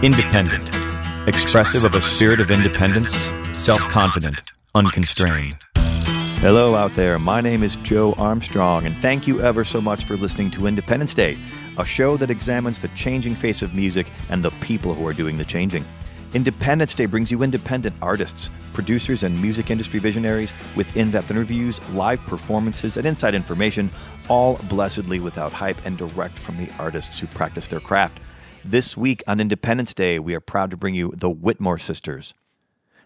Independent. 0.00 0.62
Expressive 1.26 1.82
of 1.82 1.96
a 1.96 2.00
spirit 2.00 2.38
of 2.38 2.52
independence, 2.52 3.10
self 3.52 3.80
confident, 3.80 4.52
unconstrained. 4.72 5.56
Hello 5.74 6.76
out 6.76 6.94
there. 6.94 7.18
My 7.18 7.40
name 7.40 7.64
is 7.64 7.74
Joe 7.74 8.12
Armstrong, 8.12 8.86
and 8.86 8.94
thank 8.98 9.26
you 9.26 9.40
ever 9.40 9.64
so 9.64 9.80
much 9.80 10.04
for 10.04 10.16
listening 10.16 10.52
to 10.52 10.68
Independence 10.68 11.14
Day, 11.14 11.36
a 11.78 11.84
show 11.84 12.16
that 12.18 12.30
examines 12.30 12.78
the 12.78 12.86
changing 12.94 13.34
face 13.34 13.60
of 13.60 13.74
music 13.74 14.06
and 14.28 14.44
the 14.44 14.50
people 14.60 14.94
who 14.94 15.04
are 15.04 15.12
doing 15.12 15.36
the 15.36 15.44
changing. 15.44 15.84
Independence 16.32 16.94
Day 16.94 17.06
brings 17.06 17.32
you 17.32 17.42
independent 17.42 17.96
artists, 18.00 18.50
producers, 18.72 19.24
and 19.24 19.42
music 19.42 19.68
industry 19.68 19.98
visionaries 19.98 20.52
with 20.76 20.96
in 20.96 21.10
depth 21.10 21.32
interviews, 21.32 21.80
live 21.90 22.20
performances, 22.20 22.96
and 22.98 23.04
inside 23.04 23.34
information, 23.34 23.90
all 24.28 24.60
blessedly 24.68 25.18
without 25.18 25.52
hype 25.52 25.84
and 25.84 25.98
direct 25.98 26.38
from 26.38 26.56
the 26.56 26.70
artists 26.78 27.18
who 27.18 27.26
practice 27.26 27.66
their 27.66 27.80
craft. 27.80 28.20
This 28.64 28.96
week 28.96 29.22
on 29.26 29.40
Independence 29.40 29.94
Day, 29.94 30.18
we 30.18 30.34
are 30.34 30.40
proud 30.40 30.70
to 30.72 30.76
bring 30.76 30.94
you 30.94 31.12
the 31.16 31.30
Whitmore 31.30 31.78
Sisters. 31.78 32.34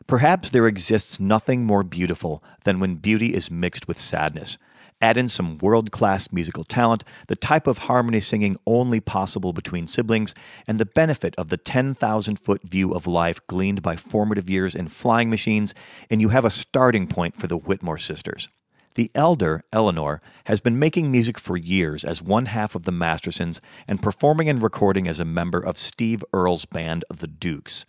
Perhaps 0.06 0.50
there 0.50 0.66
exists 0.66 1.20
nothing 1.20 1.64
more 1.64 1.82
beautiful 1.82 2.42
than 2.64 2.80
when 2.80 2.96
beauty 2.96 3.34
is 3.34 3.50
mixed 3.50 3.86
with 3.86 3.98
sadness. 3.98 4.58
Add 5.00 5.16
in 5.16 5.28
some 5.28 5.58
world 5.58 5.92
class 5.92 6.32
musical 6.32 6.64
talent, 6.64 7.04
the 7.28 7.36
type 7.36 7.66
of 7.66 7.78
harmony 7.78 8.20
singing 8.20 8.56
only 8.66 8.98
possible 8.98 9.52
between 9.52 9.86
siblings, 9.86 10.34
and 10.66 10.80
the 10.80 10.86
benefit 10.86 11.34
of 11.36 11.48
the 11.48 11.56
10,000 11.56 12.38
foot 12.38 12.62
view 12.62 12.92
of 12.92 13.06
life 13.06 13.40
gleaned 13.46 13.82
by 13.82 13.96
formative 13.96 14.48
years 14.48 14.74
in 14.74 14.88
flying 14.88 15.28
machines, 15.28 15.74
and 16.10 16.20
you 16.20 16.30
have 16.30 16.44
a 16.44 16.50
starting 16.50 17.06
point 17.06 17.38
for 17.38 17.46
the 17.46 17.56
Whitmore 17.56 17.98
sisters. 17.98 18.48
The 18.94 19.10
elder, 19.14 19.64
Eleanor, 19.72 20.20
has 20.44 20.60
been 20.60 20.78
making 20.78 21.10
music 21.10 21.38
for 21.38 21.56
years 21.56 22.04
as 22.04 22.20
one 22.20 22.46
half 22.46 22.74
of 22.74 22.82
the 22.82 22.92
Mastersons 22.92 23.60
and 23.88 24.02
performing 24.02 24.48
and 24.48 24.62
recording 24.62 25.08
as 25.08 25.18
a 25.18 25.24
member 25.24 25.58
of 25.58 25.78
Steve 25.78 26.22
Earle's 26.32 26.66
band, 26.66 27.04
The 27.08 27.26
Dukes. 27.26 27.86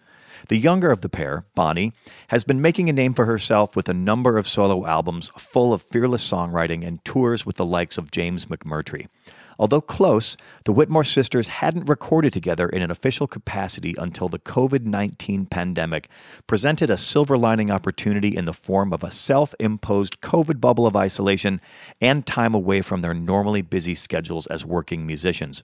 The 0.47 0.57
younger 0.57 0.91
of 0.91 1.01
the 1.01 1.09
pair, 1.09 1.45
Bonnie, 1.55 1.93
has 2.29 2.43
been 2.43 2.61
making 2.61 2.89
a 2.89 2.93
name 2.93 3.13
for 3.13 3.25
herself 3.25 3.75
with 3.75 3.89
a 3.89 3.93
number 3.93 4.37
of 4.37 4.47
solo 4.47 4.85
albums 4.85 5.29
full 5.37 5.73
of 5.73 5.81
fearless 5.81 6.27
songwriting 6.27 6.85
and 6.85 7.03
tours 7.03 7.45
with 7.45 7.57
the 7.57 7.65
likes 7.65 7.97
of 7.97 8.11
James 8.11 8.45
McMurtry. 8.45 9.07
Although 9.59 9.81
close, 9.81 10.35
the 10.65 10.71
Whitmore 10.71 11.03
sisters 11.03 11.47
hadn't 11.47 11.89
recorded 11.89 12.33
together 12.33 12.67
in 12.67 12.81
an 12.81 12.91
official 12.91 13.27
capacity 13.27 13.95
until 13.97 14.29
the 14.29 14.39
COVID 14.39 14.85
19 14.85 15.45
pandemic 15.45 16.09
presented 16.47 16.89
a 16.89 16.97
silver 16.97 17.37
lining 17.37 17.71
opportunity 17.71 18.35
in 18.35 18.45
the 18.45 18.53
form 18.53 18.93
of 18.93 19.03
a 19.03 19.11
self 19.11 19.53
imposed 19.59 20.21
COVID 20.21 20.59
bubble 20.59 20.87
of 20.87 20.95
isolation 20.95 21.61
and 22.01 22.25
time 22.25 22.53
away 22.53 22.81
from 22.81 23.01
their 23.01 23.13
normally 23.13 23.61
busy 23.61 23.95
schedules 23.95 24.47
as 24.47 24.65
working 24.65 25.05
musicians. 25.05 25.63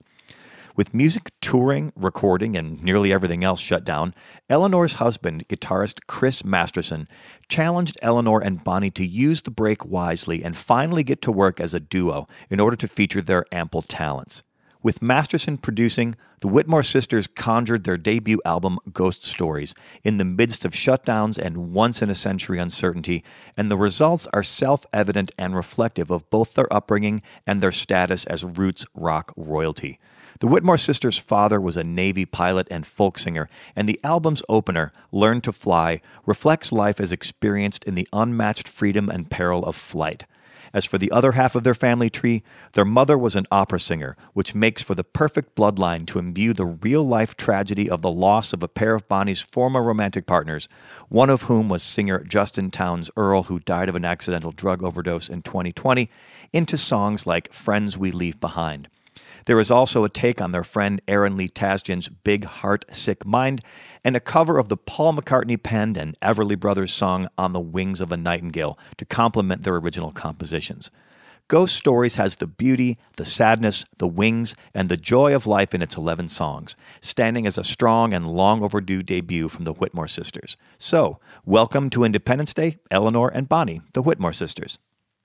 With 0.76 0.94
music 0.94 1.32
touring, 1.40 1.92
recording, 1.96 2.56
and 2.56 2.82
nearly 2.82 3.12
everything 3.12 3.42
else 3.42 3.58
shut 3.60 3.84
down, 3.84 4.14
Eleanor's 4.48 4.94
husband, 4.94 5.48
guitarist 5.48 6.00
Chris 6.06 6.44
Masterson, 6.44 7.08
challenged 7.48 7.98
Eleanor 8.02 8.40
and 8.40 8.62
Bonnie 8.62 8.92
to 8.92 9.04
use 9.04 9.42
the 9.42 9.50
break 9.50 9.84
wisely 9.84 10.44
and 10.44 10.56
finally 10.56 11.02
get 11.02 11.20
to 11.22 11.32
work 11.32 11.60
as 11.60 11.74
a 11.74 11.80
duo 11.80 12.28
in 12.48 12.60
order 12.60 12.76
to 12.76 12.86
feature 12.86 13.20
their 13.20 13.44
ample 13.52 13.82
talents. 13.82 14.44
With 14.82 15.02
Masterson 15.02 15.58
producing, 15.58 16.16
the 16.40 16.48
Whitmore 16.48 16.82
sisters 16.82 17.26
conjured 17.26 17.84
their 17.84 17.98
debut 17.98 18.40
album, 18.46 18.78
Ghost 18.92 19.24
Stories, 19.24 19.74
in 20.02 20.16
the 20.16 20.24
midst 20.24 20.64
of 20.64 20.72
shutdowns 20.72 21.36
and 21.36 21.74
once 21.74 22.00
in 22.00 22.08
a 22.08 22.14
century 22.14 22.58
uncertainty, 22.58 23.22
and 23.58 23.70
the 23.70 23.76
results 23.76 24.26
are 24.32 24.42
self 24.42 24.86
evident 24.92 25.32
and 25.36 25.54
reflective 25.54 26.10
of 26.10 26.30
both 26.30 26.54
their 26.54 26.72
upbringing 26.72 27.20
and 27.46 27.60
their 27.60 27.72
status 27.72 28.24
as 28.24 28.42
roots 28.42 28.86
rock 28.94 29.34
royalty. 29.36 29.98
The 30.40 30.46
Whitmore 30.46 30.78
sisters' 30.78 31.18
father 31.18 31.60
was 31.60 31.76
a 31.76 31.84
Navy 31.84 32.24
pilot 32.24 32.66
and 32.70 32.86
folk 32.86 33.18
singer, 33.18 33.50
and 33.76 33.86
the 33.86 34.00
album's 34.02 34.42
opener, 34.48 34.90
Learn 35.12 35.42
to 35.42 35.52
Fly, 35.52 36.00
reflects 36.24 36.72
life 36.72 36.98
as 36.98 37.12
experienced 37.12 37.84
in 37.84 37.94
the 37.94 38.08
unmatched 38.10 38.66
freedom 38.66 39.10
and 39.10 39.30
peril 39.30 39.62
of 39.66 39.76
flight. 39.76 40.24
As 40.72 40.86
for 40.86 40.96
the 40.96 41.10
other 41.10 41.32
half 41.32 41.54
of 41.54 41.62
their 41.62 41.74
family 41.74 42.08
tree, 42.08 42.42
their 42.72 42.86
mother 42.86 43.18
was 43.18 43.36
an 43.36 43.46
opera 43.52 43.78
singer, 43.78 44.16
which 44.32 44.54
makes 44.54 44.82
for 44.82 44.94
the 44.94 45.04
perfect 45.04 45.54
bloodline 45.54 46.06
to 46.06 46.18
imbue 46.18 46.54
the 46.54 46.64
real 46.64 47.06
life 47.06 47.36
tragedy 47.36 47.90
of 47.90 48.00
the 48.00 48.10
loss 48.10 48.54
of 48.54 48.62
a 48.62 48.68
pair 48.68 48.94
of 48.94 49.08
Bonnie's 49.08 49.42
former 49.42 49.82
romantic 49.82 50.24
partners, 50.24 50.70
one 51.10 51.28
of 51.28 51.42
whom 51.42 51.68
was 51.68 51.82
singer 51.82 52.24
Justin 52.24 52.70
Townes 52.70 53.10
Earle, 53.14 53.42
who 53.42 53.58
died 53.58 53.90
of 53.90 53.94
an 53.94 54.06
accidental 54.06 54.52
drug 54.52 54.82
overdose 54.82 55.28
in 55.28 55.42
2020, 55.42 56.08
into 56.50 56.78
songs 56.78 57.26
like 57.26 57.52
Friends 57.52 57.98
We 57.98 58.10
Leave 58.10 58.40
Behind. 58.40 58.88
There 59.50 59.58
is 59.58 59.72
also 59.72 60.04
a 60.04 60.08
take 60.08 60.40
on 60.40 60.52
their 60.52 60.62
friend 60.62 61.02
Aaron 61.08 61.36
Lee 61.36 61.48
Tasjan's 61.48 62.08
Big 62.08 62.44
Heart, 62.44 62.84
Sick 62.92 63.26
Mind, 63.26 63.62
and 64.04 64.14
a 64.14 64.20
cover 64.20 64.58
of 64.58 64.68
the 64.68 64.76
Paul 64.76 65.12
McCartney 65.12 65.60
penned 65.60 65.96
and 65.96 66.16
Everly 66.20 66.56
Brothers 66.56 66.92
song 66.92 67.26
On 67.36 67.52
the 67.52 67.58
Wings 67.58 68.00
of 68.00 68.12
a 68.12 68.16
Nightingale 68.16 68.78
to 68.96 69.04
complement 69.04 69.64
their 69.64 69.74
original 69.74 70.12
compositions. 70.12 70.92
Ghost 71.48 71.74
Stories 71.74 72.14
has 72.14 72.36
the 72.36 72.46
beauty, 72.46 72.96
the 73.16 73.24
sadness, 73.24 73.84
the 73.98 74.06
wings, 74.06 74.54
and 74.72 74.88
the 74.88 74.96
joy 74.96 75.34
of 75.34 75.48
life 75.48 75.74
in 75.74 75.82
its 75.82 75.96
11 75.96 76.28
songs, 76.28 76.76
standing 77.00 77.44
as 77.44 77.58
a 77.58 77.64
strong 77.64 78.14
and 78.14 78.28
long 78.28 78.62
overdue 78.62 79.02
debut 79.02 79.48
from 79.48 79.64
the 79.64 79.72
Whitmore 79.72 80.06
sisters. 80.06 80.56
So, 80.78 81.18
welcome 81.44 81.90
to 81.90 82.04
Independence 82.04 82.54
Day, 82.54 82.78
Eleanor 82.88 83.28
and 83.34 83.48
Bonnie, 83.48 83.80
the 83.94 84.02
Whitmore 84.02 84.32
sisters. 84.32 84.78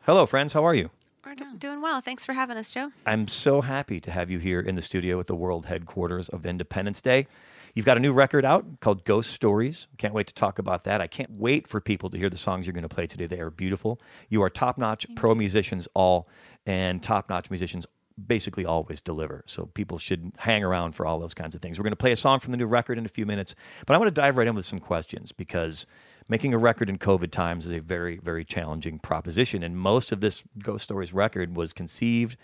Hello, 0.07 0.25
friends. 0.25 0.53
How 0.53 0.65
are 0.65 0.73
you? 0.73 0.89
We're 1.25 1.33
doing 1.57 1.81
well. 1.81 2.01
Thanks 2.01 2.23
for 2.23 2.33
having 2.33 2.55
us, 2.55 2.69
Joe. 2.69 2.91
I'm 3.05 3.27
so 3.27 3.61
happy 3.61 3.99
to 3.99 4.11
have 4.11 4.29
you 4.29 4.37
here 4.37 4.59
in 4.59 4.75
the 4.75 4.81
studio 4.81 5.19
at 5.19 5.25
the 5.25 5.33
world 5.33 5.65
headquarters 5.65 6.29
of 6.29 6.45
Independence 6.45 7.01
Day. 7.01 7.25
You've 7.73 7.85
got 7.85 7.97
a 7.97 7.99
new 7.99 8.13
record 8.13 8.45
out 8.45 8.79
called 8.79 9.03
Ghost 9.05 9.31
Stories. 9.31 9.87
Can't 9.97 10.13
wait 10.13 10.27
to 10.27 10.35
talk 10.35 10.59
about 10.59 10.83
that. 10.83 11.01
I 11.01 11.07
can't 11.07 11.31
wait 11.31 11.67
for 11.67 11.81
people 11.81 12.11
to 12.11 12.17
hear 12.17 12.29
the 12.29 12.37
songs 12.37 12.67
you're 12.67 12.73
going 12.73 12.87
to 12.87 12.95
play 12.95 13.07
today. 13.07 13.25
They 13.25 13.39
are 13.39 13.49
beautiful. 13.49 13.99
You 14.29 14.43
are 14.43 14.51
top 14.51 14.77
notch 14.77 15.07
pro 15.15 15.33
musicians, 15.33 15.87
all, 15.95 16.29
and 16.67 17.01
top 17.01 17.27
notch 17.27 17.49
musicians 17.49 17.87
basically 18.27 18.65
always 18.65 19.01
deliver. 19.01 19.43
So 19.47 19.65
people 19.65 19.97
should 19.97 20.31
hang 20.37 20.63
around 20.63 20.93
for 20.93 21.07
all 21.07 21.19
those 21.19 21.33
kinds 21.33 21.55
of 21.55 21.61
things. 21.61 21.79
We're 21.79 21.83
going 21.83 21.91
to 21.91 21.97
play 21.97 22.11
a 22.11 22.17
song 22.17 22.39
from 22.39 22.51
the 22.51 22.57
new 22.57 22.67
record 22.67 22.99
in 22.99 23.05
a 23.05 23.09
few 23.09 23.25
minutes, 23.25 23.55
but 23.87 23.95
I 23.95 23.97
want 23.97 24.13
to 24.13 24.21
dive 24.21 24.37
right 24.37 24.47
in 24.47 24.53
with 24.53 24.65
some 24.65 24.79
questions 24.79 25.31
because 25.31 25.87
making 26.27 26.53
a 26.53 26.57
record 26.57 26.89
in 26.89 26.97
COVID 26.97 27.31
times 27.31 27.65
is 27.65 27.71
a 27.71 27.79
very, 27.79 28.17
very 28.17 28.43
challenging 28.43 28.99
proposition. 28.99 29.63
And 29.63 29.77
most 29.77 30.11
of 30.11 30.21
this 30.21 30.43
Ghost 30.59 30.85
Stories 30.85 31.13
record 31.13 31.55
was 31.55 31.73
conceived 31.73 32.37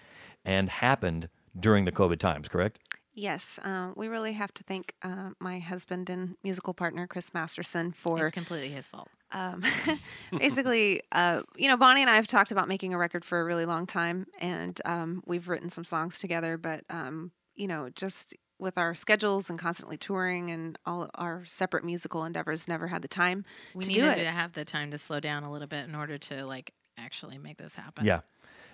and 0.45 0.69
happened 0.69 1.29
during 1.59 1.85
the 1.85 1.91
COVID 1.91 2.19
times, 2.19 2.47
correct? 2.47 2.79
Yes, 3.13 3.59
uh, 3.63 3.91
we 3.95 4.07
really 4.07 4.33
have 4.33 4.53
to 4.53 4.63
thank 4.63 4.95
uh, 5.01 5.31
my 5.39 5.59
husband 5.59 6.09
and 6.09 6.37
musical 6.43 6.73
partner 6.73 7.07
Chris 7.07 7.33
Masterson 7.33 7.91
for. 7.91 8.23
It's 8.23 8.31
completely 8.31 8.69
his 8.69 8.87
fault. 8.87 9.09
Um, 9.33 9.63
basically, 10.37 11.01
uh, 11.11 11.41
you 11.57 11.67
know, 11.67 11.75
Bonnie 11.75 12.01
and 12.01 12.09
I 12.09 12.15
have 12.15 12.27
talked 12.27 12.51
about 12.51 12.69
making 12.69 12.93
a 12.93 12.97
record 12.97 13.25
for 13.25 13.41
a 13.41 13.43
really 13.43 13.65
long 13.65 13.85
time, 13.85 14.27
and 14.39 14.79
um, 14.85 15.23
we've 15.25 15.49
written 15.49 15.69
some 15.69 15.83
songs 15.83 16.19
together. 16.19 16.57
But 16.57 16.85
um, 16.89 17.31
you 17.53 17.67
know, 17.67 17.89
just 17.93 18.33
with 18.61 18.77
our 18.77 18.93
schedules 18.93 19.49
and 19.49 19.57
constantly 19.59 19.97
touring 19.97 20.51
and 20.51 20.77
all 20.85 21.09
our 21.15 21.43
separate 21.45 21.83
musical 21.83 22.23
endeavors, 22.23 22.67
never 22.67 22.87
had 22.87 23.01
the 23.01 23.07
time 23.07 23.43
we 23.73 23.83
to 23.83 23.89
needed 23.89 24.01
do 24.01 24.09
it. 24.09 24.23
to 24.23 24.29
have 24.29 24.53
the 24.53 24.63
time 24.63 24.91
to 24.91 24.97
slow 24.97 25.19
down 25.19 25.43
a 25.43 25.51
little 25.51 25.67
bit 25.67 25.85
in 25.85 25.95
order 25.95 26.17
to 26.17 26.45
like 26.45 26.73
actually 26.97 27.37
make 27.37 27.57
this 27.57 27.75
happen. 27.75 28.05
Yeah. 28.05 28.21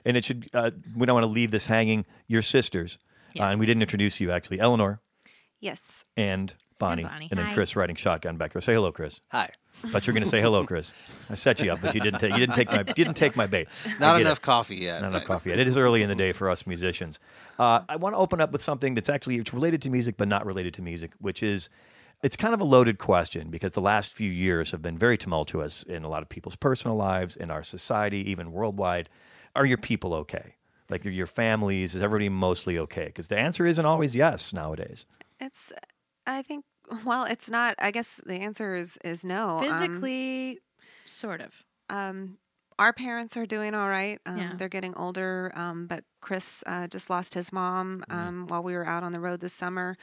And 0.05 0.17
it 0.17 0.25
should, 0.25 0.49
uh, 0.53 0.71
we 0.95 1.05
don't 1.05 1.15
want 1.15 1.23
to 1.23 1.31
leave 1.31 1.51
this 1.51 1.65
hanging. 1.65 2.05
Your 2.27 2.41
sisters, 2.41 2.99
uh, 3.39 3.43
and 3.43 3.59
we 3.59 3.65
didn't 3.65 3.81
introduce 3.81 4.19
you 4.19 4.31
actually, 4.31 4.59
Eleanor 4.59 5.01
Yes, 5.59 6.05
and 6.15 6.53
Bonnie, 6.79 7.03
Bonnie. 7.03 7.27
and 7.31 7.37
then 7.37 7.47
Hi. 7.47 7.53
Chris 7.53 7.75
riding 7.75 7.95
shotgun 7.95 8.37
back 8.37 8.53
there. 8.53 8.61
Say 8.61 8.73
hello, 8.73 8.91
Chris. 8.91 9.21
Hi. 9.31 9.49
Thought 9.73 10.07
you 10.07 10.11
were 10.11 10.15
going 10.15 10.23
to 10.23 10.29
say 10.29 10.41
hello, 10.41 10.65
Chris. 10.65 10.93
I 11.29 11.35
set 11.35 11.59
you 11.59 11.71
up, 11.71 11.81
but 11.81 11.93
you 11.93 12.01
didn't. 12.01 12.19
take 12.19 12.31
you 12.33 12.39
didn't 12.39 12.55
take 12.55 12.71
my. 12.71 12.83
Didn't 12.83 13.13
take 13.13 13.35
my 13.35 13.47
bait. 13.47 13.67
Not 13.99 14.19
enough 14.19 14.37
it. 14.39 14.41
coffee 14.41 14.77
yet. 14.77 15.01
Not 15.01 15.09
enough 15.09 15.25
coffee 15.25 15.51
yet. 15.51 15.59
It 15.59 15.67
is 15.67 15.77
early 15.77 16.01
in 16.01 16.09
the 16.09 16.15
day 16.15 16.31
for 16.31 16.49
us 16.49 16.65
musicians. 16.65 17.19
Uh, 17.59 17.81
I 17.87 17.95
want 17.95 18.13
to 18.13 18.19
open 18.19 18.41
up 18.41 18.51
with 18.51 18.63
something 18.63 18.95
that's 18.95 19.09
actually 19.09 19.37
it's 19.37 19.53
related 19.53 19.81
to 19.83 19.89
music, 19.89 20.17
but 20.17 20.27
not 20.27 20.45
related 20.45 20.73
to 20.75 20.81
music, 20.81 21.11
which 21.19 21.43
is 21.43 21.69
it's 22.23 22.35
kind 22.35 22.53
of 22.53 22.59
a 22.59 22.63
loaded 22.63 22.97
question 22.97 23.49
because 23.49 23.73
the 23.73 23.81
last 23.81 24.11
few 24.11 24.31
years 24.31 24.71
have 24.71 24.81
been 24.81 24.97
very 24.97 25.17
tumultuous 25.17 25.83
in 25.83 26.03
a 26.03 26.09
lot 26.09 26.23
of 26.23 26.29
people's 26.29 26.55
personal 26.55 26.97
lives, 26.97 27.35
in 27.35 27.51
our 27.51 27.63
society, 27.63 28.27
even 28.29 28.51
worldwide. 28.51 29.09
Are 29.55 29.65
your 29.65 29.77
people 29.77 30.13
okay? 30.15 30.55
Like 30.89 31.05
are 31.05 31.09
your 31.09 31.27
families, 31.27 31.93
is 31.93 32.01
everybody 32.01 32.29
mostly 32.29 32.79
okay? 32.79 33.05
Because 33.05 33.27
the 33.27 33.37
answer 33.37 33.65
isn't 33.65 33.85
always 33.85 34.15
yes 34.15 34.53
nowadays. 34.53 35.05
it's. 35.39 35.71
I 36.27 36.41
think. 36.43 36.63
Well, 37.03 37.25
it's 37.25 37.49
not. 37.49 37.75
I 37.79 37.91
guess 37.91 38.21
the 38.25 38.35
answer 38.35 38.73
is 38.75 38.97
is 39.03 39.25
no. 39.25 39.57
Um, 39.57 39.63
Physically, 39.65 40.59
sort 41.03 41.41
of. 41.41 41.51
um, 41.89 42.37
our 42.79 42.93
parents 42.93 43.35
are 43.35 43.45
doing 43.45 43.73
all 43.75 43.89
right. 43.89 44.19
Um, 44.25 44.37
Yeah. 44.37 44.53
They're 44.55 44.69
getting 44.69 44.95
older, 44.95 45.51
um, 45.55 45.87
but 45.87 46.05
Chris 46.21 46.63
uh, 46.65 46.87
just 46.87 47.09
lost 47.09 47.33
his 47.33 47.51
mom 47.51 48.05
Mm-hmm. 48.09 48.17
um, 48.27 48.47
while 48.47 48.63
we 48.63 48.73
were 48.73 48.85
out 48.87 49.03
on 49.03 49.11
the 49.11 49.19
road 49.19 49.41
this 49.41 49.51
summer, 49.53 49.97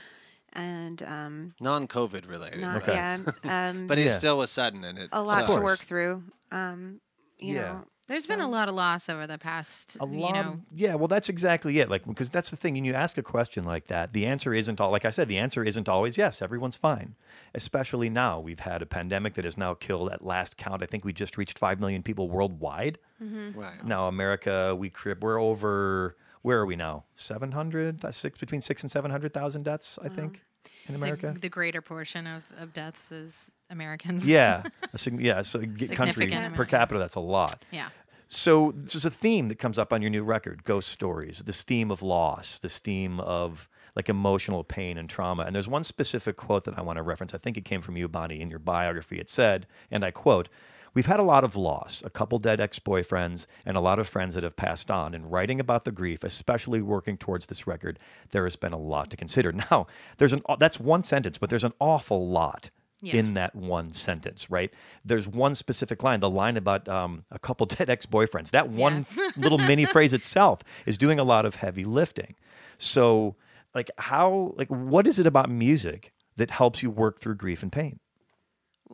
and 0.53 1.03
um, 1.05 1.55
Non-COVID 1.61 2.29
related. 2.29 2.61
not, 2.61 2.83
Okay. 2.83 2.93
yeah, 2.93 3.19
um, 3.71 3.87
But 3.87 3.97
it 3.99 4.07
Yeah. 4.07 4.19
still 4.19 4.37
was 4.37 4.51
sudden 4.51 4.85
and 4.85 4.99
it 4.99 5.09
a 5.13 5.23
lot 5.23 5.41
sucks. 5.49 5.55
to 5.55 5.61
work 5.61 5.79
through. 5.81 6.23
Um, 6.53 7.01
you 7.39 7.55
Yeah. 7.55 7.61
know, 7.63 7.85
There's 8.07 8.27
been 8.27 8.41
a 8.41 8.49
lot 8.49 8.69
of 8.69 8.75
loss 8.75 9.09
over 9.09 9.27
the 9.27 9.39
past, 9.39 9.97
a 10.01 10.07
you 10.07 10.19
lot 10.21 10.35
know, 10.35 10.41
of, 10.41 10.61
yeah 10.75 10.95
well 10.95 11.09
that's 11.09 11.29
exactly 11.29 11.79
it 11.79 11.89
like 11.89 12.05
because 12.07 12.31
that's 12.31 12.51
the 12.51 12.57
thing 12.57 12.75
when 12.75 12.85
you 12.85 12.95
ask 12.95 13.17
a 13.19 13.23
question 13.23 13.65
like 13.65 13.87
that 13.87 14.13
the 14.13 14.27
answer 14.27 14.53
isn't 14.55 14.81
all 14.81 14.91
like 14.91 15.05
i 15.05 15.11
said 15.11 15.29
the 15.29 15.39
answer 15.39 15.65
isn't 15.65 15.89
always 15.89 16.17
yes 16.19 16.43
everyone's 16.43 16.77
fine 16.77 17.15
especially 17.55 18.11
now. 18.11 18.41
We've 18.41 18.61
had 18.61 18.83
a 18.83 18.87
pandemic 18.87 19.35
that 19.35 19.45
has 19.45 19.57
now 19.57 19.75
killed 19.75 20.11
at 20.11 20.25
last 20.25 20.57
count 20.57 20.83
i 20.83 20.87
think 20.87 21.05
we 21.05 21.13
just 21.13 21.37
reached 21.39 21.59
5 21.59 21.81
million 21.81 22.03
people 22.03 22.29
worldwide. 22.29 22.99
Mm-hmm. 23.23 23.59
Right. 23.59 23.85
now 23.85 24.09
america 24.09 24.75
we 24.75 24.91
crib 24.91 25.23
we're 25.23 25.41
over 25.41 26.17
where 26.43 26.59
are 26.59 26.67
we 26.67 26.77
now? 26.77 27.05
700 27.17 28.05
uh, 28.05 28.13
six 28.13 28.39
between 28.39 28.61
6 28.61 28.83
and 28.83 28.93
700,000 28.93 29.63
deaths 29.63 29.99
i 30.03 30.09
think 30.09 30.43
in 30.89 30.95
america 30.95 31.35
the 31.39 31.49
greater 31.49 31.81
portion 31.81 32.27
of, 32.27 32.43
of 32.59 32.73
deaths 32.73 33.11
is 33.13 33.51
Americans. 33.71 34.29
yeah 34.29 34.63
sig- 34.97 35.21
yeah 35.21 35.43
so 35.43 35.61
country 35.93 36.27
per 36.55 36.65
capita 36.65 36.99
that's 36.99 37.15
a 37.17 37.21
lot 37.21 37.65
Yeah. 37.71 37.89
So 38.29 38.73
this 38.75 38.95
is 38.95 39.05
a 39.05 39.11
theme 39.11 39.49
that 39.49 39.59
comes 39.59 39.79
up 39.79 39.93
on 39.93 40.01
your 40.03 40.11
new 40.11 40.25
record, 40.25 40.65
Ghost 40.65 40.89
Stories. 40.89 41.43
This 41.45 41.63
theme 41.63 41.91
of 41.91 42.03
loss, 42.03 42.59
this 42.59 42.79
theme 42.81 43.21
of 43.21 43.69
like 43.95 44.09
emotional 44.09 44.65
pain 44.65 44.99
and 44.99 45.09
trauma. 45.09 45.43
And 45.45 45.55
there's 45.55 45.69
one 45.69 45.85
specific 45.85 46.37
quote 46.37 46.65
that 46.65 46.77
I 46.77 46.81
want 46.83 46.97
to 46.97 47.03
reference. 47.03 47.33
I 47.35 47.39
think 47.39 47.57
it 47.57 47.65
came 47.65 47.81
from 47.81 47.97
you, 47.97 48.09
Bonnie, 48.09 48.41
in 48.41 48.51
your 48.51 48.59
biography. 48.59 49.21
It 49.21 49.29
said, 49.31 49.67
and 49.91 50.05
I 50.05 50.11
quote, 50.11 50.49
We've 50.95 51.07
had 51.07 51.19
a 51.21 51.25
lot 51.25 51.45
of 51.45 51.57
loss, 51.57 52.03
a 52.05 52.11
couple 52.11 52.39
dead 52.39 52.61
ex 52.61 52.79
boyfriends, 52.79 53.47
and 53.67 53.77
a 53.77 53.81
lot 53.81 53.99
of 53.99 54.09
friends 54.09 54.35
that 54.35 54.45
have 54.45 54.57
passed 54.57 54.91
on. 54.91 55.15
And 55.15 55.31
writing 55.31 55.59
about 55.61 55.85
the 55.85 55.91
grief, 55.93 56.23
especially 56.25 56.81
working 56.81 57.17
towards 57.19 57.47
this 57.47 57.67
record, 57.67 57.99
there 58.31 58.45
has 58.45 58.57
been 58.57 58.73
a 58.73 58.79
lot 58.79 59.11
to 59.11 59.17
consider. 59.17 59.53
Now, 59.71 59.87
there's 60.19 60.33
an 60.33 60.43
that's 60.59 60.79
one 60.81 61.03
sentence, 61.05 61.37
but 61.39 61.51
there's 61.51 61.65
an 61.65 61.73
awful 61.81 62.29
lot 62.29 62.71
Yeah. 63.03 63.17
in 63.17 63.35
that 63.35 63.55
one 63.55 63.93
sentence, 63.93 64.49
right? 64.51 64.73
There's 65.05 65.27
one 65.29 65.55
specific 65.55 66.03
line, 66.03 66.21
the 66.21 66.31
line 66.31 66.57
about 66.57 66.89
um, 66.89 67.25
a 67.31 67.39
couple 67.39 67.67
dead 67.77 67.91
ex 67.91 68.07
boyfriends. 68.07 68.51
That 68.51 68.69
one 68.71 69.07
little 69.37 69.59
mini 69.59 69.85
phrase 69.85 70.13
itself 70.21 70.63
is 70.87 70.97
doing 70.97 71.19
a 71.19 71.25
lot 71.25 71.45
of 71.45 71.57
heavy 71.57 71.85
lifting. 71.85 72.35
So, 72.79 73.35
like, 73.75 73.91
how, 73.99 74.55
like, 74.57 74.69
what 74.69 75.07
is 75.07 75.19
it 75.19 75.27
about 75.27 75.51
music 75.51 76.13
that 76.37 76.51
helps 76.53 76.83
you 76.83 76.91
work 76.91 77.21
through 77.21 77.35
grief 77.37 77.63
and 77.63 77.73
pain? 77.73 77.99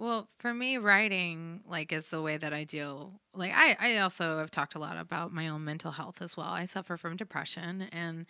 Well, 0.00 0.30
for 0.38 0.54
me, 0.54 0.78
writing 0.78 1.60
like 1.68 1.92
is 1.92 2.08
the 2.08 2.22
way 2.22 2.38
that 2.38 2.54
I 2.54 2.64
deal. 2.64 3.20
Like 3.34 3.52
I, 3.54 3.76
I 3.78 3.98
also 3.98 4.38
have 4.38 4.50
talked 4.50 4.74
a 4.74 4.78
lot 4.78 4.96
about 4.96 5.30
my 5.30 5.48
own 5.48 5.62
mental 5.62 5.90
health 5.90 6.22
as 6.22 6.38
well. 6.38 6.46
I 6.48 6.64
suffer 6.64 6.96
from 6.96 7.16
depression, 7.16 7.82
and 7.92 8.24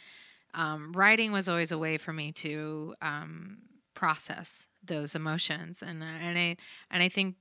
um, 0.54 0.92
writing 0.92 1.32
was 1.32 1.48
always 1.48 1.70
a 1.70 1.78
way 1.78 1.96
for 1.96 2.12
me 2.12 2.32
to 2.32 2.96
um, 3.02 3.58
process 3.94 4.66
those 4.84 5.14
emotions. 5.14 5.80
And 5.80 6.02
uh, 6.02 6.06
and 6.06 6.36
I 6.36 6.56
and 6.90 7.04
I 7.04 7.08
think 7.08 7.36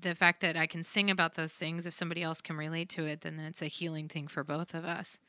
the 0.00 0.14
fact 0.14 0.42
that 0.42 0.56
I 0.56 0.66
can 0.66 0.84
sing 0.84 1.10
about 1.10 1.34
those 1.34 1.52
things, 1.52 1.86
if 1.86 1.94
somebody 1.94 2.22
else 2.22 2.40
can 2.40 2.56
relate 2.56 2.88
to 2.90 3.06
it, 3.06 3.22
then 3.22 3.40
it's 3.40 3.62
a 3.62 3.66
healing 3.66 4.08
thing 4.08 4.28
for 4.28 4.44
both 4.44 4.74
of 4.74 4.84
us. 4.84 5.20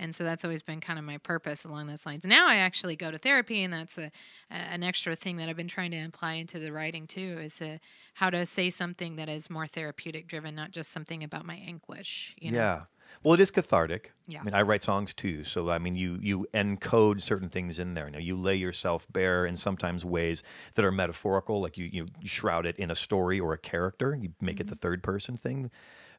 And 0.00 0.14
so 0.14 0.22
that's 0.24 0.44
always 0.44 0.62
been 0.62 0.80
kind 0.80 0.98
of 0.98 1.04
my 1.04 1.18
purpose 1.18 1.64
along 1.64 1.88
those 1.88 2.06
lines. 2.06 2.24
Now 2.24 2.46
I 2.48 2.56
actually 2.56 2.96
go 2.96 3.10
to 3.10 3.18
therapy, 3.18 3.62
and 3.64 3.72
that's 3.72 3.98
a, 3.98 4.10
a 4.50 4.54
an 4.54 4.82
extra 4.82 5.16
thing 5.16 5.36
that 5.36 5.48
I've 5.48 5.56
been 5.56 5.68
trying 5.68 5.90
to 5.90 5.98
apply 5.98 6.34
into 6.34 6.58
the 6.58 6.72
writing 6.72 7.06
too, 7.06 7.38
is 7.40 7.60
uh 7.60 7.78
how 8.14 8.30
to 8.30 8.46
say 8.46 8.70
something 8.70 9.16
that 9.16 9.28
is 9.28 9.50
more 9.50 9.66
therapeutic 9.66 10.28
driven, 10.28 10.54
not 10.54 10.70
just 10.70 10.92
something 10.92 11.22
about 11.22 11.44
my 11.44 11.56
anguish. 11.56 12.34
You 12.40 12.52
know? 12.52 12.58
Yeah. 12.58 12.80
Well, 13.22 13.34
it 13.34 13.40
is 13.40 13.50
cathartic. 13.50 14.12
Yeah. 14.28 14.40
I 14.40 14.44
mean, 14.44 14.54
I 14.54 14.62
write 14.62 14.84
songs 14.84 15.12
too, 15.12 15.42
so 15.42 15.70
I 15.70 15.78
mean, 15.78 15.96
you 15.96 16.18
you 16.20 16.46
encode 16.54 17.20
certain 17.20 17.48
things 17.48 17.78
in 17.78 17.94
there. 17.94 18.08
Now, 18.10 18.18
you 18.18 18.36
lay 18.36 18.56
yourself 18.56 19.06
bare 19.10 19.46
in 19.46 19.56
sometimes 19.56 20.04
ways 20.04 20.42
that 20.74 20.84
are 20.84 20.92
metaphorical, 20.92 21.60
like 21.60 21.76
you 21.76 21.86
you 21.86 22.06
shroud 22.24 22.66
it 22.66 22.76
in 22.76 22.90
a 22.90 22.94
story 22.94 23.40
or 23.40 23.52
a 23.52 23.58
character. 23.58 24.14
You 24.14 24.34
make 24.40 24.60
it 24.60 24.68
the 24.68 24.76
third 24.76 25.02
person 25.02 25.36
thing. 25.36 25.70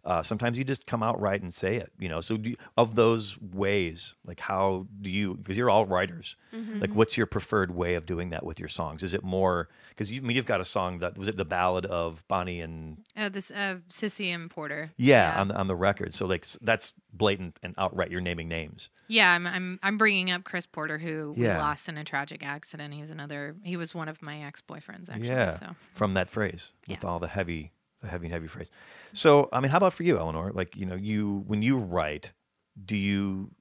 Uh, 0.06 0.24
sometimes 0.24 0.58
you 0.58 0.64
just 0.64 0.86
come 0.88 1.04
out 1.04 1.20
right 1.20 1.42
and 1.42 1.54
say 1.54 1.76
it. 1.76 1.92
You 2.00 2.08
know. 2.10 2.22
So, 2.22 2.38
do 2.38 2.52
you, 2.52 2.56
of 2.78 2.96
those 2.96 3.38
ways, 3.42 4.16
like 4.26 4.40
how 4.40 4.88
do 5.02 5.10
you? 5.10 5.36
Because 5.36 5.58
you're 5.58 5.70
all 5.70 5.86
writers. 5.86 6.36
Like, 6.54 6.92
what's 6.94 7.16
your 7.18 7.26
preferred 7.28 7.76
way 7.76 7.96
of 7.96 8.06
doing 8.06 8.30
that 8.32 8.46
with 8.46 8.60
your 8.60 8.70
songs? 8.70 9.04
Is 9.04 9.14
it 9.14 9.24
more? 9.24 9.68
Because 9.90 10.12
you 10.12 10.22
I 10.22 10.24
mean 10.24 10.38
you've 10.38 10.46
got 10.46 10.62
a 10.62 10.66
song 10.66 11.00
that 11.00 11.18
was 11.18 11.28
it 11.28 11.36
the 11.38 11.46
ballad 11.46 11.86
of 11.86 12.24
Bonnie 12.28 12.62
and 12.62 12.98
Oh, 13.18 13.28
this 13.30 13.52
uh, 13.52 13.78
Sissy 13.90 14.34
and 14.34 14.50
Porter. 14.50 14.92
yeah, 14.98 15.40
on 15.40 15.50
the, 15.50 15.56
on 15.56 15.68
the 15.68 15.76
record. 15.76 16.14
So 16.14 16.26
like 16.26 16.46
that's 16.62 16.94
blatant 17.14 17.58
and 17.62 17.76
outright. 17.78 18.10
You're 18.10 18.22
naming 18.22 18.48
names. 18.48 18.90
Yeah, 19.10 19.34
I'm 19.34 19.46
I'm 19.46 19.80
I'm 19.84 19.98
bringing 19.98 20.32
up 20.32 20.44
Chris 20.46 20.66
Porter, 20.66 20.98
who 20.98 21.34
Yeah. 21.38 21.54
we 21.56 21.60
lost 21.60 21.90
in 21.90 21.98
a 21.98 22.04
tragic 22.06 22.44
accident. 22.46 22.94
He 22.94 23.02
was 23.02 23.10
another. 23.10 23.56
He 23.64 23.76
was 23.76 23.94
one 23.94 24.08
of 24.08 24.22
my 24.22 24.42
ex 24.42 24.62
boyfriends, 24.62 25.10
actually. 25.10 25.28
yeah, 25.28 25.50
So 25.52 25.76
from 25.94 26.14
that 26.14 26.30
phrase 26.30 26.72
with 26.88 27.04
all 27.04 27.20
the 27.20 27.28
heavy, 27.28 27.72
the 28.02 28.08
heavy, 28.08 28.30
heavy 28.30 28.48
phrase. 28.48 28.70
So 29.14 29.50
I 29.52 29.60
mean, 29.60 29.72
how 29.72 29.78
about 29.78 29.94
for 29.94 30.04
you, 30.04 30.18
Eleanor? 30.18 30.52
Like 30.54 30.76
you 30.76 30.86
know, 30.86 30.96
you 30.96 31.44
when 31.48 31.62
you 31.62 31.78
write, 31.78 32.32
do 32.84 32.96
you 32.96 33.52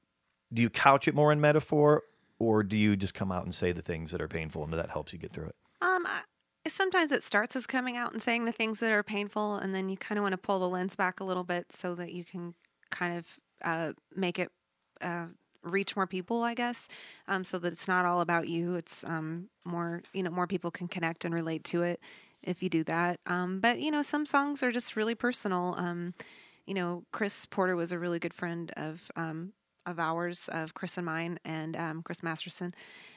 do 0.52 0.62
you 0.62 0.70
couch 0.70 1.08
it 1.08 1.14
more 1.14 1.32
in 1.32 1.40
metaphor, 1.40 2.04
or 2.38 2.62
do 2.62 2.76
you 2.76 2.96
just 2.96 3.14
come 3.14 3.32
out 3.32 3.44
and 3.44 3.54
say 3.54 3.72
the 3.72 3.82
things 3.82 4.10
that 4.12 4.20
are 4.20 4.28
painful, 4.28 4.64
and 4.64 4.72
that 4.72 4.90
helps 4.90 5.12
you 5.12 5.18
get 5.18 5.32
through 5.32 5.46
it? 5.46 5.56
Um, 5.80 6.06
I, 6.06 6.22
sometimes 6.68 7.12
it 7.12 7.22
starts 7.22 7.56
as 7.56 7.66
coming 7.66 7.96
out 7.96 8.12
and 8.12 8.22
saying 8.22 8.44
the 8.44 8.52
things 8.52 8.80
that 8.80 8.92
are 8.92 9.02
painful, 9.02 9.56
and 9.56 9.74
then 9.74 9.88
you 9.88 9.96
kind 9.96 10.18
of 10.18 10.22
want 10.22 10.32
to 10.32 10.38
pull 10.38 10.58
the 10.58 10.68
lens 10.68 10.96
back 10.96 11.20
a 11.20 11.24
little 11.24 11.44
bit 11.44 11.72
so 11.72 11.94
that 11.94 12.12
you 12.12 12.24
can 12.24 12.54
kind 12.90 13.18
of 13.18 13.38
uh, 13.62 13.92
make 14.14 14.38
it 14.38 14.50
uh, 15.00 15.26
reach 15.62 15.96
more 15.96 16.06
people, 16.06 16.42
I 16.42 16.54
guess, 16.54 16.88
um, 17.26 17.44
so 17.44 17.58
that 17.58 17.72
it's 17.72 17.88
not 17.88 18.04
all 18.04 18.20
about 18.20 18.48
you. 18.48 18.74
It's 18.74 19.04
um, 19.04 19.48
more, 19.64 20.02
you 20.12 20.22
know, 20.22 20.30
more 20.30 20.46
people 20.46 20.70
can 20.70 20.88
connect 20.88 21.24
and 21.24 21.34
relate 21.34 21.64
to 21.64 21.82
it 21.82 22.00
if 22.42 22.62
you 22.62 22.68
do 22.68 22.84
that. 22.84 23.20
Um, 23.26 23.60
but 23.60 23.80
you 23.80 23.90
know, 23.90 24.02
some 24.02 24.26
songs 24.26 24.62
are 24.62 24.72
just 24.72 24.96
really 24.96 25.14
personal. 25.14 25.74
Um, 25.76 26.14
you 26.66 26.74
know, 26.74 27.04
Chris 27.12 27.46
Porter 27.46 27.76
was 27.76 27.92
a 27.92 27.98
really 27.98 28.18
good 28.18 28.34
friend 28.34 28.72
of 28.76 29.10
um, 29.16 29.52
of 29.86 29.98
ours, 29.98 30.48
of 30.52 30.74
Chris 30.74 30.96
and 30.96 31.06
mine, 31.06 31.38
and 31.44 31.76
um, 31.76 32.02
Chris 32.02 32.22
Masterson 32.22 32.74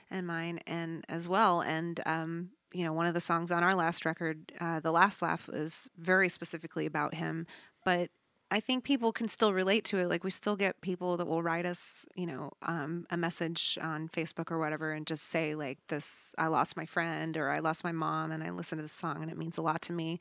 and 0.10 0.26
mine, 0.26 0.60
and 0.66 1.06
as 1.10 1.28
well. 1.28 1.62
And 1.62 2.00
um, 2.06 2.50
you 2.74 2.86
know, 2.86 2.94
one 2.94 3.06
of 3.06 3.14
the 3.14 3.20
songs 3.20 3.52
on 3.52 3.64
our 3.64 3.76
last 3.76 4.06
record, 4.06 4.52
uh, 4.60 4.80
"The 4.80 4.92
Last 4.92 5.22
Laugh," 5.22 5.50
is 5.52 5.90
very 5.98 6.30
specifically 6.30 6.86
about 6.86 7.14
him. 7.14 7.46
But 7.84 8.10
I 8.52 8.60
think 8.60 8.84
people 8.84 9.14
can 9.14 9.30
still 9.30 9.54
relate 9.54 9.86
to 9.86 9.98
it. 9.98 10.10
Like 10.10 10.26
we 10.26 10.30
still 10.30 10.58
get 10.58 10.82
people 10.82 11.16
that 11.16 11.26
will 11.26 11.42
write 11.42 11.66
us, 11.66 12.06
you 12.16 12.26
know, 12.26 12.52
um, 12.64 13.08
a 13.10 13.16
message 13.16 13.80
on 13.82 14.10
Facebook 14.10 14.52
or 14.52 14.60
whatever, 14.60 14.92
and 14.92 15.08
just 15.08 15.24
say 15.30 15.56
like, 15.56 15.80
"This, 15.88 16.36
I 16.38 16.48
lost 16.48 16.76
my 16.76 16.86
friend," 16.86 17.38
or 17.38 17.50
"I 17.50 17.60
lost 17.60 17.86
my 17.86 17.94
mom," 17.94 18.30
and 18.30 18.44
I 18.44 18.50
listened 18.50 18.80
to 18.80 18.84
this 18.84 18.92
song, 18.92 19.22
and 19.22 19.32
it 19.32 19.38
means 19.38 19.58
a 19.58 19.62
lot 19.62 19.82
to 19.84 19.94
me. 19.94 20.20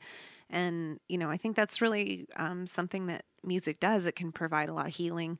And 0.49 1.01
you 1.09 1.17
know, 1.17 1.29
I 1.29 1.35
think 1.35 1.57
that's 1.57 1.81
really 1.81 2.25
um, 2.37 2.65
something 2.67 3.07
that 3.07 3.25
music 3.43 3.81
does. 3.81 4.05
It 4.05 4.15
can 4.15 4.31
provide 4.31 4.69
a 4.69 4.73
lot 4.73 4.87
of 4.87 4.95
healing, 4.95 5.37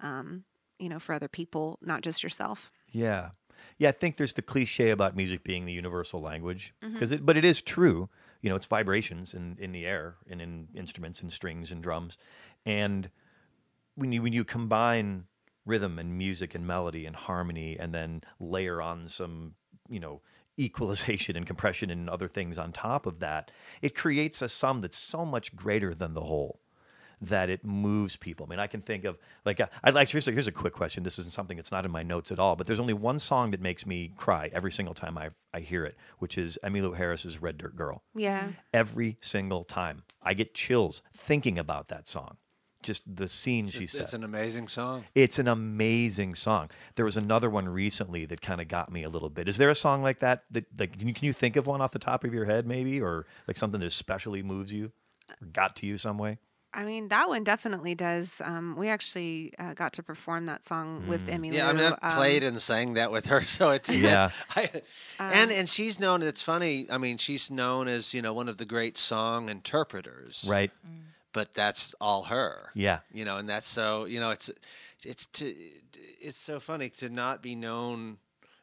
um, 0.00 0.44
you 0.78 0.90
know, 0.90 0.98
for 0.98 1.14
other 1.14 1.28
people, 1.28 1.78
not 1.80 2.02
just 2.02 2.22
yourself. 2.22 2.70
Yeah. 2.92 3.30
Yeah, 3.78 3.88
I 3.88 3.92
think 3.92 4.18
there's 4.18 4.34
the 4.34 4.42
cliche 4.42 4.90
about 4.90 5.16
music 5.16 5.42
being 5.42 5.64
the 5.64 5.72
universal 5.72 6.20
language 6.20 6.74
because 6.80 7.10
it 7.10 7.24
but 7.24 7.36
it 7.36 7.44
is 7.44 7.62
true. 7.62 8.10
You 8.44 8.50
know, 8.50 8.56
it's 8.56 8.66
vibrations 8.66 9.32
in, 9.32 9.56
in 9.58 9.72
the 9.72 9.86
air 9.86 10.16
and 10.28 10.42
in 10.42 10.68
instruments 10.74 11.22
and 11.22 11.32
strings 11.32 11.72
and 11.72 11.82
drums. 11.82 12.18
And 12.66 13.08
when 13.94 14.12
you 14.12 14.20
when 14.20 14.34
you 14.34 14.44
combine 14.44 15.24
rhythm 15.64 15.98
and 15.98 16.18
music 16.18 16.54
and 16.54 16.66
melody 16.66 17.06
and 17.06 17.16
harmony 17.16 17.78
and 17.78 17.94
then 17.94 18.22
layer 18.38 18.82
on 18.82 19.08
some, 19.08 19.54
you 19.88 19.98
know, 19.98 20.20
equalization 20.58 21.36
and 21.36 21.46
compression 21.46 21.90
and 21.90 22.10
other 22.10 22.28
things 22.28 22.58
on 22.58 22.70
top 22.70 23.06
of 23.06 23.18
that, 23.20 23.50
it 23.80 23.94
creates 23.94 24.42
a 24.42 24.48
sum 24.48 24.82
that's 24.82 24.98
so 24.98 25.24
much 25.24 25.56
greater 25.56 25.94
than 25.94 26.12
the 26.12 26.20
whole 26.20 26.60
that 27.28 27.50
it 27.50 27.64
moves 27.64 28.16
people. 28.16 28.46
I 28.46 28.50
mean, 28.50 28.58
I 28.58 28.66
can 28.66 28.80
think 28.82 29.04
of 29.04 29.18
like 29.44 29.60
uh, 29.60 29.66
I'd 29.82 29.94
like 29.94 30.08
here's 30.08 30.26
a, 30.28 30.32
here's 30.32 30.46
a 30.46 30.52
quick 30.52 30.72
question. 30.72 31.02
This 31.02 31.18
isn't 31.18 31.32
something 31.34 31.56
that's 31.56 31.72
not 31.72 31.84
in 31.84 31.90
my 31.90 32.02
notes 32.02 32.30
at 32.32 32.38
all, 32.38 32.56
but 32.56 32.66
there's 32.66 32.80
only 32.80 32.94
one 32.94 33.18
song 33.18 33.50
that 33.52 33.60
makes 33.60 33.86
me 33.86 34.12
cry 34.16 34.50
every 34.52 34.72
single 34.72 34.94
time 34.94 35.16
I 35.18 35.30
I 35.52 35.60
hear 35.60 35.84
it, 35.84 35.96
which 36.18 36.36
is 36.38 36.58
Emmylou 36.64 36.96
Harris's 36.96 37.40
"Red 37.40 37.58
Dirt 37.58 37.76
Girl." 37.76 38.02
Yeah. 38.14 38.48
Every 38.72 39.18
single 39.20 39.64
time, 39.64 40.02
I 40.22 40.34
get 40.34 40.54
chills 40.54 41.02
thinking 41.16 41.58
about 41.58 41.88
that 41.88 42.06
song. 42.08 42.36
Just 42.82 43.16
the 43.16 43.28
scene 43.28 43.68
she 43.68 43.84
It's, 43.84 43.92
said. 43.94 44.02
it's 44.02 44.12
an 44.12 44.24
amazing 44.24 44.68
song. 44.68 45.04
It's 45.14 45.38
an 45.38 45.48
amazing 45.48 46.34
song. 46.34 46.68
There 46.96 47.06
was 47.06 47.16
another 47.16 47.48
one 47.48 47.66
recently 47.66 48.26
that 48.26 48.42
kind 48.42 48.60
of 48.60 48.68
got 48.68 48.92
me 48.92 49.02
a 49.04 49.08
little 49.08 49.30
bit. 49.30 49.48
Is 49.48 49.56
there 49.56 49.70
a 49.70 49.74
song 49.74 50.02
like 50.02 50.20
that 50.20 50.44
that 50.50 50.66
like 50.78 50.98
can 50.98 51.08
you, 51.08 51.14
can 51.14 51.24
you 51.24 51.32
think 51.32 51.56
of 51.56 51.66
one 51.66 51.80
off 51.80 51.92
the 51.92 51.98
top 51.98 52.24
of 52.24 52.34
your 52.34 52.44
head 52.44 52.66
maybe 52.66 53.00
or 53.00 53.24
like 53.48 53.56
something 53.56 53.80
that 53.80 53.86
especially 53.86 54.42
moves 54.42 54.70
you 54.70 54.92
or 55.40 55.46
got 55.46 55.76
to 55.76 55.86
you 55.86 55.96
some 55.96 56.18
way? 56.18 56.36
I 56.74 56.84
mean, 56.84 57.08
that 57.08 57.28
one 57.28 57.44
definitely 57.44 57.94
does. 57.94 58.42
Um, 58.44 58.74
we 58.76 58.88
actually 58.88 59.52
uh, 59.58 59.74
got 59.74 59.92
to 59.94 60.02
perform 60.02 60.46
that 60.46 60.64
song 60.64 61.06
with 61.06 61.28
Emmy. 61.28 61.50
Yeah, 61.50 61.68
I 61.68 61.72
mean, 61.72 61.84
I've 62.02 62.14
played 62.16 62.42
um, 62.42 62.48
and 62.48 62.60
sang 62.60 62.94
that 62.94 63.12
with 63.12 63.26
her, 63.26 63.42
so 63.46 63.70
it's 63.70 63.88
Yeah. 63.88 64.30
I, 64.56 64.70
and 65.18 65.52
and 65.52 65.68
she's 65.68 66.00
known. 66.00 66.22
It's 66.22 66.42
funny. 66.42 66.86
I 66.90 66.98
mean, 66.98 67.18
she's 67.18 67.50
known 67.50 67.86
as 67.88 68.12
you 68.12 68.20
know 68.22 68.32
one 68.34 68.48
of 68.48 68.56
the 68.56 68.64
great 68.64 68.98
song 68.98 69.48
interpreters, 69.48 70.44
Right? 70.48 70.70
But 71.32 71.54
that's 71.54 71.94
all 72.00 72.24
her. 72.24 72.70
Yeah. 72.74 73.00
you 73.12 73.24
know, 73.24 73.36
and 73.38 73.48
that's 73.48 73.66
so 73.68 74.04
you 74.04 74.20
know 74.20 74.30
it's 74.30 74.50
it's 75.04 75.26
to 75.26 75.54
it's 76.20 76.38
so 76.38 76.58
funny 76.60 76.88
to 76.90 77.08
not 77.08 77.42
be 77.42 77.54
known 77.54 78.18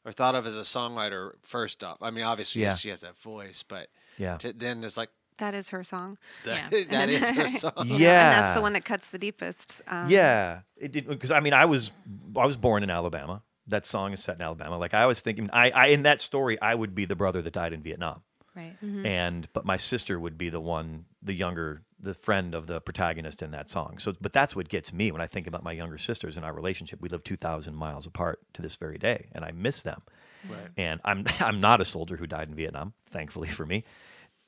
or 0.06 0.12
thought 0.12 0.36
of 0.36 0.48
as 0.48 0.58
a 0.58 0.62
songwriter 0.62 1.34
first 1.44 1.84
off. 1.84 1.98
I 2.01 2.12
mean, 2.12 2.24
obviously 2.25 2.62
Yeah. 2.62 2.70
yes, 2.70 2.80
she 2.80 2.89
has 2.89 3.01
that 3.01 3.18
voice, 3.18 3.63
but 3.63 3.88
Yeah. 4.18 4.38
to, 4.38 4.51
then 4.53 4.84
it's 4.84 4.98
like 4.98 5.10
That 5.41 5.53
is 5.53 5.69
her 5.69 5.83
song. 5.83 6.17
That, 6.45 6.71
Yeah. 6.71 6.83
that 6.89 7.10
is 7.10 7.29
her 7.29 7.48
song. 7.63 7.74
Yeah. 7.86 7.86
and 7.86 7.98
that's 8.45 8.53
the 8.55 8.62
one 8.62 8.74
that 8.74 8.86
cuts 8.86 9.10
the 9.10 9.19
deepest. 9.19 9.81
Um, 9.88 10.10
yeah, 10.10 10.62
it 10.77 10.91
did 10.93 11.07
because 11.07 11.31
I 11.31 11.39
mean 11.41 11.53
I 11.53 11.65
was 11.65 11.91
I 12.38 12.45
was 12.45 12.55
born 12.55 12.83
in 12.83 12.89
Alabama. 12.89 13.41
That 13.67 13.86
song 13.86 14.13
is 14.13 14.21
set 14.24 14.36
in 14.36 14.41
Alabama. 14.41 14.77
Like 14.77 14.93
I 14.93 15.05
was 15.05 15.19
thinking, 15.21 15.50
I, 15.53 15.69
I 15.71 15.86
in 15.88 16.03
that 16.03 16.21
story 16.21 16.60
I 16.62 16.74
would 16.75 16.95
be 16.95 17.05
the 17.05 17.15
brother 17.15 17.41
that 17.41 17.53
died 17.53 17.74
in 17.74 17.81
Vietnam, 17.81 18.21
Right. 18.55 18.75
and 18.81 19.48
but 19.53 19.65
my 19.65 19.77
sister 19.77 20.19
would 20.19 20.38
be 20.38 20.50
the 20.50 20.60
one, 20.60 21.05
the 21.21 21.33
younger, 21.33 21.83
the 22.00 22.13
friend 22.13 22.53
of 22.55 22.67
the 22.67 22.81
protagonist 22.81 23.41
in 23.41 23.51
that 23.51 23.69
song. 23.69 23.98
So, 24.00 24.13
but 24.19 24.33
that's 24.33 24.55
what 24.55 24.67
gets 24.67 24.91
me 24.91 25.12
when 25.12 25.21
I 25.21 25.27
think 25.27 25.48
about 25.48 25.63
my 25.63 25.71
younger 25.71 25.98
sisters 25.98 26.36
and 26.38 26.45
our 26.45 26.53
relationship. 26.53 27.00
We 27.01 27.07
live 27.10 27.24
two 27.24 27.38
thousand 27.38 27.75
miles 27.75 28.05
apart 28.05 28.39
to 28.53 28.62
this 28.62 28.75
very 28.75 28.98
day, 28.98 29.27
and 29.33 29.45
I 29.45 29.51
miss 29.51 29.81
them. 29.83 30.01
Right. 30.50 30.69
And 30.75 31.00
I'm 31.05 31.25
I'm 31.39 31.62
not 31.62 31.79
a 31.81 31.86
soldier 31.86 32.17
who 32.17 32.27
died 32.27 32.50
in 32.50 32.55
Vietnam, 32.55 32.93
thankfully 33.10 33.48
for 33.48 33.65
me. 33.65 33.86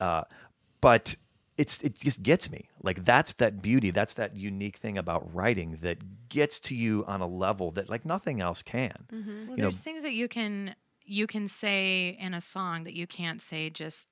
Uh, 0.00 0.22
but 0.84 1.16
it's 1.56 1.80
it 1.80 1.98
just 1.98 2.22
gets 2.22 2.50
me. 2.50 2.68
Like 2.82 3.04
that's 3.04 3.32
that 3.34 3.62
beauty, 3.62 3.90
that's 3.90 4.14
that 4.14 4.36
unique 4.36 4.76
thing 4.76 4.98
about 4.98 5.22
writing 5.34 5.78
that 5.82 6.28
gets 6.28 6.60
to 6.60 6.74
you 6.74 7.04
on 7.06 7.20
a 7.20 7.26
level 7.26 7.70
that 7.72 7.88
like 7.88 8.04
nothing 8.04 8.40
else 8.40 8.62
can. 8.62 9.06
Well, 9.10 9.20
You 9.20 9.46
know- 9.48 9.56
there's 9.56 9.78
things 9.78 10.02
that 10.02 10.12
you 10.14 10.28
can 10.28 10.74
you 11.06 11.26
can 11.26 11.48
say 11.48 12.16
in 12.18 12.34
a 12.34 12.40
song 12.40 12.84
that 12.84 12.94
you 12.94 13.06
can't 13.06 13.40
say 13.42 13.70
just 13.70 14.08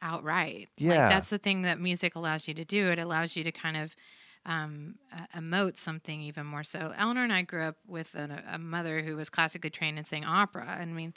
outright. 0.00 0.68
Yeah. 0.76 0.88
like, 0.90 1.10
that's 1.10 1.30
the 1.30 1.38
thing 1.38 1.62
that 1.62 1.80
music 1.80 2.14
allows 2.14 2.46
you 2.48 2.54
to 2.54 2.64
do. 2.64 2.86
It 2.86 2.98
allows 2.98 3.36
you 3.36 3.42
to 3.44 3.52
kind 3.52 3.76
of 3.76 3.96
um, 4.44 4.94
uh, 5.12 5.26
emote 5.40 5.76
something 5.76 6.20
even 6.22 6.46
more 6.46 6.62
so. 6.62 6.92
Eleanor 6.96 7.24
and 7.24 7.32
I 7.32 7.42
grew 7.42 7.62
up 7.62 7.76
with 7.86 8.14
a, 8.14 8.44
a 8.52 8.58
mother 8.58 9.02
who 9.02 9.16
was 9.16 9.28
classically 9.28 9.70
trained 9.70 9.98
and 9.98 10.06
sang 10.06 10.24
opera. 10.24 10.78
I 10.80 10.84
mean, 10.84 11.14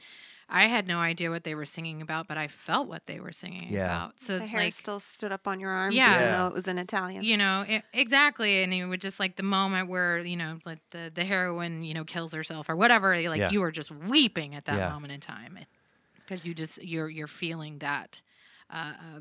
I 0.51 0.63
had 0.67 0.87
no 0.87 0.97
idea 0.99 1.29
what 1.29 1.43
they 1.43 1.53
were 1.53 1.65
singing 1.65 2.01
about, 2.01 2.27
but 2.27 2.37
I 2.37 2.47
felt 2.47 2.87
what 2.87 3.05
they 3.05 3.19
were 3.19 3.31
singing 3.31 3.71
Yeah. 3.71 3.85
about. 3.85 4.19
So 4.19 4.39
The 4.39 4.47
hair 4.47 4.61
like, 4.61 4.73
still 4.73 4.99
stood 4.99 5.31
up 5.31 5.47
on 5.47 5.59
your 5.59 5.69
arms, 5.69 5.95
Yeah. 5.95 6.15
even 6.15 6.31
though 6.31 6.47
it 6.47 6.53
was 6.53 6.67
in 6.67 6.77
Italian. 6.79 7.23
you 7.23 7.37
know 7.37 7.63
it, 7.67 7.83
exactly 7.93 8.63
and 8.63 8.73
it 8.73 8.85
would 8.85 9.01
just 9.01 9.19
like 9.19 9.35
the 9.35 9.43
moment 9.43 9.89
where 9.89 10.19
you 10.19 10.35
know 10.35 10.57
like 10.65 10.79
the 10.91 11.11
the 11.13 11.23
heroine 11.23 11.83
you 11.83 11.93
know 11.93 12.03
kills 12.03 12.33
herself 12.33 12.67
or 12.69 12.75
whatever 12.75 13.15
like 13.29 13.39
Yeah. 13.39 13.51
you 13.51 13.59
were 13.61 13.71
just 13.71 13.91
weeping 13.91 14.55
at 14.55 14.65
that 14.65 14.77
Yeah. 14.77 14.89
moment 14.89 15.13
in 15.13 15.19
time 15.19 15.57
because 16.15 16.45
you 16.45 16.53
just 16.53 16.83
you're 16.83 17.09
you're 17.09 17.27
feeling 17.27 17.77
that 17.79 18.21
uh, 18.71 18.93
uh, 18.99 19.19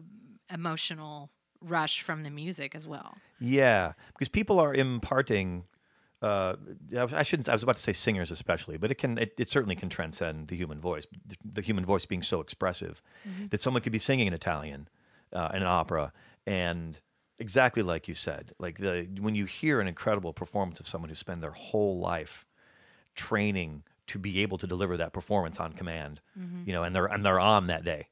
emotional 0.55 1.31
rush 1.61 2.01
from 2.03 2.23
the 2.23 2.31
music 2.31 2.75
as 2.75 2.87
well 2.87 3.19
Yeah, 3.39 3.93
because 4.13 4.29
people 4.29 4.59
are 4.61 4.75
imparting. 4.75 5.65
Uh, 6.21 6.55
I 6.97 7.23
shouldn't. 7.23 7.49
I 7.49 7.53
was 7.53 7.63
about 7.63 7.77
to 7.77 7.83
say 7.83 7.93
singers, 7.93 8.31
especially, 8.31 8.77
but 8.77 8.91
it 8.91 8.97
can. 8.97 9.19
It, 9.19 9.35
it 9.39 9.49
certainly 9.49 9.77
can 9.77 9.89
transcend 9.89 10.49
the 10.49 10.57
human 10.57 10.81
voice. 10.81 11.07
The, 11.27 11.37
the 11.55 11.61
human 11.63 11.85
voice 11.85 12.07
being 12.07 12.23
so 12.23 12.41
expressive 12.41 13.01
that 13.51 13.61
someone 13.61 13.83
could 13.83 13.93
be 13.93 14.01
singing 14.01 14.27
in 14.27 14.33
Italian, 14.33 14.89
uh, 15.33 15.51
in 15.55 15.63
an 15.63 15.69
opera, 15.69 16.13
and 16.45 16.99
exactly 17.39 17.83
like 17.83 18.09
you 18.09 18.15
said, 18.15 18.53
like 18.59 18.79
the 18.79 19.07
when 19.21 19.37
you 19.37 19.45
hear 19.45 19.81
an 19.81 19.87
incredible 19.87 20.33
performance 20.33 20.81
of 20.81 20.89
someone 20.89 21.09
who 21.09 21.15
spent 21.15 21.41
their 21.41 21.53
whole 21.53 22.01
life 22.01 22.45
training 23.15 23.85
to 24.09 24.19
be 24.19 24.41
able 24.41 24.59
to 24.59 24.67
deliver 24.67 24.97
that 24.97 25.13
performance 25.13 25.61
on 25.61 25.73
command, 25.73 26.21
you 26.67 26.73
know, 26.73 26.83
and 26.83 26.97
they're 26.97 27.07
and 27.07 27.25
they're 27.25 27.39
on 27.41 27.69
that 27.69 27.85
day. 27.85 28.09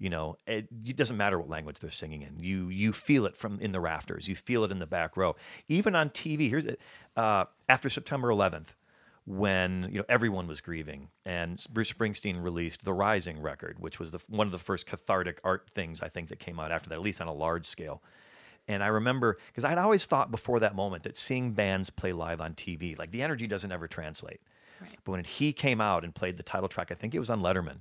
You 0.00 0.08
know, 0.08 0.38
it, 0.46 0.66
it 0.86 0.96
doesn't 0.96 1.18
matter 1.18 1.38
what 1.38 1.50
language 1.50 1.78
they're 1.78 1.90
singing 1.90 2.22
in. 2.22 2.40
You 2.40 2.70
you 2.70 2.92
feel 2.92 3.26
it 3.26 3.36
from 3.36 3.60
in 3.60 3.72
the 3.72 3.80
rafters. 3.80 4.28
You 4.28 4.34
feel 4.34 4.64
it 4.64 4.72
in 4.72 4.78
the 4.78 4.86
back 4.86 5.14
row. 5.14 5.36
Even 5.68 5.94
on 5.94 6.08
TV. 6.08 6.48
Here's 6.48 6.64
it. 6.64 6.80
Uh, 7.16 7.44
after 7.68 7.90
September 7.90 8.28
11th, 8.28 8.68
when 9.26 9.88
you 9.92 9.98
know 9.98 10.04
everyone 10.08 10.46
was 10.46 10.62
grieving, 10.62 11.08
and 11.26 11.62
Bruce 11.70 11.92
Springsteen 11.92 12.42
released 12.42 12.82
the 12.82 12.94
Rising 12.94 13.42
record, 13.42 13.78
which 13.78 14.00
was 14.00 14.10
the 14.10 14.20
one 14.28 14.46
of 14.46 14.52
the 14.52 14.58
first 14.58 14.86
cathartic 14.86 15.38
art 15.44 15.68
things 15.68 16.00
I 16.00 16.08
think 16.08 16.30
that 16.30 16.38
came 16.38 16.58
out 16.58 16.72
after 16.72 16.88
that, 16.88 16.94
at 16.94 17.02
least 17.02 17.20
on 17.20 17.28
a 17.28 17.34
large 17.34 17.66
scale. 17.66 18.02
And 18.66 18.82
I 18.82 18.86
remember 18.86 19.36
because 19.48 19.64
I'd 19.64 19.76
always 19.76 20.06
thought 20.06 20.30
before 20.30 20.60
that 20.60 20.74
moment 20.74 21.02
that 21.02 21.18
seeing 21.18 21.52
bands 21.52 21.90
play 21.90 22.12
live 22.12 22.40
on 22.40 22.54
TV, 22.54 22.98
like 22.98 23.10
the 23.10 23.22
energy 23.22 23.46
doesn't 23.46 23.70
ever 23.70 23.86
translate. 23.86 24.40
Right. 24.80 24.96
But 25.04 25.12
when 25.12 25.24
he 25.24 25.52
came 25.52 25.80
out 25.80 26.04
and 26.04 26.14
played 26.14 26.38
the 26.38 26.42
title 26.42 26.68
track, 26.68 26.90
I 26.90 26.94
think 26.94 27.14
it 27.14 27.18
was 27.18 27.28
on 27.28 27.42
Letterman, 27.42 27.80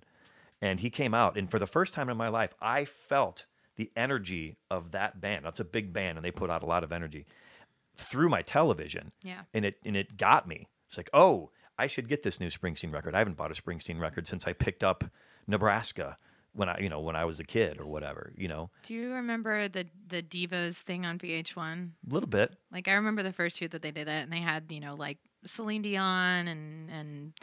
and 0.62 0.80
he 0.80 0.90
came 0.90 1.14
out, 1.14 1.38
and 1.38 1.50
for 1.50 1.60
the 1.60 1.68
first 1.68 1.94
time 1.94 2.10
in 2.10 2.18
my 2.18 2.28
life, 2.28 2.54
I 2.62 2.86
felt 2.86 3.46
the 3.76 3.92
energy 3.96 4.58
of 4.70 4.92
that 4.92 5.22
band. 5.22 5.46
That's 5.46 5.60
a 5.60 5.66
big 5.66 5.94
band, 5.94 6.18
and 6.18 6.26
they 6.26 6.32
put 6.32 6.50
out 6.50 6.64
a 6.64 6.66
lot 6.66 6.84
of 6.84 6.92
energy 6.92 7.26
through 7.96 8.30
my 8.30 8.42
television. 8.42 9.12
Yeah. 9.24 9.42
And 9.54 9.66
it 9.66 9.78
and 9.86 9.96
it 9.96 10.18
got 10.18 10.48
me. 10.48 10.68
It's 10.90 10.98
like, 10.98 11.10
oh, 11.14 11.52
I 11.78 11.88
should 11.88 12.10
get 12.10 12.24
this 12.24 12.40
new 12.40 12.50
Springsteen 12.50 12.94
record. 12.94 13.16
I 13.16 13.20
haven't 13.20 13.38
bought 13.38 13.58
a 13.58 13.62
Springsteen 13.62 14.00
record 14.00 14.28
since 14.28 14.46
I 14.46 14.54
picked 14.54 14.84
up 14.84 15.06
Nebraska 15.48 16.18
when 16.54 16.68
I, 16.68 16.80
you 16.80 16.90
know, 16.90 17.00
when 17.00 17.16
I 17.16 17.26
was 17.26 17.40
a 17.40 17.44
kid 17.44 17.80
or 17.80 17.86
whatever, 17.86 18.34
you 18.36 18.48
know, 18.48 18.70
do 18.84 18.94
you 18.94 19.14
remember 19.14 19.68
the 19.68 19.86
the 20.08 20.22
divas 20.22 20.78
thing 20.78 21.06
on 21.06 21.20
vh1 21.20 21.92
a 22.10 22.14
little 22.14 22.28
bit. 22.28 22.56
like 22.72 22.88
i 22.88 22.94
remember 22.94 23.24
the 23.24 23.32
first 23.32 23.62
year 23.62 23.68
that 23.68 23.82
they 23.82 23.92
did 23.92 24.08
it 24.08 24.24
and 24.24 24.32
they 24.32 24.40
had 24.40 24.72
you 24.72 24.80
know 24.80 24.96
like 24.96 25.20
celine 25.46 25.84
dion 25.84 26.48
and 26.48 26.90
and 26.90 27.34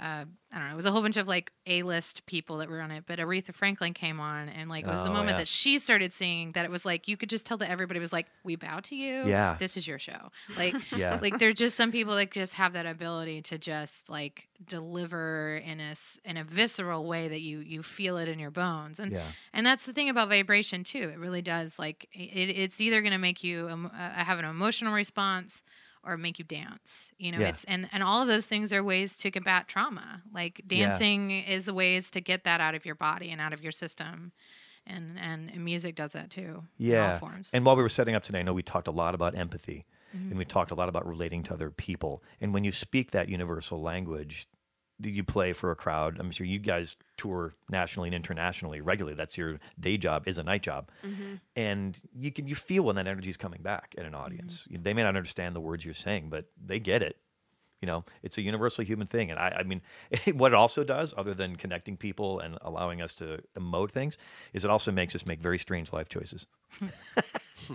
uh, 0.00 0.24
I 0.52 0.58
don't 0.58 0.66
know. 0.68 0.72
It 0.72 0.76
was 0.76 0.86
a 0.86 0.92
whole 0.92 1.02
bunch 1.02 1.16
of 1.16 1.26
like 1.28 1.52
A-list 1.66 2.24
people 2.26 2.58
that 2.58 2.68
were 2.70 2.80
on 2.80 2.90
it, 2.90 3.04
but 3.06 3.18
Aretha 3.18 3.52
Franklin 3.52 3.92
came 3.94 4.20
on, 4.20 4.48
and 4.48 4.70
like 4.70 4.84
it 4.84 4.88
was 4.88 5.02
the 5.02 5.10
Oh, 5.10 5.12
moment 5.12 5.32
yeah. 5.32 5.38
that 5.38 5.48
she 5.48 5.78
started 5.78 6.12
singing 6.12 6.52
that 6.52 6.64
it 6.64 6.70
was 6.70 6.84
like 6.86 7.08
you 7.08 7.16
could 7.16 7.28
just 7.28 7.44
tell 7.46 7.56
that 7.58 7.68
everybody 7.70 8.00
was 8.00 8.12
like, 8.12 8.26
"We 8.44 8.56
bow 8.56 8.80
to 8.80 8.96
you. 8.96 9.24
Yeah. 9.26 9.56
this 9.58 9.76
is 9.76 9.86
your 9.86 9.98
show." 9.98 10.30
Like, 10.56 10.74
Yeah. 10.96 11.18
like 11.20 11.38
there's 11.38 11.56
just 11.56 11.76
some 11.76 11.90
people 11.92 12.14
that 12.16 12.30
just 12.30 12.54
have 12.54 12.72
that 12.74 12.86
ability 12.86 13.42
to 13.42 13.58
just 13.58 14.08
like 14.08 14.48
deliver 14.66 15.56
in 15.64 15.80
a 15.80 15.94
in 16.24 16.36
a 16.36 16.44
visceral 16.44 17.04
way 17.06 17.28
that 17.28 17.40
you 17.40 17.58
you 17.60 17.82
feel 17.82 18.16
it 18.16 18.28
in 18.28 18.38
your 18.38 18.50
bones, 18.50 18.98
and 19.00 19.12
Yeah. 19.12 19.24
and 19.52 19.66
that's 19.66 19.84
the 19.86 19.92
thing 19.92 20.08
about 20.08 20.28
vibration 20.28 20.84
too. 20.84 21.10
It 21.12 21.18
really 21.18 21.42
does 21.42 21.78
like 21.78 22.08
it, 22.12 22.48
it's 22.56 22.80
either 22.80 23.00
going 23.02 23.12
to 23.12 23.18
make 23.18 23.42
you 23.44 23.68
um, 23.68 23.86
uh, 23.92 24.10
have 24.10 24.38
an 24.38 24.44
emotional 24.44 24.94
response 24.94 25.62
or 26.04 26.16
make 26.16 26.38
you 26.38 26.44
dance. 26.44 27.12
You 27.18 27.32
know, 27.32 27.38
Yeah. 27.38 27.48
it's 27.48 27.64
and 27.64 27.88
and 27.92 28.02
all 28.02 28.22
of 28.22 28.28
those 28.28 28.46
things 28.46 28.72
are 28.72 28.82
ways 28.82 29.16
to 29.18 29.30
combat 29.30 29.68
trauma. 29.68 30.22
Like 30.32 30.60
dancing 30.66 31.30
is 31.30 31.68
a 31.68 31.74
ways 31.74 32.10
to 32.12 32.20
get 32.20 32.44
that 32.44 32.60
out 32.60 32.74
of 32.74 32.84
your 32.86 32.94
body 32.94 33.30
and 33.30 33.40
out 33.40 33.52
of 33.52 33.62
your 33.62 33.72
system. 33.72 34.32
And 34.86 35.18
and, 35.18 35.50
and 35.50 35.64
music 35.64 35.94
does 35.96 36.12
that 36.12 36.30
too. 36.30 36.40
in 36.42 36.46
all 36.54 36.64
Yeah. 36.78 37.18
forms. 37.18 37.50
And 37.52 37.64
while 37.64 37.76
we 37.76 37.82
were 37.82 37.88
setting 37.90 38.14
up 38.14 38.22
today, 38.22 38.38
I 38.40 38.42
know 38.42 38.54
we 38.54 38.62
talked 38.62 38.88
a 38.88 38.92
lot 38.92 39.14
about 39.14 39.34
empathy 39.36 39.84
Mm-hmm. 40.16 40.30
and 40.30 40.38
we 40.38 40.46
talked 40.46 40.70
a 40.70 40.74
lot 40.74 40.88
about 40.88 41.06
relating 41.06 41.42
to 41.42 41.52
other 41.52 41.70
people. 41.70 42.22
And 42.40 42.54
when 42.54 42.64
you 42.64 42.72
speak 42.72 43.10
that 43.10 43.28
universal 43.28 43.82
language, 43.82 44.48
you 45.00 45.24
play 45.24 45.52
for 45.52 45.70
a 45.70 45.76
crowd. 45.76 46.18
I'm 46.18 46.30
sure 46.30 46.46
you 46.46 46.58
guys 46.58 46.96
tour 47.16 47.54
nationally 47.70 48.08
and 48.08 48.14
internationally 48.14 48.80
regularly. 48.80 49.16
That's 49.16 49.38
your 49.38 49.60
day 49.78 49.96
job, 49.96 50.26
is 50.26 50.38
a 50.38 50.42
night 50.42 50.62
job, 50.62 50.90
mm-hmm. 51.04 51.34
and 51.56 51.98
you 52.14 52.32
can 52.32 52.46
you 52.46 52.54
feel 52.54 52.82
when 52.82 52.96
that 52.96 53.06
energy 53.06 53.30
is 53.30 53.36
coming 53.36 53.62
back 53.62 53.94
at 53.96 54.04
an 54.04 54.12
mm-hmm. 54.12 54.20
audience. 54.20 54.64
They 54.70 54.94
may 54.94 55.02
not 55.02 55.16
understand 55.16 55.54
the 55.54 55.60
words 55.60 55.84
you're 55.84 55.94
saying, 55.94 56.30
but 56.30 56.46
they 56.62 56.78
get 56.78 57.02
it. 57.02 57.16
You 57.80 57.86
know, 57.86 58.04
it's 58.24 58.36
a 58.38 58.42
universal 58.42 58.84
human 58.84 59.06
thing, 59.06 59.30
and 59.30 59.38
I, 59.38 59.58
I 59.60 59.62
mean, 59.62 59.82
what 60.34 60.52
it 60.52 60.56
also 60.56 60.82
does, 60.82 61.14
other 61.16 61.32
than 61.32 61.54
connecting 61.54 61.96
people 61.96 62.40
and 62.40 62.58
allowing 62.62 63.00
us 63.00 63.14
to 63.16 63.38
emote 63.56 63.92
things, 63.92 64.18
is 64.52 64.64
it 64.64 64.70
also 64.70 64.90
makes 64.90 65.14
us 65.14 65.24
make 65.24 65.40
very 65.40 65.58
strange 65.58 65.92
life 65.92 66.08
choices. 66.08 66.46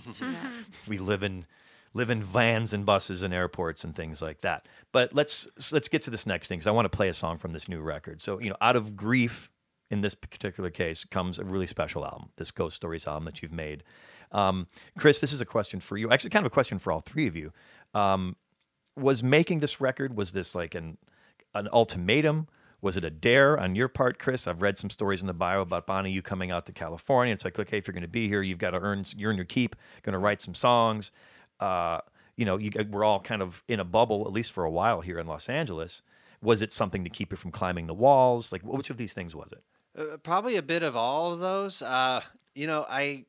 we 0.88 0.98
live 0.98 1.24
in 1.24 1.46
live 1.94 2.10
in 2.10 2.22
vans 2.22 2.74
and 2.74 2.86
buses 2.86 3.22
and 3.22 3.34
airports 3.34 3.84
and 3.84 3.96
things 3.96 4.22
like 4.22 4.42
that. 4.42 4.68
But 4.92 5.14
let's 5.14 5.48
let's 5.72 5.88
get 5.88 6.02
to 6.04 6.10
this 6.10 6.26
next 6.26 6.48
thing 6.48 6.60
because 6.60 6.68
I 6.68 6.72
want 6.72 6.86
to 6.92 6.96
play 6.96 7.10
a 7.10 7.14
song 7.14 7.38
from 7.38 7.54
this 7.54 7.68
new 7.68 7.82
record. 7.82 8.22
So 8.22 8.40
you 8.40 8.50
know, 8.50 8.58
out 8.62 8.76
of 8.76 8.96
grief, 8.96 9.50
in 9.92 10.02
this 10.02 10.16
particular 10.16 10.70
case, 10.70 11.06
comes 11.06 11.40
a 11.40 11.44
really 11.44 11.68
special 11.68 12.04
album, 12.06 12.30
this 12.38 12.52
Ghost 12.52 12.76
Stories 12.76 13.06
album 13.06 13.26
that 13.26 13.42
you've 13.42 13.52
made. 13.52 13.84
Um, 14.32 14.68
Chris, 14.98 15.20
this 15.20 15.32
is 15.32 15.42
a 15.42 15.46
question 15.46 15.80
for 15.80 15.98
you. 15.98 16.12
Actually, 16.12 16.32
kind 16.32 16.46
of 16.46 16.52
a 16.52 16.54
question 16.54 16.80
for 16.80 16.92
all 16.92 17.02
three 17.02 17.28
of 17.28 17.36
you. 17.36 17.54
Um, 17.94 18.36
was 18.96 19.24
making 19.24 19.60
this 19.60 19.82
record 19.82 20.16
was 20.16 20.32
this 20.32 20.56
like 20.56 20.76
an 20.76 20.98
an 21.54 21.68
ultimatum? 21.72 22.48
Was 22.82 22.98
it 22.98 23.06
a 23.06 23.10
dare 23.10 23.58
on 23.58 23.76
your 23.76 23.88
part, 23.88 24.20
Chris? 24.20 24.46
I've 24.46 24.62
read 24.62 24.78
some 24.78 24.90
stories 24.90 25.22
in 25.22 25.28
the 25.28 25.34
bio 25.34 25.62
about 25.62 25.88
Bonnie, 25.88 26.12
you 26.12 26.22
coming 26.22 26.52
out 26.52 26.66
to 26.66 26.74
California. 26.74 27.34
It's 27.34 27.46
like, 27.46 27.58
okay, 27.58 27.78
if 27.78 27.88
you're 27.88 27.94
going 27.94 28.02
to 28.02 28.10
be 28.10 28.28
here, 28.28 28.42
you've 28.42 28.58
got 28.58 28.72
to 28.72 28.80
earn, 28.80 29.06
you 29.16 29.30
earn 29.30 29.38
your 29.38 29.46
keep. 29.46 29.78
Going 30.02 30.12
to 30.12 30.20
write 30.20 30.42
some 30.42 30.54
songs. 30.54 31.10
Uh, 31.64 32.02
you 32.36 32.46
know, 32.46 32.58
you, 32.58 32.72
we're 32.90 33.04
all 33.04 33.20
kind 33.20 33.42
of 33.42 33.64
in 33.68 33.80
a 33.80 33.84
bubble, 33.86 34.26
at 34.28 34.34
least 34.34 34.52
for 34.52 34.64
a 34.64 34.72
while 34.72 35.02
here 35.02 35.20
in 35.20 35.28
Los 35.28 35.48
Angeles. 35.50 36.02
Was 36.42 36.62
it 36.62 36.74
something 36.74 37.04
to 37.04 37.10
keep 37.10 37.32
you 37.32 37.38
from 37.38 37.52
climbing 37.52 37.88
the 37.88 37.94
walls? 37.94 38.52
Like, 38.52 38.64
which 38.64 38.90
of 38.90 38.98
these 38.98 39.14
things 39.14 39.34
was 39.36 39.52
it? 39.52 39.64
Uh, 39.98 40.18
probably 40.18 40.58
a 40.58 40.64
bit 40.64 40.84
of 40.84 40.96
all 40.96 41.32
of 41.32 41.40
those. 41.40 41.82
Uh, 41.82 42.22
you 42.56 42.68
know, 42.68 42.86
I, 42.90 43.26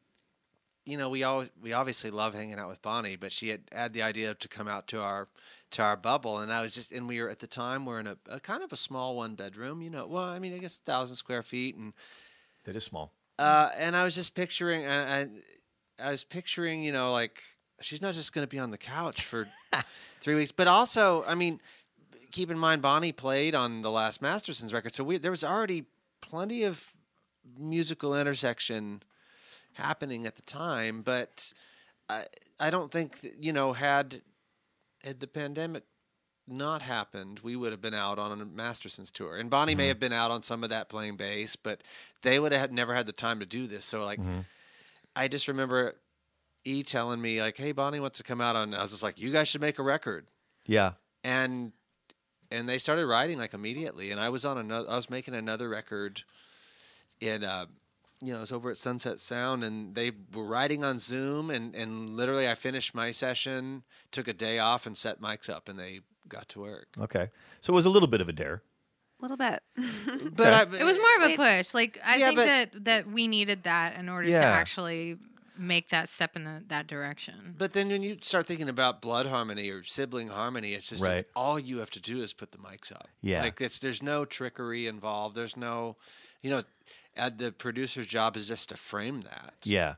you 0.87 0.97
know, 0.97 1.09
we 1.11 1.23
all 1.23 1.45
we 1.63 1.73
obviously 1.73 2.11
love 2.11 2.35
hanging 2.35 2.59
out 2.59 2.69
with 2.69 2.83
Bonnie, 2.83 3.17
but 3.17 3.31
she 3.31 3.51
had 3.51 3.63
had 3.73 3.93
the 3.93 4.03
idea 4.03 4.35
to 4.35 4.49
come 4.49 4.67
out 4.67 4.89
to 4.89 5.01
our 5.01 5.29
to 5.73 5.83
our 5.83 5.97
bubble, 5.97 6.39
and 6.41 6.53
I 6.53 6.63
was 6.63 6.75
just, 6.75 6.93
and 6.93 7.09
we 7.09 7.21
were 7.21 7.29
at 7.29 7.39
the 7.41 7.47
time 7.47 7.85
we're 7.87 8.01
in 8.01 8.07
a, 8.07 8.17
a 8.29 8.41
kind 8.41 8.63
of 8.63 8.73
a 8.73 8.77
small 8.77 9.17
one 9.17 9.35
bedroom. 9.35 9.83
You 9.83 9.91
know, 9.91 10.07
well, 10.07 10.25
I 10.25 10.39
mean, 10.39 10.55
I 10.55 10.59
guess 10.59 10.79
thousand 10.79 11.17
square 11.17 11.43
feet, 11.43 11.77
and 11.77 11.93
That 12.65 12.77
is 12.77 12.85
small. 12.85 13.13
uh, 13.39 13.71
and 13.77 13.95
I 13.97 14.03
was 14.05 14.15
just 14.15 14.35
picturing, 14.35 14.85
and 14.85 15.43
I, 16.01 16.09
I 16.09 16.11
was 16.11 16.25
picturing, 16.25 16.83
you 16.83 16.93
know, 16.93 17.13
like 17.13 17.43
she's 17.85 18.03
not 18.03 18.15
just 18.15 18.33
going 18.33 18.45
to 18.45 18.49
be 18.49 18.59
on 18.59 18.71
the 18.71 18.79
couch 18.79 19.25
for 19.25 19.49
three 20.21 20.35
weeks, 20.35 20.53
but 20.53 20.67
also, 20.67 21.25
I 21.27 21.35
mean, 21.35 21.61
keep 22.33 22.51
in 22.51 22.59
mind 22.59 22.83
Bonnie 22.83 23.13
played 23.13 23.55
on 23.55 23.83
the 23.83 23.91
last 23.91 24.23
Masterson's 24.23 24.73
record, 24.73 24.95
so 24.95 25.05
we 25.05 25.19
there 25.19 25.31
was 25.31 25.45
already 25.45 25.85
plenty 26.21 26.65
of 26.65 26.87
musical 27.59 28.19
intersection 28.19 29.03
happening 29.75 30.27
at 30.27 30.37
the 30.37 30.43
time, 30.43 31.03
but 31.03 31.53
I 32.09 32.25
I 32.59 32.71
don't 32.71 32.91
think 32.91 33.21
that, 33.21 33.43
you 33.43 33.53
know 33.53 33.73
had 33.73 34.23
had 35.03 35.21
the 35.21 35.27
pandemic 35.27 35.85
not 36.47 36.83
happened, 36.83 37.41
we 37.43 37.57
would 37.57 37.73
have 37.73 37.81
been 37.81 37.95
out 37.95 38.19
on 38.19 38.41
a 38.41 38.45
Masterson's 38.45 39.11
tour, 39.11 39.37
and 39.37 39.49
Bonnie 39.49 39.75
may 39.75 39.85
mm-hmm. 39.85 39.89
have 39.89 40.01
been 40.01 40.13
out 40.13 40.31
on 40.31 40.43
some 40.43 40.63
of 40.63 40.71
that 40.71 40.89
playing 40.89 41.17
bass, 41.17 41.57
but 41.57 41.83
they 42.23 42.39
would 42.39 42.53
have 42.53 42.73
never 42.73 42.95
had 42.95 43.07
the 43.07 43.13
time 43.13 43.41
to 43.41 43.47
do 43.47 43.67
this. 43.67 43.85
So 43.85 44.05
like, 44.05 44.19
mm-hmm. 44.19 44.41
I 45.17 45.29
just 45.29 45.49
remember 45.49 45.95
E 46.65 46.83
telling 46.83 47.21
me 47.21 47.41
like, 47.41 47.57
"Hey, 47.57 47.73
Bonnie 47.73 48.01
wants 48.01 48.19
to 48.19 48.25
come 48.25 48.41
out 48.41 48.57
on." 48.57 48.75
I 48.75 48.83
was 48.83 48.91
just 48.91 49.03
like, 49.03 49.19
"You 49.19 49.31
guys 49.31 49.49
should 49.49 49.61
make 49.61 49.79
a 49.79 49.83
record," 49.83 50.27
Yeah. 50.67 50.93
and 51.23 51.73
and 52.51 52.69
they 52.69 52.79
started 52.79 53.07
writing 53.07 53.39
like 53.39 53.55
immediately. 53.55 54.11
And 54.11 54.21
I 54.21 54.29
was 54.31 54.45
on 54.45 54.59
another. 54.59 54.89
I 54.89 54.97
was 54.97 55.11
making 55.11 55.35
another 55.35 55.69
record 55.69 56.23
in. 57.21 57.45
Uh, 57.45 57.67
you 58.23 58.33
know, 58.33 58.39
I 58.39 58.41
was 58.41 58.53
over 58.53 58.71
at 58.71 58.79
Sunset 58.79 59.21
Sound, 59.21 59.63
and 59.65 59.95
they 59.95 60.13
were 60.33 60.45
writing 60.47 60.83
on 60.85 60.99
Zoom, 60.99 61.51
and 61.51 61.75
and 61.75 62.11
literally, 62.11 62.49
I 62.49 62.55
finished 62.55 62.95
my 62.95 63.11
session, 63.11 63.83
took 64.11 64.29
a 64.29 64.33
day 64.33 64.59
off, 64.59 64.87
and 64.87 64.97
set 64.97 65.21
mics 65.21 65.51
up, 65.51 65.69
and 65.69 65.79
they 65.79 66.01
got 66.29 66.49
to 66.51 66.61
work. 66.61 66.87
Okay. 66.99 67.29
So 67.61 67.73
it 67.73 67.77
was 67.77 67.85
a 67.87 67.91
little 67.91 68.09
bit 68.09 68.21
of 68.23 68.29
a 68.29 68.33
dare. 68.33 68.63
A 69.21 69.23
little 69.23 69.37
bit. 69.37 69.63
But 70.35 70.53
I, 70.55 70.63
It 70.63 70.85
was 70.85 70.97
more 70.99 71.17
of 71.27 71.33
a 71.33 71.37
push. 71.37 71.75
Like 71.75 71.99
I 72.05 72.17
Yeah, 72.17 72.27
think 72.27 72.37
but- 72.39 72.47
that 72.47 72.85
that 72.85 73.07
we 73.11 73.29
needed 73.29 73.65
that 73.65 73.97
in 73.99 74.09
order 74.09 74.29
Yeah. 74.29 74.41
to 74.41 74.47
actually 74.47 75.19
make 75.57 75.89
that 75.91 76.09
step 76.09 76.37
in 76.37 76.45
the, 76.45 76.63
that 76.69 76.87
direction. 76.87 77.55
But 77.57 77.73
then 77.73 77.89
when 77.89 78.03
you 78.03 78.19
start 78.23 78.47
thinking 78.47 78.69
about 78.69 79.01
blood 79.01 79.27
harmony 79.27 79.71
or 79.71 79.83
sibling 79.85 80.29
harmony, 80.29 80.75
it's 80.75 80.89
just 80.89 81.05
Right. 81.05 81.27
all 81.37 81.59
you 81.59 81.79
have 81.79 81.91
to 81.91 82.01
do 82.01 82.21
is 82.23 82.33
put 82.33 82.53
the 82.53 82.59
mics 82.59 82.93
up. 82.93 83.09
Yeah. 83.23 83.43
like 83.43 83.61
it's 83.61 83.79
there's 83.79 84.03
no 84.03 84.25
trickery 84.25 84.87
involved. 84.87 85.37
There's 85.37 85.57
no, 85.57 85.97
you 86.43 86.51
know, 86.51 86.63
uh, 87.17 87.31
the 87.37 87.53
producer's 87.53 88.07
job 88.07 88.37
is 88.37 88.49
just 88.49 88.69
to 88.71 88.77
frame 88.77 89.21
that. 89.23 89.55
Yeah. 89.63 89.95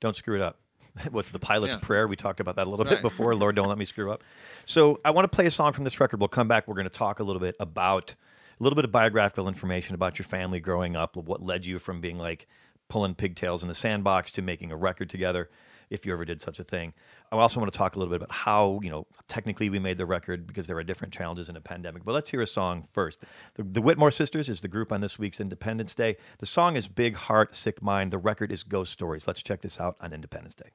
Don't 0.00 0.16
screw 0.16 0.36
it 0.36 0.42
up. 0.42 0.58
What's 1.10 1.30
the 1.30 1.38
pilot's 1.38 1.74
Yeah. 1.74 1.80
prayer? 1.80 2.06
We 2.08 2.16
talked 2.16 2.40
about 2.40 2.56
that 2.56 2.66
a 2.66 2.70
little 2.70 2.84
bit 2.86 3.02
before. 3.02 3.34
Lord, 3.34 3.56
don't 3.56 3.68
let 3.68 3.78
me 3.78 3.84
screw 3.84 4.10
up. 4.12 4.22
So 4.64 5.00
I 5.04 5.10
want 5.10 5.30
to 5.30 5.34
play 5.34 5.46
a 5.46 5.50
song 5.50 5.72
from 5.72 5.84
this 5.84 6.00
record. 6.00 6.20
We'll 6.20 6.28
come 6.28 6.48
back. 6.48 6.66
We're 6.68 6.74
going 6.74 6.84
to 6.84 6.90
talk 6.90 7.20
a 7.20 7.22
little 7.24 7.40
bit 7.40 7.54
about 7.60 8.14
a 8.58 8.62
little 8.62 8.76
bit 8.76 8.84
of 8.84 8.92
biographical 8.92 9.48
information 9.48 9.94
about 9.94 10.18
your 10.18 10.26
family 10.26 10.60
growing 10.60 10.94
up, 10.94 11.16
what 11.16 11.42
led 11.42 11.64
you 11.64 11.78
from 11.78 12.00
being 12.02 12.18
like 12.18 12.46
pulling 12.90 13.14
pigtails 13.14 13.62
in 13.62 13.68
the 13.68 13.74
sandbox 13.74 14.30
to 14.32 14.42
making 14.42 14.70
a 14.70 14.76
record 14.76 15.08
together, 15.08 15.48
if 15.88 16.04
you 16.04 16.12
ever 16.12 16.26
did 16.26 16.42
such 16.42 16.60
a 16.60 16.64
thing. 16.64 16.92
I 17.32 17.36
also 17.36 17.58
want 17.60 17.72
to 17.72 17.78
talk 17.78 17.96
a 17.96 17.98
little 17.98 18.12
bit 18.12 18.22
about 18.22 18.32
how, 18.32 18.80
you 18.82 18.90
know, 18.90 19.06
technically 19.28 19.70
we 19.70 19.78
made 19.78 19.96
the 19.98 20.06
record 20.06 20.46
because 20.46 20.66
there 20.66 20.76
are 20.76 20.84
different 20.84 21.14
challenges 21.14 21.48
in 21.48 21.56
a 21.56 21.60
pandemic. 21.60 22.04
But 22.04 22.12
let's 22.12 22.28
hear 22.28 22.42
a 22.42 22.46
song 22.46 22.88
first. 22.92 23.22
The, 23.54 23.62
the 23.62 23.80
Whitmore 23.80 24.10
Sisters 24.10 24.48
is 24.48 24.60
the 24.60 24.68
group 24.68 24.92
on 24.92 25.00
this 25.00 25.18
week's 25.18 25.40
Independence 25.40 25.94
Day. 25.94 26.16
The 26.38 26.46
song 26.46 26.76
is 26.76 26.88
Big 26.88 27.14
Heart, 27.14 27.54
Sick 27.56 27.80
Mind. 27.82 28.12
The 28.12 28.18
record 28.18 28.52
is 28.52 28.62
Ghost 28.62 28.92
Stories. 28.92 29.26
Let's 29.26 29.42
check 29.42 29.62
this 29.62 29.80
out 29.80 29.96
on 30.00 30.12
Independence 30.12 30.54
Day. 30.54 30.70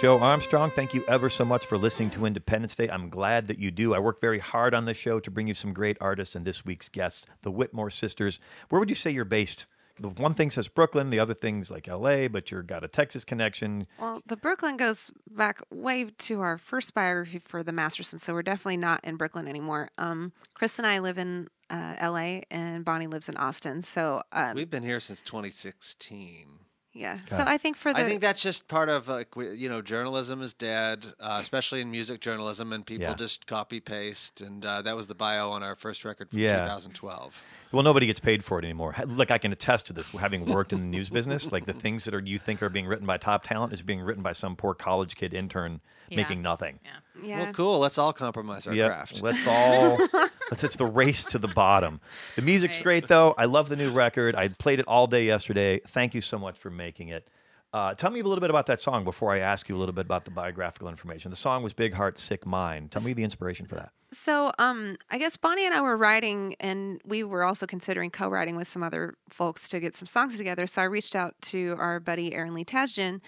Joe 0.00 0.18
Armstrong. 0.18 0.70
Thank 0.70 0.94
you 0.94 1.04
ever 1.08 1.28
so 1.28 1.44
much 1.44 1.66
for 1.66 1.76
listening 1.76 2.08
to 2.12 2.24
Independence 2.24 2.74
Day. 2.74 2.88
I'm 2.88 3.10
glad 3.10 3.48
that 3.48 3.58
you 3.58 3.70
do. 3.70 3.92
I 3.92 3.98
work 3.98 4.18
very 4.18 4.38
hard 4.38 4.72
on 4.72 4.86
this 4.86 4.96
show 4.96 5.20
to 5.20 5.30
bring 5.30 5.46
you 5.46 5.52
some 5.52 5.74
great 5.74 5.98
artists 6.00 6.34
and 6.34 6.46
this 6.46 6.64
week's 6.64 6.88
guests, 6.88 7.26
the 7.42 7.50
Whitmore 7.50 7.90
sisters. 7.90 8.40
Where 8.70 8.80
would 8.80 8.88
you 8.88 8.96
say 8.96 9.10
you're 9.10 9.26
based? 9.26 9.66
The 9.98 10.08
one 10.08 10.32
thing 10.32 10.50
says 10.50 10.68
Brooklyn, 10.68 11.10
the 11.10 11.18
other 11.18 11.34
thing's 11.34 11.70
like 11.70 11.86
LA, 11.86 12.28
but 12.28 12.50
you've 12.50 12.66
got 12.66 12.82
a 12.82 12.88
Texas 12.88 13.26
connection. 13.26 13.86
Well, 13.98 14.22
the 14.24 14.38
Brooklyn 14.38 14.78
goes 14.78 15.10
back 15.30 15.60
way 15.70 16.06
to 16.06 16.40
our 16.40 16.56
first 16.56 16.94
biography 16.94 17.38
for 17.38 17.62
the 17.62 17.72
Mastersons, 17.72 18.22
so 18.22 18.32
we're 18.32 18.42
definitely 18.42 18.78
not 18.78 19.04
in 19.04 19.16
Brooklyn 19.16 19.46
anymore. 19.46 19.90
Um, 19.98 20.32
Chris 20.54 20.78
and 20.78 20.86
I 20.86 21.00
live 21.00 21.18
in 21.18 21.48
uh, 21.68 21.96
L.A. 21.98 22.44
and 22.50 22.86
Bonnie 22.86 23.06
lives 23.06 23.28
in 23.28 23.36
Austin. 23.36 23.82
So 23.82 24.22
um, 24.32 24.54
We've 24.54 24.70
been 24.70 24.82
here 24.82 25.00
since 25.00 25.20
2016. 25.20 26.49
Yeah, 26.92 27.18
so 27.26 27.44
I 27.46 27.56
think 27.56 27.76
for 27.76 27.92
the 27.92 28.00
I 28.00 28.04
think 28.04 28.20
that's 28.20 28.42
just 28.42 28.66
part 28.66 28.88
of 28.88 29.06
like 29.08 29.28
you 29.36 29.68
know 29.68 29.80
journalism 29.80 30.42
is 30.42 30.52
dead, 30.52 31.06
uh, 31.20 31.38
especially 31.40 31.80
in 31.80 31.90
music 31.90 32.20
journalism, 32.20 32.72
and 32.72 32.84
people 32.84 33.06
Yeah. 33.06 33.14
just 33.14 33.46
copy 33.46 33.78
paste. 33.80 34.40
And 34.40 34.64
uh, 34.66 34.82
that 34.82 34.96
was 34.96 35.06
the 35.06 35.14
bio 35.14 35.50
on 35.50 35.62
our 35.62 35.74
first 35.76 36.04
record 36.04 36.30
from 36.30 36.38
Yeah. 36.40 36.62
2012. 36.62 37.44
Well, 37.72 37.84
nobody 37.84 38.06
gets 38.06 38.18
paid 38.18 38.42
for 38.44 38.58
it 38.58 38.64
anymore. 38.64 38.92
Ha- 38.92 39.04
Like 39.06 39.30
I 39.30 39.38
can 39.38 39.52
attest 39.52 39.86
to 39.86 39.92
this, 39.92 40.08
having 40.10 40.44
worked 40.46 40.72
in 40.72 40.80
the 40.80 40.86
news 40.86 41.10
business. 41.10 41.52
Like 41.52 41.66
the 41.66 41.72
things 41.72 42.04
that 42.04 42.14
are 42.14 42.20
you 42.20 42.38
think 42.38 42.62
are 42.62 42.68
being 42.68 42.86
written 42.86 43.06
by 43.06 43.16
top 43.18 43.44
talent 43.44 43.72
is 43.72 43.82
being 43.82 44.00
written 44.00 44.22
by 44.24 44.32
some 44.32 44.56
poor 44.56 44.74
college 44.74 45.14
kid 45.14 45.32
intern 45.32 45.80
Yeah. 46.08 46.16
making 46.16 46.42
nothing. 46.42 46.80
Yeah. 46.84 46.90
Yeah. 47.22 47.42
Well, 47.44 47.52
cool. 47.52 47.78
Let's 47.78 47.98
all 47.98 48.12
compromise 48.12 48.66
our 48.66 48.74
Yep, 48.74 48.88
craft. 48.88 49.22
Let's 49.22 49.46
all. 49.46 49.98
let's, 50.50 50.64
it's 50.64 50.76
the 50.76 50.86
race 50.86 51.24
to 51.24 51.38
the 51.38 51.48
bottom. 51.48 52.00
The 52.36 52.42
music's 52.42 52.76
Right. 52.78 52.82
great 52.84 53.08
though. 53.08 53.34
I 53.38 53.44
love 53.46 53.68
the 53.68 53.76
new 53.76 53.90
record. 53.92 54.34
I 54.36 54.48
played 54.48 54.80
it 54.80 54.86
all 54.86 55.06
day 55.06 55.24
yesterday. 55.26 55.80
Thank 55.86 56.14
you 56.14 56.20
so 56.20 56.38
much 56.38 56.58
for 56.58 56.70
making 56.70 57.08
it. 57.08 57.28
Uh, 57.72 57.94
tell 57.94 58.10
me 58.10 58.18
a 58.18 58.24
little 58.24 58.40
bit 58.40 58.50
about 58.50 58.66
that 58.66 58.80
song 58.80 59.04
before 59.04 59.32
I 59.32 59.38
ask 59.38 59.68
you 59.68 59.76
a 59.76 59.78
little 59.78 59.92
bit 59.92 60.04
about 60.04 60.24
the 60.24 60.32
biographical 60.32 60.88
information. 60.88 61.30
The 61.30 61.36
song 61.36 61.62
was 61.62 61.72
Big 61.72 61.94
Heart, 61.94 62.18
Sick 62.18 62.44
Mind. 62.44 62.90
Tell 62.90 63.00
me 63.02 63.12
the 63.12 63.22
inspiration 63.22 63.64
for 63.64 63.76
that. 63.76 63.92
So, 64.10 64.50
um, 64.58 64.96
I 65.08 65.18
guess 65.18 65.36
Bonnie 65.36 65.64
and 65.66 65.72
I 65.72 65.80
were 65.80 65.96
writing, 65.96 66.56
and 66.58 67.00
we 67.04 67.22
were 67.22 67.44
also 67.44 67.64
considering 67.68 68.10
co-writing 68.10 68.56
with 68.56 68.66
some 68.66 68.82
other 68.82 69.14
folks 69.28 69.68
to 69.68 69.78
get 69.78 69.94
some 69.94 70.06
songs 70.06 70.36
together. 70.36 70.66
So 70.66 70.82
I 70.82 70.86
reached 70.86 71.14
out 71.14 71.36
to 71.42 71.76
our 71.78 72.00
buddy 72.00 72.34
Aaron 72.34 72.54
Lee 72.54 72.64
Tasjan, 72.64 73.20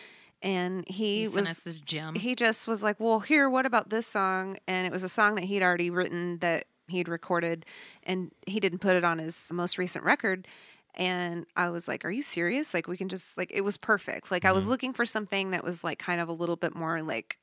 and 0.43 0.85
he, 0.89 1.21
He 1.21 1.27
sent 1.27 1.37
was 1.37 1.49
us 1.51 1.59
this 1.61 1.81
gem. 1.81 2.15
he 2.15 2.35
just 2.35 2.67
was 2.67 2.83
like, 2.83 2.99
"Well, 2.99 3.21
here, 3.21 3.49
what 3.49 3.65
about 3.65 3.91
this 3.91 4.07
song?" 4.07 4.59
And 4.67 4.87
it 4.87 4.93
was 4.93 5.03
a 5.05 5.09
song 5.09 5.37
that 5.37 5.45
he'd 5.45 5.63
already 5.63 5.89
written 5.91 6.39
that 6.39 6.67
he'd 6.89 7.09
recorded, 7.09 7.65
and 8.03 8.33
he 8.47 8.61
didn't 8.61 8.81
put 8.81 8.97
it 8.97 9.05
on 9.05 9.19
his 9.19 9.49
most 9.53 9.79
recent 9.79 10.05
record. 10.05 10.47
And 10.95 11.47
I 11.57 11.71
was 11.71 11.89
like, 11.89 12.05
"Are 12.05 12.11
you 12.11 12.23
serious? 12.23 12.75
Like, 12.75 12.87
we 12.87 12.97
can 12.97 13.09
just 13.09 13.39
like 13.39 13.51
it 13.53 13.63
was 13.63 13.77
perfect. 13.77 14.31
Like, 14.31 14.45
I 14.45 14.53
was 14.53 14.65
mm-hmm. 14.65 14.71
looking 14.73 14.93
for 14.93 15.07
something 15.07 15.53
that 15.53 15.65
was 15.65 15.83
like 15.85 15.99
kind 15.99 16.21
of 16.21 16.29
a 16.29 16.33
little 16.33 16.57
bit 16.57 16.75
more 16.75 17.03
like, 17.03 17.39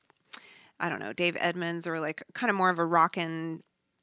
I 0.78 0.88
don't 0.88 1.00
know, 1.00 1.12
Dave 1.12 1.36
Edmunds 1.40 1.86
or 1.86 1.98
like 2.00 2.22
kind 2.34 2.50
of 2.50 2.56
more 2.56 2.70
of 2.70 2.78
a 2.78 2.84
rockin' 2.84 3.62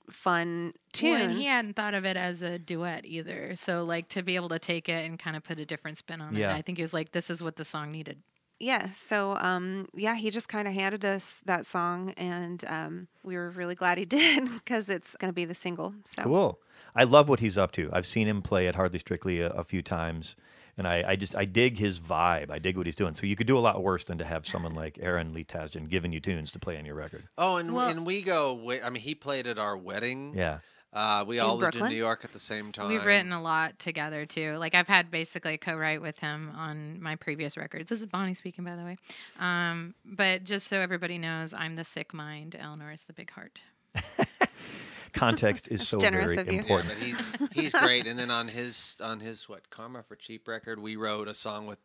fun 0.09 0.73
tune." 0.91 1.11
Well, 1.11 1.21
and 1.29 1.37
he 1.37 1.45
hadn't 1.45 1.75
thought 1.75 1.93
of 1.93 2.03
it 2.03 2.17
as 2.17 2.41
a 2.41 2.57
duet 2.59 3.05
either. 3.05 3.55
So 3.55 3.83
like 3.85 4.09
to 4.09 4.23
be 4.23 4.35
able 4.35 4.49
to 4.49 4.59
take 4.59 4.89
it 4.89 5.05
and 5.05 5.17
kind 5.19 5.35
of 5.37 5.43
put 5.43 5.59
a 5.59 5.65
different 5.65 5.97
spin 5.97 6.19
on 6.19 6.35
Yeah. 6.35 6.53
it. 6.53 6.57
I 6.57 6.61
think 6.61 6.77
he 6.77 6.81
was 6.81 6.93
like, 6.93 7.11
this 7.11 7.29
is 7.29 7.43
what 7.43 7.55
the 7.55 7.65
song 7.65 7.91
needed. 7.91 8.17
Yeah 8.59 8.89
so 8.91 9.37
um 9.37 9.87
yeah 9.93 10.15
he 10.15 10.29
just 10.29 10.49
kind 10.49 10.67
of 10.67 10.73
handed 10.73 11.05
us 11.05 11.41
that 11.45 11.65
song 11.65 12.11
and 12.17 12.63
um 12.67 13.07
we 13.23 13.35
were 13.35 13.49
really 13.51 13.75
glad 13.75 13.97
he 13.97 14.05
did 14.19 14.49
because 14.51 14.89
it's 14.89 15.15
going 15.17 15.29
to 15.29 15.33
be 15.35 15.45
the 15.45 15.53
single 15.53 15.93
so 16.05 16.23
Cool. 16.23 16.59
I 16.95 17.03
love 17.03 17.29
what 17.29 17.39
he's 17.41 17.57
up 17.57 17.71
to. 17.73 17.89
I've 17.93 18.05
seen 18.07 18.27
him 18.27 18.41
play 18.41 18.67
at 18.67 18.75
Hardly 18.75 18.97
Strictly 18.97 19.39
a, 19.41 19.49
a 19.51 19.63
few 19.63 19.83
times, 19.83 20.35
and 20.77 20.87
I, 20.87 21.03
I 21.09 21.15
just 21.15 21.35
I 21.35 21.45
dig 21.45 21.77
his 21.77 21.99
vibe. 21.99 22.49
I 22.49 22.57
dig 22.57 22.75
what 22.77 22.87
he's 22.87 22.95
doing. 22.95 23.13
So 23.13 23.27
you 23.27 23.35
could 23.35 23.45
do 23.45 23.57
a 23.57 23.59
lot 23.59 23.83
worse 23.83 24.03
than 24.03 24.17
to 24.17 24.25
have 24.25 24.47
someone 24.47 24.73
like 24.73 24.97
Aaron 24.99 25.31
Lee 25.33 25.43
Tasjan 25.43 25.89
giving 25.89 26.11
you 26.11 26.19
tunes 26.19 26.51
to 26.53 26.59
play 26.59 26.75
on 26.77 26.85
your 26.85 26.95
record. 26.95 27.25
Oh, 27.37 27.57
and 27.57 27.73
Well- 27.75 27.87
and 27.89 28.03
we 28.05 28.21
go. 28.23 28.71
I 28.83 28.89
mean, 28.89 29.03
he 29.03 29.13
played 29.13 29.45
at 29.45 29.59
our 29.59 29.77
wedding. 29.77 30.33
Yeah. 30.35 30.59
Uh, 30.97 31.23
we 31.27 31.37
all 31.37 31.55
lived 31.55 31.75
in 31.75 31.85
New 31.85 31.95
York 31.95 32.21
at 32.23 32.33
the 32.33 32.39
same 32.39 32.71
time. 32.71 32.87
We've 32.87 33.05
written 33.05 33.31
a 33.31 33.39
lot 33.39 33.77
together 33.77 34.25
too. 34.25 34.53
Like 34.53 34.73
I've 34.73 34.87
had 34.87 35.11
basically 35.11 35.53
a 35.53 35.57
co-write 35.59 36.01
with 36.01 36.17
him 36.19 36.51
on 36.55 36.99
my 36.99 37.15
previous 37.15 37.55
records. 37.55 37.87
This 37.87 37.99
is 37.99 38.07
Bonnie 38.07 38.33
speaking, 38.33 38.65
by 38.65 38.75
the 38.75 38.81
way. 38.81 38.97
Um, 39.39 39.93
but 40.03 40.43
just 40.43 40.65
so 40.65 40.79
everybody 40.79 41.19
knows, 41.19 41.53
I'm 41.53 41.75
the 41.75 41.83
sick 41.83 42.15
mind. 42.15 42.55
Eleanor 42.59 42.91
is 42.91 43.01
the 43.01 43.13
big 43.13 43.29
heart. 43.29 43.61
Context 45.13 45.67
is 45.67 45.81
That's 45.81 45.89
so 45.91 45.99
generous 45.99 46.33
very 46.33 46.41
of 46.41 46.47
you. 46.47 46.53
Yeah, 46.53 46.59
important. 46.61 46.89
but 46.89 46.97
he's 46.97 47.35
he's 47.51 47.73
great. 47.73 48.07
And 48.07 48.17
then 48.17 48.31
on 48.31 48.47
his 48.47 48.95
on 48.99 49.19
his 49.19 49.47
what 49.47 49.69
Karma 49.69 50.01
for 50.01 50.15
Cheap 50.15 50.47
record, 50.47 50.79
we 50.79 50.95
wrote 50.95 51.27
a 51.27 51.33
song 51.35 51.67
with 51.67 51.77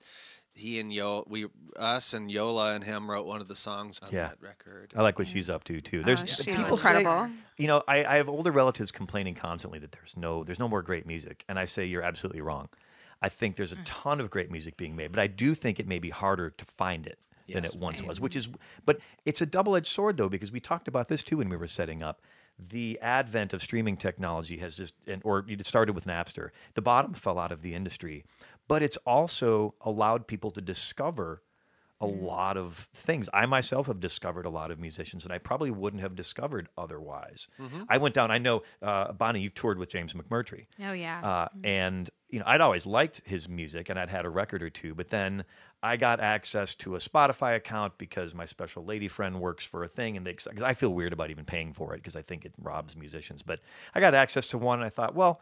he 0.54 0.78
and 0.80 0.92
Yo. 0.92 1.24
We 1.28 1.46
us 1.76 2.12
and 2.14 2.30
Yola 2.30 2.74
and 2.74 2.84
him 2.84 3.10
wrote 3.10 3.26
one 3.26 3.40
of 3.40 3.48
the 3.48 3.56
songs 3.56 3.98
on 4.02 4.10
Yeah. 4.12 4.28
that 4.28 4.42
record. 4.42 4.92
I 4.96 5.02
like 5.02 5.18
what 5.18 5.28
she's 5.28 5.48
up 5.48 5.64
to 5.64 5.80
too. 5.80 6.02
There's 6.02 6.22
Oh, 6.22 6.26
she's 6.26 6.44
people 6.44 6.76
say- 6.76 6.98
incredible. 6.98 7.30
you 7.56 7.66
know, 7.66 7.82
I, 7.88 8.04
I 8.04 8.16
have 8.16 8.28
older 8.28 8.52
relatives 8.52 8.90
complaining 8.92 9.34
constantly 9.34 9.78
that 9.78 9.92
there's 9.92 10.16
no 10.16 10.44
there's 10.44 10.58
no 10.58 10.68
more 10.68 10.82
great 10.82 11.06
music, 11.06 11.44
and 11.48 11.58
I 11.58 11.64
say 11.64 11.84
you're 11.86 12.02
absolutely 12.02 12.40
wrong. 12.42 12.68
I 13.20 13.28
think 13.28 13.56
there's 13.56 13.72
a 13.72 13.76
Mm. 13.76 13.82
ton 13.84 14.20
of 14.20 14.30
great 14.30 14.50
music 14.50 14.76
being 14.76 14.96
made, 14.96 15.12
but 15.12 15.20
I 15.20 15.26
do 15.28 15.54
think 15.54 15.78
it 15.80 15.86
may 15.86 15.98
be 16.00 16.10
harder 16.10 16.50
to 16.50 16.64
find 16.64 17.06
it 17.06 17.18
than 17.48 17.64
it 17.64 17.74
once 17.74 18.02
was. 18.02 18.18
Which 18.20 18.34
is, 18.36 18.48
but 18.86 18.98
it's 19.24 19.40
a 19.40 19.46
double 19.46 19.76
edged 19.76 19.86
sword 19.88 20.16
though 20.16 20.28
because 20.28 20.50
we 20.52 20.60
talked 20.60 20.88
about 20.88 21.08
this 21.08 21.22
too 21.22 21.36
when 21.38 21.48
we 21.48 21.56
were 21.56 21.66
setting 21.68 22.02
up. 22.02 22.20
The 22.58 22.98
advent 23.00 23.52
of 23.54 23.62
streaming 23.62 23.96
technology 23.96 24.58
has 24.58 24.76
just, 24.76 24.94
and, 25.06 25.22
or 25.24 25.44
it 25.48 25.64
started 25.66 25.94
with 25.94 26.04
Napster. 26.04 26.50
The 26.74 26.82
bottom 26.82 27.14
fell 27.14 27.38
out 27.38 27.50
of 27.50 27.62
the 27.62 27.74
industry, 27.74 28.24
but 28.72 28.82
it's 28.82 28.96
also 29.04 29.74
allowed 29.82 30.26
people 30.26 30.50
to 30.50 30.60
discover 30.62 31.42
a 32.00 32.06
lot 32.06 32.56
of 32.56 32.88
things. 32.94 33.28
I 33.32 33.44
myself 33.44 33.86
have 33.86 34.00
discovered 34.00 34.46
a 34.46 34.50
lot 34.50 34.70
of 34.70 34.78
musicians 34.80 35.22
that 35.24 35.30
I 35.30 35.36
probably 35.36 35.70
wouldn't 35.70 36.02
have 36.02 36.16
discovered 36.16 36.68
otherwise. 36.76 37.48
I 37.88 37.98
went 37.98 38.14
down. 38.14 38.30
I 38.30 38.38
know 38.38 38.62
uh, 38.80 39.12
Bonnie, 39.12 39.40
you've 39.40 39.54
toured 39.54 39.78
with 39.78 39.90
James 39.90 40.14
McMurtry, 40.14 40.66
Oh 40.82 40.92
yeah. 40.92 41.20
uh, 41.22 41.48
and 41.62 42.08
you 42.30 42.38
know 42.38 42.44
I'd 42.48 42.62
always 42.62 42.86
liked 42.86 43.20
his 43.26 43.46
music, 43.46 43.90
and 43.90 43.98
I'd 44.00 44.08
had 44.08 44.24
a 44.24 44.30
record 44.30 44.62
or 44.62 44.70
two. 44.70 44.94
But 44.94 45.10
then 45.10 45.44
I 45.82 45.96
got 45.96 46.18
access 46.18 46.74
to 46.76 46.96
a 46.96 46.98
Spotify 46.98 47.54
account 47.54 47.98
because 47.98 48.34
my 48.34 48.46
special 48.46 48.84
lady 48.84 49.06
friend 49.06 49.38
works 49.38 49.64
for 49.66 49.84
a 49.84 49.88
thing, 49.88 50.16
and 50.16 50.26
they 50.26 50.32
because 50.32 50.62
I 50.62 50.72
feel 50.72 50.94
weird 50.94 51.12
about 51.12 51.30
even 51.30 51.44
paying 51.44 51.74
for 51.74 51.92
it 51.94 51.98
because 51.98 52.16
I 52.16 52.22
think 52.22 52.46
it 52.46 52.54
robs 52.60 52.96
musicians. 52.96 53.42
But 53.42 53.60
I 53.94 54.00
got 54.00 54.14
access 54.14 54.46
to 54.48 54.58
one, 54.58 54.78
and 54.78 54.86
I 54.86 54.90
thought, 54.90 55.14
well, 55.14 55.40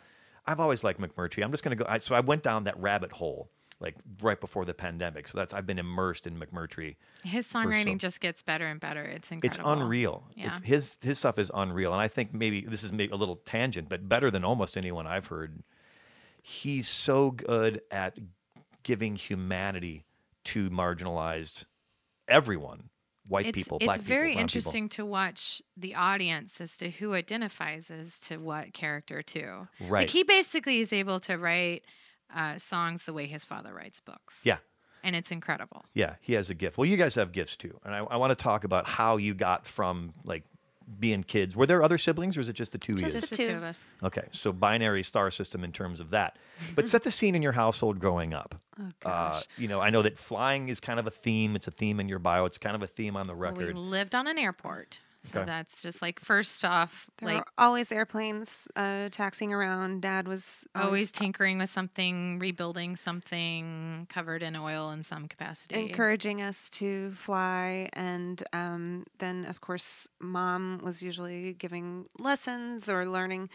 I've 0.50 0.60
always 0.60 0.82
liked 0.82 1.00
McMurtry. 1.00 1.44
I'm 1.44 1.50
just 1.52 1.62
going 1.62 1.76
to 1.76 1.84
go. 1.84 1.88
I, 1.88 1.98
so 1.98 2.14
I 2.14 2.20
went 2.20 2.42
down 2.42 2.64
that 2.64 2.78
rabbit 2.80 3.12
hole. 3.12 3.50
Like 3.82 3.94
right 4.20 4.38
before 4.38 4.66
the 4.66 4.74
pandemic, 4.74 5.26
so 5.26 5.38
that's 5.38 5.54
I've 5.54 5.66
been 5.66 5.78
immersed 5.78 6.26
in 6.26 6.38
McMurtry 6.38 6.96
His 7.24 7.46
so- 7.46 7.60
songwriting 7.60 7.96
just 7.96 8.20
gets 8.20 8.42
better 8.42 8.66
and 8.66 8.78
better. 8.78 9.02
It's 9.02 9.32
incredible. 9.32 9.72
it's 9.72 9.80
unreal. 9.80 10.24
Yeah. 10.34 10.48
It's 10.48 10.66
his 10.66 10.98
his 11.00 11.18
stuff 11.18 11.38
is 11.38 11.50
unreal, 11.54 11.90
and 11.94 12.02
I 12.02 12.06
think 12.06 12.34
maybe 12.34 12.60
this 12.60 12.84
is 12.84 12.92
maybe 12.92 13.10
a 13.10 13.16
little 13.16 13.36
tangent, 13.36 13.88
but 13.88 14.06
better 14.06 14.30
than 14.30 14.44
almost 14.44 14.76
anyone 14.76 15.06
I've 15.06 15.28
heard. 15.28 15.62
He's 16.42 16.88
so 16.88 17.30
good 17.30 17.80
at 17.90 18.18
giving 18.82 19.16
humanity 19.16 20.04
to 20.44 20.68
marginalized 20.68 21.64
everyone, 22.28 22.90
white 23.28 23.46
it's, 23.46 23.58
people, 23.58 23.78
it's 23.78 23.86
black 23.86 23.96
people, 23.96 24.00
It's 24.00 24.08
very 24.08 24.34
interesting 24.34 24.88
to 24.90 25.04
watch 25.04 25.62
the 25.76 25.94
audience 25.94 26.60
as 26.60 26.76
to 26.78 26.90
who 26.90 27.14
identifies 27.14 27.90
as 27.90 28.18
to 28.20 28.38
what 28.38 28.72
character 28.72 29.22
too. 29.22 29.68
Right? 29.80 30.02
Like 30.02 30.10
he 30.10 30.22
basically 30.22 30.80
is 30.80 30.92
able 30.92 31.20
to 31.20 31.36
write 31.36 31.84
uh, 32.34 32.58
songs 32.58 33.04
the 33.04 33.12
way 33.12 33.26
his 33.26 33.44
father 33.44 33.74
writes 33.74 34.00
books. 34.00 34.40
yeah. 34.44 34.58
and 35.02 35.16
it's 35.16 35.30
incredible. 35.30 35.84
Yeah, 35.94 36.14
he 36.20 36.34
has 36.34 36.50
a 36.50 36.54
gift. 36.54 36.78
Well, 36.78 36.86
you 36.86 36.96
guys 36.96 37.14
have 37.14 37.32
gifts 37.32 37.56
too, 37.56 37.78
and 37.84 37.94
I, 37.94 37.98
I 37.98 38.16
want 38.16 38.30
to 38.30 38.36
talk 38.36 38.64
about 38.64 38.86
how 38.86 39.16
you 39.16 39.34
got 39.34 39.66
from 39.66 40.12
like 40.24 40.44
being 40.98 41.22
kids. 41.22 41.54
Were 41.54 41.66
there 41.66 41.82
other 41.82 41.98
siblings, 41.98 42.36
or 42.36 42.40
is 42.40 42.48
it 42.48 42.54
just 42.54 42.72
the 42.72 42.78
two 42.78 42.94
of 42.94 42.98
Just 43.00 43.14
you? 43.14 43.20
the 43.20 43.26
Just 43.26 43.30
the 43.30 43.36
two 43.36 43.50
two. 43.50 43.56
of 43.56 43.62
us. 43.62 43.84
Okay, 44.02 44.24
so 44.32 44.52
binary 44.52 45.02
star 45.02 45.30
system 45.30 45.62
in 45.62 45.72
terms 45.72 46.00
of 46.00 46.10
that. 46.10 46.36
But 46.74 46.88
set 46.88 47.04
the 47.04 47.10
scene 47.10 47.34
in 47.34 47.42
your 47.42 47.52
household 47.52 48.00
growing 48.00 48.34
up. 48.34 48.54
Oh, 48.78 48.84
Uh, 48.84 48.90
gosh. 49.00 49.44
you 49.56 49.68
know, 49.68 49.80
I 49.80 49.90
know 49.90 50.02
that 50.02 50.18
flying 50.18 50.68
is 50.68 50.80
kind 50.80 50.98
of 50.98 51.06
a 51.06 51.10
theme. 51.10 51.54
It's 51.54 51.68
a 51.68 51.70
theme 51.70 52.00
in 52.00 52.08
your 52.08 52.18
bio. 52.18 52.44
It's 52.44 52.58
kind 52.58 52.74
of 52.74 52.82
a 52.82 52.86
theme 52.86 53.16
on 53.16 53.26
the 53.26 53.34
Well, 53.34 53.52
we 53.52 53.64
record. 53.64 53.78
lived 53.78 54.14
on 54.14 54.26
an 54.26 54.38
airport. 54.38 55.00
So 55.22 55.40
Okay. 55.40 55.46
that's 55.46 55.82
just 55.82 56.00
like 56.00 56.18
first 56.18 56.64
off, 56.64 57.10
There 57.18 57.28
like 57.28 57.38
were 57.40 57.46
always 57.58 57.92
airplanes 57.92 58.66
uh, 58.74 59.10
taxiing 59.10 59.52
around. 59.52 60.00
Dad 60.02 60.26
was 60.26 60.64
always 60.74 61.12
tinkering 61.12 61.58
with 61.58 61.68
something, 61.70 62.38
rebuilding 62.38 62.96
something 62.96 64.06
covered 64.08 64.42
in 64.42 64.56
oil 64.56 64.90
in 64.90 65.02
some 65.04 65.28
capacity. 65.28 65.74
encouraging 65.76 66.40
us 66.40 66.70
to 66.70 67.10
fly 67.12 67.88
and 67.92 68.42
um, 68.52 69.04
then 69.18 69.44
of 69.44 69.60
course 69.60 70.08
mom 70.20 70.80
was 70.82 71.02
usually 71.02 71.52
giving 71.52 72.06
lessons 72.18 72.88
or 72.88 73.04
learning 73.06 73.48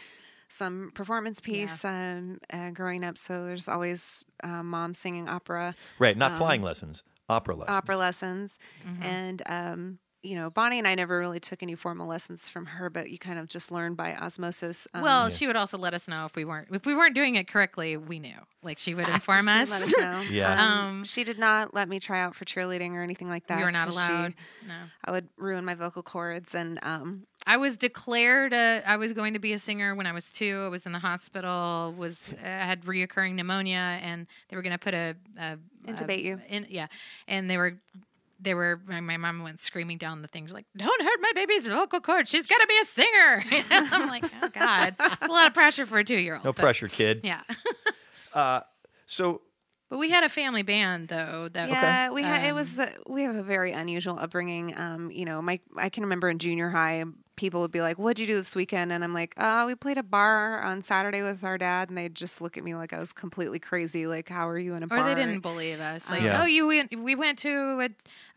some 0.48 0.92
performance 0.94 1.40
piece 1.40 1.84
um, 1.84 2.38
uh, 2.52 2.70
growing 2.70 3.04
up 3.04 3.18
so 3.18 3.44
there's 3.44 3.68
always 3.68 4.22
uh, 4.44 4.62
mom 4.62 4.94
singing 4.94 5.28
opera 5.28 5.74
right, 5.98 6.16
not 6.16 6.36
flying 6.38 6.62
lessons, 6.62 7.02
opera 7.28 7.54
lessons. 7.56 7.68
um, 7.74 7.76
opera 7.76 7.96
lessons 7.96 8.58
Mm-hmm. 8.86 9.02
and 9.02 9.42
um, 9.46 9.98
you 10.26 10.34
know 10.34 10.50
bonnie 10.50 10.78
and 10.78 10.86
i 10.88 10.94
never 10.94 11.18
really 11.18 11.38
took 11.40 11.62
any 11.62 11.74
formal 11.74 12.06
lessons 12.06 12.48
from 12.48 12.66
her 12.66 12.90
but 12.90 13.10
you 13.10 13.18
kind 13.18 13.38
of 13.38 13.48
just 13.48 13.70
learn 13.70 13.94
by 13.94 14.14
osmosis 14.16 14.86
um, 14.94 15.02
well, 15.02 15.30
she 15.30 15.46
would 15.46 15.56
also 15.56 15.78
let 15.78 15.94
us 15.94 16.08
know 16.08 16.24
if 16.26 16.34
we 16.34 16.44
weren't 16.44 16.68
if 16.72 16.84
we 16.84 16.94
weren't 16.94 17.14
doing 17.14 17.36
it 17.36 17.46
correctly. 17.48 17.96
We 17.96 18.18
knew, 18.18 18.34
like 18.62 18.78
she 18.78 18.94
would 18.94 19.08
inform 19.16 19.46
she 19.46 19.50
us. 19.52 19.68
would 19.68 19.70
let 19.70 19.82
us 19.82 19.96
know. 19.98 20.22
Yeah. 20.30 20.52
Um, 20.52 20.86
Um, 20.86 21.04
she 21.04 21.24
did 21.24 21.38
not 21.38 21.72
let 21.74 21.88
me 21.88 22.00
try 22.00 22.20
out 22.20 22.34
for 22.34 22.44
cheerleading 22.44 22.92
or 22.94 23.02
anything 23.02 23.28
like 23.28 23.46
that. 23.48 23.58
we 23.58 23.64
were 23.64 23.70
not 23.72 23.88
'cause 23.88 24.04
she- 24.06 24.12
allowed. 24.12 24.34
No, 24.66 24.74
I 25.04 25.10
would 25.12 25.28
ruin 25.36 25.64
my 25.64 25.74
vocal 25.74 26.02
cords, 26.02 26.54
and 26.54 26.78
um, 26.82 27.26
I 27.46 27.56
was 27.56 27.76
declared 27.76 28.52
a, 28.52 28.82
I 28.86 28.96
was 28.96 29.12
going 29.12 29.34
to 29.34 29.38
be 29.40 29.52
a 29.52 29.58
singer 29.58 29.94
when 29.94 30.06
I 30.06 30.12
was 30.12 30.32
two. 30.32 30.62
I 30.64 30.68
was 30.68 30.86
in 30.86 30.92
the 30.92 30.98
hospital. 30.98 31.94
Was 31.96 32.20
uh, 32.32 32.46
had 32.46 32.82
reoccurring 32.82 33.34
pneumonia, 33.34 33.98
and 34.02 34.26
they 34.48 34.56
were 34.56 34.62
going 34.62 34.72
to 34.72 34.78
put 34.78 34.94
a, 34.94 35.14
a 35.38 35.58
Intubate 35.86 36.18
a- 36.18 36.22
you. 36.22 36.40
In, 36.48 36.66
yeah, 36.68 36.86
and 37.28 37.48
they 37.50 37.56
were. 37.58 37.74
They 38.38 38.54
were. 38.54 38.80
My, 38.86 39.00
my 39.00 39.16
mom 39.16 39.42
went 39.42 39.60
screaming 39.60 39.98
down 39.98 40.22
the 40.22 40.28
things 40.28 40.52
like, 40.52 40.66
"Don't 40.76 41.02
hurt 41.02 41.18
my 41.22 41.32
baby's 41.34 41.66
vocal 41.66 42.00
cords. 42.00 42.28
She's 42.30 42.46
got 42.46 42.58
to 42.58 42.66
be 42.66 42.78
a 42.82 42.84
singer." 42.84 43.44
I'm 43.70 44.08
like, 44.08 44.24
"Oh 44.42 44.48
God, 44.48 44.94
it's 45.00 45.22
a 45.26 45.28
lot 45.32 45.46
of 45.46 45.54
pressure 45.54 45.86
for 45.86 45.98
a 45.98 46.04
two-year-old." 46.04 46.44
no 46.44 46.52
but- 46.52 46.60
pressure, 46.62 46.88
kid. 46.88 47.20
Yeah, 47.24 47.40
Uh, 48.34 48.60
so 49.06 49.40
but 49.88 49.98
we 49.98 50.10
had 50.10 50.24
a 50.24 50.28
family 50.28 50.62
band 50.62 51.08
though. 51.08 51.48
That 51.52 51.68
yeah, 51.68 52.10
we 52.10 52.22
had 52.22 52.44
it 52.44 52.50
um, 52.50 52.56
was 52.56 52.78
uh, 52.78 52.90
we 53.06 53.22
have 53.24 53.36
a 53.36 53.42
very 53.42 53.72
unusual 53.72 54.18
upbringing. 54.18 54.76
Um, 54.76 55.10
you 55.10 55.24
know, 55.24 55.40
my 55.42 55.60
I 55.76 55.88
can 55.88 56.02
remember 56.02 56.28
in 56.28 56.38
junior 56.38 56.70
high, 56.70 57.04
people 57.36 57.60
would 57.60 57.70
be 57.70 57.80
like, 57.82 57.98
"What'd 57.98 58.18
you 58.18 58.26
do 58.26 58.34
this 58.36 58.56
weekend?" 58.56 58.90
And 58.92 59.04
I'm 59.04 59.14
like, 59.14 59.34
"Uh, 59.36 59.64
we 59.66 59.74
played 59.74 59.98
a 59.98 60.02
bar 60.02 60.60
on 60.62 60.82
Saturday 60.82 61.22
with 61.22 61.44
our 61.44 61.56
dad," 61.58 61.88
and 61.88 61.96
they'd 61.96 62.14
just 62.14 62.40
look 62.40 62.56
at 62.56 62.64
me 62.64 62.74
like 62.74 62.92
I 62.92 62.98
was 62.98 63.12
completely 63.12 63.58
crazy. 63.58 64.06
Like, 64.06 64.28
how 64.28 64.48
are 64.48 64.58
you 64.58 64.74
in 64.74 64.82
a 64.82 64.86
Or 64.86 64.88
bar? 64.88 65.04
they 65.04 65.14
didn't 65.14 65.40
believe 65.40 65.78
us. 65.80 66.08
Like, 66.10 66.22
Yeah. 66.22 66.42
oh, 66.42 66.46
you 66.46 66.66
went. 66.66 66.98
We 66.98 67.14
went 67.14 67.38
to 67.40 67.80
a, 67.80 67.90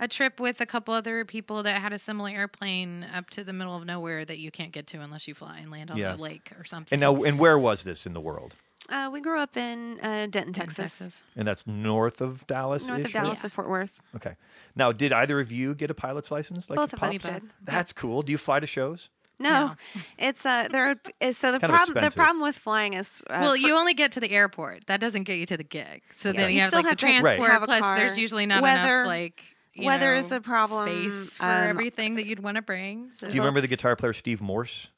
a 0.04 0.08
trip 0.08 0.40
with 0.40 0.62
a 0.62 0.66
couple 0.66 0.94
other 0.94 1.26
people 1.26 1.64
that 1.64 1.82
had 1.82 1.94
a 1.94 1.98
similar 2.00 2.30
airplane 2.30 3.08
up 3.14 3.30
to 3.32 3.44
the 3.44 3.54
middle 3.54 3.76
of 3.76 3.86
nowhere 3.86 4.24
that 4.26 4.38
you 4.40 4.52
can't 4.52 4.72
get 4.72 4.86
to 4.88 5.00
unless 5.02 5.28
you 5.28 5.34
fly 5.34 5.60
and 5.62 5.72
land 5.72 5.90
on 5.90 5.98
Yeah. 5.98 6.16
the 6.16 6.22
lake 6.22 6.52
or 6.60 6.64
something. 6.66 6.96
and 6.96 7.00
now, 7.02 7.24
and 7.24 7.40
where 7.40 7.58
was 7.58 7.84
this 7.84 8.06
in 8.06 8.14
the 8.14 8.22
world? 8.22 8.56
Uh, 8.92 9.10
we 9.12 9.22
grew 9.22 9.40
up 9.40 9.56
in 9.56 10.00
uh, 10.02 10.28
Denton, 10.30 10.48
in 10.48 10.54
Texas, 10.54 11.24
And 11.36 11.48
that's 11.48 11.68
north 11.68 12.22
of 12.22 12.46
Dallas. 12.48 12.88
north 12.88 13.06
of 13.06 13.12
Dallas 13.14 13.40
Yeah. 13.40 13.44
and 13.46 13.54
Fort 13.54 13.70
Worth. 13.70 14.00
Okay. 14.16 14.36
Now, 14.76 14.92
did 14.92 15.14
either 15.14 15.40
of 15.40 15.52
you 15.52 15.76
get 15.76 15.92
a 15.92 15.94
pilot's 15.94 16.32
license? 16.32 16.70
Like 16.70 16.78
Both 16.78 16.92
the 16.92 16.98
of 16.98 17.04
us 17.04 17.18
Pops? 17.22 17.34
did. 17.34 17.44
That's 17.64 17.94
cool. 17.94 18.22
Do 18.22 18.32
you 18.32 18.38
fly 18.38 18.60
to 18.60 18.68
shows? 18.68 19.10
No, 19.42 19.50
No. 19.68 19.76
it's 20.18 20.46
uh 20.46 20.68
there. 20.70 20.96
would 21.22 21.36
So 21.36 21.52
the 21.54 21.60
Kind 21.60 21.72
of 21.72 21.78
problem 21.78 21.94
the 21.94 22.00
expensive. 22.00 22.16
problem 22.16 22.42
with 22.44 22.58
flying 22.58 22.94
is 22.94 23.22
uh, 23.30 23.38
well, 23.42 23.52
for- 23.52 23.58
you 23.58 23.76
only 23.78 23.94
get 23.94 24.12
to 24.14 24.20
the 24.20 24.32
airport. 24.32 24.88
That 24.88 25.00
doesn't 25.00 25.24
get 25.24 25.38
you 25.38 25.46
to 25.46 25.56
the 25.58 25.64
gig. 25.64 26.02
So 26.14 26.30
Yeah, 26.32 26.42
then 26.42 26.50
you 26.50 26.56
you 26.56 26.62
have 26.62 26.70
still 26.72 26.80
like 26.80 26.86
have 26.88 26.98
the 26.98 27.06
to 27.08 27.20
transport. 27.22 27.50
have 27.52 27.64
a 27.64 27.66
Plus, 27.66 27.80
car. 27.80 27.98
there's 27.98 28.18
usually 28.18 28.46
not 28.46 28.62
Weather- 28.64 29.02
enough 29.04 29.08
like 29.08 29.44
you 29.76 29.86
weather 29.86 30.14
know, 30.14 30.20
is 30.20 30.32
a 30.34 30.42
problem, 30.42 30.88
Space 31.10 31.38
for 31.38 31.46
um, 31.46 31.52
everything 31.70 32.16
that 32.16 32.26
you'd 32.26 32.44
want 32.44 32.56
to 32.56 32.62
bring. 32.62 33.14
So 33.14 33.30
Do 33.30 33.36
you 33.36 33.42
remember 33.42 33.62
the 33.62 33.68
guitar 33.70 33.96
player 33.96 34.12
Steve 34.12 34.42
Morse? 34.42 34.90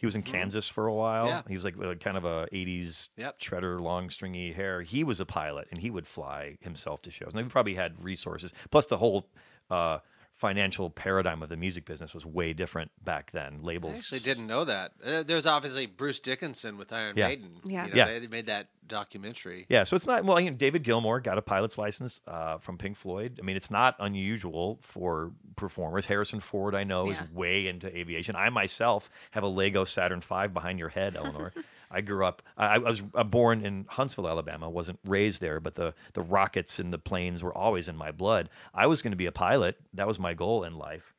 He 0.00 0.06
was 0.06 0.14
in 0.16 0.22
Mm-hmm. 0.22 0.32
Kansas 0.32 0.66
for 0.66 0.86
a 0.86 0.94
while. 0.94 1.26
Yeah. 1.26 1.42
He 1.46 1.54
was 1.54 1.62
like 1.64 1.76
kind 2.00 2.16
of 2.16 2.24
a 2.24 2.48
80s 2.52 3.10
Yep. 3.18 3.38
shredder, 3.38 3.78
long 3.80 4.08
stringy 4.08 4.52
hair. 4.52 4.80
He 4.80 5.04
was 5.04 5.20
a 5.20 5.26
pilot 5.26 5.68
and 5.70 5.78
he 5.80 5.90
would 5.90 6.06
fly 6.06 6.56
himself 6.62 7.02
to 7.02 7.10
shows. 7.10 7.32
And 7.34 7.42
he 7.44 7.48
probably 7.50 7.74
had 7.74 8.02
resources. 8.02 8.52
Plus, 8.70 8.86
the 8.86 8.96
whole 8.96 9.28
uh, 9.70 9.98
financial 10.40 10.88
paradigm 10.88 11.42
of 11.42 11.50
the 11.50 11.56
music 11.56 11.84
business 11.84 12.14
was 12.14 12.24
way 12.24 12.54
different 12.54 12.90
back 13.04 13.30
then. 13.32 13.58
Labels. 13.62 13.92
I 13.94 13.98
actually 13.98 14.20
didn't 14.20 14.46
know 14.46 14.64
that. 14.64 14.92
Uh, 15.04 15.22
there's 15.22 15.44
obviously 15.44 15.84
Bruce 15.84 16.18
Dickinson 16.18 16.78
with 16.78 16.94
Iron 16.94 17.14
Yeah. 17.14 17.28
Maiden. 17.28 17.50
Yeah. 17.64 17.84
You 17.84 17.90
know, 17.90 17.96
Yeah. 17.96 18.04
They, 18.06 18.18
they 18.20 18.26
made 18.26 18.46
that 18.46 18.68
documentary. 18.88 19.66
Yeah, 19.68 19.84
so 19.84 19.96
it's 19.96 20.06
not 20.06 20.24
well. 20.24 20.40
You 20.40 20.50
know, 20.50 20.56
David 20.56 20.82
Gilmour 20.82 21.20
got 21.22 21.36
a 21.36 21.42
pilot's 21.42 21.76
license 21.76 22.20
uh, 22.26 22.56
from 22.58 22.78
Pink 22.78 22.96
Floyd. 22.96 23.38
I 23.40 23.44
mean, 23.44 23.56
it's 23.56 23.70
not 23.70 23.96
unusual 24.00 24.78
for 24.80 25.32
performers. 25.56 26.06
Harrison 26.06 26.40
Ford, 26.40 26.74
I 26.74 26.84
know, 26.84 27.10
Yeah. 27.10 27.22
is 27.24 27.30
way 27.32 27.66
into 27.68 27.94
aviation. 27.94 28.34
I 28.34 28.48
myself 28.48 29.10
have 29.32 29.42
a 29.42 29.48
Lego 29.48 29.84
Saturn 29.84 30.20
V 30.22 30.46
behind 30.48 30.78
your 30.78 30.88
head, 30.88 31.16
Eleanor. 31.16 31.52
I 31.90 32.00
grew 32.00 32.24
up. 32.24 32.42
I, 32.56 32.74
I 32.74 32.78
was 32.78 33.02
uh, 33.14 33.24
born 33.24 33.64
in 33.64 33.86
Huntsville, 33.88 34.28
Alabama. 34.28 34.70
wasn't 34.70 35.00
raised 35.04 35.40
there, 35.40 35.60
but 35.60 35.74
the 35.74 35.94
the 36.12 36.22
rockets 36.22 36.78
and 36.78 36.92
the 36.92 36.98
planes 36.98 37.42
were 37.42 37.56
always 37.56 37.88
in 37.88 37.96
my 37.96 38.12
blood. 38.12 38.48
I 38.74 38.86
was 38.86 39.02
going 39.02 39.12
to 39.12 39.16
be 39.16 39.26
a 39.26 39.32
pilot. 39.32 39.76
That 39.94 40.06
was 40.06 40.18
my 40.18 40.34
goal 40.34 40.64
in 40.64 40.76
life. 40.76 41.14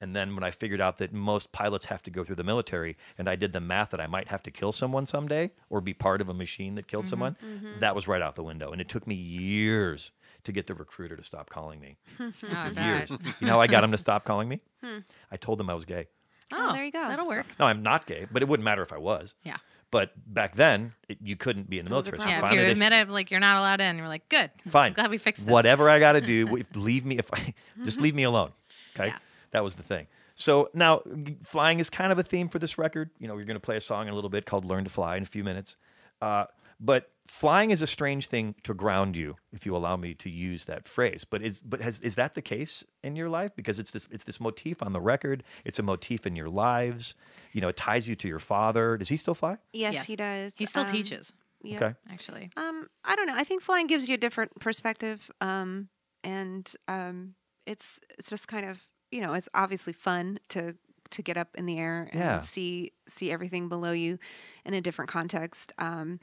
And 0.00 0.16
then 0.16 0.34
when 0.34 0.42
I 0.42 0.50
figured 0.50 0.80
out 0.80 0.98
that 0.98 1.12
most 1.12 1.52
pilots 1.52 1.84
have 1.84 2.02
to 2.02 2.10
go 2.10 2.24
through 2.24 2.34
the 2.34 2.42
military, 2.42 2.96
and 3.16 3.28
I 3.28 3.36
did 3.36 3.52
the 3.52 3.60
math 3.60 3.90
that 3.90 4.00
I 4.00 4.08
might 4.08 4.28
have 4.28 4.42
to 4.42 4.50
kill 4.50 4.72
someone 4.72 5.06
someday 5.06 5.52
or 5.70 5.80
be 5.80 5.94
part 5.94 6.20
of 6.20 6.28
a 6.28 6.34
machine 6.34 6.74
that 6.74 6.88
killed 6.88 7.04
mm-hmm, 7.04 7.10
someone, 7.10 7.36
mm-hmm. 7.44 7.78
that 7.78 7.94
was 7.94 8.08
right 8.08 8.20
out 8.20 8.34
the 8.34 8.42
window. 8.42 8.72
And 8.72 8.80
it 8.80 8.88
took 8.88 9.06
me 9.06 9.14
years 9.14 10.10
to 10.42 10.50
get 10.50 10.66
the 10.66 10.74
recruiter 10.74 11.16
to 11.16 11.22
stop 11.22 11.50
calling 11.50 11.80
me. 11.80 11.98
Oh, 12.18 12.32
I 12.50 12.98
Years. 12.98 13.10
you 13.10 13.46
know 13.46 13.52
how 13.52 13.60
I 13.60 13.68
got 13.68 13.84
him 13.84 13.92
to 13.92 13.98
stop 13.98 14.24
calling 14.24 14.48
me? 14.48 14.60
Hmm. 14.82 14.98
I 15.30 15.36
told 15.36 15.58
them 15.58 15.70
I 15.70 15.74
was 15.74 15.84
gay. 15.84 16.08
Oh, 16.52 16.68
oh, 16.70 16.72
there 16.72 16.84
you 16.84 16.90
go. 16.90 17.06
That'll 17.06 17.28
work. 17.28 17.46
No, 17.60 17.66
I'm 17.66 17.82
not 17.84 18.06
gay, 18.06 18.26
but 18.30 18.42
it 18.42 18.48
wouldn't 18.48 18.64
matter 18.64 18.82
if 18.82 18.92
I 18.92 18.98
was. 18.98 19.34
Yeah. 19.44 19.56
But 19.92 20.10
back 20.26 20.56
then, 20.56 20.94
it, 21.08 21.18
you 21.22 21.36
couldn't 21.36 21.68
be 21.70 21.78
in 21.78 21.84
the 21.86 21.94
was 21.94 22.08
a 22.08 22.12
military. 22.12 22.30
So 22.32 22.40
Yeah, 22.40 22.46
if 22.48 22.52
you 22.54 22.60
they- 22.62 22.72
admit 22.72 22.92
it, 22.92 23.08
like 23.10 23.30
you're 23.30 23.38
not 23.40 23.58
allowed 23.58 23.80
in, 23.80 23.98
you're 23.98 24.08
like, 24.08 24.26
good. 24.28 24.50
Fine. 24.68 24.94
Glad 24.94 25.10
we 25.10 25.18
fixed 25.18 25.44
this. 25.44 25.52
Whatever 25.52 25.88
I 25.90 25.98
got 26.00 26.12
to 26.12 26.20
do, 26.22 26.46
w- 26.46 26.64
leave 26.74 27.04
me. 27.04 27.18
If 27.18 27.32
I 27.32 27.54
just 27.84 28.00
leave 28.00 28.14
me 28.14 28.24
alone, 28.24 28.50
okay. 28.96 29.08
Yeah. 29.08 29.18
That 29.52 29.62
was 29.62 29.74
the 29.74 29.82
thing. 29.84 30.06
So 30.34 30.70
now 30.74 31.02
flying 31.44 31.78
is 31.78 31.90
kind 31.90 32.10
of 32.10 32.18
a 32.18 32.22
theme 32.22 32.48
for 32.48 32.58
this 32.58 32.78
record. 32.78 33.10
You 33.18 33.28
know, 33.28 33.34
we're 33.34 33.44
going 33.44 33.54
to 33.56 33.60
play 33.60 33.76
a 33.76 33.80
song 33.82 34.06
in 34.08 34.12
a 34.12 34.14
little 34.16 34.30
bit 34.30 34.46
called 34.46 34.64
"Learn 34.64 34.84
to 34.84 34.90
Fly" 34.90 35.16
in 35.18 35.22
a 35.22 35.26
few 35.26 35.44
minutes. 35.44 35.76
Uh, 36.22 36.46
but 36.82 37.10
flying 37.28 37.70
is 37.70 37.80
a 37.80 37.86
strange 37.86 38.26
thing 38.26 38.54
to 38.64 38.74
ground 38.74 39.16
you, 39.16 39.36
if 39.52 39.64
you 39.64 39.74
allow 39.76 39.96
me 39.96 40.12
to 40.14 40.28
use 40.28 40.64
that 40.66 40.84
phrase. 40.84 41.24
But 41.24 41.40
is 41.42 41.60
but 41.62 41.80
has 41.80 42.00
is 42.00 42.16
that 42.16 42.34
the 42.34 42.42
case 42.42 42.84
in 43.02 43.16
your 43.16 43.28
life? 43.30 43.52
Because 43.56 43.78
it's 43.78 43.92
this 43.92 44.08
it's 44.10 44.24
this 44.24 44.40
motif 44.40 44.82
on 44.82 44.92
the 44.92 45.00
record. 45.00 45.44
It's 45.64 45.78
a 45.78 45.82
motif 45.82 46.26
in 46.26 46.36
your 46.36 46.48
lives. 46.50 47.14
You 47.52 47.60
know, 47.60 47.68
it 47.68 47.76
ties 47.76 48.08
you 48.08 48.16
to 48.16 48.28
your 48.28 48.40
father. 48.40 48.96
Does 48.98 49.08
he 49.08 49.16
still 49.16 49.34
fly? 49.34 49.56
yes, 49.72 49.94
Yes. 49.94 50.06
he 50.06 50.16
does. 50.16 50.54
He 50.58 50.66
still 50.66 50.82
Um, 50.82 50.88
teaches, 50.88 51.32
Yeah. 51.62 51.76
Okay. 51.76 51.94
actually. 52.10 52.50
Um, 52.56 52.88
I 53.04 53.14
don't 53.16 53.26
know. 53.26 53.36
I 53.36 53.44
think 53.44 53.62
flying 53.62 53.86
gives 53.86 54.08
you 54.08 54.14
a 54.16 54.18
different 54.18 54.58
perspective. 54.60 55.30
Um, 55.40 55.88
and 56.24 56.70
um, 56.88 57.34
it's 57.66 58.00
it's 58.18 58.28
just 58.30 58.48
kind 58.48 58.66
of 58.66 58.86
you 59.12 59.20
know 59.20 59.34
it's 59.34 59.48
obviously 59.54 59.92
fun 59.92 60.38
to 60.48 60.74
to 61.10 61.22
get 61.22 61.36
up 61.36 61.48
in 61.56 61.66
the 61.66 61.78
air 61.78 62.08
and 62.10 62.20
Yeah. 62.20 62.38
see 62.38 62.92
see 63.06 63.30
everything 63.30 63.68
below 63.68 63.92
you 63.92 64.18
in 64.64 64.74
a 64.74 64.80
different 64.80 65.10
context. 65.10 65.72
Um, 65.78 66.18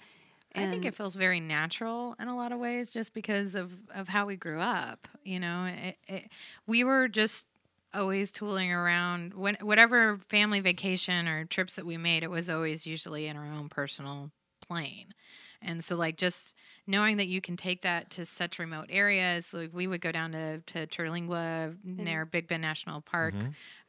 I 0.55 0.65
think 0.67 0.85
it 0.85 0.95
feels 0.95 1.15
very 1.15 1.39
natural 1.39 2.15
in 2.19 2.27
a 2.27 2.35
lot 2.35 2.51
of 2.51 2.59
ways, 2.59 2.91
just 2.91 3.13
because 3.13 3.55
of 3.55 3.71
of 3.93 4.07
how 4.07 4.25
we 4.25 4.35
grew 4.35 4.59
up. 4.59 5.07
You 5.23 5.39
know, 5.39 5.65
it, 5.65 5.97
it, 6.07 6.29
we 6.65 6.83
were 6.83 7.07
just 7.07 7.47
always 7.93 8.31
tooling 8.31 8.71
around. 8.71 9.33
When 9.33 9.57
whatever 9.62 10.19
family 10.27 10.59
vacation 10.59 11.27
or 11.27 11.45
trips 11.45 11.75
that 11.75 11.85
we 11.85 11.97
made, 11.97 12.23
it 12.23 12.29
was 12.29 12.49
always 12.49 12.88
usually 12.88 13.27
in 13.27 13.38
our 13.38 13.45
own 13.45 13.69
personal 13.69 14.31
plane, 14.67 15.13
and 15.62 15.83
so 15.83 15.95
like 15.95 16.17
just 16.17 16.53
knowing 16.88 17.17
that 17.17 17.27
you 17.27 17.39
can 17.39 17.55
take 17.55 17.83
that 17.83 18.09
to 18.09 18.25
such 18.25 18.57
remote 18.57 18.88
areas, 18.89 19.53
like 19.53 19.69
we 19.71 19.85
would 19.85 20.01
go 20.01 20.12
down 20.12 20.31
to 20.31 20.59
to 20.62 20.88
Terlingua 20.88 21.75
near 21.83 22.25
Big 22.25 22.47
Bend 22.47 22.63
National 22.63 23.01
Park 23.01 23.35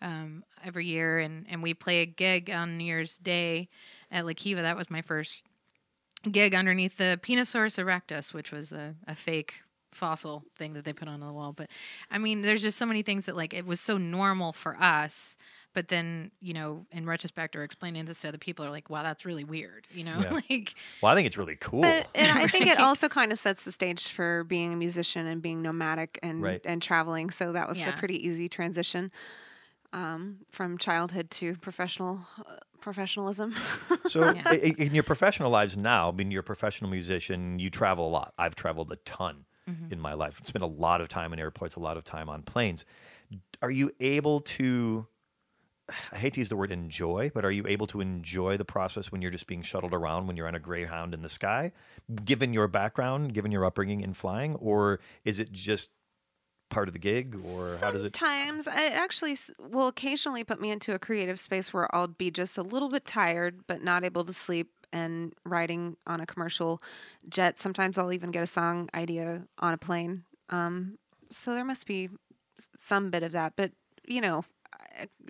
um, 0.02 0.44
every 0.62 0.86
year, 0.86 1.18
and 1.20 1.46
and 1.48 1.62
we 1.62 1.72
play 1.72 2.02
a 2.02 2.06
gig 2.06 2.50
on 2.50 2.76
New 2.76 2.84
Year's 2.84 3.16
Day 3.16 3.70
at 4.12 4.26
La 4.26 4.32
Kiva. 4.36 4.60
That 4.60 4.76
was 4.76 4.90
my 4.90 5.00
first 5.00 5.44
gig 6.30 6.54
underneath 6.54 6.96
the 6.96 7.18
Penosaurus 7.22 7.78
erectus, 7.82 8.32
which 8.32 8.52
was 8.52 8.72
a, 8.72 8.94
a 9.06 9.14
fake 9.14 9.62
fossil 9.92 10.44
thing 10.56 10.72
that 10.74 10.84
they 10.84 10.92
put 10.92 11.08
on 11.08 11.20
the 11.20 11.32
wall. 11.32 11.52
But 11.52 11.68
I 12.10 12.18
mean, 12.18 12.42
there's 12.42 12.62
just 12.62 12.78
so 12.78 12.86
many 12.86 13.02
things 13.02 13.26
that 13.26 13.36
like 13.36 13.54
it 13.54 13.66
was 13.66 13.80
so 13.80 13.96
normal 13.98 14.52
for 14.52 14.76
us. 14.80 15.36
But 15.72 15.86
then, 15.86 16.32
you 16.40 16.52
know, 16.52 16.84
in 16.90 17.06
retrospect 17.06 17.54
or 17.54 17.62
explaining 17.62 18.04
this 18.04 18.22
to 18.22 18.28
other 18.28 18.38
people 18.38 18.64
are 18.66 18.70
like, 18.70 18.90
wow, 18.90 19.04
that's 19.04 19.24
really 19.24 19.44
weird. 19.44 19.86
You 19.92 20.02
know, 20.02 20.18
Yeah. 20.20 20.40
like 20.50 20.74
Well, 21.00 21.12
I 21.12 21.14
think 21.14 21.26
it's 21.26 21.38
really 21.38 21.56
cool. 21.60 21.82
But 21.82 22.08
and 22.14 22.36
I 22.36 22.48
think 22.48 22.66
it 22.66 22.78
also 22.80 23.08
kind 23.08 23.30
of 23.30 23.38
sets 23.38 23.64
the 23.64 23.70
stage 23.72 24.08
for 24.08 24.42
being 24.44 24.72
a 24.72 24.76
musician 24.76 25.26
and 25.28 25.40
being 25.40 25.62
nomadic 25.62 26.18
and 26.24 26.42
Right. 26.42 26.60
and 26.64 26.82
traveling. 26.82 27.30
So 27.30 27.52
that 27.52 27.68
was 27.68 27.78
Yeah. 27.78 27.94
a 27.94 27.98
pretty 27.98 28.24
easy 28.26 28.48
transition 28.48 29.12
um, 29.92 30.38
from 30.50 30.78
childhood 30.78 31.30
to 31.32 31.56
professional 31.56 32.20
uh, 32.38 32.56
professionalism. 32.80 33.54
So, 34.08 34.20
Yeah. 34.34 34.42
i- 34.46 34.54
i- 34.54 34.74
in 34.78 34.94
your 34.94 35.02
professional 35.02 35.50
lives 35.50 35.76
now, 35.76 36.08
I 36.08 36.12
mean, 36.12 36.30
you're 36.30 36.40
a 36.40 36.44
professional 36.44 36.90
musician. 36.90 37.58
You 37.58 37.70
travel 37.70 38.06
a 38.08 38.10
lot. 38.10 38.32
I've 38.38 38.54
traveled 38.54 38.90
a 38.92 38.96
ton 38.96 39.44
Mm-hmm. 39.68 39.92
in 39.92 40.00
my 40.00 40.14
life. 40.14 40.40
Spent 40.42 40.64
a 40.64 40.66
lot 40.66 41.00
of 41.00 41.08
time 41.08 41.32
in 41.32 41.38
airports, 41.38 41.76
a 41.76 41.80
lot 41.80 41.96
of 41.96 42.02
time 42.02 42.28
on 42.28 42.42
planes. 42.42 42.84
Are 43.62 43.70
you 43.70 43.92
able 44.00 44.40
to? 44.40 45.06
I 46.12 46.16
hate 46.18 46.32
to 46.34 46.40
use 46.40 46.48
the 46.48 46.56
word 46.56 46.72
enjoy, 46.72 47.30
but 47.34 47.44
are 47.44 47.50
you 47.52 47.66
able 47.68 47.86
to 47.88 48.00
enjoy 48.00 48.56
the 48.56 48.64
process 48.64 49.12
when 49.12 49.22
you're 49.22 49.30
just 49.30 49.46
being 49.46 49.62
shuttled 49.62 49.92
around 49.92 50.26
when 50.26 50.36
you're 50.36 50.48
on 50.48 50.54
a 50.54 50.60
Greyhound 50.60 51.14
in 51.14 51.22
the 51.22 51.28
sky, 51.28 51.72
given 52.24 52.52
your 52.54 52.66
background, 52.68 53.34
given 53.34 53.52
your 53.52 53.64
upbringing 53.64 54.00
in 54.00 54.14
flying, 54.14 54.54
or 54.56 54.98
is 55.24 55.38
it 55.40 55.52
just 55.52 55.90
part 56.70 56.88
of 56.88 56.94
the 56.94 56.98
gig, 56.98 57.38
or 57.44 57.76
how 57.80 57.90
does 57.90 58.04
it? 58.04 58.16
Sometimes 58.16 58.66
it 58.66 58.92
actually 58.94 59.36
will 59.58 59.88
occasionally 59.88 60.44
put 60.44 60.60
me 60.60 60.70
into 60.70 60.94
a 60.94 60.98
creative 60.98 61.38
space 61.38 61.72
where 61.72 61.94
I'll 61.94 62.08
be 62.08 62.30
just 62.30 62.56
a 62.56 62.62
little 62.62 62.88
bit 62.88 63.04
tired 63.04 63.66
but 63.66 63.82
not 63.82 64.04
able 64.04 64.24
to 64.24 64.32
sleep 64.32 64.70
and 64.92 65.34
riding 65.44 65.96
on 66.06 66.20
a 66.20 66.26
commercial 66.26 66.80
jet. 67.28 67.58
Sometimes 67.58 67.98
I'll 67.98 68.12
even 68.12 68.30
get 68.30 68.42
a 68.42 68.46
song 68.46 68.88
idea 68.94 69.42
on 69.58 69.74
a 69.74 69.78
plane. 69.78 70.24
Um, 70.48 70.98
so 71.30 71.54
there 71.54 71.64
must 71.64 71.86
be 71.86 72.08
some 72.76 73.10
bit 73.10 73.22
of 73.22 73.32
that, 73.32 73.52
but 73.56 73.72
you 74.06 74.20
know, 74.20 74.44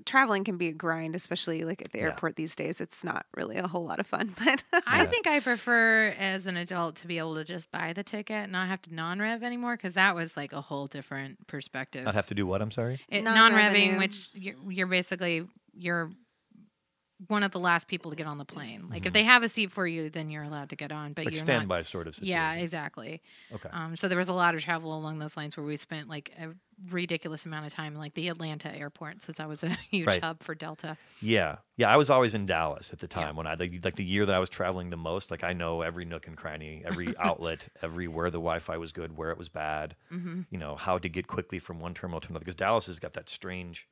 traveling 0.05 0.45
can 0.45 0.57
be 0.57 0.69
a 0.69 0.73
grind, 0.73 1.15
especially 1.15 1.65
like 1.65 1.83
at 1.83 1.93
the 1.93 1.99
Yeah. 1.99 2.05
airport 2.07 2.37
these 2.37 2.57
days. 2.57 2.81
It's 2.81 3.05
not 3.05 3.27
really 3.37 3.57
a 3.57 3.67
whole 3.69 3.85
lot 3.85 4.01
of 4.01 4.07
fun, 4.07 4.35
but 4.45 4.63
I 4.87 5.07
think 5.07 5.27
I 5.27 5.41
prefer 5.41 6.09
as 6.19 6.47
an 6.47 6.57
adult 6.57 6.97
to 6.97 7.07
be 7.07 7.19
able 7.19 7.37
to 7.37 7.45
just 7.45 7.71
buy 7.71 7.93
the 7.93 8.03
ticket 8.03 8.37
and 8.45 8.53
not 8.53 8.69
have 8.69 8.83
to 8.83 8.95
non-rev 8.95 9.43
anymore 9.43 9.77
because 9.77 9.95
that 9.95 10.15
was 10.15 10.37
like 10.37 10.53
a 10.53 10.61
whole 10.61 10.87
different 10.87 11.47
perspective. 11.47 12.05
Not 12.05 12.15
have 12.15 12.27
to 12.27 12.35
do 12.35 12.47
what? 12.47 12.63
I'm 12.63 12.71
sorry. 12.71 12.99
It, 13.09 13.23
Non-revenue. 13.23 13.93
non-revving, 13.93 13.99
which 13.99 14.29
you're, 14.35 14.57
you're 14.69 14.87
basically 14.87 15.47
you're 15.75 16.11
one 17.29 17.43
of 17.43 17.51
the 17.51 17.61
last 17.61 17.87
people 17.87 18.11
to 18.11 18.17
get 18.17 18.27
on 18.27 18.39
the 18.39 18.47
plane. 18.47 18.87
Like 18.91 19.05
if 19.05 19.13
they 19.13 19.25
have 19.25 19.43
a 19.43 19.49
seat 19.49 19.71
for 19.71 19.87
you, 19.87 20.09
then 20.09 20.31
you're 20.31 20.43
allowed 20.43 20.71
to 20.71 20.77
get 20.77 20.91
on, 20.91 21.13
but 21.13 21.27
Like 21.27 21.35
you're 21.35 21.45
standby 21.45 21.77
not. 21.81 21.87
sort 21.87 22.07
of 22.09 22.15
situation. 22.15 22.31
Yeah, 22.31 22.55
exactly. 22.55 23.21
Okay. 23.53 23.69
Um, 23.71 23.95
so 23.95 24.09
there 24.09 24.17
was 24.17 24.29
a 24.29 24.33
lot 24.33 24.55
of 24.55 24.63
travel 24.63 24.97
along 24.97 25.19
those 25.19 25.37
lines 25.37 25.55
where 25.55 25.65
we 25.67 25.77
spent 25.77 26.09
like 26.09 26.33
a 26.41 26.49
ridiculous 26.89 27.45
amount 27.45 27.67
of 27.67 27.75
time, 27.75 27.95
like 27.95 28.15
the 28.15 28.29
Atlanta 28.29 28.75
airport, 28.75 29.23
since 29.23 29.39
that 29.39 29.49
was 29.49 29.63
a 29.63 29.69
huge 29.91 30.07
Right. 30.07 30.23
hub 30.23 30.43
for 30.43 30.55
Delta. 30.55 30.97
Yeah, 31.21 31.57
yeah. 31.77 31.93
I 31.93 31.97
was 31.97 32.09
always 32.09 32.35
in 32.35 32.47
Dallas 32.47 32.91
at 32.93 33.01
the 33.01 33.07
Yeah. 33.11 33.25
time 33.25 33.37
when 33.37 33.47
I 33.47 33.55
like, 33.55 33.85
like 33.85 33.97
the 33.97 34.05
year 34.05 34.25
that 34.27 34.35
I 34.35 34.39
was 34.39 34.49
traveling 34.49 34.91
the 34.91 34.97
most. 34.97 35.31
Like 35.31 35.45
I 35.45 35.53
know 35.53 35.83
every 35.83 36.05
nook 36.05 36.27
and 36.27 36.37
cranny, 36.37 36.83
every 36.87 37.15
outlet, 37.19 37.69
every 37.83 38.09
where 38.09 38.31
the 38.31 38.39
Wi-Fi 38.39 38.77
was 38.79 38.93
good, 38.93 39.17
where 39.17 39.31
it 39.31 39.39
was 39.39 39.49
bad. 39.49 39.95
Mm-hmm. 40.13 40.43
You 40.51 40.59
know 40.59 40.77
how 40.77 40.97
to 40.99 41.09
get 41.09 41.27
quickly 41.27 41.59
from 41.59 41.81
one 41.81 41.93
terminal 41.95 42.21
to 42.21 42.29
another 42.29 42.45
because 42.45 42.55
Dallas 42.55 42.87
has 42.87 42.99
got 42.99 43.13
that 43.15 43.29
strange 43.29 43.87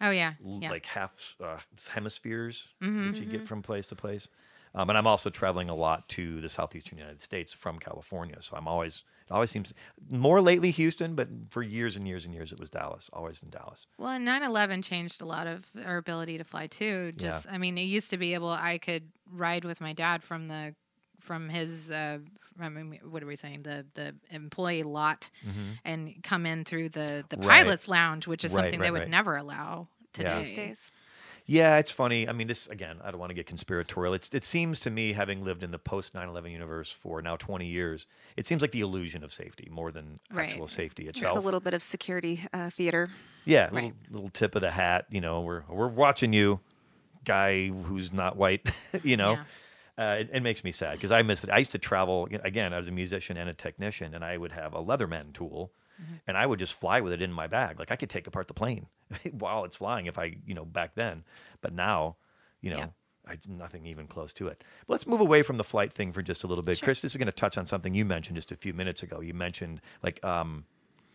Oh 0.00 0.10
yeah, 0.10 0.34
yeah. 0.44 0.70
like 0.70 0.86
half 0.86 1.36
uh, 1.42 1.58
hemispheres 1.90 2.68
Mhm. 2.82 3.12
that 3.12 3.20
you 3.20 3.26
get 3.30 3.46
from 3.46 3.62
place 3.62 3.86
to 3.88 3.94
place. 3.94 4.28
Um, 4.74 4.88
and 4.90 4.98
I'm 4.98 5.06
also 5.06 5.30
traveling 5.30 5.68
a 5.70 5.74
lot 5.74 6.08
to 6.10 6.40
the 6.40 6.48
southeastern 6.48 6.98
United 6.98 7.22
States 7.22 7.52
from 7.52 7.78
California, 7.78 8.42
so 8.42 8.56
I'm 8.56 8.66
always 8.66 9.04
it 9.26 9.32
always 9.32 9.50
seems 9.50 9.72
more 10.10 10.40
lately 10.40 10.70
Houston, 10.72 11.14
but 11.14 11.28
for 11.50 11.62
years 11.62 11.96
and 11.96 12.06
years 12.06 12.24
and 12.24 12.34
years 12.34 12.52
it 12.52 12.60
was 12.60 12.68
Dallas, 12.70 13.08
always 13.12 13.42
in 13.42 13.50
Dallas. 13.50 13.86
Well, 13.98 14.10
and 14.10 14.26
9/11 14.26 14.82
changed 14.84 15.22
a 15.22 15.24
lot 15.24 15.46
of 15.46 15.66
our 15.84 15.96
ability 15.96 16.38
to 16.38 16.44
fly 16.44 16.66
too. 16.66 17.12
Just, 17.12 17.46
I 17.50 17.58
mean, 17.58 17.78
it 17.78 17.82
used 17.84 18.10
to 18.10 18.18
be 18.18 18.34
able 18.34 18.50
I 18.50 18.78
could 18.78 19.10
ride 19.30 19.64
with 19.64 19.80
my 19.80 19.92
dad 19.92 20.22
from 20.22 20.48
the 20.48 20.74
from 21.20 21.48
his 21.48 21.90
uh, 21.90 22.18
from, 22.58 22.76
I 22.76 22.82
mean, 22.82 23.00
what 23.08 23.22
are 23.22 23.26
we 23.26 23.36
saying 23.36 23.62
the 23.62 23.86
the 23.94 24.14
employee 24.30 24.82
lot 24.82 25.30
and 25.84 26.22
come 26.22 26.44
in 26.44 26.64
through 26.64 26.90
the 26.90 27.24
the 27.30 27.36
Mm-hmm. 27.36 27.48
Right. 27.48 27.64
pilot's 27.64 27.88
lounge, 27.88 28.26
which 28.26 28.44
is 28.44 28.52
Right, 28.52 28.64
something 28.64 28.80
right, 28.80 28.86
they 28.86 28.90
would 28.90 29.00
right. 29.00 29.08
never 29.08 29.36
allow 29.36 29.88
Yeah. 30.18 30.22
today. 30.34 30.42
these 30.42 30.52
days. 30.54 30.90
Yeah, 31.46 31.76
it's 31.76 31.90
funny. 31.90 32.26
I 32.26 32.32
mean, 32.32 32.46
this 32.46 32.66
again. 32.68 32.96
I 33.04 33.10
don't 33.10 33.20
want 33.20 33.30
to 33.30 33.34
get 33.34 33.46
conspiratorial. 33.46 34.14
It's, 34.14 34.30
it 34.32 34.44
seems 34.44 34.80
to 34.80 34.90
me, 34.90 35.12
having 35.12 35.44
lived 35.44 35.62
in 35.62 35.72
the 35.72 35.78
post 35.78 36.14
9/11 36.14 36.50
universe 36.50 36.90
for 36.90 37.20
now 37.20 37.36
20 37.36 37.66
years, 37.66 38.06
it 38.36 38.46
seems 38.46 38.62
like 38.62 38.72
the 38.72 38.80
illusion 38.80 39.22
of 39.22 39.32
safety 39.32 39.68
more 39.70 39.92
than 39.92 40.14
Right. 40.32 40.48
actual 40.48 40.68
safety 40.68 41.06
itself. 41.06 41.34
Just 41.34 41.42
a 41.42 41.44
little 41.44 41.60
bit 41.60 41.74
of 41.74 41.82
security 41.82 42.46
uh, 42.54 42.70
theater. 42.70 43.10
Yeah, 43.44 43.64
Right. 43.64 43.72
little, 43.74 43.92
little 44.10 44.30
tip 44.30 44.54
of 44.54 44.62
the 44.62 44.70
hat. 44.70 45.04
You 45.10 45.20
know, 45.20 45.42
we're 45.42 45.64
we're 45.68 45.88
watching 45.88 46.32
you, 46.32 46.60
guy 47.24 47.68
who's 47.68 48.10
not 48.12 48.36
white. 48.38 48.66
you 49.02 49.18
know, 49.18 49.38
uh, 49.98 50.16
it, 50.20 50.30
it 50.32 50.42
makes 50.42 50.64
me 50.64 50.72
sad 50.72 50.92
because 50.96 51.10
I 51.12 51.20
miss 51.20 51.44
it. 51.44 51.50
I 51.50 51.58
used 51.58 51.72
to 51.72 51.78
travel 51.78 52.26
again 52.42 52.72
as 52.72 52.88
a 52.88 52.92
musician 52.92 53.36
and 53.36 53.50
a 53.50 53.54
technician, 53.54 54.14
and 54.14 54.24
I 54.24 54.38
would 54.38 54.52
have 54.52 54.72
a 54.72 54.82
Leatherman 54.82 55.34
tool, 55.34 55.72
Mm-hmm. 56.02 56.14
and 56.26 56.36
I 56.36 56.44
would 56.44 56.58
just 56.58 56.74
fly 56.74 57.00
with 57.00 57.12
it 57.12 57.22
in 57.22 57.32
my 57.32 57.46
bag. 57.46 57.78
Like 57.78 57.92
I 57.92 57.96
could 57.96 58.10
take 58.10 58.26
apart 58.26 58.48
the 58.48 58.54
plane 58.54 58.86
while 59.32 59.64
it's 59.64 59.76
flying 59.76 60.06
if 60.06 60.18
I, 60.18 60.36
you 60.44 60.54
know, 60.54 60.64
back 60.64 60.94
then. 60.94 61.24
But 61.60 61.72
now, 61.72 62.16
you 62.60 62.70
know. 62.70 62.78
Yeah. 62.78 62.86
I, 63.26 63.38
nothing 63.48 63.86
even 63.86 64.06
close 64.06 64.34
to 64.34 64.48
it. 64.48 64.62
But 64.86 64.92
let's 64.92 65.06
move 65.06 65.20
away 65.20 65.40
from 65.40 65.56
the 65.56 65.64
flight 65.64 65.94
thing 65.94 66.12
for 66.12 66.20
just 66.20 66.44
a 66.44 66.46
little 66.46 66.62
bit. 66.62 66.82
Chris, 66.82 67.00
this 67.00 67.12
is 67.12 67.16
going 67.16 67.24
to 67.24 67.32
touch 67.32 67.56
on 67.56 67.66
something 67.66 67.94
you 67.94 68.04
mentioned 68.04 68.36
just 68.36 68.52
a 68.52 68.56
few 68.56 68.74
minutes 68.74 69.02
ago. 69.02 69.20
You 69.20 69.32
mentioned 69.32 69.80
like 70.02 70.22
um, 70.22 70.66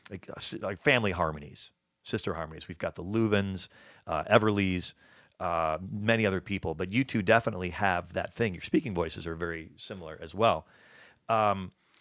like, 0.10 0.28
uh, 0.30 0.58
like 0.62 0.80
family 0.80 1.12
harmonies, 1.12 1.72
sister 2.04 2.34
harmonies. 2.34 2.68
We've 2.68 2.80
got 2.80 2.96
the 2.96 3.04
Louvins, 3.04 3.68
uh, 4.08 4.24
Everlys, 4.24 4.94
uh, 5.40 5.78
many 5.90 6.26
other 6.26 6.42
people, 6.42 6.74
but 6.76 6.92
you 6.92 7.04
two 7.04 7.22
definitely 7.22 7.70
have 7.70 8.14
that 8.14 8.34
thing. 8.34 8.54
Your 8.54 8.64
speaking 8.64 8.94
voices 8.94 9.26
are 9.28 9.36
very 9.36 9.72
similar 9.78 10.18
as 10.22 10.34
well. 10.34 10.66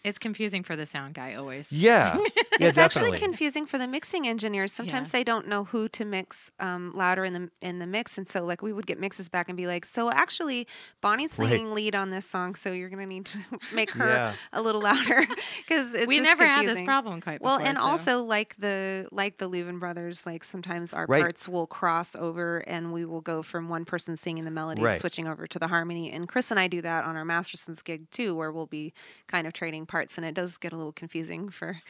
It's 0.03 0.17
confusing 0.17 0.63
for 0.63 0.77
the 0.77 0.85
sound 0.85 1.13
guy 1.13 1.33
always. 1.33 1.71
Yeah, 1.73 2.15
yeah, 2.59 2.67
it's 2.67 2.75
definitely. 2.77 2.83
actually 2.83 3.17
confusing 3.19 3.65
for 3.65 3.77
the 3.77 3.85
mixing 3.87 4.25
engineers. 4.27 4.71
Sometimes 4.71 5.09
Yeah. 5.09 5.19
they 5.19 5.23
don't 5.25 5.47
know 5.47 5.65
who 5.65 5.89
to 5.89 6.05
mix 6.05 6.51
um, 6.59 6.93
louder 6.95 7.25
in 7.25 7.33
the 7.33 7.49
in 7.61 7.79
the 7.79 7.85
mix, 7.85 8.17
and 8.17 8.25
so 8.27 8.45
like 8.45 8.61
we 8.61 8.71
would 8.71 8.87
get 8.87 8.97
mixes 8.97 9.27
back 9.27 9.49
and 9.49 9.57
be 9.57 9.67
like, 9.67 9.85
"So 9.85 10.09
actually, 10.11 10.67
Bonnie's 11.01 11.37
Right. 11.37 11.49
singing 11.49 11.73
lead 11.73 11.95
on 11.95 12.11
this 12.11 12.25
song, 12.25 12.55
so 12.55 12.71
you're 12.71 12.87
gonna 12.89 13.05
need 13.05 13.25
to 13.25 13.39
make 13.73 13.91
her 13.91 14.07
Yeah. 14.09 14.33
a 14.53 14.61
little 14.61 14.81
louder 14.81 15.27
because 15.67 15.91
we 16.07 16.17
just 16.17 16.23
never 16.23 16.45
had 16.45 16.65
this 16.65 16.79
problem 16.81 17.19
quite 17.19 17.41
Well, 17.41 17.57
before, 17.57 17.67
and 17.69 17.77
so- 17.77 17.83
also 17.83 18.23
like 18.23 18.55
the 18.57 19.07
like 19.11 19.37
the 19.37 19.49
Louvin 19.49 19.79
brothers, 19.81 20.25
like 20.25 20.45
sometimes 20.45 20.93
our 20.93 21.07
Right. 21.07 21.19
parts 21.21 21.47
will 21.49 21.67
cross 21.67 22.15
over, 22.15 22.59
and 22.59 22.93
we 22.93 23.03
will 23.03 23.21
go 23.21 23.43
from 23.43 23.67
one 23.67 23.83
person 23.83 24.15
singing 24.15 24.45
the 24.45 24.51
melody, 24.51 24.81
Right. 24.81 24.99
switching 25.01 25.27
over 25.27 25.45
to 25.45 25.59
the 25.59 25.67
harmony. 25.67 26.09
And 26.09 26.25
Chris 26.27 26.51
and 26.51 26.59
I 26.59 26.67
do 26.67 26.81
that 26.83 27.03
on 27.03 27.17
our 27.17 27.25
Mastersons 27.25 27.81
gig 27.83 28.09
too, 28.11 28.33
where 28.33 28.49
we'll 28.51 28.65
be 28.65 28.93
kind 29.27 29.45
of 29.45 29.51
trading 29.51 29.85
parts, 29.89 30.17
and 30.17 30.25
it 30.25 30.33
does 30.33 30.57
get 30.57 30.71
a 30.71 30.77
little 30.77 30.93
confusing 30.93 31.49
for 31.49 31.81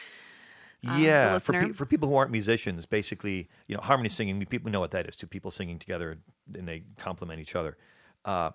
um, 0.87 1.03
yeah, 1.03 1.37
for, 1.39 1.53
pe- 1.53 1.73
for 1.73 1.85
people 1.85 2.07
who 2.07 2.15
aren't 2.15 2.31
musicians, 2.31 2.85
basically, 2.85 3.49
you 3.67 3.75
know, 3.75 3.81
harmony 3.81 4.09
singing. 4.09 4.43
People 4.45 4.71
know 4.71 4.79
what 4.79 4.91
that 4.91 5.07
is. 5.07 5.15
Two 5.15 5.27
people 5.27 5.51
singing 5.51 5.77
together, 5.77 6.17
and 6.53 6.67
they 6.67 6.83
complement 6.97 7.41
each 7.41 7.53
other. 7.55 7.77
Uh, 8.23 8.51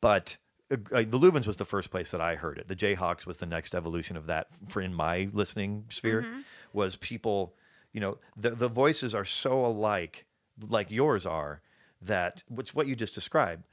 but 0.00 0.36
uh, 0.72 0.76
uh, 0.92 0.98
the 1.02 1.18
Louvins 1.18 1.46
was 1.46 1.56
the 1.56 1.64
first 1.64 1.90
place 1.90 2.10
that 2.10 2.20
I 2.20 2.34
heard 2.34 2.58
it. 2.58 2.66
The 2.66 2.74
Jayhawks 2.74 3.26
was 3.26 3.38
the 3.38 3.46
next 3.46 3.74
evolution 3.74 4.16
of 4.16 4.26
that. 4.26 4.48
For 4.66 4.82
in 4.82 4.92
my 4.92 5.28
listening 5.32 5.84
sphere, 5.88 6.26
was 6.72 6.96
people, 6.96 7.54
you 7.92 8.00
know, 8.00 8.18
the 8.36 8.50
the 8.50 8.68
voices 8.68 9.14
are 9.14 9.24
so 9.24 9.64
alike, 9.64 10.26
like 10.68 10.90
yours 10.90 11.26
are, 11.26 11.62
that 12.02 12.42
what's 12.48 12.74
what 12.74 12.88
you 12.88 12.96
just 12.96 13.14
described. 13.14 13.64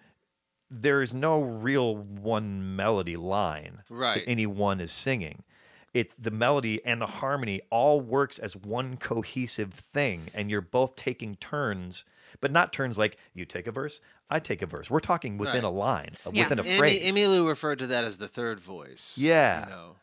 There 0.72 1.02
is 1.02 1.14
no 1.14 1.40
real 1.42 1.96
one 1.96 2.76
melody 2.76 3.16
line 3.16 3.84
Right. 3.90 4.16
that 4.26 4.30
anyone 4.30 4.82
is 4.82 4.92
singing. 4.92 5.44
It's 5.94 6.14
the 6.20 6.32
melody 6.32 6.84
and 6.84 7.02
the 7.02 7.06
harmony 7.08 7.62
all 7.70 8.02
works 8.02 8.38
as 8.40 8.56
one 8.56 8.98
cohesive 8.98 9.74
thing, 9.74 10.24
and 10.34 10.50
you're 10.52 10.60
both 10.62 10.96
taking 10.98 11.36
turns, 11.38 12.04
but 12.42 12.52
not 12.52 12.74
turns 12.74 12.98
like 12.98 13.18
you 13.34 13.46
take 13.46 13.66
a 13.68 13.72
verse, 13.72 14.02
I 14.30 14.40
take 14.40 14.62
a 14.62 14.66
verse. 14.66 14.90
We're 14.90 15.00
talking 15.00 15.38
within 15.38 15.64
Right. 15.64 15.64
a 15.64 15.70
line, 15.70 16.16
uh, 16.26 16.32
Yeah. 16.34 16.44
within 16.44 16.60
a 16.60 16.64
Amy, 16.64 16.78
phrase. 16.78 17.04
Emmylou 17.14 17.48
referred 17.48 17.80
to 17.80 17.88
that 17.88 18.04
as 18.04 18.18
the 18.18 18.28
third 18.28 18.60
voice. 18.60 19.18
Yeah. 19.18 19.64
You 19.66 19.70
know. 19.72 19.96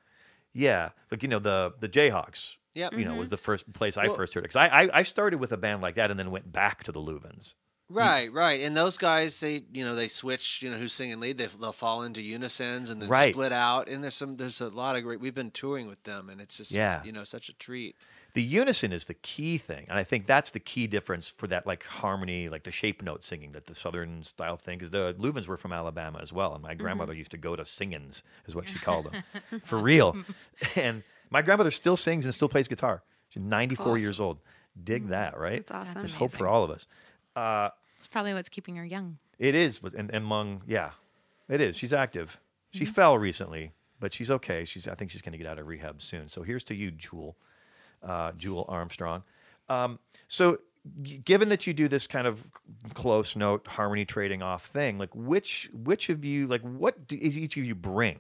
Yeah, 0.55 0.91
like 1.11 1.23
you 1.23 1.29
know 1.29 1.39
the 1.39 1.75
the 1.81 1.89
Jayhawks. 1.89 2.57
Yep. 2.75 2.95
You 2.95 3.05
know, 3.05 3.15
was 3.17 3.29
the 3.29 3.37
first 3.37 3.71
place 3.75 3.97
I 3.99 4.07
Well- 4.07 4.17
first 4.17 4.33
heard 4.35 4.41
it 4.41 4.49
because 4.49 4.57
I, 4.57 4.69
I 4.85 4.99
I 5.01 5.03
started 5.03 5.41
with 5.41 5.53
a 5.53 5.57
band 5.59 5.83
like 5.83 5.95
that 5.97 6.11
and 6.11 6.19
then 6.19 6.31
went 6.31 6.53
back 6.53 6.85
to 6.85 6.93
the 6.93 7.01
Louvins. 7.01 7.55
Right, 7.93 8.33
right. 8.33 8.61
And 8.63 8.77
those 8.77 8.97
guys, 8.97 9.39
they, 9.41 9.65
you 9.73 9.85
know, 9.85 9.95
they 9.95 10.09
switch. 10.09 10.63
You 10.63 10.71
know, 10.71 10.77
who's 10.79 10.93
singing 10.93 11.21
lead? 11.21 11.39
They, 11.39 11.47
they'll 11.47 11.73
fall 11.73 12.03
into 12.03 12.23
unisons 12.23 12.91
and 12.91 13.01
then 13.03 13.09
Right. 13.09 13.35
split 13.35 13.53
out. 13.53 13.89
And 13.89 14.03
there's 14.03 14.15
some, 14.15 14.37
there's 14.37 14.61
a 14.61 14.69
lot 14.69 14.97
of 14.97 15.03
great. 15.03 15.21
We've 15.21 15.35
been 15.35 15.51
touring 15.51 15.87
with 15.87 16.03
them, 16.05 16.29
and 16.31 16.41
it's 16.41 16.57
just, 16.57 16.71
Yeah. 16.71 17.03
you 17.05 17.13
know, 17.13 17.25
such 17.25 17.49
a 17.49 17.53
treat. 17.55 17.97
The 18.35 18.43
unison 18.43 18.95
is 18.95 19.05
the 19.05 19.13
key 19.15 19.59
thing, 19.59 19.85
and 19.91 19.99
I 19.99 20.05
think 20.05 20.27
that's 20.27 20.51
the 20.53 20.59
key 20.59 20.87
difference 20.87 21.29
for 21.29 21.47
that 21.49 21.67
like 21.67 21.85
harmony, 21.85 22.49
like 22.49 22.65
the 22.65 22.71
shape 22.71 23.03
note 23.03 23.23
singing 23.23 23.53
that 23.53 23.67
the 23.67 23.75
Southern 23.75 24.23
style 24.23 24.57
thing. 24.57 24.79
Because 24.79 24.91
the 24.91 25.15
Louvins 25.19 25.47
were 25.47 25.59
from 25.59 25.71
Alabama 25.73 26.19
as 26.23 26.33
well, 26.33 26.55
and 26.55 26.63
my 26.63 26.73
grandmother 26.73 27.13
used 27.13 27.33
to 27.33 27.37
go 27.37 27.57
to 27.57 27.63
singins, 27.63 28.23
is 28.47 28.55
what 28.55 28.71
she 28.71 28.79
called 28.79 29.13
them, 29.13 29.61
for 29.65 29.77
real. 29.77 30.17
And 30.77 31.03
my 31.29 31.43
grandmother 31.43 31.71
still 31.71 31.99
sings 31.99 32.25
and 32.25 32.33
still 32.35 32.49
plays 32.49 32.69
guitar. 32.69 33.03
She's 33.29 33.43
94 33.43 33.99
years 33.99 34.19
old. 34.19 34.39
Dig 34.83 35.09
that, 35.09 35.37
right? 35.39 35.67
That's 35.67 35.89
awesome. 35.91 36.01
There's 36.01 36.15
hope 36.15 36.33
for 36.33 36.49
all 36.49 36.65
of 36.65 36.71
us. 36.71 36.87
Uh, 37.37 37.69
It's 38.03 38.09
probably 38.09 38.35
what's 38.35 38.49
keeping 38.49 38.75
her 38.77 38.85
young. 38.85 39.19
It 39.39 39.55
is, 39.55 39.79
but 39.79 39.95
and, 39.95 40.11
and 40.11 40.25
among 40.25 40.63
yeah, 40.67 40.91
it 41.49 41.61
is. 41.61 41.77
She's 41.77 41.93
active. 41.93 42.39
She 42.73 42.85
Mm-hmm. 42.85 42.93
fell 42.95 43.17
recently, 43.19 43.71
but 44.01 44.13
she's 44.13 44.29
okay. 44.29 44.65
She's 44.65 44.89
I 44.89 44.95
think 44.97 45.13
she's 45.13 45.23
going 45.23 45.33
to 45.33 45.39
get 45.39 45.47
out 45.47 45.59
of 45.61 45.69
rehab 45.69 46.03
soon. 46.03 46.29
So 46.29 46.43
here's 46.43 46.65
to 46.65 46.75
you, 46.75 46.91
Jewel, 46.91 47.37
uh, 48.03 48.33
Jewel 48.33 48.65
Armstrong. 48.69 49.23
Um, 49.69 50.01
so 50.27 50.59
g- 51.03 51.19
given 51.19 51.49
that 51.51 51.65
you 51.67 51.73
do 51.73 51.87
this 51.87 52.09
kind 52.09 52.27
of 52.27 52.45
close 52.95 53.37
note 53.37 53.67
harmony 53.69 54.05
trading 54.05 54.43
off 54.43 54.67
thing, 54.67 54.99
like 54.99 55.15
which 55.15 55.71
which 55.73 56.09
of 56.09 56.25
you 56.25 56.49
like 56.49 56.63
what 56.63 57.07
do, 57.07 57.17
is 57.21 57.39
each 57.39 57.57
of 57.57 57.65
you 57.65 57.77
bring? 57.77 58.19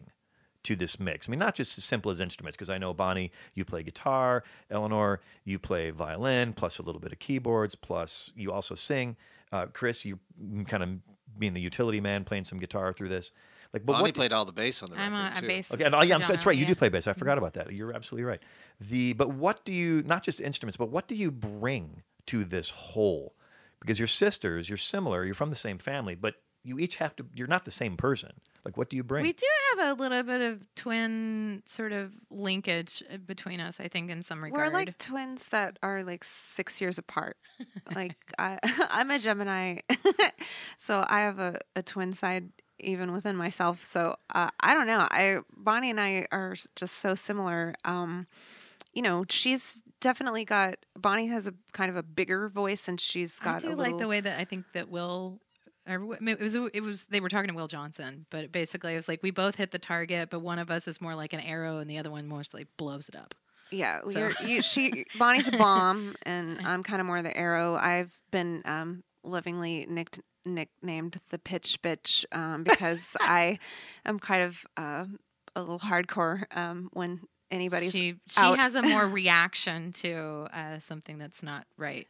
To 0.66 0.76
this 0.76 1.00
mix, 1.00 1.28
I 1.28 1.32
mean, 1.32 1.40
not 1.40 1.56
just 1.56 1.76
as 1.76 1.82
simple 1.84 2.12
as 2.12 2.20
instruments, 2.20 2.56
because 2.56 2.70
I 2.70 2.78
know 2.78 2.94
Bonnie, 2.94 3.32
you 3.52 3.64
play 3.64 3.82
guitar, 3.82 4.44
Eleanor, 4.70 5.20
you 5.44 5.58
play 5.58 5.90
violin, 5.90 6.52
plus 6.52 6.78
a 6.78 6.82
little 6.82 7.00
bit 7.00 7.10
of 7.10 7.18
keyboards, 7.18 7.74
plus 7.74 8.30
you 8.36 8.52
also 8.52 8.76
sing. 8.76 9.16
Uh, 9.52 9.66
Chris, 9.66 10.04
you 10.04 10.18
kind 10.66 10.82
of 10.82 10.88
being 11.38 11.54
the 11.54 11.60
utility 11.60 12.00
man, 12.00 12.24
playing 12.24 12.44
some 12.44 12.58
guitar 12.58 12.92
through 12.92 13.08
this. 13.10 13.30
Like, 13.72 13.86
but 13.86 13.92
Bonnie 13.92 14.04
what? 14.04 14.14
played 14.14 14.32
all 14.32 14.44
the 14.44 14.52
bass 14.52 14.82
on 14.82 14.90
the 14.90 14.98
I'm 14.98 15.12
record 15.12 15.34
a, 15.34 15.38
a 15.38 15.40
too. 15.40 15.46
bass. 15.46 15.72
okay, 15.72 15.84
and, 15.84 15.94
oh, 15.94 16.02
yeah, 16.02 16.14
I'm, 16.14 16.20
genre, 16.20 16.36
that's 16.36 16.46
right. 16.46 16.56
You 16.56 16.66
do 16.66 16.74
play 16.74 16.88
bass. 16.90 17.06
I 17.06 17.14
forgot 17.14 17.38
about 17.38 17.54
that. 17.54 17.72
You're 17.72 17.92
absolutely 17.94 18.24
right. 18.24 18.40
The 18.80 19.14
but 19.14 19.30
what 19.30 19.64
do 19.64 19.72
you 19.72 20.02
not 20.02 20.22
just 20.22 20.40
instruments, 20.40 20.76
but 20.76 20.90
what 20.90 21.08
do 21.08 21.14
you 21.14 21.30
bring 21.30 22.02
to 22.26 22.44
this 22.44 22.70
whole? 22.70 23.34
Because 23.80 23.98
you're 23.98 24.08
sisters, 24.08 24.68
you're 24.68 24.76
similar, 24.76 25.24
you're 25.24 25.34
from 25.34 25.50
the 25.50 25.56
same 25.56 25.78
family, 25.78 26.14
but 26.14 26.36
you 26.62 26.78
each 26.78 26.96
have 26.96 27.16
to. 27.16 27.26
You're 27.34 27.48
not 27.48 27.64
the 27.64 27.70
same 27.70 27.96
person. 27.96 28.32
Like, 28.64 28.76
what 28.76 28.88
do 28.88 28.96
you 28.96 29.02
bring? 29.02 29.22
We 29.24 29.32
do 29.32 29.46
have 29.76 29.98
a 29.98 30.00
little 30.00 30.22
bit 30.22 30.40
of 30.40 30.74
twin 30.76 31.62
sort 31.64 31.92
of 31.92 32.12
linkage 32.30 33.02
uh, 33.12 33.16
between 33.16 33.60
us, 33.60 33.80
I 33.80 33.88
think, 33.88 34.10
in 34.10 34.22
some 34.22 34.42
regard. 34.42 34.72
We're 34.72 34.72
like 34.72 34.98
twins 34.98 35.48
that 35.48 35.78
are 35.82 36.04
like 36.04 36.22
six 36.22 36.80
years 36.80 36.96
apart. 36.96 37.36
like 37.94 38.16
I, 38.38 38.58
I'm 38.90 39.10
a 39.10 39.18
Gemini, 39.18 39.78
so 40.78 41.04
I 41.08 41.20
have 41.20 41.40
a, 41.40 41.58
a 41.74 41.82
twin 41.82 42.12
side 42.12 42.50
even 42.78 43.12
within 43.12 43.36
myself. 43.36 43.84
So 43.84 44.16
uh, 44.32 44.50
I 44.60 44.74
don't 44.74 44.86
know. 44.86 45.08
I 45.10 45.38
Bonnie 45.56 45.90
and 45.90 46.00
I 46.00 46.26
are 46.30 46.54
just 46.76 46.98
so 46.98 47.14
similar. 47.14 47.74
Um, 47.84 48.26
you 48.92 49.02
know, 49.02 49.24
she's 49.28 49.82
definitely 50.00 50.44
got. 50.44 50.76
Bonnie 50.96 51.28
has 51.28 51.46
a 51.46 51.54
kind 51.72 51.90
of 51.90 51.96
a 51.96 52.02
bigger 52.02 52.48
voice, 52.48 52.86
and 52.86 53.00
she's 53.00 53.40
got. 53.40 53.64
I 53.64 53.68
do 53.68 53.72
a 53.72 53.74
like 53.74 53.98
the 53.98 54.08
way 54.08 54.20
that 54.20 54.38
I 54.38 54.44
think 54.44 54.66
that 54.74 54.88
Will. 54.88 55.40
Or 55.88 55.98
w- 55.98 56.14
I 56.14 56.22
mean, 56.22 56.36
it 56.38 56.42
was 56.42 56.54
it 56.54 56.80
was 56.82 57.04
they 57.06 57.20
were 57.20 57.28
talking 57.28 57.48
to 57.48 57.54
Will 57.54 57.68
Johnson, 57.68 58.26
but 58.30 58.52
basically 58.52 58.92
it 58.92 58.96
was 58.96 59.08
like 59.08 59.22
we 59.22 59.30
both 59.30 59.56
hit 59.56 59.70
the 59.72 59.78
target, 59.78 60.30
but 60.30 60.40
one 60.40 60.58
of 60.58 60.70
us 60.70 60.86
is 60.86 61.00
more 61.00 61.14
like 61.14 61.32
an 61.32 61.40
arrow, 61.40 61.78
and 61.78 61.88
the 61.90 61.98
other 61.98 62.10
one 62.10 62.26
mostly 62.28 62.60
like 62.60 62.68
blows 62.76 63.08
it 63.08 63.16
up. 63.16 63.34
Yeah, 63.70 64.00
So- 64.08 64.30
you, 64.44 64.60
she 64.62 65.06
Bonnie's 65.18 65.48
a 65.48 65.52
bomb, 65.56 66.14
and 66.24 66.60
I'm 66.66 66.82
kind 66.82 67.00
of 67.00 67.06
more 67.06 67.20
the 67.22 67.36
arrow. 67.36 67.74
I've 67.74 68.16
been 68.30 68.62
um, 68.66 69.02
lovingly 69.24 69.86
nicked, 69.88 70.20
nicknamed 70.44 71.18
the 71.30 71.38
pitch 71.38 71.80
bitch 71.82 72.24
um, 72.32 72.64
because 72.64 73.16
I 73.20 73.58
am 74.04 74.18
kind 74.18 74.42
of 74.42 74.64
uh, 74.76 75.06
a 75.56 75.60
little 75.60 75.78
hardcore 75.80 76.44
um, 76.56 76.90
when 76.92 77.22
anybody's 77.50 77.90
she 77.92 78.16
she 78.28 78.40
out. 78.40 78.58
has 78.58 78.74
a 78.74 78.82
more 78.82 79.08
reaction 79.08 79.90
to 79.92 80.48
uh, 80.52 80.78
something 80.78 81.18
that's 81.18 81.42
not 81.42 81.66
right 81.76 82.06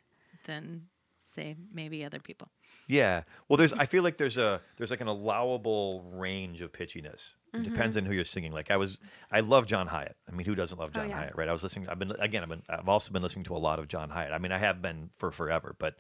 than 0.47 0.89
say 1.37 1.57
maybe 1.73 2.05
other 2.05 2.19
people. 2.21 2.49
Yeah. 2.89 3.23
Well, 3.49 3.57
there's. 3.57 3.73
I 3.73 3.87
feel 3.93 4.03
like 4.03 4.17
there's 4.19 4.39
a 4.39 4.61
there's 4.77 4.91
like 4.91 5.01
an 5.01 5.09
allowable 5.09 6.03
range 6.13 6.61
of 6.63 6.73
pitchiness. 6.73 7.35
It 7.55 7.59
Mm-hmm. 7.59 7.63
depends 7.65 7.97
on 7.99 8.07
who 8.07 8.15
you're 8.15 8.25
singing. 8.25 8.51
Like 8.53 8.71
I 8.71 8.77
was, 8.79 8.99
I 9.31 9.41
love 9.41 9.67
John 9.67 9.87
Hiatt. 9.89 10.15
I 10.27 10.33
mean, 10.35 10.47
who 10.47 10.55
doesn't 10.55 10.79
love 10.79 10.91
Oh, 10.95 11.01
John 11.01 11.11
yeah. 11.11 11.25
Hiatt, 11.27 11.37
right? 11.37 11.49
I 11.49 11.53
was 11.53 11.63
listening. 11.63 11.87
I've 11.89 11.99
been 11.99 12.11
again. 12.13 12.43
I've 12.43 12.49
been. 12.49 12.63
I've 12.69 12.89
also 12.89 13.13
been 13.13 13.23
listening 13.23 13.45
to 13.47 13.57
a 13.57 13.59
lot 13.59 13.79
of 13.79 13.89
John 13.89 14.09
Hiatt. 14.11 14.33
I 14.33 14.39
mean, 14.39 14.53
I 14.53 14.59
have 14.59 14.81
been 14.83 15.11
for 15.19 15.31
forever, 15.31 15.77
but 15.79 15.97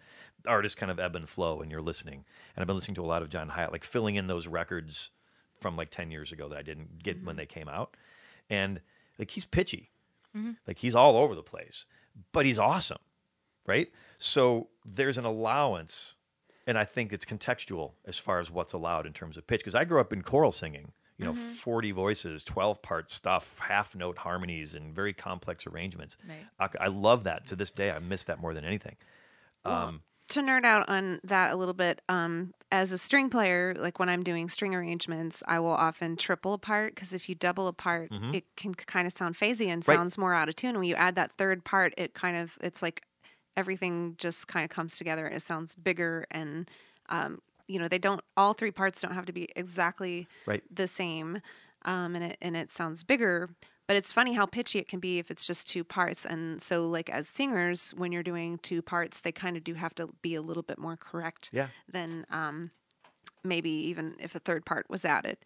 artists 0.46 0.74
kind 0.74 0.90
of 0.90 0.98
ebb 0.98 1.14
and 1.14 1.28
flow, 1.28 1.60
and 1.60 1.70
you're 1.70 1.82
listening. 1.82 2.24
And 2.56 2.62
I've 2.62 2.66
been 2.66 2.76
listening 2.76 2.94
to 2.96 3.04
a 3.04 3.06
lot 3.06 3.22
of 3.22 3.28
John 3.28 3.50
Hiatt, 3.50 3.70
like 3.72 3.84
filling 3.84 4.14
in 4.16 4.26
those 4.28 4.46
records 4.46 5.10
from 5.60 5.76
like 5.76 5.90
10 5.90 6.10
years 6.10 6.32
ago 6.32 6.48
that 6.48 6.58
I 6.58 6.62
didn't 6.62 7.02
get 7.02 7.22
when 7.24 7.36
they 7.36 7.46
came 7.46 7.68
out. 7.68 7.96
And 8.50 8.80
like 9.18 9.30
he's 9.30 9.44
pitchy. 9.44 9.90
Like 10.66 10.78
he's 10.78 10.94
all 10.94 11.16
over 11.18 11.34
the 11.34 11.42
place, 11.42 11.84
but 12.32 12.46
he's 12.46 12.58
awesome. 12.58 12.98
Right? 13.66 13.92
So 14.18 14.68
there's 14.84 15.18
an 15.18 15.26
allowance 15.26 16.14
and 16.66 16.78
I 16.78 16.84
think 16.84 17.12
it's 17.12 17.24
contextual 17.24 17.92
as 18.06 18.18
far 18.18 18.38
as 18.40 18.50
what's 18.50 18.72
allowed 18.72 19.06
in 19.06 19.12
terms 19.12 19.36
of 19.36 19.46
pitch 19.46 19.60
because 19.60 19.74
I 19.74 19.84
grew 19.84 20.00
up 20.00 20.12
in 20.12 20.22
choral 20.22 20.52
singing. 20.52 20.92
You 21.18 21.26
know, 21.26 21.34
40 21.34 21.92
voices, 21.92 22.42
12 22.42 22.82
part 22.82 23.08
stuff, 23.08 23.60
half 23.60 23.94
note 23.94 24.18
harmonies, 24.18 24.74
and 24.74 24.92
very 24.92 25.12
complex 25.12 25.68
arrangements. 25.68 26.16
Right. 26.28 26.46
I, 26.80 26.86
I 26.86 26.88
love 26.88 27.22
that. 27.24 27.46
To 27.48 27.54
this 27.54 27.70
day, 27.70 27.92
I 27.92 28.00
miss 28.00 28.24
that 28.24 28.40
more 28.40 28.54
than 28.54 28.64
anything. 28.64 28.96
Um, 29.64 30.02
to 30.28 30.40
nerd 30.40 30.64
out 30.64 30.88
on 30.88 31.20
that 31.24 31.52
a 31.52 31.56
little 31.56 31.74
bit, 31.74 32.00
um, 32.08 32.54
as 32.72 32.90
a 32.90 32.98
string 32.98 33.28
player, 33.28 33.74
like 33.78 33.98
when 33.98 34.08
I'm 34.08 34.22
doing 34.24 34.48
string 34.48 34.74
arrangements, 34.74 35.42
I 35.46 35.60
will 35.60 35.68
often 35.70 36.16
triple 36.16 36.54
a 36.54 36.58
part 36.58 36.94
because 36.94 37.12
if 37.12 37.28
you 37.28 37.34
double 37.34 37.68
a 37.68 37.72
part, 37.72 38.10
it 38.32 38.44
can 38.56 38.74
kind 38.74 39.06
of 39.06 39.12
sound 39.12 39.36
phasey 39.36 39.66
and 39.66 39.86
Right. 39.86 39.96
sounds 39.96 40.16
more 40.16 40.34
out 40.34 40.48
of 40.48 40.56
tune. 40.56 40.74
When 40.76 40.88
you 40.88 40.94
add 40.94 41.14
that 41.16 41.32
third 41.32 41.64
part, 41.64 41.92
it 41.96 42.14
kind 42.14 42.36
of 42.36 42.56
it's 42.62 42.82
like 42.82 43.02
everything 43.56 44.14
just 44.18 44.48
kind 44.48 44.64
of 44.64 44.70
comes 44.70 44.96
together 44.96 45.26
and 45.26 45.36
it 45.36 45.42
sounds 45.42 45.74
bigger 45.74 46.26
and 46.30 46.70
um, 47.08 47.40
you 47.68 47.78
know 47.78 47.88
they 47.88 47.98
don't 47.98 48.20
all 48.36 48.52
three 48.52 48.70
parts 48.70 49.00
don't 49.02 49.14
have 49.14 49.26
to 49.26 49.32
be 49.32 49.48
exactly 49.56 50.26
Right. 50.46 50.62
the 50.74 50.86
same 50.86 51.38
um, 51.84 52.14
and 52.14 52.24
it 52.24 52.38
and 52.40 52.56
it 52.56 52.70
sounds 52.70 53.02
bigger 53.02 53.50
but 53.88 53.96
it's 53.96 54.12
funny 54.12 54.32
how 54.34 54.46
pitchy 54.46 54.78
it 54.78 54.88
can 54.88 55.00
be 55.00 55.18
if 55.18 55.30
it's 55.30 55.46
just 55.46 55.68
two 55.68 55.84
parts 55.84 56.24
and 56.24 56.62
so 56.62 56.86
like 56.88 57.10
as 57.10 57.28
singers 57.28 57.90
when 57.96 58.12
you're 58.12 58.22
doing 58.22 58.58
two 58.58 58.80
parts 58.82 59.20
they 59.20 59.32
kind 59.32 59.56
of 59.56 59.64
do 59.64 59.74
have 59.74 59.94
to 59.96 60.08
be 60.22 60.34
a 60.34 60.42
little 60.42 60.62
bit 60.62 60.78
more 60.78 60.96
correct 60.96 61.50
Yeah. 61.52 61.68
than 61.90 62.24
um, 62.30 62.70
maybe 63.44 63.70
even 63.70 64.14
if 64.18 64.34
a 64.34 64.38
third 64.38 64.64
part 64.64 64.88
was 64.88 65.04
added 65.04 65.36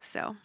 so 0.00 0.36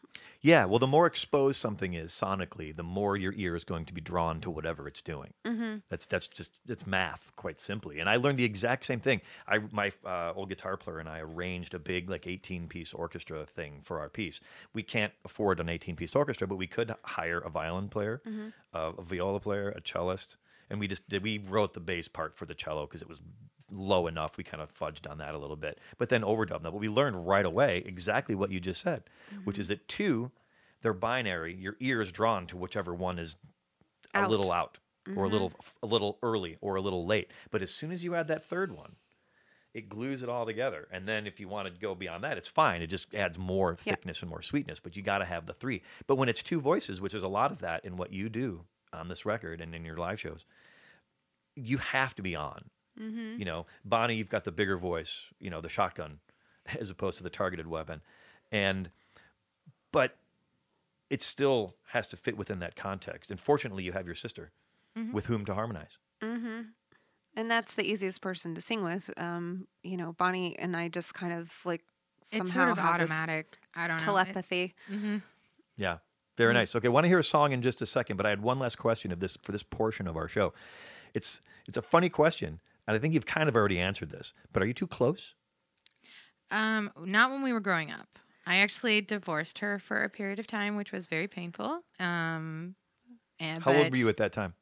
Yeah, 0.42 0.66
well, 0.66 0.80
the 0.80 0.88
more 0.88 1.08
exposed 1.08 1.60
something 1.60 1.94
is 1.96 2.12
sonically, 2.12 2.76
the 2.76 2.84
more 2.84 3.18
your 3.18 3.34
ear 3.34 3.56
is 3.56 3.64
going 3.64 3.86
to 3.86 3.94
be 3.94 4.02
drawn 4.02 4.40
to 4.42 4.52
whatever 4.52 4.88
it's 4.88 5.02
doing. 5.02 5.34
Mm-hmm. 5.46 5.78
That's 5.90 6.06
that's 6.06 6.28
just 6.28 6.60
it's 6.68 6.86
math, 6.86 7.32
quite 7.36 7.60
simply. 7.60 8.00
And 8.00 8.08
I 8.08 8.18
learned 8.18 8.38
the 8.38 8.44
exact 8.44 8.86
same 8.86 9.00
thing. 9.00 9.22
I 9.48 9.60
my 9.72 9.92
uh, 10.06 10.34
old 10.36 10.50
guitar 10.50 10.78
player 10.78 11.00
and 11.00 11.10
I 11.10 11.20
arranged 11.20 11.74
a 11.74 11.80
big 11.80 12.10
like 12.10 12.28
eighteen 12.28 12.68
piece 12.68 12.94
orchestra 12.94 13.46
thing 13.46 13.82
for 13.84 14.00
our 14.00 14.10
piece. 14.10 14.40
We 14.74 14.84
can't 14.84 15.14
afford 15.26 15.60
an 15.60 15.70
eighteen 15.70 15.96
piece 15.96 16.16
orchestra, 16.16 16.48
but 16.48 16.58
we 16.58 16.68
could 16.68 16.94
hire 17.04 17.40
a 17.40 17.50
violin 17.50 17.90
player, 17.90 18.22
uh, 18.74 18.92
a 18.98 19.02
viola 19.02 19.40
player, 19.40 19.70
a 19.72 19.82
cellist, 19.82 20.38
and 20.70 20.80
we 20.80 20.88
just 20.88 21.08
did. 21.10 21.24
We 21.24 21.38
wrote 21.38 21.74
the 21.74 21.80
bass 21.80 22.08
part 22.08 22.36
for 22.36 22.46
the 22.46 22.54
cello 22.54 22.86
because 22.86 23.02
it 23.02 23.10
was 23.10 23.22
low 23.72 24.08
enough. 24.08 24.38
We 24.38 24.44
kind 24.44 24.62
of 24.62 24.74
fudged 24.74 25.10
on 25.10 25.18
that 25.20 25.36
a 25.36 25.38
little 25.38 25.56
bit, 25.56 25.80
but 25.98 26.10
then 26.10 26.22
overdubbed 26.22 26.64
that. 26.64 26.72
But 26.72 26.80
we 26.80 26.90
learned 26.90 27.28
right 27.28 27.46
away 27.46 27.84
exactly 27.86 28.36
what 28.36 28.52
you 28.52 28.60
just 28.60 28.82
said, 28.82 29.04
which 29.44 29.56
mm-hmm. 29.56 29.62
is 29.62 29.68
that 29.70 29.88
two, 29.88 30.32
they're 30.82 30.94
binary. 30.94 31.56
Your 31.56 31.76
ear 31.80 32.02
is 32.02 32.12
drawn 32.12 32.48
to 32.48 32.58
whichever 32.58 32.94
one 32.94 33.20
is 33.20 33.36
a 34.14 34.20
Out. 34.20 34.30
little 34.30 34.52
out, 34.52 34.78
or 35.16 35.26
a 35.26 35.30
little 35.30 35.50
mm-hmm. 35.50 35.86
a 35.86 35.88
little 35.88 36.18
early, 36.22 36.58
or 36.62 36.76
a 36.76 36.82
little 36.82 37.06
late. 37.06 37.32
But 37.52 37.62
as 37.62 37.74
soon 37.74 37.92
as 37.92 38.04
you 38.04 38.16
add 38.16 38.28
that 38.28 38.44
third 38.44 38.72
one, 38.72 38.96
it 39.74 39.90
glues 39.90 40.24
it 40.24 40.30
all 40.30 40.46
together. 40.46 40.88
And 40.92 41.08
then 41.08 41.28
if 41.28 41.40
you 41.40 41.48
want 41.48 41.68
to 41.68 41.80
go 41.80 41.94
beyond 41.94 42.24
that, 42.24 42.38
it's 42.38 42.48
fine. 42.48 42.82
It 42.82 42.88
just 42.88 43.14
adds 43.14 43.38
more 43.38 43.78
Yeah. 43.84 43.94
thickness 43.94 44.22
and 44.22 44.30
more 44.30 44.42
sweetness. 44.42 44.80
But 44.80 44.96
you 44.96 45.04
got 45.04 45.20
to 45.20 45.26
have 45.26 45.46
the 45.46 45.54
three. 45.54 45.84
But 46.08 46.16
when 46.16 46.30
it's 46.30 46.42
two 46.42 46.60
voices, 46.60 47.00
which 47.00 47.14
is 47.14 47.22
a 47.22 47.28
lot 47.28 47.52
of 47.52 47.60
that 47.60 47.86
in 47.86 47.98
what 47.98 48.12
you 48.12 48.28
do 48.30 48.66
on 48.98 49.08
this 49.08 49.26
record 49.26 49.62
and 49.62 49.74
in 49.74 49.86
your 49.86 49.98
live 49.98 50.20
shows, 50.20 50.46
you 51.56 51.78
have 51.78 52.16
to 52.16 52.22
be 52.22 52.36
on. 52.36 52.66
You 53.38 53.46
know, 53.46 53.66
Bonnie, 53.86 54.16
you've 54.16 54.30
got 54.30 54.44
the 54.44 54.52
bigger 54.52 54.76
voice, 54.76 55.22
you 55.40 55.50
know, 55.52 55.62
the 55.62 55.70
shotgun, 55.70 56.20
as 56.80 56.90
opposed 56.90 57.18
to 57.18 57.24
the 57.24 57.30
targeted 57.30 57.68
weapon. 57.68 58.02
And, 58.52 58.90
but 59.92 60.18
it 61.10 61.22
still 61.22 61.76
has 61.90 62.08
to 62.08 62.18
fit 62.18 62.38
within 62.38 62.60
that 62.60 62.76
context. 62.76 63.30
And 63.30 63.40
fortunately, 63.40 63.84
you 63.84 63.92
have 63.92 64.08
your 64.08 64.16
sister 64.16 64.52
mm-hmm. 64.98 65.14
with 65.14 65.28
whom 65.28 65.46
to 65.46 65.54
harmonize. 65.54 65.98
Mm-hmm. 66.22 66.62
and 67.36 67.52
that's 67.52 67.76
the 67.76 67.84
easiest 67.84 68.22
person 68.22 68.56
to 68.56 68.62
sing 68.62 68.84
with 68.84 69.12
um, 69.18 69.68
you 69.84 69.96
know 69.96 70.14
bonnie 70.14 70.58
and 70.58 70.76
i 70.76 70.88
just 70.88 71.14
kind 71.14 71.32
of 71.32 71.52
like 71.64 71.84
somehow 72.24 72.44
It's 72.44 72.54
sort 72.54 72.70
of 72.70 72.80
automatic. 72.80 73.58
I 73.76 73.88
don't 73.88 73.98
know. 73.98 74.02
It- 74.02 74.06
telepathy 74.06 74.74
mm-hmm. 74.92 75.18
Yeah. 75.78 75.98
Very 76.38 76.54
nice. 76.54 76.76
Okay, 76.76 76.88
I 76.88 76.92
want 76.92 77.04
to 77.06 77.08
hear 77.08 77.20
a 77.20 77.24
song 77.24 77.52
in 77.52 77.62
just 77.62 77.82
a 77.82 77.86
second, 77.86 78.18
but 78.18 78.26
I 78.26 78.30
had 78.30 78.42
one 78.42 78.60
last 78.60 78.78
question 78.78 79.12
of 79.12 79.20
this 79.20 79.38
for 79.42 79.52
this 79.52 79.64
portion 79.64 80.08
of 80.08 80.16
our 80.16 80.28
show. 80.28 80.54
It's 81.14 81.42
it's 81.68 81.78
a 81.78 81.82
funny 81.82 82.10
question, 82.10 82.60
and 82.88 82.96
I 82.96 83.00
think 83.00 83.14
you've 83.14 83.26
kind 83.26 83.50
of 83.50 83.56
already 83.56 83.80
answered 83.80 84.12
this. 84.12 84.34
But 84.54 84.62
are 84.62 84.66
you 84.68 84.74
too 84.74 84.88
close? 84.88 85.34
Um, 86.52 86.92
not 87.04 87.32
when 87.32 87.42
we 87.44 87.52
were 87.52 87.60
growing 87.60 87.92
up. 87.92 88.20
I 88.46 88.58
actually 88.58 89.02
divorced 89.02 89.60
her 89.60 89.80
for 89.80 90.04
a 90.04 90.10
period 90.10 90.40
of 90.40 90.48
time, 90.48 90.78
which 90.78 90.94
was 90.94 91.08
very 91.08 91.28
painful. 91.28 91.82
Um, 92.00 92.76
and 93.40 93.62
How 93.64 93.74
old 93.74 93.92
were 93.92 93.98
you 93.98 94.08
at 94.08 94.18
that 94.18 94.32
time? 94.32 94.54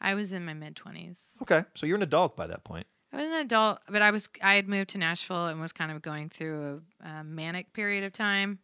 I 0.00 0.14
was 0.14 0.32
in 0.32 0.44
my 0.44 0.52
mid 0.54 0.76
twenties. 0.76 1.18
Okay, 1.42 1.64
so 1.74 1.86
you're 1.86 1.96
an 1.96 2.02
adult 2.02 2.36
by 2.36 2.46
that 2.46 2.62
point. 2.62 2.86
I 3.12 3.16
was 3.16 3.26
an 3.26 3.32
adult, 3.32 3.78
but 3.88 4.02
I 4.02 4.10
was 4.10 4.28
I 4.42 4.54
had 4.54 4.68
moved 4.68 4.90
to 4.90 4.98
Nashville 4.98 5.46
and 5.46 5.60
was 5.60 5.72
kind 5.72 5.90
of 5.90 6.02
going 6.02 6.28
through 6.28 6.82
a, 7.02 7.08
a 7.08 7.24
manic 7.24 7.72
period 7.72 8.04
of 8.04 8.12
time, 8.12 8.58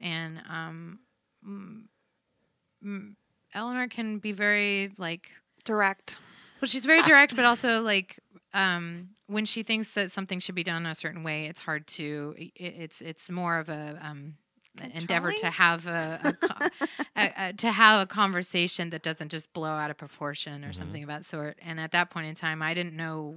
and 0.00 0.42
um, 0.48 0.98
mm, 1.46 1.82
mm, 2.84 3.14
Eleanor 3.54 3.88
can 3.88 4.18
be 4.18 4.32
very 4.32 4.92
like 4.98 5.30
direct 5.64 6.18
well, 6.60 6.68
she's 6.68 6.86
very 6.86 7.02
direct, 7.02 7.36
but 7.36 7.44
also 7.44 7.82
like 7.82 8.18
um, 8.54 9.10
when 9.26 9.44
she 9.44 9.62
thinks 9.62 9.92
that 9.94 10.10
something 10.10 10.40
should 10.40 10.54
be 10.54 10.62
done 10.64 10.86
a 10.86 10.94
certain 10.94 11.22
way, 11.22 11.46
it's 11.46 11.60
hard 11.60 11.86
to. 11.88 12.34
It, 12.38 12.52
it's 12.56 13.00
it's 13.02 13.28
more 13.28 13.58
of 13.58 13.68
a 13.68 13.98
um, 14.00 14.36
an 14.80 14.90
endeavor 14.92 15.32
to 15.32 15.50
have 15.50 15.86
a, 15.86 16.34
a, 16.42 16.70
a, 17.16 17.32
a 17.48 17.52
to 17.52 17.70
have 17.70 18.02
a 18.02 18.06
conversation 18.06 18.90
that 18.90 19.02
doesn't 19.02 19.30
just 19.30 19.52
blow 19.52 19.72
out 19.72 19.90
of 19.90 19.98
proportion 19.98 20.62
Mm-hmm. 20.62 20.70
or 20.70 20.72
something 20.72 21.02
of 21.02 21.08
that 21.08 21.24
sort. 21.26 21.58
And 21.60 21.78
at 21.78 21.92
that 21.92 22.08
point 22.10 22.26
in 22.26 22.34
time, 22.34 22.62
I 22.62 22.72
didn't 22.72 22.96
know. 22.96 23.36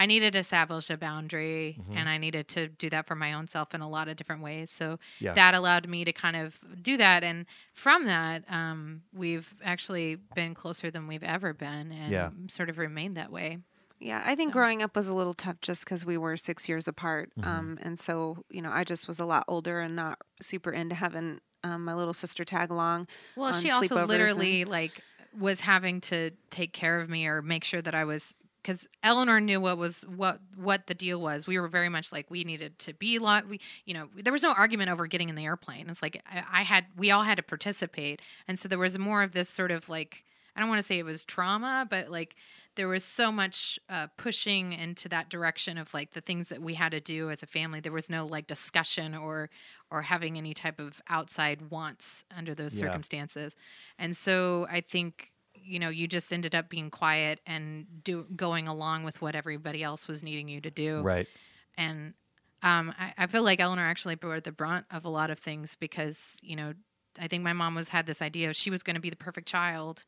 I 0.00 0.06
needed 0.06 0.32
to 0.32 0.38
establish 0.40 0.88
a 0.90 0.96
boundary, 0.96 1.76
Mm-hmm. 1.78 1.96
and 1.96 2.08
I 2.08 2.16
needed 2.18 2.48
to 2.48 2.68
do 2.68 2.88
that 2.90 3.06
for 3.06 3.14
my 3.14 3.32
own 3.34 3.46
self 3.46 3.74
in 3.74 3.80
a 3.82 3.88
lot 3.88 4.08
of 4.08 4.16
different 4.16 4.42
ways. 4.42 4.70
So 4.70 4.98
Yeah. 5.20 5.32
that 5.34 5.54
allowed 5.54 5.86
me 5.88 6.04
to 6.04 6.12
kind 6.12 6.36
of 6.36 6.58
do 6.82 6.96
that, 6.96 7.22
and 7.22 7.46
from 7.74 8.06
that, 8.06 8.44
um, 8.48 9.02
we've 9.12 9.54
actually 9.62 10.16
been 10.34 10.54
closer 10.54 10.90
than 10.90 11.06
we've 11.06 11.22
ever 11.22 11.52
been, 11.52 11.92
and 11.92 12.10
Yeah. 12.10 12.30
sort 12.48 12.70
of 12.70 12.78
remained 12.78 13.16
that 13.16 13.30
way. 13.30 13.58
Yeah, 14.00 14.22
I 14.24 14.34
think 14.34 14.52
growing 14.54 14.80
up 14.82 14.96
was 14.96 15.08
a 15.08 15.14
little 15.14 15.34
tough 15.34 15.60
just 15.60 15.84
because 15.84 16.06
we 16.06 16.16
were 16.16 16.36
six 16.38 16.66
years 16.70 16.88
apart. 16.88 17.30
Mm-hmm. 17.38 17.48
Um, 17.48 17.78
and 17.82 18.00
so, 18.00 18.44
you 18.50 18.62
know, 18.62 18.70
I 18.72 18.82
just 18.82 19.06
was 19.06 19.20
a 19.20 19.26
lot 19.26 19.44
older 19.46 19.80
and 19.80 19.94
not 19.94 20.18
super 20.40 20.70
into 20.72 20.94
having 20.94 21.40
um, 21.62 21.84
my 21.84 21.92
little 21.92 22.14
sister 22.14 22.42
tag 22.42 22.70
along. 22.70 23.06
Well, 23.36 23.52
on 23.52 23.60
she 23.60 23.70
also 23.70 24.06
literally 24.06 24.62
and- 24.62 24.70
like 24.70 25.02
was 25.38 25.60
having 25.60 26.00
to 26.00 26.30
take 26.48 26.72
care 26.72 26.98
of 26.98 27.10
me 27.10 27.26
or 27.26 27.42
make 27.42 27.62
sure 27.64 27.82
that 27.82 27.94
I 27.94 28.04
was 28.04 28.32
because 28.62 28.86
Eleanor 29.02 29.40
knew 29.40 29.60
what 29.60 29.78
was 29.78 30.02
what 30.02 30.40
what 30.56 30.86
the 30.86 30.94
deal 30.94 31.20
was. 31.20 31.46
We 31.46 31.58
were 31.58 31.68
very 31.68 31.88
much 31.88 32.12
like 32.12 32.30
we 32.30 32.44
needed 32.44 32.78
to 32.80 32.94
be 32.94 33.18
lot. 33.18 33.48
We 33.48 33.60
you 33.84 33.94
know 33.94 34.08
there 34.16 34.32
was 34.32 34.42
no 34.42 34.52
argument 34.52 34.90
over 34.90 35.06
getting 35.06 35.28
in 35.28 35.34
the 35.34 35.44
airplane. 35.44 35.88
It's 35.88 36.02
like 36.02 36.22
I, 36.30 36.60
I 36.60 36.62
had 36.62 36.86
we 36.96 37.10
all 37.10 37.22
had 37.22 37.36
to 37.36 37.42
participate, 37.42 38.20
and 38.48 38.58
so 38.58 38.68
there 38.68 38.78
was 38.78 38.98
more 38.98 39.22
of 39.22 39.32
this 39.32 39.48
sort 39.48 39.70
of 39.70 39.88
like 39.88 40.24
I 40.56 40.60
don't 40.60 40.68
want 40.68 40.80
to 40.80 40.82
say 40.86 40.98
it 40.98 41.04
was 41.04 41.24
trauma, 41.24 41.86
but 41.88 42.10
like 42.10 42.36
there 42.76 42.88
was 42.88 43.04
so 43.04 43.30
much 43.32 43.78
uh, 43.88 44.08
pushing 44.16 44.72
into 44.72 45.08
that 45.08 45.28
direction 45.28 45.76
of 45.78 45.92
like 45.92 46.12
the 46.12 46.20
things 46.20 46.48
that 46.48 46.60
we 46.62 46.74
had 46.74 46.92
to 46.92 47.00
do 47.00 47.30
as 47.30 47.42
a 47.42 47.46
family. 47.46 47.80
There 47.80 47.92
was 47.92 48.10
no 48.10 48.26
like 48.26 48.46
discussion 48.46 49.14
or 49.14 49.50
or 49.90 50.02
having 50.02 50.38
any 50.38 50.54
type 50.54 50.78
of 50.78 51.00
outside 51.08 51.70
wants 51.70 52.24
under 52.36 52.54
those 52.54 52.74
Yeah. 52.74 52.86
circumstances. 52.86 53.56
And 53.98 54.16
so 54.16 54.66
I 54.70 54.80
think 54.80 55.32
you 55.70 55.78
know 55.78 55.88
you 55.88 56.06
just 56.08 56.32
ended 56.32 56.54
up 56.54 56.68
being 56.68 56.90
quiet 56.90 57.40
and 57.46 57.86
do 58.04 58.26
going 58.36 58.66
along 58.68 59.04
with 59.04 59.20
what 59.22 59.34
everybody 59.34 59.82
else 59.82 60.08
was 60.08 60.22
needing 60.22 60.48
you 60.48 60.60
to 60.60 60.70
do 60.70 61.00
Right. 61.02 61.28
and 61.76 62.14
um, 62.62 62.92
I, 62.98 63.14
I 63.16 63.26
feel 63.26 63.42
like 63.42 63.58
Eleanor 63.60 63.86
actually 63.88 64.16
bore 64.16 64.38
the 64.40 64.52
brunt 64.52 64.84
of 64.90 65.04
a 65.06 65.08
lot 65.08 65.30
of 65.30 65.38
things 65.38 65.76
because 65.80 66.36
you 66.42 66.56
know 66.56 66.74
I 67.18 67.26
think 67.28 67.42
my 67.42 67.52
mom 67.54 67.74
was 67.74 67.88
had 67.88 68.06
this 68.06 68.20
idea 68.22 68.50
of 68.50 68.56
she 68.56 68.70
was 68.70 68.82
going 68.82 68.94
to 68.96 69.00
be 69.00 69.10
the 69.10 69.16
perfect 69.16 69.48
child, 69.48 70.04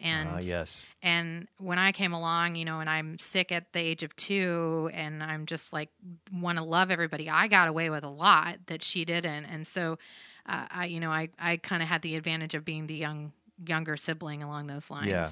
and 0.00 0.28
Ah, 0.30 0.38
yes. 0.40 0.82
and 1.02 1.48
when 1.58 1.78
I 1.78 1.92
came 1.92 2.12
along, 2.14 2.56
you 2.56 2.64
know, 2.64 2.80
and 2.80 2.88
I'm 2.88 3.18
sick 3.18 3.52
at 3.52 3.72
the 3.72 3.80
age 3.80 4.02
of 4.02 4.14
two, 4.16 4.90
and 4.94 5.22
I'm 5.22 5.44
just 5.46 5.72
like 5.72 5.90
want 6.32 6.56
to 6.58 6.64
love 6.64 6.90
everybody. 6.90 7.28
I 7.28 7.48
got 7.48 7.68
away 7.68 7.90
with 7.90 8.04
a 8.04 8.08
lot 8.08 8.58
that 8.66 8.82
she 8.82 9.04
didn't, 9.04 9.44
and 9.46 9.66
so 9.66 9.98
uh, 10.46 10.66
I, 10.70 10.86
you 10.86 11.00
know, 11.00 11.10
I 11.10 11.28
I 11.38 11.56
kind 11.58 11.82
of 11.82 11.88
had 11.88 12.02
the 12.02 12.16
advantage 12.16 12.54
of 12.54 12.64
being 12.64 12.86
the 12.86 12.94
young 12.94 13.32
younger 13.66 13.96
sibling 13.96 14.42
along 14.42 14.66
those 14.66 14.90
lines. 14.90 15.08
Yeah. 15.08 15.30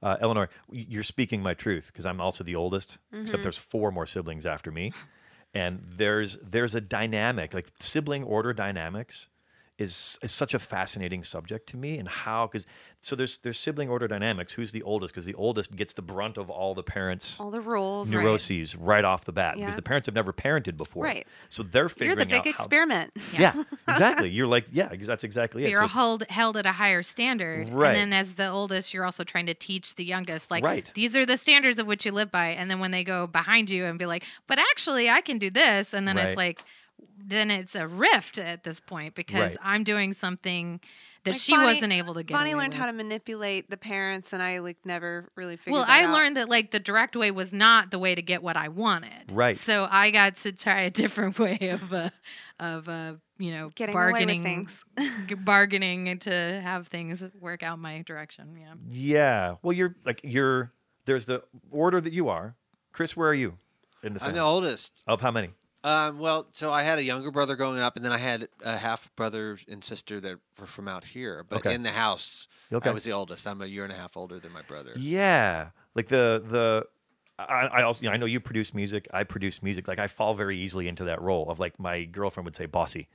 Uh, 0.00 0.16
Eleanor, 0.20 0.48
you're 0.70 1.02
speaking 1.02 1.42
my 1.42 1.54
truth 1.54 1.88
because 1.88 2.06
I'm 2.06 2.20
also 2.20 2.44
the 2.44 2.54
oldest, 2.54 2.98
except 3.12 3.42
there's 3.42 3.58
four 3.58 3.90
more 3.90 4.06
siblings 4.06 4.46
after 4.46 4.70
me. 4.70 4.92
And 5.54 5.82
there's 5.96 6.38
there's 6.42 6.74
a 6.74 6.80
dynamic, 6.80 7.52
like 7.54 7.72
sibling 7.80 8.22
order 8.22 8.52
dynamics 8.52 9.28
is 9.78 10.18
is 10.22 10.32
such 10.32 10.54
a 10.54 10.58
fascinating 10.58 11.22
subject 11.22 11.68
to 11.70 11.76
me, 11.76 11.98
and 11.98 12.08
how 12.08 12.46
because 12.48 12.66
so 13.00 13.14
there's 13.14 13.38
there's 13.38 13.58
sibling 13.58 13.88
order 13.88 14.08
dynamics. 14.08 14.54
Who's 14.54 14.72
the 14.72 14.82
oldest? 14.82 15.14
Because 15.14 15.24
the 15.24 15.34
oldest 15.34 15.76
gets 15.76 15.92
the 15.92 16.02
brunt 16.02 16.36
of 16.36 16.50
all 16.50 16.74
the 16.74 16.82
parents' 16.82 17.38
All 17.38 17.50
the 17.52 17.60
rules. 17.60 18.12
neuroses 18.12 18.74
right, 18.74 19.04
off 19.04 19.24
the 19.24 19.32
bat 19.32 19.56
Yeah. 19.56 19.66
because 19.66 19.76
the 19.76 19.82
parents 19.82 20.06
have 20.06 20.16
never 20.16 20.32
parented 20.32 20.76
before. 20.76 21.04
Right. 21.04 21.26
So 21.48 21.62
they're 21.62 21.88
figuring 21.88 22.10
out. 22.10 22.18
You're 22.18 22.24
the 22.24 22.42
big 22.42 22.48
out 22.52 22.56
how- 22.56 22.64
experiment. 22.64 23.12
yeah, 23.38 23.62
exactly. 23.88 24.30
You're 24.30 24.48
like, 24.48 24.66
yeah, 24.72 24.88
ex- 24.90 25.06
that's 25.06 25.22
exactly 25.22 25.64
it. 25.64 25.70
You're 25.70 25.82
So- 25.82 25.88
held 25.88 26.24
held 26.28 26.56
at 26.56 26.66
a 26.66 26.72
higher 26.72 27.04
standard, 27.04 27.68
Right. 27.70 27.96
and 27.96 28.12
then 28.12 28.12
as 28.12 28.34
the 28.34 28.48
oldest, 28.48 28.92
you're 28.92 29.04
also 29.04 29.22
trying 29.22 29.46
to 29.46 29.54
teach 29.54 29.94
the 29.94 30.04
youngest, 30.04 30.50
like 30.50 30.64
Right. 30.64 30.90
these 30.94 31.16
are 31.16 31.24
the 31.24 31.38
standards 31.38 31.78
of 31.78 31.86
which 31.86 32.04
you 32.04 32.10
live 32.10 32.32
by. 32.32 32.48
And 32.48 32.68
then 32.68 32.80
when 32.80 32.90
they 32.90 33.04
go 33.04 33.28
behind 33.28 33.70
you 33.70 33.84
and 33.84 33.96
be 33.96 34.06
like, 34.06 34.24
"But 34.48 34.58
actually, 34.58 35.08
I 35.08 35.20
can 35.20 35.38
do 35.38 35.50
this," 35.50 35.94
and 35.94 36.06
then 36.08 36.16
Right. 36.16 36.26
it's 36.26 36.36
like, 36.36 36.64
then 37.18 37.50
it's 37.50 37.74
a 37.74 37.86
rift 37.86 38.38
at 38.38 38.64
this 38.64 38.80
point 38.80 39.14
because 39.14 39.50
Right. 39.50 39.56
I'm 39.62 39.84
doing 39.84 40.12
something 40.12 40.80
that 41.24 41.32
Like 41.32 41.40
she 41.40 41.52
Bonnie- 41.52 41.66
wasn't 41.66 41.92
able 41.92 42.14
to 42.14 42.22
get. 42.22 42.32
Bonnie 42.34 42.52
away 42.52 42.62
learned 42.62 42.74
with. 42.74 42.80
how 42.80 42.86
to 42.86 42.92
manipulate 42.92 43.68
the 43.70 43.76
parents, 43.76 44.32
and 44.32 44.42
I 44.42 44.58
like 44.60 44.78
never 44.84 45.28
really 45.34 45.56
figured. 45.56 45.74
Out. 45.74 45.78
Well, 45.80 45.86
that 45.86 45.92
I 45.92 46.04
out. 46.04 46.12
learned 46.12 46.36
that 46.36 46.48
like 46.48 46.70
the 46.70 46.78
direct 46.78 47.16
way 47.16 47.30
was 47.30 47.52
not 47.52 47.90
the 47.90 47.98
way 47.98 48.14
to 48.14 48.22
get 48.22 48.42
what 48.42 48.56
I 48.56 48.68
wanted. 48.68 49.30
Right. 49.32 49.56
So 49.56 49.86
I 49.90 50.10
got 50.10 50.36
to 50.36 50.52
try 50.52 50.82
a 50.82 50.90
different 50.90 51.38
way 51.38 51.58
of 51.70 51.92
uh, 51.92 52.10
of 52.60 52.88
uh, 52.88 53.14
you 53.38 53.50
know 53.50 53.70
Getting 53.74 53.94
away 53.94 54.04
with 54.06 54.12
bargaining 54.12 54.42
things. 54.42 54.84
bargaining 55.44 56.18
to 56.20 56.30
have 56.62 56.88
things 56.88 57.22
work 57.40 57.62
out 57.62 57.78
my 57.78 58.02
direction. 58.02 58.56
Yeah. 58.58 58.74
Yeah. 58.88 59.54
Well, 59.62 59.72
you're 59.72 59.96
like 60.04 60.20
you're. 60.24 60.72
There's 61.06 61.24
the 61.26 61.42
order 61.70 62.00
that 62.00 62.12
you 62.12 62.28
are. 62.28 62.54
Chris, 62.92 63.16
where 63.16 63.28
are 63.30 63.34
you 63.34 63.58
in 64.02 64.14
the 64.14 64.22
I'm 64.24 64.34
the 64.34 64.40
oldest. 64.40 65.02
Of 65.06 65.20
how 65.20 65.30
many? 65.30 65.50
Um, 65.84 66.18
well, 66.18 66.48
so 66.52 66.72
I 66.72 66.82
had 66.82 66.98
a 66.98 67.02
younger 67.04 67.30
brother 67.30 67.54
growing 67.56 67.78
up, 67.80 67.96
and 67.96 68.04
then 68.04 68.12
I 68.12 68.18
had 68.18 68.48
a 68.64 68.76
half 68.76 69.14
brother 69.14 69.58
and 69.68 69.82
sister 69.82 70.20
that 70.20 70.38
were 70.58 70.66
from 70.66 70.88
out 70.88 71.04
here. 71.04 71.44
But 71.48 71.58
Okay. 71.58 71.74
in 71.74 71.82
the 71.82 71.90
house, 71.92 72.48
Okay. 72.72 72.90
I 72.90 72.92
was 72.92 73.04
the 73.04 73.12
oldest. 73.12 73.46
I'm 73.46 73.62
a 73.62 73.66
year 73.66 73.84
and 73.84 73.92
a 73.92 73.96
half 73.96 74.16
older 74.16 74.38
than 74.40 74.52
my 74.52 74.62
brother. 74.62 74.92
Yeah, 74.96 75.70
like 75.94 76.08
the 76.08 76.42
the. 76.44 76.84
I, 77.40 77.68
I 77.68 77.82
also 77.82 78.02
you 78.02 78.08
know, 78.08 78.14
I 78.14 78.16
know 78.16 78.26
you 78.26 78.40
produce 78.40 78.74
music. 78.74 79.06
I 79.14 79.22
produce 79.22 79.62
music. 79.62 79.86
Like 79.86 80.00
I 80.00 80.08
fall 80.08 80.34
very 80.34 80.58
easily 80.58 80.88
into 80.88 81.04
that 81.04 81.22
role 81.22 81.48
of 81.48 81.60
like 81.60 81.78
my 81.78 82.04
girlfriend 82.04 82.44
would 82.46 82.56
say 82.56 82.66
bossy, 82.66 83.06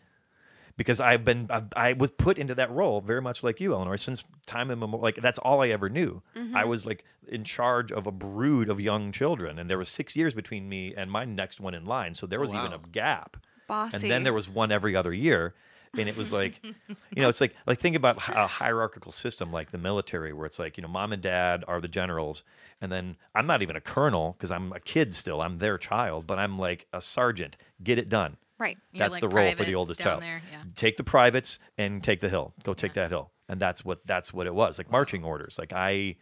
because 0.77 0.99
I've 0.99 1.23
been 1.23 1.47
I've, 1.49 1.65
I 1.75 1.93
was 1.93 2.11
put 2.11 2.37
into 2.37 2.55
that 2.55 2.71
role 2.71 3.01
very 3.01 3.21
much 3.21 3.43
like 3.43 3.59
you, 3.59 3.73
Eleanor, 3.73 3.97
since 3.97 4.23
time 4.45 4.71
immemorial. 4.71 5.03
Like 5.03 5.15
that's 5.21 5.39
all 5.39 5.61
I 5.61 5.69
ever 5.69 5.89
knew. 5.89 6.21
Mm-hmm. 6.35 6.55
I 6.55 6.65
was 6.65 6.85
like 6.85 7.03
in 7.27 7.43
charge 7.43 7.91
of 7.91 8.07
a 8.07 8.11
brood 8.11 8.69
of 8.69 8.79
young 8.79 9.11
children, 9.11 9.59
and 9.59 9.69
there 9.69 9.77
was 9.77 9.89
six 9.89 10.15
years 10.15 10.33
between 10.33 10.67
me 10.67 10.93
and 10.95 11.11
my 11.11 11.25
next 11.25 11.59
one 11.59 11.73
in 11.73 11.85
line. 11.85 12.15
So 12.15 12.25
there 12.25 12.39
was 12.39 12.53
even 12.53 12.73
a 12.73 12.79
gap. 12.91 13.37
Bossy. 13.67 13.95
And 13.95 14.11
then 14.11 14.23
there 14.23 14.33
was 14.33 14.49
one 14.49 14.71
every 14.71 14.95
other 14.95 15.13
year. 15.13 15.53
And 15.95 16.09
it 16.09 16.17
was 16.17 16.33
like, 16.33 16.59
you 16.63 17.21
know, 17.21 17.29
it's 17.29 17.39
like 17.39 17.53
like 17.67 17.79
think 17.79 17.95
about 17.95 18.17
a 18.17 18.47
hierarchical 18.47 19.11
system 19.11 19.51
like 19.51 19.69
the 19.69 19.77
military, 19.77 20.33
where 20.33 20.47
it's 20.47 20.57
like, 20.57 20.75
you 20.75 20.81
know, 20.81 20.87
mom 20.87 21.13
and 21.13 21.21
dad 21.21 21.63
are 21.67 21.79
the 21.79 21.87
generals, 21.87 22.43
and 22.81 22.91
then 22.91 23.15
I'm 23.35 23.45
not 23.45 23.61
even 23.61 23.75
a 23.75 23.81
colonel 23.81 24.33
because 24.35 24.49
I'm 24.49 24.73
a 24.73 24.79
kid 24.79 25.13
still. 25.13 25.39
I'm 25.39 25.59
their 25.59 25.77
child, 25.77 26.25
but 26.25 26.39
I'm 26.39 26.57
like 26.57 26.87
a 26.91 26.99
sergeant. 26.99 27.57
Get 27.83 27.99
it 27.99 28.09
done. 28.09 28.37
Right. 28.63 28.77
You're 28.91 28.99
That's 28.99 29.11
like 29.13 29.21
the 29.21 29.29
role 29.29 29.51
for 29.53 29.63
the 29.63 29.75
oldest 29.75 29.99
down 29.99 30.05
child. 30.07 30.23
there, 30.23 30.41
yeah. 30.51 30.63
Take 30.75 30.97
the 30.97 31.03
privates 31.03 31.59
and 31.77 32.03
take 32.03 32.21
the 32.21 32.29
hill. 32.29 32.53
Go 32.63 32.73
take 32.73 32.93
that 32.93 33.09
hill. 33.11 33.29
And 33.49 33.59
that's 33.59 33.83
what 33.85 33.99
that's 34.07 34.33
what 34.33 34.47
it 34.47 34.55
was. 34.55 34.77
Like 34.77 34.89
marching 34.89 35.23
orders. 35.23 35.57
Like 35.59 35.73
I, 35.73 36.15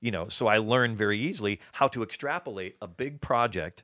you 0.00 0.10
know, 0.10 0.28
so 0.28 0.46
I 0.46 0.58
learned 0.58 0.96
very 0.96 1.18
easily 1.20 1.60
how 1.72 1.88
to 1.88 2.02
extrapolate 2.02 2.76
a 2.80 2.86
big 2.86 3.20
project 3.20 3.82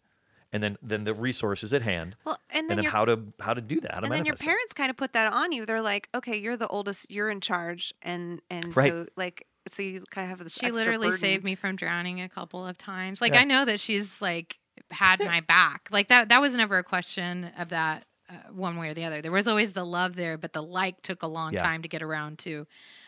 and 0.52 0.62
then 0.62 0.76
then 0.80 1.02
the 1.04 1.12
resources 1.12 1.74
at 1.74 1.82
hand. 1.82 2.14
Well, 2.24 2.38
and 2.48 2.60
and 2.60 2.70
then, 2.70 2.76
then 2.76 2.82
your 2.84 2.92
how 2.92 3.04
to 3.04 3.20
how 3.40 3.52
to 3.54 3.60
do 3.60 3.80
that. 3.80 3.92
How 3.94 4.00
to 4.00 4.04
and 4.06 4.12
then 4.12 4.18
your 4.18 4.24
manifest 4.34 4.40
that. 4.40 4.46
parents 4.46 4.72
kind 4.72 4.90
of 4.90 4.96
put 4.96 5.12
that 5.14 5.32
on 5.32 5.50
you. 5.52 5.66
They're 5.66 5.82
like, 5.82 6.08
okay, 6.14 6.36
you're 6.36 6.56
the 6.56 6.68
oldest, 6.68 7.10
you're 7.10 7.28
in 7.30 7.40
charge, 7.40 7.92
and 8.02 8.40
and 8.48 8.74
Right. 8.76 8.90
so 8.92 9.06
like 9.16 9.46
so 9.72 9.82
you 9.82 10.04
kind 10.10 10.30
of 10.30 10.38
have 10.38 10.44
this. 10.44 10.54
She 10.54 10.66
extra 10.66 10.78
literally 10.78 11.08
burden. 11.08 11.20
saved 11.20 11.42
me 11.44 11.54
from 11.56 11.74
drowning 11.74 12.20
a 12.20 12.28
couple 12.28 12.64
of 12.64 12.78
times. 12.78 13.20
Like 13.20 13.34
Yeah. 13.34 13.40
I 13.40 13.44
know 13.44 13.64
that 13.64 13.80
she's 13.80 14.22
like 14.22 14.58
had 14.90 15.20
my 15.24 15.40
back. 15.40 15.88
Like 15.90 16.08
that 16.08 16.28
that 16.28 16.40
was 16.40 16.54
never 16.54 16.78
a 16.78 16.84
question 16.84 17.50
of 17.58 17.68
that 17.70 18.04
uh, 18.30 18.34
one 18.52 18.76
way 18.76 18.88
or 18.88 18.94
the 18.94 19.04
other. 19.04 19.20
There 19.22 19.32
was 19.32 19.46
always 19.48 19.72
the 19.72 19.84
love 19.84 20.16
there, 20.16 20.36
but 20.38 20.52
the 20.52 20.62
like 20.62 21.02
took 21.02 21.22
a 21.22 21.26
long 21.26 21.52
Yeah. 21.52 21.62
time 21.62 21.82
to 21.82 21.88
get 21.88 22.02
around 22.02 22.38
to 22.40 22.66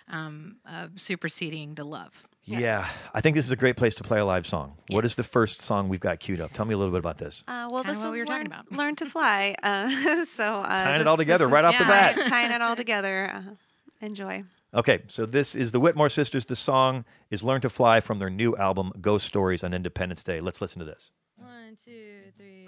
um, 0.09 0.57
uh, 0.67 0.89
superseding 0.97 1.75
the 1.75 1.85
love. 1.85 2.27
Yeah. 2.45 2.87
I 3.13 3.21
think 3.21 3.35
this 3.35 3.45
is 3.45 3.51
a 3.51 3.57
great 3.57 3.77
place 3.77 3.97
to 3.97 4.05
play 4.05 4.21
a 4.21 4.25
live 4.25 4.47
song. 4.47 4.77
What 4.91 5.05
is 5.05 5.17
the 5.17 5.25
first 5.25 5.61
song 5.63 5.89
we've 5.89 5.99
got 5.99 6.21
queued 6.21 6.41
up? 6.41 6.53
Tell 6.53 6.65
me 6.65 6.75
a 6.75 6.79
little 6.79 6.93
bit 6.93 7.01
about 7.01 7.19
this. 7.19 7.43
Uh, 7.49 7.67
well, 7.73 7.83
Kinda 7.83 7.93
this 7.99 8.05
is 8.05 8.13
we 8.13 8.21
were 8.21 8.27
learn, 8.27 8.45
talking 8.47 8.53
about. 8.69 8.73
learn 8.73 8.95
to 8.97 9.07
fly. 9.07 9.57
Uh, 9.65 10.25
so 10.27 10.61
uh, 10.61 10.85
Tying 10.85 11.01
it 11.01 11.07
all 11.09 11.17
this 11.17 11.25
together 11.25 11.47
is 11.47 11.51
right 11.53 11.65
off 11.65 11.77
the 11.77 11.83
Yeah. 11.85 12.15
bat. 12.15 12.27
tying 12.29 12.53
it 12.53 12.63
all 12.63 12.77
together. 12.77 13.33
Uh, 13.35 13.43
enjoy. 14.01 14.45
Okay, 14.75 15.03
so 15.09 15.27
this 15.27 15.57
is 15.57 15.73
the 15.73 15.81
Whitmore 15.81 16.09
Sisters. 16.09 16.45
The 16.45 16.55
song 16.55 17.05
is 17.31 17.43
Learn 17.43 17.61
to 17.63 17.69
Fly 17.71 17.99
from 18.01 18.19
their 18.21 18.31
new 18.31 18.55
album, 18.57 18.93
Ghost 19.01 19.27
Stories 19.27 19.65
on 19.65 19.73
Independence 19.75 20.23
Day. 20.23 20.41
Let's 20.41 20.61
listen 20.61 20.79
to 20.79 20.85
this. 20.85 21.11
One, 21.39 21.77
two, 21.85 22.33
three. 22.39 22.67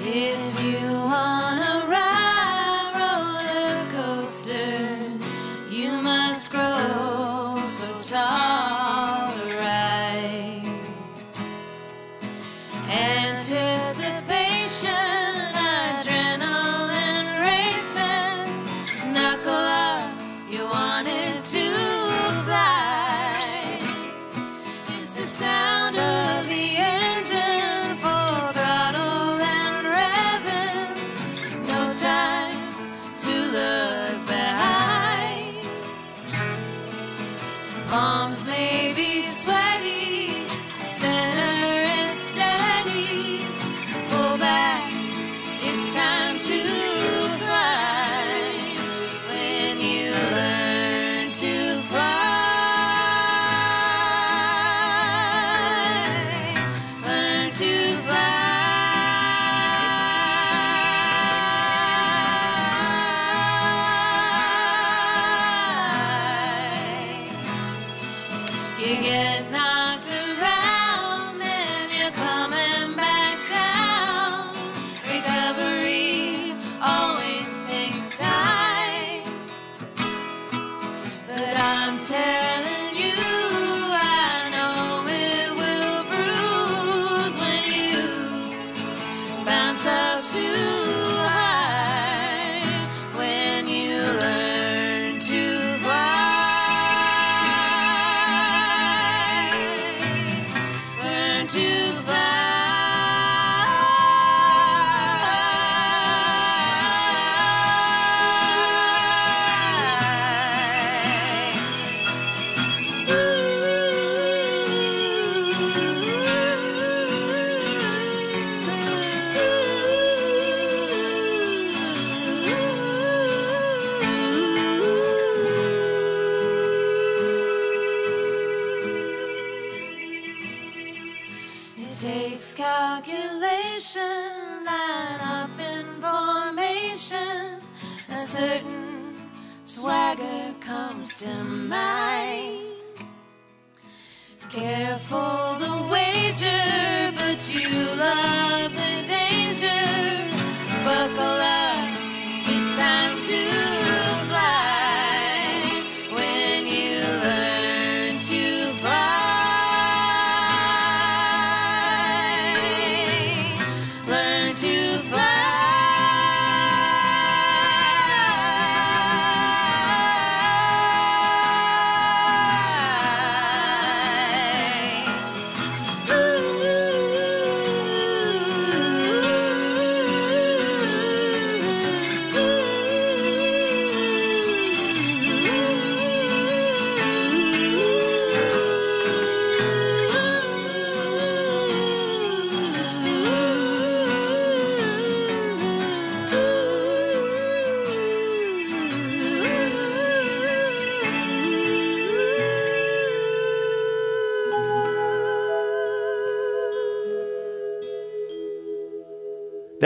If 0.00 0.64
you 0.64 0.90
wanna 0.92 1.84
ride 1.86 2.92
roller 2.96 3.86
coasters, 3.92 5.32
you 5.70 5.92
must 6.00 6.50
grow 6.50 7.56
so 7.58 8.14
tall 8.14 8.43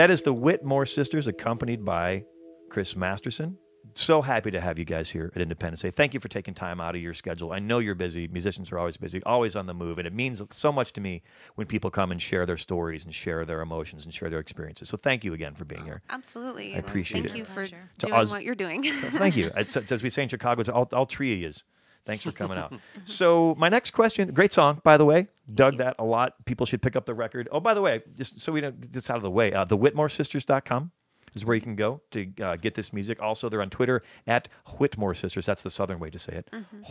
That 0.09 0.13
is 0.13 0.21
the 0.23 0.33
Whitmore 0.33 0.87
sisters, 0.87 1.27
accompanied 1.27 1.85
by 1.85 2.23
Chris 2.71 2.95
Masterson. 2.95 3.59
So 3.93 4.23
happy 4.23 4.49
to 4.49 4.59
have 4.59 4.79
you 4.79 4.83
guys 4.85 5.11
here 5.11 5.31
at 5.35 5.39
Independence 5.39 5.83
Day. 5.83 5.91
Thank 5.91 6.15
you 6.15 6.19
for 6.19 6.29
taking 6.29 6.55
time 6.55 6.81
out 6.81 6.95
of 6.95 7.01
your 7.03 7.13
schedule. 7.13 7.51
I 7.51 7.59
know 7.59 7.77
you're 7.77 7.93
busy. 7.93 8.27
Musicians 8.27 8.71
are 8.71 8.79
always 8.79 8.97
busy, 8.97 9.21
always 9.21 9.55
on 9.55 9.67
the 9.67 9.73
move, 9.75 9.99
and 9.99 10.07
it 10.07 10.13
means 10.13 10.41
so 10.49 10.71
much 10.71 10.93
to 10.93 10.99
me 10.99 11.21
when 11.53 11.67
people 11.67 11.91
come 11.91 12.09
and 12.11 12.19
share 12.19 12.47
their 12.47 12.57
stories 12.57 13.05
and 13.05 13.13
share 13.13 13.45
their 13.45 13.61
emotions 13.61 14.03
and 14.03 14.11
share 14.11 14.31
their 14.31 14.39
experiences. 14.39 14.89
So 14.89 14.97
thank 14.97 15.23
you 15.23 15.35
again 15.35 15.53
for 15.53 15.63
being 15.63 15.85
here. 15.85 16.01
Absolutely. 16.09 16.73
I 16.73 16.79
appreciate 16.79 17.21
Thank 17.25 17.35
it. 17.35 17.37
you 17.37 17.45
for 17.45 17.67
doing 17.99 18.13
us- 18.13 18.31
what 18.31 18.43
you're 18.43 18.55
doing. 18.55 18.81
Thank 18.91 19.35
you. 19.35 19.51
As, 19.55 19.77
as 19.77 20.01
we 20.01 20.09
say 20.09 20.23
in 20.23 20.29
Chicago, 20.29 20.61
it's 20.61 20.71
all, 20.71 20.89
all 20.91 21.05
three 21.05 21.33
of 21.33 21.39
yous. 21.39 21.63
Thanks 22.05 22.23
for 22.23 22.31
coming 22.31 22.57
out. 22.57 22.73
So 23.05 23.55
my 23.57 23.69
next 23.69 23.91
question, 23.91 24.31
great 24.31 24.51
song, 24.53 24.81
by 24.83 24.97
the 24.97 25.05
way. 25.05 25.27
Dug 25.53 25.77
that 25.77 25.95
a 25.99 26.03
lot. 26.03 26.43
People 26.45 26.65
should 26.65 26.81
pick 26.81 26.95
up 26.95 27.05
the 27.05 27.13
record. 27.13 27.47
Oh, 27.51 27.59
by 27.59 27.73
the 27.73 27.81
way, 27.81 28.01
just 28.15 28.41
so 28.41 28.51
we 28.51 28.61
don't 28.61 28.79
get 28.79 28.93
this 28.93 29.09
out 29.09 29.17
of 29.17 29.23
the 29.23 29.31
way, 29.31 29.53
uh, 29.53 29.65
the 29.65 29.77
WhitmoreSisters.com 29.77 30.91
is 31.35 31.45
where 31.45 31.55
you 31.55 31.61
can 31.61 31.75
go 31.75 32.01
to 32.11 32.31
uh, 32.41 32.55
get 32.55 32.75
this 32.75 32.91
music. 32.93 33.21
Also, 33.21 33.49
they're 33.49 33.61
on 33.61 33.69
Twitter 33.69 34.01
at 34.27 34.47
Whitmore 34.79 35.13
Sisters. 35.13 35.45
That's 35.45 35.61
the 35.61 35.69
southern 35.69 35.99
way 35.99 36.09
to 36.09 36.19
say 36.19 36.33
it. 36.33 36.49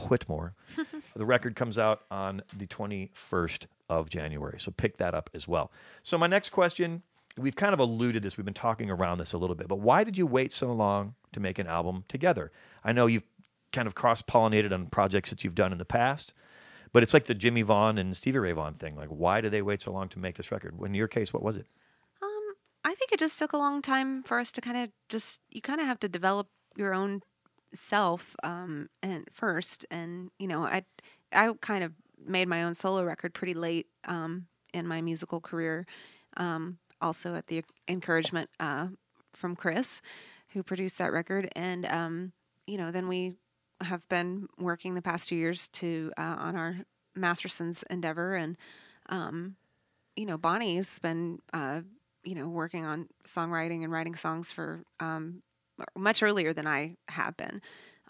Whitmore. 0.08 0.54
the 1.16 1.26
record 1.26 1.56
comes 1.56 1.78
out 1.78 2.02
on 2.10 2.42
the 2.56 2.66
21st 2.66 3.66
of 3.88 4.08
January. 4.08 4.58
So 4.60 4.70
pick 4.70 4.98
that 4.98 5.14
up 5.14 5.30
as 5.34 5.48
well. 5.48 5.70
So 6.02 6.18
my 6.18 6.26
next 6.26 6.50
question, 6.50 7.02
we've 7.36 7.56
kind 7.56 7.72
of 7.72 7.80
alluded 7.80 8.22
this. 8.22 8.36
We've 8.36 8.44
been 8.44 8.54
talking 8.54 8.90
around 8.90 9.18
this 9.18 9.32
a 9.32 9.38
little 9.38 9.56
bit, 9.56 9.68
but 9.68 9.80
why 9.80 10.04
did 10.04 10.18
you 10.18 10.26
wait 10.26 10.52
so 10.52 10.72
long 10.72 11.14
to 11.32 11.40
make 11.40 11.58
an 11.58 11.66
album 11.66 12.04
together? 12.08 12.52
I 12.84 12.92
know 12.92 13.06
you've 13.06 13.24
kind 13.72 13.86
of 13.86 13.94
cross 13.94 14.22
pollinated 14.22 14.72
on 14.72 14.86
projects 14.86 15.30
that 15.30 15.44
you've 15.44 15.54
done 15.54 15.72
in 15.72 15.78
the 15.78 15.84
past, 15.84 16.32
but 16.92 17.02
it's 17.02 17.14
like 17.14 17.26
the 17.26 17.34
Jimmie 17.34 17.62
Vaughan 17.62 17.98
and 17.98 18.16
Stevie 18.16 18.38
Ray 18.38 18.52
Vaughan 18.52 18.74
thing. 18.74 18.96
Like, 18.96 19.08
why 19.08 19.40
did 19.40 19.52
they 19.52 19.62
wait 19.62 19.82
so 19.82 19.92
long 19.92 20.08
to 20.10 20.18
make 20.18 20.36
this 20.36 20.50
record? 20.50 20.74
In 20.82 20.94
your 20.94 21.08
case, 21.08 21.32
what 21.32 21.42
was 21.42 21.56
it? 21.56 21.66
Um, 22.22 22.54
I 22.84 22.94
think 22.94 23.12
it 23.12 23.18
just 23.18 23.38
took 23.38 23.52
a 23.52 23.58
long 23.58 23.82
time 23.82 24.22
for 24.22 24.38
us 24.38 24.52
to 24.52 24.60
kind 24.60 24.76
of 24.76 24.90
just 25.08 25.40
you 25.50 25.60
kind 25.60 25.80
of 25.80 25.86
have 25.86 26.00
to 26.00 26.08
develop 26.08 26.48
your 26.76 26.94
own 26.94 27.22
self 27.74 28.34
um 28.42 28.88
and 29.02 29.28
first 29.30 29.84
and 29.90 30.30
you 30.38 30.46
know 30.46 30.64
I 30.64 30.84
I 31.32 31.52
kind 31.60 31.84
of 31.84 31.92
made 32.24 32.48
my 32.48 32.62
own 32.62 32.74
solo 32.74 33.04
record 33.04 33.34
pretty 33.34 33.54
late 33.54 33.86
um 34.06 34.46
in 34.72 34.86
my 34.86 35.02
musical 35.02 35.40
career 35.40 35.86
um 36.36 36.78
also 37.00 37.34
at 37.34 37.48
the 37.48 37.62
encouragement 37.86 38.48
uh 38.58 38.88
from 39.34 39.54
Chris 39.54 40.00
who 40.52 40.62
produced 40.62 40.96
that 40.98 41.12
record 41.12 41.50
and 41.54 41.84
um 41.86 42.32
you 42.66 42.78
know 42.78 42.90
then 42.90 43.06
we 43.06 43.34
have 43.80 44.08
been 44.08 44.48
working 44.58 44.94
the 44.94 45.02
past 45.02 45.28
two 45.28 45.36
years 45.36 45.68
to 45.68 46.12
uh, 46.18 46.36
on 46.38 46.56
our 46.56 46.78
Mastersons 47.16 47.82
endeavor 47.90 48.36
and 48.36 48.56
um 49.08 49.56
you 50.14 50.26
know 50.26 50.38
Bonnie's 50.38 50.98
been 51.00 51.40
uh 51.52 51.80
you 52.28 52.34
know, 52.34 52.48
working 52.48 52.84
on 52.84 53.08
songwriting 53.24 53.82
and 53.82 53.92
writing 53.92 54.14
songs 54.14 54.50
for 54.50 54.82
um, 55.00 55.42
much 55.96 56.22
earlier 56.22 56.52
than 56.52 56.66
I 56.66 56.96
have 57.08 57.36
been. 57.38 57.62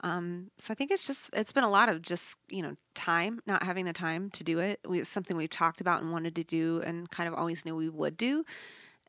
Um, 0.03 0.51
so 0.59 0.73
I 0.73 0.75
think 0.75 0.91
it's 0.91 1.07
just 1.07 1.31
it's 1.33 1.53
been 1.53 1.65
a 1.65 1.71
lot 1.71 1.89
of 1.89 2.03
just 2.03 2.37
you 2.49 2.63
know 2.63 2.75
time, 2.95 3.41
not 3.47 3.63
having 3.63 3.85
the 3.85 3.93
time 3.93 4.31
to 4.31 4.45
do 4.45 4.59
it. 4.59 4.81
We, 4.87 4.99
was 4.99 5.09
something 5.09 5.37
we've 5.37 5.51
talked 5.51 5.81
about 5.81 6.03
and 6.03 6.13
wanted 6.13 6.35
to 6.37 6.45
do, 6.45 6.83
and 6.85 7.11
kind 7.11 7.29
of 7.29 7.35
always 7.35 7.65
knew 7.65 7.75
we 7.75 7.89
would 7.89 8.17
do. 8.17 8.45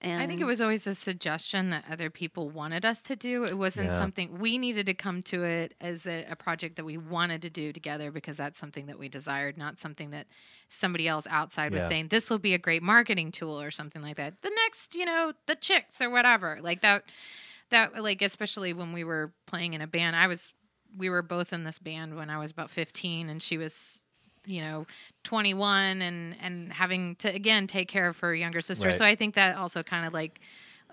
And 0.01 0.21
I 0.21 0.27
think 0.27 0.39
it 0.39 0.45
was 0.45 0.61
always 0.61 0.87
a 0.87 0.95
suggestion 0.95 1.71
that 1.71 1.83
other 1.91 2.09
people 2.09 2.49
wanted 2.49 2.85
us 2.85 3.01
to 3.03 3.17
do. 3.17 3.43
It 3.43 3.57
wasn't 3.57 3.89
Yeah. 3.89 3.97
something 3.97 4.39
we 4.39 4.57
needed 4.57 4.85
to 4.85 4.93
come 4.93 5.21
to 5.23 5.43
it 5.43 5.73
as 5.81 6.05
a, 6.05 6.25
a 6.29 6.37
project 6.37 6.77
that 6.77 6.85
we 6.85 6.95
wanted 6.95 7.41
to 7.41 7.49
do 7.49 7.73
together 7.73 8.09
because 8.09 8.37
that's 8.37 8.57
something 8.57 8.85
that 8.85 8.97
we 8.97 9.09
desired, 9.09 9.57
not 9.57 9.77
something 9.77 10.11
that 10.11 10.27
somebody 10.69 11.05
else 11.07 11.27
outside 11.29 11.73
was 11.73 11.83
saying 11.87 12.07
this 12.07 12.29
will 12.29 12.39
be 12.39 12.53
a 12.53 12.57
great 12.57 12.81
marketing 12.81 13.29
tool 13.31 13.59
or 13.59 13.71
something 13.71 14.01
like 14.01 14.15
that. 14.15 14.41
The 14.41 14.51
next, 14.63 14.95
you 14.95 15.03
know, 15.03 15.33
the 15.47 15.55
chicks 15.55 15.99
or 16.01 16.09
whatever. 16.09 16.59
Like 16.61 16.81
that 16.81 17.03
that 17.69 18.01
like 18.01 18.21
especially 18.21 18.71
when 18.73 18.93
we 18.93 19.03
were 19.03 19.33
playing 19.47 19.73
in 19.73 19.81
a 19.81 19.87
band. 19.87 20.15
I 20.15 20.27
was 20.27 20.53
we 20.97 21.09
were 21.09 21.21
both 21.21 21.51
in 21.53 21.65
this 21.65 21.77
band 21.77 22.15
when 22.15 22.29
I 22.29 22.39
was 22.39 22.51
about 22.51 22.69
15 22.71 23.29
and 23.29 23.43
she 23.43 23.57
was 23.57 23.98
you 24.45 24.61
know 24.61 24.85
21 25.23 26.01
and 26.01 26.35
and 26.41 26.71
having 26.73 27.15
to 27.17 27.33
again 27.33 27.67
take 27.67 27.87
care 27.87 28.07
of 28.07 28.17
her 28.19 28.33
younger 28.33 28.61
sister 28.61 28.87
Right. 28.87 28.95
so 28.95 29.05
i 29.05 29.15
think 29.15 29.35
that 29.35 29.57
also 29.57 29.83
kind 29.83 30.05
of 30.07 30.13
like 30.13 30.39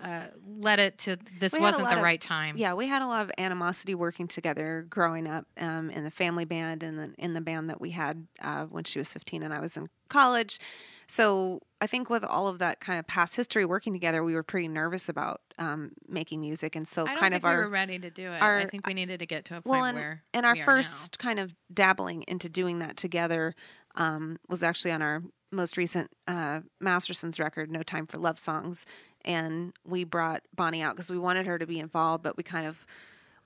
uh, 0.02 0.26
led 0.46 0.78
it 0.78 0.98
to 0.98 1.16
this 1.40 1.54
We 1.54 1.60
wasn't 1.60 1.88
the 1.88 1.96
of- 1.96 2.02
right 2.02 2.20
time 2.20 2.58
Yeah, 2.58 2.74
we 2.74 2.86
had 2.86 3.00
a 3.00 3.06
lot 3.06 3.22
of 3.22 3.30
animosity 3.38 3.94
working 3.94 4.28
together 4.28 4.84
growing 4.90 5.26
up 5.26 5.46
um, 5.58 5.88
in 5.88 6.04
the 6.04 6.10
family 6.10 6.44
band 6.44 6.82
and 6.82 6.98
then 6.98 7.14
in 7.16 7.32
the 7.32 7.40
band 7.40 7.70
that 7.70 7.80
we 7.80 7.92
had 7.92 8.26
uh, 8.42 8.66
when 8.66 8.84
she 8.84 8.98
was 8.98 9.10
15 9.10 9.42
and 9.42 9.54
I 9.54 9.60
was 9.60 9.74
in 9.74 9.88
college. 10.10 10.60
So 11.06 11.60
I 11.80 11.86
think 11.86 12.10
with 12.10 12.24
all 12.24 12.48
of 12.48 12.58
that 12.58 12.80
kind 12.80 12.98
of 12.98 13.06
past 13.06 13.36
history 13.36 13.64
working 13.64 13.92
together, 13.92 14.24
we 14.24 14.34
were 14.34 14.42
pretty 14.42 14.68
nervous 14.68 15.08
about 15.08 15.40
um, 15.58 15.92
making 16.08 16.40
music. 16.40 16.74
And 16.74 16.86
so 16.88 17.04
i 17.04 17.06
don't 17.10 17.18
kind 17.18 17.32
think 17.32 17.44
of 17.44 17.48
we 17.48 17.50
our 17.50 17.62
were 17.62 17.68
ready 17.68 17.98
to 17.98 18.10
do 18.10 18.30
it 18.30 18.42
our- 18.42 18.58
i 18.58 18.66
think 18.66 18.86
we 18.86 18.94
needed 18.94 19.20
to 19.20 19.26
get 19.26 19.44
to 19.46 19.56
a 19.56 19.60
point 19.62 19.66
well, 19.66 19.84
and, 19.84 19.96
where 19.96 20.22
and 20.34 20.44
our 20.44 20.54
we 20.54 20.60
are 20.60 20.62
now. 20.62 20.66
first 20.66 21.18
kind 21.18 21.38
of 21.38 21.54
dabbling 21.72 22.24
into 22.28 22.48
doing 22.48 22.78
that 22.80 22.96
together 22.96 23.54
um, 23.94 24.38
was 24.48 24.62
actually 24.62 24.92
on 24.92 25.00
our 25.02 25.22
most 25.52 25.76
recent 25.76 26.10
uh, 26.28 26.60
Mastersons 26.82 27.38
record, 27.38 27.70
"No 27.70 27.82
Time 27.82 28.06
for 28.06 28.18
Love 28.18 28.38
Songs," 28.38 28.84
and 29.24 29.72
we 29.86 30.04
brought 30.04 30.42
Bonnie 30.54 30.82
out 30.82 30.94
because 30.96 31.10
we 31.10 31.18
wanted 31.18 31.46
her 31.46 31.58
to 31.58 31.66
be 31.66 31.78
involved, 31.78 32.22
but 32.22 32.36
we 32.36 32.42
kind 32.42 32.66
of 32.66 32.86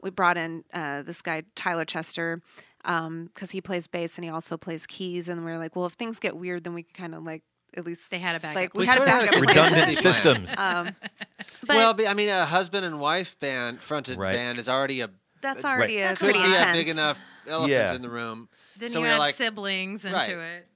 we 0.02 0.10
brought 0.10 0.36
in 0.36 0.64
uh, 0.72 1.02
this 1.02 1.20
guy 1.22 1.42
Tyler 1.54 1.84
Chester 1.84 2.40
because 2.82 3.50
he 3.50 3.60
plays 3.60 3.86
bass 3.86 4.16
and 4.16 4.24
he 4.24 4.30
also 4.30 4.56
plays 4.56 4.86
keys, 4.86 5.28
and 5.28 5.44
we 5.44 5.52
were 5.52 5.58
like, 5.58 5.76
well, 5.76 5.86
if 5.86 5.92
things 5.92 6.18
get 6.18 6.36
weird, 6.36 6.64
then 6.64 6.74
we 6.74 6.82
can 6.82 6.94
kind 6.94 7.14
of 7.14 7.22
like 7.22 7.42
at 7.76 7.84
least 7.86 8.10
they 8.10 8.18
had 8.18 8.36
a 8.36 8.40
backup 8.40 8.56
like 8.56 8.74
we, 8.74 8.80
We 8.80 8.86
had 8.86 8.96
a 8.96 8.98
sorta 8.98 9.10
had 9.10 9.34
a. 9.34 9.40
Redundant 9.40 9.84
plan. 9.84 9.96
systems. 10.14 10.50
Um, 10.56 10.88
but 11.66 11.76
well, 11.76 11.94
I 12.08 12.14
mean, 12.14 12.28
a 12.28 12.44
husband 12.44 12.84
and 12.84 13.00
wife 13.00 13.38
band 13.40 13.80
fronted 13.82 14.18
Right. 14.18 14.34
band 14.34 14.58
is 14.58 14.68
already 14.68 15.00
a 15.02 15.10
that's 15.42 15.64
already 15.64 15.96
a 15.98 16.08
That's 16.08 16.20
a 16.20 16.24
could 16.26 16.34
pretty 16.34 16.50
be 16.52 16.58
lot. 16.58 16.68
a 16.68 16.72
big 16.72 16.88
enough 16.88 17.24
elephant 17.46 17.70
Yeah. 17.72 17.94
in 17.94 18.02
the 18.02 18.10
room. 18.10 18.48
then 18.78 18.90
so 18.90 18.98
you 18.98 19.02
we 19.04 19.08
were 19.08 19.12
had 19.14 19.18
like, 19.20 19.34
siblings 19.34 20.04
into 20.04 20.14
Right. 20.16 20.28
it 20.30 20.68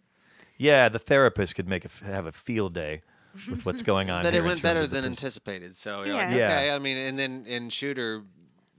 Yeah, 0.56 0.88
the 0.88 0.98
therapist 0.98 1.54
could 1.54 1.68
make 1.68 1.84
a, 1.84 1.90
have 2.06 2.24
a 2.26 2.32
field 2.32 2.72
day 2.74 3.02
with 3.50 3.66
what's 3.66 3.82
going 3.82 4.08
on. 4.10 4.22
but 4.22 4.34
it 4.34 4.42
went 4.42 4.62
better 4.62 4.86
than 4.86 5.02
pers- 5.02 5.10
anticipated. 5.10 5.76
So 5.76 6.04
you're 6.04 6.14
like, 6.14 6.30
Yeah. 6.30 6.36
Yeah. 6.36 6.44
okay. 6.46 6.70
I 6.70 6.78
mean, 6.78 6.96
and 6.96 7.18
then 7.18 7.44
in 7.46 7.68
Shooter, 7.68 8.22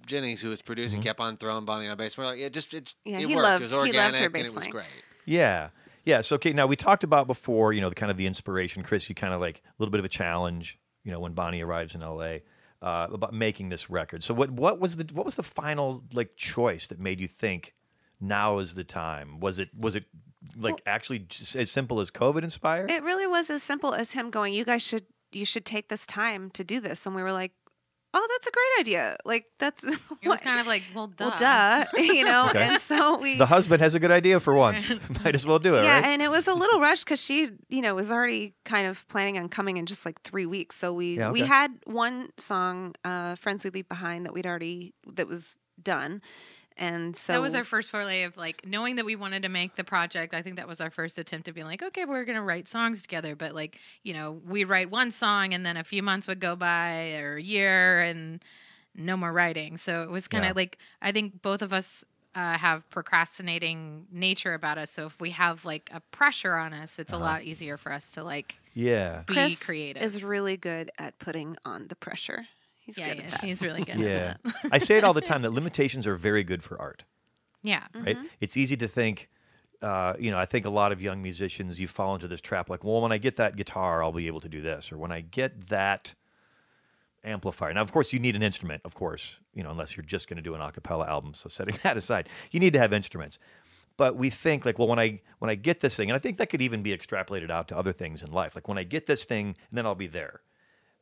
Jennings, 0.07 0.41
who 0.41 0.49
was 0.49 0.61
producing, 0.63 1.01
Mm-hmm. 1.01 1.07
kept 1.07 1.19
on 1.19 1.37
throwing 1.37 1.65
Bonnie 1.65 1.87
on 1.87 1.97
bass. 1.97 2.17
We're 2.17 2.25
like, 2.25 2.39
it 2.39 2.51
just 2.53 2.73
it, 2.73 2.93
Yeah, 3.03 3.17
it 3.19 3.27
he 3.27 3.35
worked. 3.35 3.43
loved- 3.43 3.61
it 3.61 3.63
was 3.65 3.71
he 3.73 3.77
loved 3.77 3.93
her 3.95 4.01
organic 4.03 4.33
bass 4.33 4.47
and 4.47 4.47
it 4.47 4.55
was 4.55 4.61
playing. 4.63 4.71
great. 4.71 4.85
Yeah. 5.25 5.69
Yeah. 6.05 6.21
So, 6.21 6.35
okay. 6.35 6.53
Now 6.53 6.67
we 6.67 6.75
talked 6.75 7.03
about 7.03 7.27
before, 7.27 7.73
you 7.73 7.81
know, 7.81 7.89
the 7.89 7.95
kind 7.95 8.11
of 8.11 8.17
the 8.17 8.27
inspiration, 8.27 8.83
Chris, 8.83 9.09
you 9.09 9.15
kind 9.15 9.33
of 9.33 9.41
like 9.41 9.57
a 9.57 9.73
little 9.79 9.91
bit 9.91 9.99
of 9.99 10.05
a 10.05 10.09
challenge, 10.09 10.79
you 11.03 11.11
know, 11.11 11.19
when 11.19 11.33
Bonnie 11.33 11.61
arrives 11.61 11.95
in 11.95 12.01
LA, 12.01 12.37
uh, 12.81 13.07
about 13.11 13.33
making 13.33 13.69
this 13.69 13.89
record. 13.89 14.23
So 14.23 14.33
what, 14.33 14.51
what 14.51 14.79
was 14.79 14.95
the, 14.97 15.07
what 15.13 15.25
was 15.25 15.35
the 15.35 15.43
final 15.43 16.03
like 16.13 16.35
choice 16.35 16.87
that 16.87 16.99
made 16.99 17.19
you 17.19 17.27
think 17.27 17.73
now 18.21 18.59
is 18.59 18.75
the 18.75 18.83
time? 18.83 19.39
Was 19.39 19.59
it, 19.59 19.69
was 19.77 19.95
it 19.95 20.05
like 20.55 20.81
actually 20.85 21.19
just 21.19 21.55
as 21.55 21.71
simple 21.71 21.99
as 21.99 22.11
COVID 22.11 22.43
inspired? 22.43 22.91
It 22.91 23.03
really 23.03 23.27
was 23.27 23.49
as 23.49 23.63
simple 23.63 23.93
as 23.93 24.11
him 24.11 24.29
going, 24.29 24.53
"You 24.53 24.65
guys 24.65 24.81
should 24.81 25.05
you 25.31 25.45
should 25.45 25.65
take 25.65 25.89
this 25.89 26.05
time 26.05 26.49
to 26.51 26.63
do 26.63 26.79
this," 26.79 27.05
and 27.05 27.15
we 27.15 27.23
were 27.23 27.33
like, 27.33 27.53
"Oh, 28.15 28.27
that's 28.31 28.47
a 28.47 28.51
great 28.51 28.73
idea!" 28.79 29.17
Like 29.25 29.45
that's 29.59 29.83
It 30.23 30.29
was 30.29 30.39
kind 30.41 30.59
of 30.59 30.67
like, 30.67 30.83
well, 30.95 31.07
duh. 31.07 31.25
well, 31.25 31.37
duh, 31.37 31.85
you 32.01 32.23
know. 32.23 32.45
Okay. 32.49 32.63
And 32.67 32.81
so 32.81 33.17
we 33.17 33.37
the 33.37 33.45
husband 33.45 33.81
has 33.81 33.93
a 33.95 33.99
good 33.99 34.11
idea 34.11 34.39
for 34.39 34.53
once. 34.55 34.89
Might 35.23 35.35
as 35.35 35.45
well 35.45 35.59
do 35.59 35.75
it, 35.75 35.83
yeah, 35.83 35.95
right? 35.99 36.05
and 36.05 36.21
it 36.21 36.31
was 36.31 36.47
a 36.47 36.53
little 36.53 36.79
rushed 36.79 37.05
because 37.05 37.21
she, 37.21 37.49
you 37.69 37.81
know, 37.81 37.93
was 37.95 38.09
already 38.11 38.53
kind 38.63 38.87
of 38.87 39.05
planning 39.07 39.37
on 39.37 39.49
coming 39.49 39.77
in 39.77 39.85
just 39.85 40.05
like 40.05 40.21
three 40.21 40.45
weeks. 40.45 40.75
So 40.77 40.93
we 40.93 41.17
Yeah, 41.17 41.31
we 41.31 41.41
had 41.41 41.71
one 41.85 42.29
song, 42.37 42.95
uh, 43.03 43.35
"Friends 43.35 43.63
We 43.63 43.69
Leave 43.71 43.89
Behind," 43.89 44.25
that 44.25 44.33
we'd 44.33 44.47
already 44.47 44.93
that 45.13 45.27
was 45.27 45.57
done, 45.81 46.21
and 46.77 47.15
so 47.15 47.33
that 47.33 47.41
was 47.41 47.55
our 47.55 47.63
first 47.63 47.89
foray 47.89 48.23
of 48.23 48.35
like 48.37 48.65
knowing 48.65 48.97
that 48.97 49.05
we 49.05 49.15
wanted 49.15 49.43
to 49.43 49.49
make 49.49 49.75
the 49.75 49.83
project. 49.83 50.33
I 50.33 50.41
think 50.41 50.57
that 50.57 50.67
was 50.67 50.81
our 50.81 50.89
first 50.89 51.17
attempt 51.17 51.45
to 51.45 51.53
be 51.53 51.63
like, 51.63 51.81
okay, 51.81 52.05
we're 52.05 52.25
gonna 52.25 52.43
write 52.43 52.67
songs 52.67 53.01
together. 53.01 53.35
But 53.35 53.55
like, 53.55 53.79
you 54.03 54.13
know, 54.13 54.41
we'd 54.45 54.65
write 54.65 54.89
one 54.91 55.11
song 55.11 55.53
and 55.53 55.65
then 55.65 55.77
a 55.77 55.83
few 55.83 56.03
months 56.03 56.27
would 56.27 56.39
go 56.39 56.55
by 56.55 57.15
or 57.15 57.37
a 57.37 57.41
year 57.41 58.01
and 58.01 58.43
no 58.93 59.15
more 59.15 59.31
writing. 59.31 59.77
So 59.77 60.03
it 60.03 60.09
was 60.09 60.27
kind 60.27 60.43
of 60.43 60.49
Yeah. 60.49 60.53
like 60.55 60.77
I 61.01 61.11
think 61.11 61.41
both 61.41 61.61
of 61.61 61.71
us 61.71 62.03
uh, 62.35 62.57
have 62.57 62.89
procrastinating 62.89 64.07
nature 64.11 64.53
about 64.53 64.77
us. 64.77 64.91
So 64.91 65.05
if 65.05 65.21
we 65.21 65.29
have 65.31 65.63
like 65.63 65.89
a 65.93 66.01
pressure 66.01 66.55
on 66.55 66.73
us, 66.73 66.99
it's 66.99 67.13
a 67.13 67.17
lot 67.17 67.43
easier 67.43 67.77
for 67.77 67.93
us 67.93 68.11
to 68.11 68.23
like 68.23 68.59
yeah. 68.73 69.23
be 69.25 69.33
Chris 69.33 69.63
creative. 69.63 70.03
is 70.03 70.21
really 70.23 70.57
good 70.57 70.91
at 70.99 71.17
putting 71.19 71.55
on 71.65 71.87
the 71.87 71.95
pressure. 71.95 72.47
He's 72.85 72.97
yeah, 72.97 73.09
good 73.09 73.17
yeah, 73.17 73.23
at 73.25 73.31
that. 73.31 73.43
he's 73.43 73.61
really 73.61 73.83
good 73.83 73.99
Yeah. 73.99 74.35
at 74.43 74.43
that. 74.43 74.53
I 74.71 74.77
say 74.77 74.97
it 74.97 75.03
all 75.03 75.13
the 75.13 75.21
time 75.31 75.41
that 75.41 75.51
limitations 75.51 76.05
are 76.07 76.15
very 76.15 76.43
good 76.43 76.63
for 76.63 76.79
art. 76.79 77.03
yeah. 77.63 77.85
right? 77.95 78.17
It's 78.39 78.55
easy 78.57 78.77
to 78.77 78.87
think, 78.87 79.29
uh, 79.81 80.13
you 80.19 80.31
know, 80.31 80.37
I 80.37 80.45
think 80.45 80.65
a 80.65 80.69
lot 80.69 80.91
of 80.91 81.01
young 81.01 81.21
musicians, 81.21 81.79
you 81.79 81.87
fall 81.87 82.13
into 82.15 82.27
this 82.27 82.41
trap 82.41 82.69
like, 82.69 82.83
well, 82.83 83.01
when 83.01 83.11
I 83.11 83.17
get 83.17 83.35
that 83.37 83.55
guitar, 83.55 84.03
I'll 84.03 84.11
be 84.11 84.27
able 84.27 84.41
to 84.41 84.49
do 84.49 84.61
this. 84.61 84.91
Or 84.91 84.97
when 84.97 85.11
I 85.11 85.21
get 85.21 85.67
that 85.69 86.13
amplifier. 87.23 87.73
Now, 87.73 87.81
of 87.81 87.91
course, 87.91 88.13
you 88.13 88.19
need 88.19 88.35
an 88.35 88.43
instrument, 88.43 88.81
of 88.85 88.93
course, 88.93 89.37
you 89.53 89.63
know, 89.63 89.71
unless 89.71 89.97
you're 89.97 90.05
just 90.05 90.27
going 90.29 90.37
to 90.37 90.43
do 90.43 90.53
an 90.53 90.61
a 90.61 90.71
cappella 90.71 91.07
album. 91.07 91.33
So 91.33 91.49
setting 91.49 91.75
that 91.83 91.97
aside, 91.97 92.29
you 92.51 92.59
need 92.59 92.73
to 92.73 92.79
have 92.79 92.93
instruments. 92.93 93.39
But 93.97 94.15
we 94.17 94.29
think 94.29 94.65
like, 94.65 94.77
well, 94.77 94.87
when 94.89 94.99
I 94.99 95.21
when 95.39 95.49
I 95.49 95.55
get 95.55 95.79
this 95.79 95.95
thing, 95.95 96.09
and 96.09 96.15
I 96.15 96.19
think 96.19 96.37
that 96.37 96.49
could 96.49 96.61
even 96.61 96.83
be 96.83 96.95
extrapolated 96.95 97.49
out 97.49 97.67
to 97.69 97.77
other 97.77 97.93
things 97.93 98.21
in 98.21 98.31
life. 98.31 98.53
Like 98.53 98.67
when 98.67 98.77
I 98.77 98.83
get 98.83 99.05
this 99.07 99.23
thing, 99.25 99.47
and 99.69 99.77
then 99.77 99.85
I'll 99.85 99.95
be 99.95 100.07
there. 100.07 100.41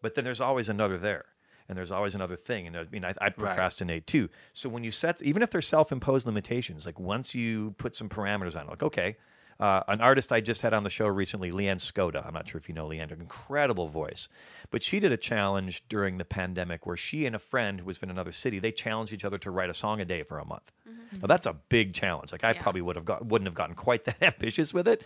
But 0.02 0.14
then 0.16 0.24
there's 0.24 0.40
always 0.42 0.70
another 0.70 0.98
there, 0.98 1.26
and 1.70 1.78
there's 1.78 1.92
always 1.92 2.16
another 2.16 2.36
thing. 2.36 2.68
And 2.68 2.76
I 2.78 2.86
mean, 2.92 3.06
I, 3.06 3.14
I 3.22 3.30
procrastinate 3.30 4.08
too. 4.08 4.30
So 4.54 4.70
when 4.70 4.84
you 4.84 4.92
set, 4.92 5.22
even 5.22 5.42
if 5.42 5.52
they're 5.52 5.62
self-imposed 5.62 6.26
limitations, 6.26 6.86
like 6.86 7.00
once 7.00 7.34
you 7.36 7.76
put 7.78 7.96
some 7.96 8.10
parameters 8.10 8.56
on 8.56 8.68
it, 8.68 8.70
like 8.70 8.84
okay, 8.84 9.18
uh, 9.60 9.82
an 9.88 10.02
artist 10.02 10.32
I 10.32 10.42
just 10.42 10.62
had 10.64 10.74
on 10.74 10.84
the 10.84 10.90
show 10.90 11.06
recently, 11.08 11.52
Leanne 11.52 11.78
Skoda. 11.80 12.26
I'm 12.26 12.34
not 12.34 12.48
sure 12.50 12.58
if 12.58 12.68
you 12.68 12.74
know 12.76 12.88
Leanne, 12.88 13.12
incredible 13.12 13.88
voice, 13.88 14.28
but 14.72 14.82
she 14.82 15.00
did 15.00 15.12
a 15.12 15.18
challenge 15.18 15.84
during 15.88 16.18
the 16.18 16.26
pandemic 16.26 16.86
where 16.86 16.98
she 16.98 17.26
and 17.28 17.36
a 17.36 17.40
friend 17.40 17.80
who 17.82 17.86
was 17.86 18.00
in 18.00 18.10
another 18.10 18.32
city, 18.32 18.58
they 18.60 18.72
challenged 18.72 19.14
each 19.14 19.24
other 19.24 19.38
to 19.38 19.52
write 19.52 19.70
a 19.70 19.74
song 19.74 20.02
a 20.02 20.06
day 20.06 20.24
for 20.24 20.40
a 20.40 20.46
month. 20.46 20.72
Now 21.22 21.28
that's 21.28 21.46
a 21.46 21.54
big 21.70 21.94
challenge. 21.94 22.32
Like 22.32 22.44
I 22.44 22.52
Yeah. 22.52 22.62
probably 22.64 22.82
would 22.82 22.96
have 22.96 23.06
got, 23.06 23.26
wouldn't 23.28 23.46
have 23.48 23.54
gotten 23.56 23.76
quite 23.76 24.06
that 24.06 24.22
ambitious 24.22 24.74
with 24.74 24.88
it, 24.88 25.04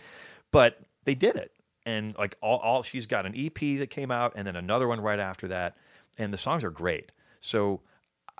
but 0.50 0.80
they 1.04 1.14
did 1.14 1.36
it. 1.36 1.52
And 1.84 2.16
like 2.18 2.36
all, 2.40 2.58
all 2.58 2.82
she's 2.82 3.06
got 3.06 3.26
an 3.26 3.34
EP 3.36 3.78
that 3.78 3.90
came 3.90 4.10
out 4.10 4.32
and 4.34 4.46
then 4.46 4.56
another 4.56 4.88
one 4.88 5.00
right 5.00 5.18
after 5.20 5.48
that, 5.48 5.76
and 6.18 6.32
the 6.32 6.38
songs 6.38 6.64
are 6.64 6.70
great. 6.70 7.12
So 7.40 7.80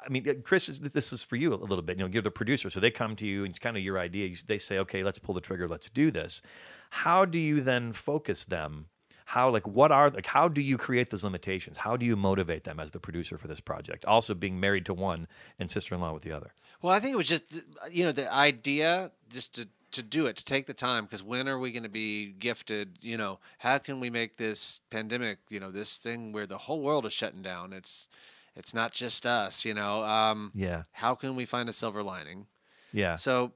I 0.04 0.08
mean, 0.10 0.28
uh, 0.28 0.34
Chris, 0.44 0.66
this 0.66 1.12
is 1.12 1.24
for 1.24 1.36
you 1.36 1.54
a 1.54 1.56
little 1.56 1.82
bit. 1.82 1.98
You 1.98 2.04
know, 2.04 2.10
you're 2.10 2.22
the 2.22 2.30
producer, 2.30 2.70
so 2.70 2.80
they 2.80 2.90
come 2.90 3.16
to 3.16 3.26
you 3.26 3.44
and 3.44 3.50
it's 3.50 3.58
kind 3.58 3.76
of 3.76 3.82
your 3.82 3.98
idea. 3.98 4.34
They 4.46 4.58
say, 4.58 4.78
"Okay, 4.78 5.02
let's 5.02 5.18
pull 5.18 5.34
the 5.34 5.40
trigger. 5.40 5.68
Let's 5.68 5.90
do 5.90 6.10
this." 6.10 6.42
How 6.90 7.24
do 7.24 7.38
you 7.38 7.60
then 7.60 7.92
focus 7.92 8.44
them? 8.44 8.86
How 9.26 9.50
like 9.50 9.66
what 9.66 9.92
are 9.92 10.10
like 10.10 10.26
how 10.26 10.48
do 10.48 10.62
you 10.62 10.78
create 10.78 11.10
those 11.10 11.24
limitations? 11.24 11.78
How 11.78 11.96
do 11.96 12.06
you 12.06 12.16
motivate 12.16 12.64
them 12.64 12.80
as 12.80 12.92
the 12.92 13.00
producer 13.00 13.36
for 13.36 13.46
this 13.46 13.60
project? 13.60 14.04
Also, 14.06 14.34
being 14.34 14.58
married 14.58 14.86
to 14.86 14.94
one 14.94 15.28
and 15.58 15.70
sister-in-law 15.70 16.14
with 16.14 16.22
the 16.22 16.32
other. 16.32 16.54
Well, 16.80 16.92
I 16.92 17.00
think 17.00 17.12
it 17.12 17.16
was 17.16 17.28
just 17.28 17.44
you 17.90 18.04
know 18.04 18.12
the 18.12 18.32
idea 18.32 19.10
just 19.28 19.54
to 19.56 19.68
to 19.92 20.02
do 20.02 20.26
it 20.26 20.36
to 20.36 20.44
take 20.44 20.66
the 20.66 20.74
time 20.74 21.04
because 21.04 21.22
when 21.22 21.48
are 21.48 21.58
we 21.58 21.72
going 21.72 21.82
to 21.82 21.88
be 21.88 22.26
gifted? 22.32 22.98
You 23.00 23.16
know, 23.16 23.38
how 23.58 23.78
can 23.78 24.00
we 24.00 24.10
make 24.10 24.36
this 24.36 24.80
pandemic? 24.90 25.38
You 25.48 25.60
know, 25.60 25.70
this 25.70 25.96
thing 25.96 26.32
where 26.32 26.46
the 26.46 26.58
whole 26.58 26.80
world 26.80 27.06
is 27.06 27.12
shutting 27.12 27.42
down. 27.42 27.72
It's 27.72 28.08
it's 28.54 28.74
not 28.74 28.92
just 28.92 29.24
us. 29.26 29.64
You 29.64 29.74
know, 29.74 30.04
um, 30.04 30.52
Yeah, 30.54 30.82
how 30.92 31.14
can 31.14 31.36
we 31.36 31.44
find 31.44 31.68
a 31.68 31.72
silver 31.72 32.02
lining? 32.02 32.46
yeah, 32.92 33.16
So, 33.16 33.52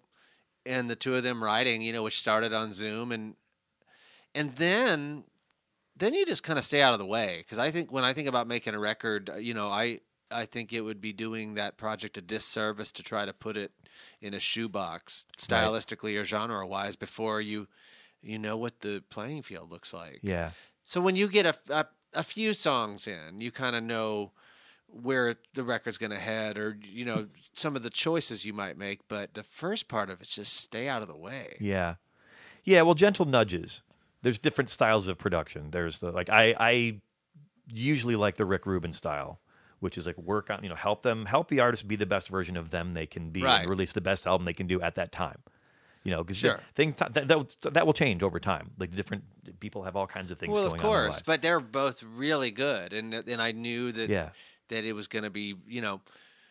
and 0.65 0.89
the 0.89 0.97
two 0.97 1.15
of 1.15 1.23
them 1.23 1.43
writing, 1.43 1.83
you 1.83 1.93
know, 1.93 2.03
which 2.03 2.19
started 2.19 2.53
on 2.53 2.73
Zoom, 2.73 3.13
and 3.13 3.35
and 4.35 4.55
then 4.57 5.25
then 5.97 6.15
you 6.15 6.25
just 6.25 6.43
kind 6.43 6.59
of 6.59 6.65
stay 6.65 6.81
out 6.81 6.93
of 6.93 6.99
the 6.99 7.07
way 7.07 7.39
because 7.39 7.59
I 7.59 7.71
think 7.71 7.93
when 7.93 8.05
I 8.05 8.13
think 8.13 8.29
about 8.29 8.47
making 8.47 8.75
a 8.75 8.79
record, 8.79 9.31
uh, 9.31 9.37
you 9.37 9.55
know, 9.55 9.69
I 9.69 10.01
I 10.33 10.47
think 10.47 10.73
it 10.73 10.81
would 10.81 11.01
be 11.01 11.13
doing 11.13 11.55
that 11.55 11.77
project 11.77 12.17
a 12.17 12.23
disservice 12.23 12.93
to 12.93 13.03
try 13.03 13.25
to 13.25 13.33
put 13.33 13.57
it 13.57 13.73
in 14.21 14.35
a 14.35 14.41
shoebox 14.41 15.25
stylistically 15.39 16.19
or 16.19 16.25
genre 16.25 16.67
wise 16.67 16.97
before 16.97 17.41
you 17.41 17.69
you 18.23 18.39
know 18.39 18.57
what 18.57 18.81
the 18.81 19.03
playing 19.11 19.43
field 19.43 19.71
looks 19.71 19.93
like. 19.93 20.21
yeah, 20.23 20.51
So 20.85 21.01
when 21.01 21.17
you 21.17 21.29
get 21.29 21.45
a, 21.45 21.57
a, 21.71 21.87
a 22.15 22.23
few 22.23 22.53
songs 22.53 23.07
in, 23.07 23.41
you 23.41 23.51
kind 23.51 23.75
of 23.75 23.83
know 23.83 24.31
where 24.87 25.37
the 25.55 25.65
record's 25.65 25.99
going 25.99 26.11
to 26.11 26.19
head 26.19 26.59
or, 26.59 26.79
you 26.83 27.05
know, 27.05 27.27
some 27.55 27.75
of 27.75 27.83
the 27.83 27.91
choices 27.91 28.45
you 28.45 28.53
might 28.53 28.77
make. 28.77 29.01
But 29.09 29.35
the 29.35 29.43
first 29.43 29.89
part 29.89 30.11
of 30.11 30.21
it's 30.21 30.35
just 30.35 30.55
stay 30.55 30.89
out 30.89 31.03
of 31.03 31.09
the 31.09 31.17
way. 31.17 31.57
yeah, 31.61 31.95
yeah. 32.65 32.83
Well, 32.83 32.95
gentle 32.95 33.25
nudges. 33.25 33.83
There's 34.23 34.39
different 34.39 34.71
styles 34.71 35.09
of 35.09 35.19
production. 35.19 35.73
There's 35.73 35.99
the 35.99 36.13
like 36.13 36.31
I 36.31 36.55
I 36.59 37.01
usually 37.67 38.15
like 38.15 38.37
the 38.37 38.45
Rick 38.45 38.67
Rubin 38.67 38.93
style, 38.93 39.41
which 39.83 39.99
is 39.99 40.07
like 40.07 40.17
work 40.17 40.49
on 40.51 40.63
you 40.63 40.69
know 40.69 40.75
help 40.77 41.03
them 41.03 41.27
help 41.27 41.49
the 41.49 41.61
artist 41.61 41.87
be 41.89 41.97
the 41.97 42.07
best 42.07 42.29
version 42.29 42.57
of 42.57 42.71
them 42.71 42.95
they 42.95 43.07
can 43.07 43.31
be 43.31 43.43
Right. 43.43 43.61
and 43.63 43.69
release 43.71 43.93
the 43.93 44.01
best 44.01 44.27
album 44.27 44.45
they 44.45 44.53
can 44.55 44.67
do 44.67 44.81
at 44.81 44.95
that 44.95 45.11
time. 45.13 45.39
You 46.05 46.11
know, 46.11 46.25
because 46.25 46.37
Sure. 46.39 46.59
things 46.75 46.97
that, 46.97 47.15
that 47.15 47.29
will- 47.29 47.71
that 47.71 47.87
will 47.87 47.93
change 47.93 48.23
over 48.25 48.41
time. 48.41 48.73
Like 48.79 48.93
different 48.95 49.23
people 49.61 49.85
have 49.85 49.95
all 49.95 50.07
kinds 50.09 50.31
of 50.33 50.39
things 50.39 50.53
well, 50.53 50.69
going 50.69 50.81
of 50.81 50.85
on. 50.85 50.91
in 50.91 50.93
their 50.97 51.03
course, 51.11 51.23
but 51.23 51.43
they're 51.43 51.61
both 51.61 52.03
really 52.03 52.51
good, 52.51 52.93
and 52.93 53.13
and 53.15 53.41
I 53.43 53.53
knew 53.53 53.93
that 53.93 54.09
Yeah. 54.11 54.31
that 54.69 54.85
it 54.85 54.95
was 54.95 55.07
going 55.07 55.25
to 55.25 55.31
be 55.31 55.55
you 55.67 55.81
know 55.81 56.01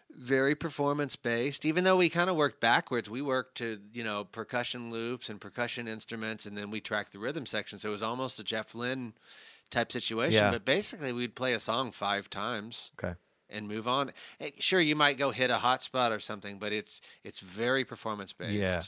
very 0.10 0.56
performance 0.56 1.16
based. 1.16 1.64
Even 1.66 1.84
though 1.86 1.96
we 1.98 2.10
kind 2.10 2.30
of 2.30 2.36
worked 2.36 2.60
backwards, 2.60 3.10
we 3.10 3.22
worked 3.22 3.56
to 3.58 3.80
you 3.94 4.04
know 4.04 4.24
percussion 4.26 4.90
loops 4.92 5.30
and 5.30 5.40
percussion 5.42 5.88
instruments, 5.88 6.46
and 6.46 6.58
then 6.58 6.70
we 6.72 6.80
tracked 6.82 7.12
the 7.14 7.20
rhythm 7.20 7.46
section. 7.46 7.78
So 7.80 7.90
it 7.90 7.94
was 7.94 8.04
almost 8.04 8.40
a 8.40 8.44
Jeff 8.44 8.74
Lynne 8.76 9.14
type 9.72 9.92
situation. 9.92 10.44
Yeah. 10.44 10.52
But 10.52 10.66
basically, 10.66 11.12
we'd 11.12 11.36
play 11.36 11.54
a 11.54 11.60
song 11.60 11.92
five 11.92 12.30
times. 12.30 12.92
okay. 13.02 13.16
and 13.50 13.68
move 13.68 13.88
on. 13.88 14.12
Eh, 14.40 14.52
Sure, 14.60 14.80
you 14.80 14.96
might 14.96 15.18
go 15.18 15.32
hit 15.32 15.50
a 15.50 15.58
hot 15.58 15.84
spot 15.84 16.12
or 16.12 16.20
something, 16.20 16.58
but 16.60 16.72
it's 16.72 17.02
it's 17.24 17.40
very 17.40 17.84
performance 17.84 18.34
based. 18.34 18.54
Yeah. 18.54 18.82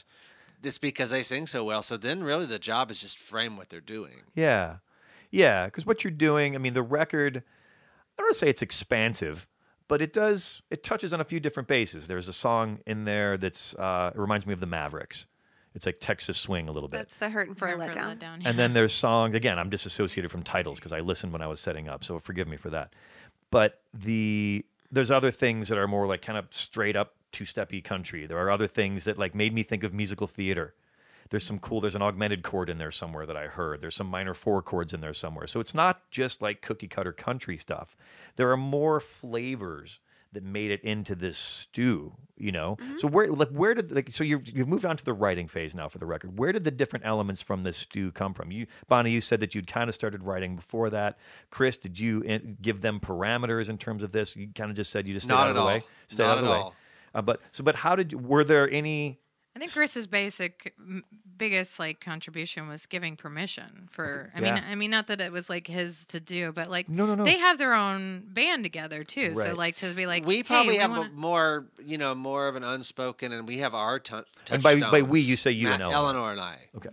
It's 0.68 0.78
because 0.78 1.10
they 1.10 1.22
sing 1.22 1.46
so 1.46 1.62
well. 1.64 1.82
So 1.82 1.96
then, 1.98 2.22
really, 2.22 2.46
the 2.46 2.58
job 2.58 2.90
is 2.90 3.00
just 3.02 3.18
frame 3.18 3.56
what 3.58 3.68
they're 3.68 3.80
doing. 3.82 4.22
Yeah. 4.34 4.76
Yeah. 5.30 5.66
Because 5.66 5.84
what 5.84 6.04
you're 6.04 6.10
doing, 6.10 6.54
I 6.54 6.58
mean, 6.58 6.72
the 6.72 6.82
record, 6.82 7.38
I 7.38 8.22
don't 8.22 8.26
want 8.28 8.32
to 8.34 8.38
say 8.38 8.48
it's 8.48 8.62
expansive, 8.62 9.46
but 9.88 10.00
it 10.00 10.12
does, 10.14 10.62
it 10.70 10.82
touches 10.82 11.12
on 11.12 11.20
a 11.20 11.24
few 11.24 11.38
different 11.40 11.68
bases. 11.68 12.06
There's 12.06 12.28
a 12.28 12.32
song 12.32 12.78
in 12.86 13.04
there 13.04 13.36
that's, 13.36 13.74
uh, 13.74 14.12
it 14.14 14.18
reminds 14.18 14.46
me 14.46 14.54
of 14.54 14.60
the 14.60 14.66
Mavericks. 14.66 15.26
It's 15.74 15.86
like 15.86 15.98
Texas 16.00 16.38
swing 16.38 16.68
a 16.68 16.72
little 16.72 16.88
bit. 16.88 16.98
That's 16.98 17.16
the 17.16 17.30
hurting 17.30 17.54
for 17.54 17.66
a 17.66 17.76
Never 17.76 17.92
letdown. 17.92 18.06
let 18.06 18.18
down, 18.20 18.42
And 18.44 18.58
then 18.58 18.74
there's 18.74 18.92
songs, 18.92 19.34
again, 19.34 19.58
I'm 19.58 19.70
disassociated 19.70 20.30
from 20.30 20.42
titles 20.44 20.78
because 20.78 20.92
I 20.92 21.00
listened 21.00 21.32
when 21.32 21.42
I 21.42 21.48
was 21.48 21.58
setting 21.60 21.88
up. 21.88 22.04
So 22.04 22.18
forgive 22.20 22.46
me 22.46 22.56
for 22.56 22.70
that. 22.70 22.92
But 23.50 23.82
the, 23.92 24.64
there's 24.92 25.10
other 25.10 25.32
things 25.32 25.68
that 25.68 25.78
are 25.78 25.88
more 25.88 26.06
like 26.06 26.22
kind 26.22 26.38
of 26.38 26.46
straight 26.50 26.94
up 26.94 27.14
two 27.32 27.44
steppy 27.44 27.82
country. 27.82 28.26
There 28.26 28.38
are 28.38 28.50
other 28.50 28.68
things 28.68 29.04
that 29.04 29.18
like 29.18 29.34
made 29.34 29.52
me 29.52 29.64
think 29.64 29.82
of 29.82 29.92
musical 29.92 30.28
theater. 30.28 30.74
There's 31.30 31.44
some 31.44 31.58
cool, 31.58 31.80
there's 31.80 31.96
an 31.96 32.02
augmented 32.02 32.44
chord 32.44 32.70
in 32.70 32.78
there 32.78 32.92
somewhere 32.92 33.26
that 33.26 33.36
I 33.36 33.46
heard. 33.48 33.80
There's 33.80 33.96
some 33.96 34.06
minor 34.06 34.34
four 34.34 34.62
chords 34.62 34.92
in 34.92 35.00
there 35.00 35.14
somewhere. 35.14 35.48
So 35.48 35.58
it's 35.58 35.74
not 35.74 36.08
just 36.12 36.40
like 36.40 36.62
cookie 36.62 36.86
cutter 36.86 37.12
country 37.12 37.56
stuff. 37.56 37.96
There 38.36 38.50
are 38.52 38.56
more 38.56 39.00
flavors 39.00 39.98
that 40.34 40.42
made 40.44 40.70
it 40.70 40.82
into 40.82 41.14
this 41.14 41.38
stew, 41.38 42.12
you 42.36 42.52
know? 42.52 42.76
So 42.98 43.08
where 43.08 43.28
like 43.32 43.48
where 43.48 43.74
did 43.74 43.90
like 43.92 44.10
so 44.10 44.22
you've 44.24 44.48
you've 44.48 44.68
moved 44.68 44.84
on 44.84 44.96
to 44.96 45.04
the 45.04 45.12
writing 45.12 45.48
phase 45.48 45.74
now 45.74 45.88
for 45.88 45.98
the 45.98 46.06
record. 46.06 46.38
Where 46.38 46.52
did 46.52 46.64
the 46.64 46.70
different 46.70 47.06
elements 47.06 47.42
from 47.42 47.62
this 47.62 47.76
stew 47.76 48.12
come 48.12 48.34
from? 48.34 48.50
You 48.52 48.66
Bonnie, 48.88 49.10
you 49.10 49.20
said 49.20 49.40
that 49.40 49.54
you'd 49.54 49.66
kind 49.66 49.88
of 49.88 49.94
started 49.94 50.22
writing 50.22 50.56
before 50.56 50.90
that. 50.90 51.18
Chris, 51.50 51.76
did 51.76 51.98
you 51.98 52.20
in, 52.22 52.58
give 52.60 52.80
them 52.82 53.00
parameters 53.00 53.68
in 53.68 53.78
terms 53.78 54.02
of 54.02 54.12
this? 54.12 54.36
You 54.36 54.48
kind 54.54 54.70
of 54.70 54.76
just 54.76 54.90
said 54.90 55.08
you 55.08 55.14
just 55.14 55.24
stayed 55.26 55.34
Not 55.34 55.48
out 55.48 55.50
of 55.50 55.56
at 55.56 55.60
the 55.60 55.66
way. 55.66 55.74
all. 55.74 55.80
Stayed 56.08 56.24
Not 56.24 56.30
out 56.30 56.38
of 56.38 56.44
the 56.44 56.50
at 56.50 56.52
way. 56.52 56.58
all. 56.58 56.74
Uh, 57.14 57.22
but 57.22 57.40
so 57.52 57.62
but 57.64 57.76
how 57.76 57.94
did 57.96 58.12
you, 58.12 58.18
were 58.18 58.44
there 58.44 58.68
any 58.70 59.20
I 59.56 59.60
think 59.60 59.72
Chris's 59.72 60.06
basic 60.06 60.74
biggest 61.36 61.78
like 61.78 62.00
contribution 62.00 62.68
was 62.68 62.86
giving 62.86 63.16
permission 63.16 63.88
for. 63.90 64.32
I 64.34 64.40
mean, 64.40 64.54
I 64.54 64.74
mean, 64.74 64.90
not 64.90 65.06
that 65.08 65.20
it 65.20 65.30
was 65.32 65.48
like 65.48 65.66
his 65.66 66.06
to 66.06 66.20
do, 66.20 66.52
but 66.52 66.70
like 66.70 66.88
No, 66.88 67.06
no, 67.06 67.14
no. 67.14 67.24
they 67.24 67.38
have 67.38 67.58
their 67.58 67.74
own 67.74 68.24
band 68.32 68.64
together 68.64 69.04
too. 69.04 69.34
So 69.34 69.54
like 69.54 69.76
to 69.76 69.94
be 69.94 70.06
like, 70.06 70.24
we 70.26 70.36
hey, 70.38 70.42
probably 70.42 70.76
have 70.78 70.90
wanna- 70.90 71.10
more, 71.10 71.66
you 71.84 71.98
know, 71.98 72.14
more 72.14 72.48
of 72.48 72.56
an 72.56 72.64
unspoken, 72.64 73.32
and 73.32 73.46
we 73.46 73.58
have 73.58 73.74
our 73.74 73.98
t- 74.00 74.14
And 74.50 74.62
by- 74.62 74.80
by 74.80 75.02
we, 75.02 75.20
you 75.20 75.36
say 75.36 75.50
you 75.52 75.66
Matt, 75.68 75.74
and 75.74 75.82
Eleanor. 75.84 76.18
Eleanor 76.20 76.32
and 76.32 76.40
I. 76.40 76.58
Okay. 76.76 76.90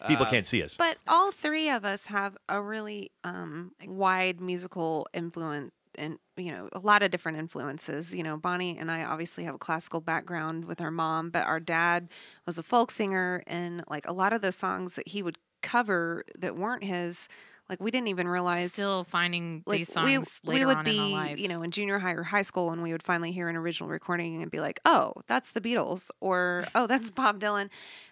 Uh, 0.00 0.08
People 0.08 0.26
can't 0.26 0.44
see 0.46 0.62
us. 0.62 0.76
But 0.76 0.98
all 1.08 1.32
three 1.32 1.70
of 1.70 1.84
us 1.86 2.06
have 2.06 2.36
a 2.50 2.60
really 2.60 3.12
um, 3.22 3.72
wide 3.86 4.40
musical 4.40 5.06
influence 5.14 5.72
and 5.98 6.18
you 6.36 6.50
know 6.50 6.68
a 6.72 6.78
lot 6.78 7.02
of 7.02 7.10
different 7.10 7.38
influences 7.38 8.14
you 8.14 8.22
know 8.22 8.36
bonnie 8.36 8.76
and 8.78 8.90
i 8.90 9.02
obviously 9.02 9.44
have 9.44 9.54
a 9.54 9.58
classical 9.58 10.00
background 10.00 10.64
with 10.64 10.80
our 10.80 10.90
mom 10.90 11.30
but 11.30 11.44
our 11.44 11.60
dad 11.60 12.08
was 12.46 12.58
a 12.58 12.62
folk 12.62 12.90
singer 12.90 13.42
and 13.46 13.84
like 13.88 14.06
a 14.06 14.12
lot 14.12 14.32
of 14.32 14.42
the 14.42 14.52
songs 14.52 14.96
that 14.96 15.08
he 15.08 15.22
would 15.22 15.38
cover 15.62 16.24
that 16.38 16.56
weren't 16.56 16.84
his 16.84 17.28
like 17.68 17.80
we 17.80 17.90
didn't 17.90 18.08
even 18.08 18.28
realize 18.28 18.72
still 18.72 19.04
finding 19.04 19.62
like 19.66 19.78
these 19.78 19.92
songs 19.92 20.40
we, 20.44 20.54
later 20.54 20.60
we 20.60 20.66
would 20.66 20.78
on 20.78 20.84
be 20.84 20.96
in 20.98 21.12
life. 21.12 21.38
you 21.38 21.48
know 21.48 21.62
in 21.62 21.70
junior 21.70 21.98
high 21.98 22.12
or 22.12 22.22
high 22.22 22.42
school 22.42 22.68
when 22.68 22.82
we 22.82 22.92
would 22.92 23.02
finally 23.02 23.32
hear 23.32 23.48
an 23.48 23.56
original 23.56 23.88
recording 23.88 24.42
and 24.42 24.50
be 24.50 24.60
like 24.60 24.80
oh 24.84 25.12
that's 25.26 25.52
the 25.52 25.60
beatles 25.60 26.10
or 26.20 26.66
oh 26.74 26.86
that's 26.86 27.10
bob 27.10 27.40
dylan 27.40 27.70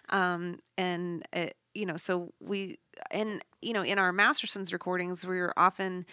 um, 0.09 0.59
and 0.77 1.25
it, 1.31 1.55
you 1.73 1.85
know 1.85 1.97
so 1.97 2.33
we 2.39 2.77
and 3.11 3.43
you 3.61 3.73
know 3.73 3.83
in 3.83 3.99
our 3.99 4.11
mastersons 4.11 4.73
recordings 4.73 5.25
we 5.25 5.39
were 5.39 5.53
often 5.57 6.05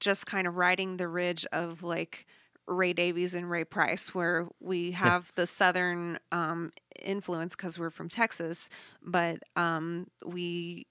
just 0.00 0.26
kind 0.26 0.46
of 0.46 0.56
riding 0.56 0.96
the 0.96 1.08
ridge 1.08 1.46
of 1.52 1.82
like 1.82 2.26
ray 2.66 2.92
davies 2.92 3.34
and 3.34 3.50
ray 3.50 3.64
price 3.64 4.14
where 4.14 4.46
we 4.60 4.92
have 4.92 5.32
the 5.34 5.46
southern 5.46 6.18
um, 6.32 6.72
influence 7.02 7.54
because 7.56 7.78
we're 7.78 7.90
from 7.90 8.08
texas 8.08 8.68
but 9.02 9.38
um, 9.56 10.06
we 10.24 10.86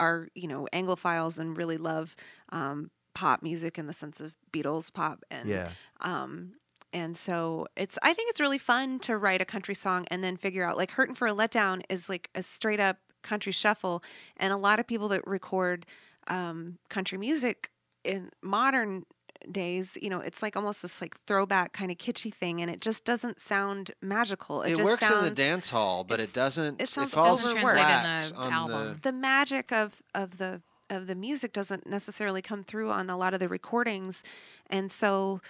are 0.00 0.28
you 0.34 0.48
know 0.48 0.66
anglophiles 0.72 1.38
and 1.38 1.56
really 1.56 1.76
love 1.76 2.14
um, 2.50 2.90
pop 3.14 3.42
music 3.42 3.78
in 3.78 3.86
the 3.86 3.92
sense 3.92 4.20
of 4.20 4.34
beatles 4.52 4.92
pop 4.92 5.22
and 5.30 5.48
yeah. 5.48 5.70
um, 6.00 6.52
and 6.92 7.16
so 7.16 7.66
it's 7.76 7.98
I 8.02 8.14
think 8.14 8.30
it's 8.30 8.40
really 8.40 8.58
fun 8.58 9.00
to 9.00 9.18
write 9.18 9.42
a 9.42 9.44
country 9.44 9.74
song 9.74 10.06
and 10.10 10.22
then 10.22 10.36
figure 10.36 10.64
out 10.64 10.76
like 10.76 10.92
Hurtin' 10.92 11.16
for 11.16 11.26
a 11.26 11.32
Letdown 11.32 11.82
is 11.88 12.08
like 12.08 12.30
a 12.34 12.42
straight 12.42 12.80
up 12.80 12.98
country 13.22 13.52
shuffle 13.52 14.02
and 14.36 14.52
a 14.52 14.56
lot 14.56 14.78
of 14.78 14.86
people 14.86 15.08
that 15.08 15.26
record 15.26 15.86
um, 16.28 16.78
country 16.88 17.18
music 17.18 17.70
in 18.04 18.30
modern 18.42 19.04
days 19.52 19.98
you 20.00 20.08
know 20.08 20.20
it's 20.20 20.42
like 20.42 20.56
almost 20.56 20.80
this 20.80 21.02
like 21.02 21.16
throwback 21.26 21.74
kind 21.74 21.90
of 21.90 21.98
kitschy 21.98 22.32
thing 22.32 22.62
and 22.62 22.70
it 22.70 22.80
just 22.80 23.04
doesn't 23.04 23.38
sound 23.40 23.90
magical 24.00 24.62
it, 24.62 24.70
It, 24.70 24.76
just 24.76 24.84
works 24.84 25.00
sounds, 25.06 25.18
in 25.18 25.34
the 25.34 25.42
dance 25.42 25.68
hall, 25.70 26.02
but 26.02 26.18
it 26.18 26.32
doesn't. 26.32 26.80
it 26.80 26.88
sounds 26.88 27.12
falls 27.12 27.42
Doesn't 27.42 27.58
overworked. 27.58 27.78
in 27.78 27.84
flat 27.84 28.28
the 28.30 28.36
on 28.36 28.52
album. 28.52 29.00
the 29.02 29.12
magic 29.12 29.70
of 29.70 30.02
of 30.14 30.38
the 30.38 30.62
of 30.88 31.06
the 31.06 31.14
music 31.14 31.52
doesn't 31.52 31.86
necessarily 31.86 32.40
come 32.40 32.64
through 32.64 32.90
on 32.90 33.10
a 33.10 33.16
lot 33.18 33.34
of 33.34 33.40
the 33.40 33.48
recordings 33.48 34.22
and 34.70 34.90
so 34.90 35.40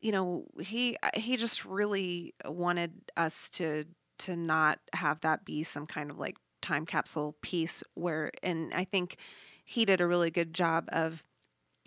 you 0.00 0.10
know 0.10 0.44
he 0.60 0.96
he 1.14 1.36
just 1.36 1.64
really 1.64 2.34
wanted 2.44 2.92
us 3.16 3.48
to 3.50 3.84
to 4.18 4.34
not 4.34 4.78
have 4.94 5.20
that 5.20 5.44
be 5.44 5.62
some 5.62 5.86
kind 5.86 6.10
of 6.10 6.18
like 6.18 6.36
time 6.60 6.86
capsule 6.86 7.36
piece 7.40 7.82
where 7.94 8.30
and 8.42 8.72
i 8.74 8.82
think 8.84 9.16
he 9.64 9.84
did 9.84 10.00
a 10.00 10.06
really 10.06 10.30
good 10.30 10.52
job 10.54 10.88
of 10.92 11.22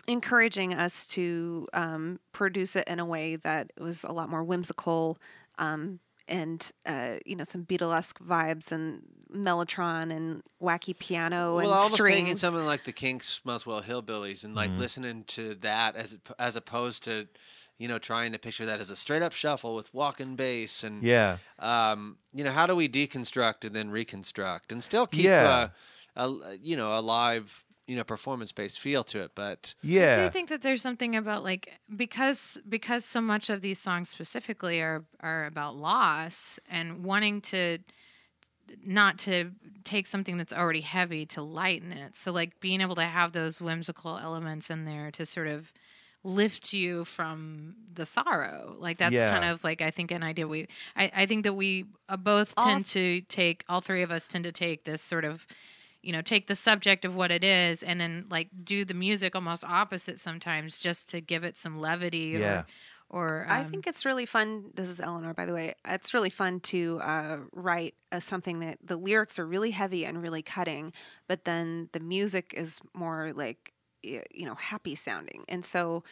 encouraging 0.08 0.74
us 0.74 1.06
to 1.06 1.68
um, 1.74 2.18
produce 2.32 2.74
it 2.74 2.88
in 2.88 2.98
a 2.98 3.04
way 3.04 3.36
that 3.36 3.70
was 3.78 4.02
a 4.02 4.10
lot 4.10 4.28
more 4.28 4.42
whimsical 4.42 5.18
um, 5.58 6.00
and 6.26 6.72
uh, 6.86 7.16
you 7.24 7.36
know 7.36 7.44
some 7.44 7.64
Beatlesque 7.64 8.18
vibes 8.26 8.72
and 8.72 9.02
Mellotron 9.32 10.10
and 10.14 10.42
wacky 10.62 10.98
piano 10.98 11.56
well, 11.56 11.64
and 11.64 11.72
almost 11.72 11.96
strings. 11.96 12.20
taking 12.20 12.36
something 12.38 12.64
like 12.64 12.84
the 12.84 12.92
Kinks, 12.92 13.40
Muswell 13.44 13.82
Hillbillies, 13.82 14.44
and 14.44 14.54
like 14.54 14.76
listening 14.76 15.24
to 15.28 15.54
that 15.56 15.96
as 15.96 16.18
as 16.38 16.56
opposed 16.56 17.04
to, 17.04 17.28
you 17.78 17.88
know, 17.88 17.98
trying 17.98 18.32
to 18.32 18.38
picture 18.38 18.66
that 18.66 18.80
as 18.80 18.90
a 18.90 18.96
straight 18.96 19.22
up 19.22 19.32
shuffle 19.32 19.74
with 19.74 19.92
walking 19.92 20.36
bass 20.36 20.82
and 20.84 21.02
Yeah. 21.04 21.38
um, 21.58 22.18
you 22.32 22.44
know, 22.44 22.50
how 22.52 22.66
do 22.66 22.74
we 22.74 22.88
deconstruct 22.88 23.64
and 23.64 23.74
then 23.74 23.90
reconstruct 23.90 24.72
and 24.72 24.82
still 24.82 25.06
keep 25.06 25.26
Yeah. 25.26 25.68
a, 26.16 26.22
a 26.24 26.56
you 26.60 26.76
know 26.76 26.98
a 26.98 27.00
live 27.00 27.64
you 27.88 27.96
know 27.96 28.04
performance 28.04 28.52
based 28.52 28.78
feel 28.80 29.04
to 29.04 29.20
it, 29.22 29.32
but 29.34 29.74
yeah 29.82 30.02
I 30.02 30.06
Yeah. 30.06 30.14
do 30.14 30.28
think 30.28 30.48
that 30.50 30.62
there's 30.62 30.82
something 30.82 31.16
about 31.16 31.42
like 31.44 31.80
because 31.96 32.58
because 32.68 33.04
so 33.04 33.20
much 33.20 33.50
of 33.50 33.60
these 33.62 33.78
songs 33.80 34.08
specifically 34.08 34.80
are 34.80 35.04
are 35.20 35.46
about 35.46 35.76
loss 35.76 36.60
and 36.68 37.04
wanting 37.04 37.40
to 37.42 37.78
not 38.84 39.18
to 39.18 39.52
take 39.84 40.06
something 40.06 40.36
that's 40.36 40.52
already 40.52 40.82
heavy 40.82 41.24
to 41.26 41.42
lighten 41.42 41.92
it. 41.92 42.16
So 42.16 42.32
like 42.32 42.60
being 42.60 42.80
able 42.80 42.94
to 42.96 43.02
have 43.02 43.32
those 43.32 43.60
whimsical 43.60 44.18
elements 44.18 44.68
in 44.70 44.84
there 44.84 45.10
to 45.12 45.24
sort 45.24 45.46
of 45.48 45.72
lift 46.24 46.72
you 46.74 47.04
from 47.04 47.76
the 47.94 48.04
sorrow. 48.04 48.76
Like 48.78 48.98
that's 48.98 49.22
Yeah. 49.22 49.30
kind 49.30 49.44
of 49.44 49.64
like 49.64 49.80
I 49.80 49.90
think 49.90 50.10
an 50.10 50.22
idea 50.22 50.46
we 50.46 50.68
I, 50.96 51.10
I 51.14 51.26
think 51.26 51.44
that 51.44 51.54
we 51.54 51.86
uh, 52.08 52.16
both 52.18 52.54
All- 52.58 52.64
tend 52.66 52.86
to 52.86 53.22
take 53.22 53.64
all 53.68 53.80
three 53.80 54.02
of 54.02 54.10
us 54.10 54.28
tend 54.28 54.44
to 54.44 54.52
take 54.52 54.84
this 54.84 55.00
sort 55.02 55.24
of 55.24 55.46
you 56.08 56.12
know 56.14 56.22
take 56.22 56.46
the 56.46 56.56
subject 56.56 57.04
of 57.04 57.14
what 57.14 57.30
it 57.30 57.44
is 57.44 57.82
and 57.82 58.00
then 58.00 58.24
like 58.30 58.48
do 58.64 58.82
the 58.86 58.94
music 58.94 59.34
almost 59.36 59.62
opposite 59.62 60.18
sometimes 60.18 60.78
just 60.78 61.10
to 61.10 61.20
give 61.20 61.44
it 61.44 61.54
some 61.58 61.78
levity 61.78 62.34
Yeah. 62.34 62.60
or 62.60 62.66
or 63.10 63.46
I 63.48 63.60
um, 63.60 63.70
think 63.70 63.86
it's 63.86 64.04
really 64.04 64.26
fun. 64.26 64.70
This 64.74 64.88
is 64.88 65.00
Eleanor, 65.00 65.32
by 65.34 65.46
the 65.46 65.54
way. 65.54 65.74
It's 65.86 66.12
really 66.12 66.28
fun 66.30 66.60
to 66.60 67.00
uh, 67.02 67.38
write 67.52 67.94
uh, 68.12 68.20
something 68.20 68.60
that 68.60 68.78
the 68.84 68.96
lyrics 68.98 69.38
are 69.38 69.46
really 69.46 69.70
heavy 69.70 70.04
and 70.04 70.22
really 70.22 70.42
cutting, 70.42 70.92
but 71.26 71.44
then 71.44 71.88
the 71.92 72.00
music 72.00 72.52
is 72.56 72.80
more 72.94 73.32
like 73.34 73.72
you 74.02 74.22
know 74.46 74.54
happy 74.54 74.94
sounding. 74.94 75.44
And 75.48 75.64
so, 75.64 76.04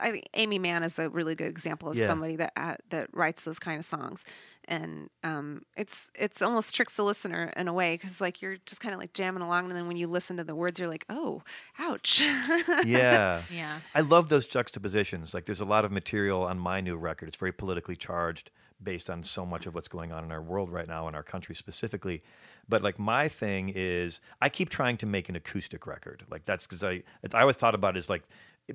I 0.00 0.10
think 0.10 0.28
Aimee 0.34 0.58
Mann 0.58 0.82
is 0.82 0.98
a 0.98 1.08
really 1.08 1.34
good 1.34 1.48
example 1.48 1.88
of 1.90 1.96
Yeah. 1.96 2.06
somebody 2.06 2.36
that 2.36 2.52
uh, 2.56 2.76
that 2.90 3.08
writes 3.14 3.44
those 3.44 3.58
kind 3.58 3.78
of 3.78 3.84
songs. 3.84 4.24
And 4.68 5.10
um, 5.24 5.62
it's 5.76 6.10
it's 6.14 6.40
almost 6.40 6.74
tricks 6.74 6.96
the 6.96 7.02
listener 7.02 7.52
in 7.56 7.66
a 7.66 7.72
way 7.72 7.94
because 7.94 8.20
like 8.20 8.40
you're 8.40 8.58
just 8.64 8.80
kind 8.80 8.94
of 8.94 9.00
like 9.00 9.12
jamming 9.12 9.42
along, 9.42 9.66
and 9.66 9.76
then 9.76 9.86
when 9.88 9.96
you 9.96 10.06
listen 10.06 10.36
to 10.36 10.44
the 10.44 10.54
words, 10.54 10.78
you're 10.78 10.88
like, 10.88 11.04
oh, 11.08 11.42
ouch. 11.78 12.20
Yeah. 12.84 13.42
yeah 13.52 13.80
I 13.94 14.00
love 14.00 14.28
those 14.28 14.46
juxtapositions. 14.46 15.34
Like, 15.34 15.46
there's 15.46 15.60
a 15.60 15.66
lot 15.66 15.84
of 15.84 15.92
material 15.92 16.42
on 16.42 16.58
my 16.58 16.80
new 16.80 16.96
record. 16.96 17.28
It's 17.28 17.36
very 17.36 17.52
politically 17.52 17.96
charged 17.96 18.50
based 18.82 19.08
on 19.08 19.22
so 19.22 19.46
much 19.46 19.66
of 19.66 19.74
what's 19.74 19.88
going 19.88 20.12
on 20.12 20.24
in 20.24 20.32
our 20.32 20.42
world 20.42 20.70
right 20.70 20.88
now, 20.88 21.08
in 21.08 21.14
our 21.14 21.22
country 21.22 21.54
specifically. 21.54 22.22
But 22.68 22.82
like, 22.82 22.98
my 22.98 23.28
thing 23.28 23.72
is, 23.74 24.20
I 24.40 24.48
keep 24.48 24.68
trying 24.68 24.96
to 24.98 25.06
make 25.06 25.28
an 25.28 25.36
acoustic 25.36 25.86
record. 25.86 26.24
Like, 26.30 26.44
that's 26.44 26.66
because 26.66 26.82
I, 26.82 27.02
I 27.32 27.40
always 27.40 27.56
thought 27.56 27.74
about 27.74 27.96
it 27.96 27.98
as 27.98 28.08
like, 28.08 28.22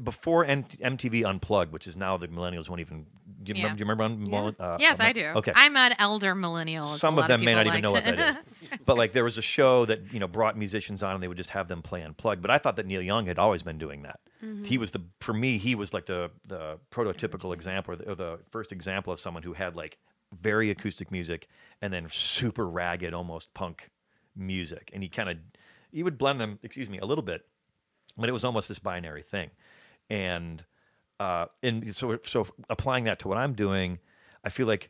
before 0.04 0.46
MTV 0.46 1.26
Unplugged, 1.26 1.72
which 1.72 1.88
is 1.88 1.96
now 1.96 2.18
the 2.18 2.28
millennials 2.28 2.70
won't 2.70 2.82
even. 2.82 3.06
Do 3.44 3.54
you, 3.54 3.60
Yeah. 3.62 3.74
remember, 3.74 3.76
do 3.78 3.80
you 3.80 4.30
remember? 4.32 4.48
Un- 4.48 4.56
uh, 4.60 4.78
yes 4.80 5.00
i 5.00 5.14
do 5.14 5.26
Okay. 5.36 5.54
I'm 5.56 5.78
an 5.78 5.94
elder 6.00 6.36
millennial 6.36 6.88
Some 6.88 7.16
lot 7.16 7.24
of 7.24 7.28
them 7.30 7.40
may 7.46 7.54
people 7.54 7.64
not 7.64 7.68
even 7.68 7.82
know 7.82 7.92
what 7.94 8.04
that 8.04 8.20
is. 8.20 8.80
but 8.86 8.98
like 8.98 9.14
there 9.14 9.24
was 9.24 9.38
a 9.38 9.42
show 9.42 9.86
that 9.86 10.12
you 10.12 10.20
know 10.20 10.28
brought 10.28 10.58
musicians 10.58 11.02
on 11.04 11.14
and 11.14 11.24
they 11.24 11.28
would 11.30 11.38
just 11.38 11.52
have 11.52 11.68
them 11.70 11.82
play 11.82 12.02
unplugged. 12.02 12.42
But 12.42 12.52
I 12.52 12.58
thought 12.58 12.76
that 12.76 12.86
Neil 12.86 13.02
Young 13.02 13.26
had 13.28 13.40
always 13.40 13.64
been 13.64 13.78
doing 13.78 14.04
that. 14.04 14.20
He 14.66 14.78
was 14.78 14.92
the 14.92 15.02
for 15.22 15.34
me 15.34 15.58
he 15.58 15.74
was 15.76 15.94
like 15.94 16.06
the 16.08 16.32
the 16.46 16.80
prototypical 16.92 17.54
example 17.54 17.94
or 17.94 17.98
the, 17.98 18.10
or 18.12 18.16
the 18.16 18.40
first 18.52 18.72
example 18.72 19.12
of 19.14 19.20
someone 19.20 19.44
who 19.44 19.54
had 19.54 19.76
like 19.76 19.98
very 20.38 20.70
acoustic 20.70 21.10
music 21.12 21.48
and 21.82 21.94
then 21.94 22.08
super 22.10 22.68
ragged 22.68 23.14
almost 23.14 23.54
punk 23.54 23.90
music 24.36 24.90
and 24.94 25.02
he 25.02 25.10
kind 25.10 25.30
of 25.30 25.38
he 25.92 26.04
would 26.04 26.18
blend 26.18 26.40
them 26.40 26.60
excuse 26.62 26.90
me 26.90 27.00
a 27.00 27.06
little 27.06 27.24
bit 27.24 27.46
but 28.18 28.28
it 28.30 28.32
was 28.34 28.44
almost 28.44 28.68
this 28.68 28.78
binary 28.78 29.24
thing 29.24 29.50
and 30.10 30.66
uh 31.20 31.46
and 31.64 31.96
so 31.96 32.18
so 32.24 32.48
applying 32.70 33.04
that 33.06 33.20
to 33.20 33.28
what 33.28 33.38
i'm 33.38 33.54
doing 33.54 34.00
i 34.44 34.50
feel 34.50 34.68
like 34.68 34.90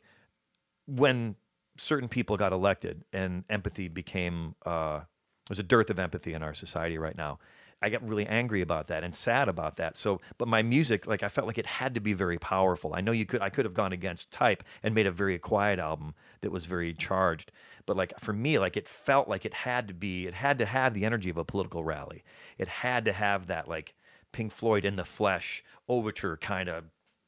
when 0.86 1.36
certain 1.78 2.08
people 2.08 2.38
got 2.38 2.52
elected 2.52 3.04
and 3.14 3.44
empathy 3.50 3.88
became 3.88 4.56
uh 4.66 5.02
there's 5.48 5.60
a 5.60 5.64
dearth 5.64 5.90
of 5.90 6.00
empathy 6.00 6.34
in 6.34 6.44
our 6.44 6.54
society 6.54 6.98
right 6.98 7.18
now. 7.18 7.40
I 7.82 7.90
got 7.90 8.08
really 8.08 8.26
angry 8.26 8.62
about 8.62 8.88
that 8.88 9.04
and 9.04 9.14
sad 9.14 9.48
about 9.48 9.76
that. 9.78 9.96
So 9.96 10.20
but 10.40 10.48
my 10.48 10.64
music 10.64 11.06
like 11.06 11.22
i 11.22 11.30
felt 11.30 11.46
like 11.46 11.60
it 11.60 11.68
had 11.68 11.94
to 11.94 12.02
be 12.02 12.14
very 12.14 12.40
powerful. 12.40 12.94
I 12.96 13.02
know 13.02 13.12
you 13.12 13.26
could 13.26 13.42
i 13.42 13.50
could 13.50 13.66
have 13.66 13.76
gone 13.76 13.94
against 13.94 14.32
type 14.32 14.64
and 14.82 14.96
made 14.96 15.06
a 15.06 15.12
very 15.12 15.38
quiet 15.38 15.78
album 15.80 16.16
that 16.42 16.52
was 16.52 16.66
very 16.66 16.94
charged. 16.94 17.52
But 17.86 17.96
like 17.96 18.20
for 18.20 18.34
me 18.34 18.58
like 18.58 18.78
it 18.78 18.88
felt 18.88 19.28
like 19.28 19.46
it 19.46 19.54
had 19.54 19.88
to 19.90 19.94
be 19.94 20.26
it 20.26 20.34
had 20.34 20.58
to 20.58 20.66
have 20.66 20.96
the 20.96 21.06
energy 21.06 21.30
of 21.30 21.38
a 21.38 21.46
political 21.46 21.84
rally. 21.84 22.24
It 22.58 22.68
had 22.68 23.06
to 23.06 23.14
have 23.14 23.46
that 23.48 23.68
like 23.68 23.94
pink 24.38 24.52
floyd 24.52 24.86
in 24.86 24.98
the 24.98 25.04
flesh 25.04 25.64
overture 25.88 26.38
kind 26.38 26.70
of 26.70 26.86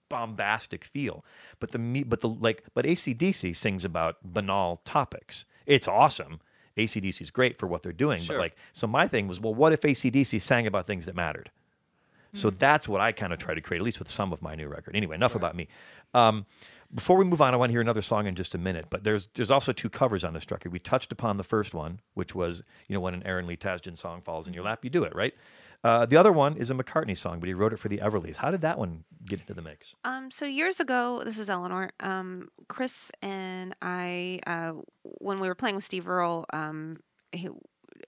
bombastic 0.10 0.84
feel. 0.86 1.26
But 1.60 1.72
the 1.72 2.03
but 2.03 2.22
the 2.22 2.30
like 2.30 2.64
but 2.76 2.86
ACDC 2.86 3.55
sings 3.55 3.84
about 3.84 4.18
banal 4.24 4.82
topics. 4.86 5.45
It's 5.66 5.88
awesome. 5.88 6.39
ACDC 6.78 7.20
is 7.22 7.32
great 7.32 7.57
for 7.57 7.66
what 7.66 7.82
they're 7.82 7.91
doing. 8.05 8.22
Sure. 8.22 8.36
But 8.36 8.41
like 8.41 8.55
so 8.74 8.86
my 8.86 9.07
thing 9.07 9.28
was, 9.28 9.39
well, 9.39 9.55
what 9.55 9.74
if 9.74 9.82
ACDC 9.82 10.39
sang 10.39 10.68
about 10.68 10.86
things 10.86 11.07
that 11.07 11.16
mattered? 11.16 11.49
So 12.34 12.51
that's 12.51 12.88
what 12.88 13.01
I 13.01 13.12
kind 13.12 13.34
of 13.34 13.39
try 13.39 13.55
to 13.55 13.62
create, 13.62 13.80
at 13.80 13.86
least 13.86 13.97
with 13.97 14.12
some 14.12 14.32
of 14.32 14.39
my 14.43 14.53
new 14.53 14.68
record. 14.68 14.95
Anyway, 14.95 15.16
enough 15.16 15.34
about 15.34 15.55
me. 15.55 15.68
Um, 16.14 16.45
Before 16.93 17.18
we 17.18 17.26
move 17.26 17.41
on, 17.41 17.55
I 17.55 17.57
want 17.57 17.70
to 17.70 17.74
hear 17.74 17.82
another 17.82 18.03
song 18.03 18.28
in 18.28 18.36
just 18.36 18.53
a 18.53 18.60
minute. 18.60 18.86
But 18.91 19.03
there's 19.03 19.30
there's 19.34 19.49
also 19.49 19.72
two 19.74 19.89
covers 19.89 20.24
on 20.24 20.34
this 20.34 20.45
record. 20.51 20.72
We 20.72 20.78
touched 20.78 21.12
upon 21.12 21.38
the 21.38 21.43
first 21.43 21.74
one, 21.74 22.01
which 22.14 22.36
was 22.36 22.62
you 22.88 22.93
know 22.93 23.01
when 23.01 23.16
an 23.16 23.24
Aaron 23.26 23.47
Lee 23.47 23.57
Tasjan 23.57 23.97
song 23.97 24.22
falls 24.22 24.47
in 24.47 24.53
your 24.53 24.64
lap, 24.64 24.84
you 24.84 24.91
do 24.91 25.03
it, 25.03 25.16
right? 25.16 25.34
Uh, 25.84 26.05
the 26.05 26.17
other 26.17 26.32
one 26.32 26.57
is 26.57 26.69
a 26.69 26.73
McCartney 26.73 27.17
song, 27.17 27.39
but 27.39 27.47
he 27.47 27.53
wrote 27.53 27.71
it 27.71 27.77
for 27.77 27.88
the 27.88 27.99
Everlys. 27.99 28.38
How 28.38 28.51
did 28.51 28.61
that 28.61 28.77
one 28.77 29.05
get 29.25 29.39
into 29.39 29.53
the 29.53 29.61
mix? 29.61 29.93
Um, 30.03 30.30
so 30.30 30.45
years 30.45 30.80
ago, 30.80 31.21
this 31.23 31.39
is 31.39 31.49
Eleanor. 31.49 31.91
Um, 31.99 32.49
Chris 32.67 33.11
and 33.21 33.75
I, 33.82 34.41
uh, 34.45 34.73
when 35.03 35.39
we 35.39 35.47
were 35.47 35.55
playing 35.55 35.75
with 35.75 35.86
Steve 35.86 36.07
Earle, 36.07 36.45
um, 36.51 36.97
he, 37.32 37.49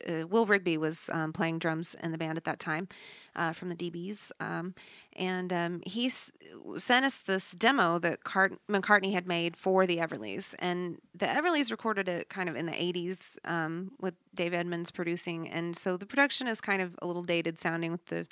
uh, 0.08 0.28
Will 0.28 0.46
Rigby 0.46 0.78
was 0.78 1.10
um, 1.14 1.34
playing 1.34 1.60
drums 1.60 1.96
in 2.04 2.12
the 2.12 2.18
band 2.18 2.38
at 2.38 2.44
that 2.46 2.60
time 2.60 2.88
uh, 3.36 3.54
from 3.54 3.70
the 3.70 3.76
DBs, 3.76 4.32
um, 4.40 4.74
and 5.16 5.52
um, 5.54 5.82
he 5.86 6.08
s- 6.08 6.32
sent 6.78 7.06
us 7.06 7.20
this 7.20 7.52
demo 7.52 8.00
that 8.00 8.24
Cart- 8.24 8.60
McCartney 8.70 9.14
had 9.14 9.28
made 9.28 9.56
for 9.58 9.86
the 9.86 9.98
Everlys, 9.98 10.56
and 10.60 10.98
the 11.16 11.26
Everlys 11.28 11.72
recorded 11.72 12.08
it 12.10 12.30
kind 12.30 12.50
of 12.50 12.56
in 12.56 12.66
the 12.66 12.72
'80s 12.74 13.38
um, 13.46 13.92
with 14.00 14.16
Dave 14.36 14.54
Edmunds 14.54 14.92
producing, 14.92 15.50
and 15.50 15.76
so 15.78 15.98
the 15.98 16.06
production 16.06 16.48
is 16.48 16.62
kind 16.62 16.82
of 16.82 16.96
a 17.02 17.08
little 17.08 17.24
dated 17.24 17.60
sounding 17.60 17.92
with 17.92 18.06
the 18.08 18.28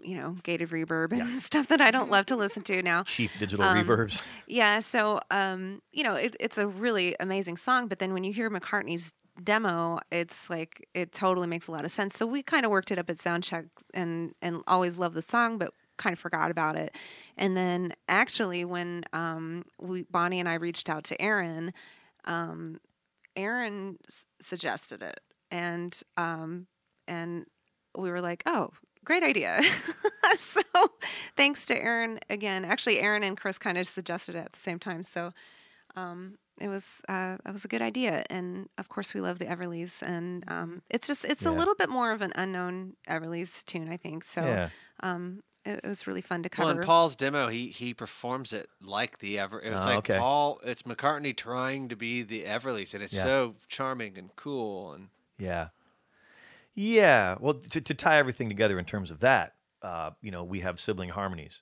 you 0.00 0.16
know 0.16 0.36
gated 0.44 0.68
reverb 0.68 1.10
and 1.12 1.38
stuff 1.50 1.66
that 1.68 1.80
I 1.80 1.90
don't 1.90 2.08
love 2.10 2.26
to 2.26 2.36
listen 2.36 2.62
to 2.64 2.82
now. 2.82 3.02
Cheap 3.02 3.30
digital 3.38 3.64
Um, 3.64 3.78
reverbs. 3.78 4.22
Yeah, 4.46 4.78
so 4.80 5.20
um, 5.30 5.82
you 5.92 6.04
know, 6.04 6.14
it, 6.14 6.36
it's 6.38 6.56
a 6.58 6.66
really 6.68 7.16
amazing 7.18 7.56
song, 7.56 7.88
but 7.88 7.98
then 7.98 8.12
when 8.12 8.22
you 8.24 8.32
hear 8.32 8.48
McCartney's 8.50 9.12
demo, 9.42 10.00
it's 10.10 10.50
like 10.50 10.88
it 10.94 11.12
totally 11.12 11.46
makes 11.46 11.68
a 11.68 11.72
lot 11.72 11.84
of 11.84 11.90
sense. 11.90 12.16
So 12.16 12.26
we 12.26 12.42
kind 12.42 12.64
of 12.64 12.70
worked 12.70 12.90
it 12.90 12.98
up 12.98 13.10
at 13.10 13.16
soundcheck 13.16 13.66
and 13.94 14.34
and 14.42 14.62
always 14.66 14.98
loved 14.98 15.14
the 15.14 15.22
song, 15.22 15.58
but 15.58 15.72
kind 15.96 16.12
of 16.12 16.18
forgot 16.18 16.50
about 16.50 16.76
it. 16.76 16.94
And 17.36 17.56
then 17.56 17.92
actually, 18.08 18.64
when 18.64 19.04
um, 19.12 19.64
we 19.80 20.02
Bonnie 20.02 20.40
and 20.40 20.48
I 20.48 20.54
reached 20.54 20.88
out 20.88 21.04
to 21.04 21.20
Aaron, 21.20 21.72
um, 22.24 22.80
Aaron 23.36 23.98
s- 24.08 24.26
suggested 24.40 25.02
it, 25.02 25.20
and 25.50 25.98
um, 26.16 26.66
and 27.06 27.46
we 27.96 28.10
were 28.10 28.20
like, 28.20 28.42
oh. 28.46 28.70
Great 29.04 29.22
idea. 29.22 29.62
so, 30.38 30.60
thanks 31.34 31.64
to 31.66 31.74
Aaron 31.80 32.18
again. 32.28 32.64
Actually, 32.64 32.98
Aaron 33.00 33.22
and 33.22 33.38
Chris 33.38 33.56
kind 33.56 33.78
of 33.78 33.86
suggested 33.86 34.34
it 34.34 34.40
at 34.40 34.52
the 34.52 34.58
same 34.58 34.78
time. 34.78 35.02
So, 35.02 35.30
um, 35.96 36.36
it 36.60 36.68
was 36.68 37.00
uh, 37.08 37.36
that 37.44 37.52
was 37.52 37.64
a 37.64 37.68
good 37.68 37.82
idea, 37.82 38.24
and 38.30 38.68
of 38.78 38.88
course 38.88 39.14
we 39.14 39.20
love 39.20 39.38
the 39.38 39.46
Everlys, 39.46 40.02
and 40.02 40.44
um, 40.48 40.82
it's 40.90 41.06
just 41.06 41.24
it's 41.24 41.46
a 41.46 41.50
little 41.50 41.74
bit 41.74 41.88
more 41.88 42.12
of 42.12 42.22
an 42.22 42.32
unknown 42.34 42.94
Everlys 43.08 43.64
tune, 43.64 43.88
I 43.88 43.96
think. 43.96 44.24
So 44.24 44.42
Yeah. 44.44 44.68
um, 45.02 45.42
it, 45.64 45.80
it 45.84 45.86
was 45.88 46.06
really 46.06 46.20
fun 46.22 46.42
to 46.42 46.50
Well, 46.56 46.68
cover. 46.68 46.80
in 46.80 46.86
Paul's 46.86 47.16
demo, 47.16 47.48
he 47.48 47.68
he 47.68 47.94
performs 47.94 48.52
it 48.52 48.68
like 48.80 49.18
the 49.18 49.38
Ever. 49.38 49.60
It's 49.60 49.86
Oh, 49.86 49.90
like 49.90 49.98
okay. 49.98 50.18
Paul. 50.18 50.60
It's 50.64 50.82
McCartney 50.82 51.36
trying 51.36 51.88
to 51.88 51.96
be 51.96 52.22
the 52.22 52.44
Everlys, 52.44 52.94
and 52.94 53.02
it's 53.02 53.14
Yeah. 53.14 53.22
so 53.22 53.56
charming 53.68 54.18
and 54.18 54.34
cool. 54.36 54.92
And 54.92 55.08
Yeah. 55.38 55.68
Yeah. 56.74 57.36
Well, 57.40 57.54
to, 57.54 57.80
to 57.80 57.94
tie 57.94 58.18
everything 58.18 58.48
together 58.48 58.78
in 58.78 58.84
terms 58.84 59.10
of 59.10 59.20
that, 59.20 59.54
uh, 59.82 60.10
you 60.22 60.30
know, 60.30 60.44
we 60.44 60.60
have 60.60 60.78
sibling 60.80 61.10
harmonies, 61.10 61.60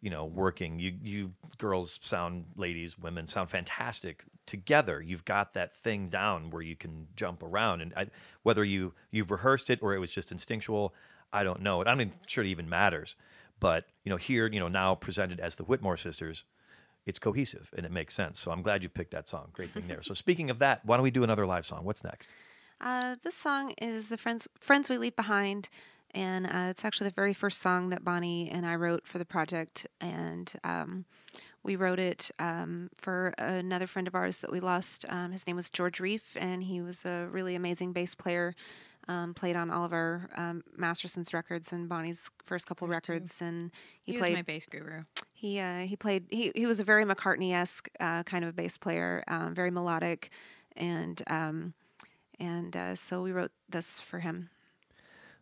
you 0.00 0.10
know, 0.10 0.24
working. 0.24 0.78
You, 0.78 0.94
you 1.02 1.32
girls 1.58 1.98
sound, 2.02 2.46
ladies, 2.56 2.98
women 2.98 3.26
sound 3.26 3.50
fantastic 3.50 4.24
together. 4.46 5.02
You've 5.02 5.24
got 5.24 5.54
that 5.54 5.76
thing 5.76 6.08
down 6.08 6.50
where 6.50 6.62
you 6.62 6.76
can 6.76 7.08
jump 7.16 7.42
around. 7.42 7.82
And 7.82 7.92
I, 7.96 8.06
whether 8.42 8.64
you, 8.64 8.94
you've 9.10 9.30
rehearsed 9.30 9.70
it 9.70 9.80
or 9.82 9.94
it 9.94 9.98
was 9.98 10.10
just 10.10 10.32
instinctual, 10.32 10.94
I 11.32 11.44
don't 11.44 11.60
know. 11.60 11.80
I'm 11.80 11.98
not 11.98 12.00
even 12.00 12.12
sure 12.26 12.44
it 12.44 12.48
even 12.48 12.68
matters. 12.68 13.14
But, 13.60 13.86
you 14.04 14.10
know, 14.10 14.16
here, 14.16 14.46
you 14.46 14.60
know, 14.60 14.68
now 14.68 14.94
presented 14.94 15.40
as 15.40 15.56
the 15.56 15.64
Whitmore 15.64 15.96
sisters, 15.96 16.44
it's 17.04 17.18
cohesive 17.18 17.70
and 17.76 17.84
it 17.84 17.92
makes 17.92 18.14
sense. 18.14 18.38
So 18.38 18.50
I'm 18.50 18.62
glad 18.62 18.82
you 18.82 18.88
picked 18.88 19.10
that 19.12 19.28
song. 19.28 19.48
Great 19.52 19.70
thing 19.70 19.84
there. 19.88 20.02
So 20.02 20.14
speaking 20.14 20.50
of 20.50 20.58
that, 20.60 20.84
why 20.84 20.96
don't 20.96 21.04
we 21.04 21.10
do 21.10 21.24
another 21.24 21.46
live 21.46 21.66
song? 21.66 21.84
What's 21.84 22.04
next? 22.04 22.28
Uh, 22.80 23.16
this 23.22 23.34
song 23.34 23.72
is 23.78 24.08
the 24.08 24.16
friends 24.16 24.46
friends 24.60 24.88
we 24.88 24.98
leave 24.98 25.16
behind, 25.16 25.68
and 26.18 26.46
uh, 26.46 26.68
it's 26.70 26.84
actually 26.84 27.08
the 27.08 27.14
very 27.14 27.32
first 27.32 27.60
song 27.60 27.90
that 27.90 28.02
Bonnie 28.04 28.50
and 28.50 28.66
I 28.66 28.74
wrote 28.74 29.06
for 29.06 29.18
the 29.18 29.24
project, 29.24 29.86
and 30.00 30.52
um, 30.64 31.04
we 31.62 31.76
wrote 31.76 32.00
it 32.00 32.32
um, 32.40 32.90
for 32.96 33.28
another 33.38 33.86
friend 33.86 34.08
of 34.08 34.16
ours 34.16 34.38
that 34.38 34.50
we 34.50 34.58
lost. 34.58 35.04
Um, 35.08 35.30
his 35.30 35.46
name 35.46 35.54
was 35.54 35.70
George 35.70 35.98
Reiff, 35.98 36.36
and 36.36 36.64
he 36.64 36.80
was 36.80 37.04
a 37.04 37.28
really 37.30 37.54
amazing 37.54 37.92
bass 37.92 38.16
player. 38.16 38.54
Um, 39.06 39.32
played 39.32 39.54
on 39.56 39.70
all 39.70 39.84
of 39.84 39.92
our 39.92 40.28
um, 40.36 40.62
Masterson's 40.76 41.32
records 41.32 41.72
and 41.72 41.88
Bonnie's 41.88 42.28
first 42.44 42.66
couple 42.66 42.88
records, 42.88 43.40
and 43.40 43.70
he, 44.02 44.12
He, 44.12 44.18
played 44.18 44.32
was 44.32 44.38
my 44.38 44.42
bass 44.42 44.66
guru. 44.68 45.02
he 45.32 45.60
uh, 45.60 45.82
he 45.82 45.94
played 45.96 46.26
he 46.30 46.50
he 46.54 46.66
was 46.66 46.78
a 46.80 46.84
very 46.84 47.04
McCartney 47.04 47.54
esque 47.54 47.88
uh, 48.00 48.24
kind 48.24 48.44
of 48.44 48.50
a 48.50 48.52
bass 48.52 48.76
player, 48.76 49.22
um, 49.28 49.54
very 49.54 49.70
melodic, 49.70 50.30
and 50.76 51.22
um, 51.28 51.74
and 52.40 52.76
uh, 52.76 52.94
so 52.96 53.22
we 53.22 53.30
wrote 53.30 53.52
this 53.68 53.98
for 54.00 54.18
him. 54.18 54.50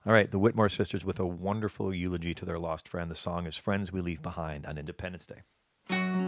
All 0.06 0.12
right, 0.12 0.30
the 0.30 0.38
Whitmore 0.38 0.68
sisters 0.68 1.04
with 1.04 1.18
a 1.18 1.26
wonderful 1.26 1.92
eulogy 1.92 2.32
to 2.34 2.44
their 2.44 2.60
lost 2.60 2.86
friend. 2.86 3.10
The 3.10 3.16
song 3.16 3.44
is 3.44 3.56
Friends 3.56 3.90
We 3.90 4.00
Leave 4.00 4.22
Behind 4.22 4.64
on 4.64 4.78
Independence 4.78 5.26
Day. 5.26 6.25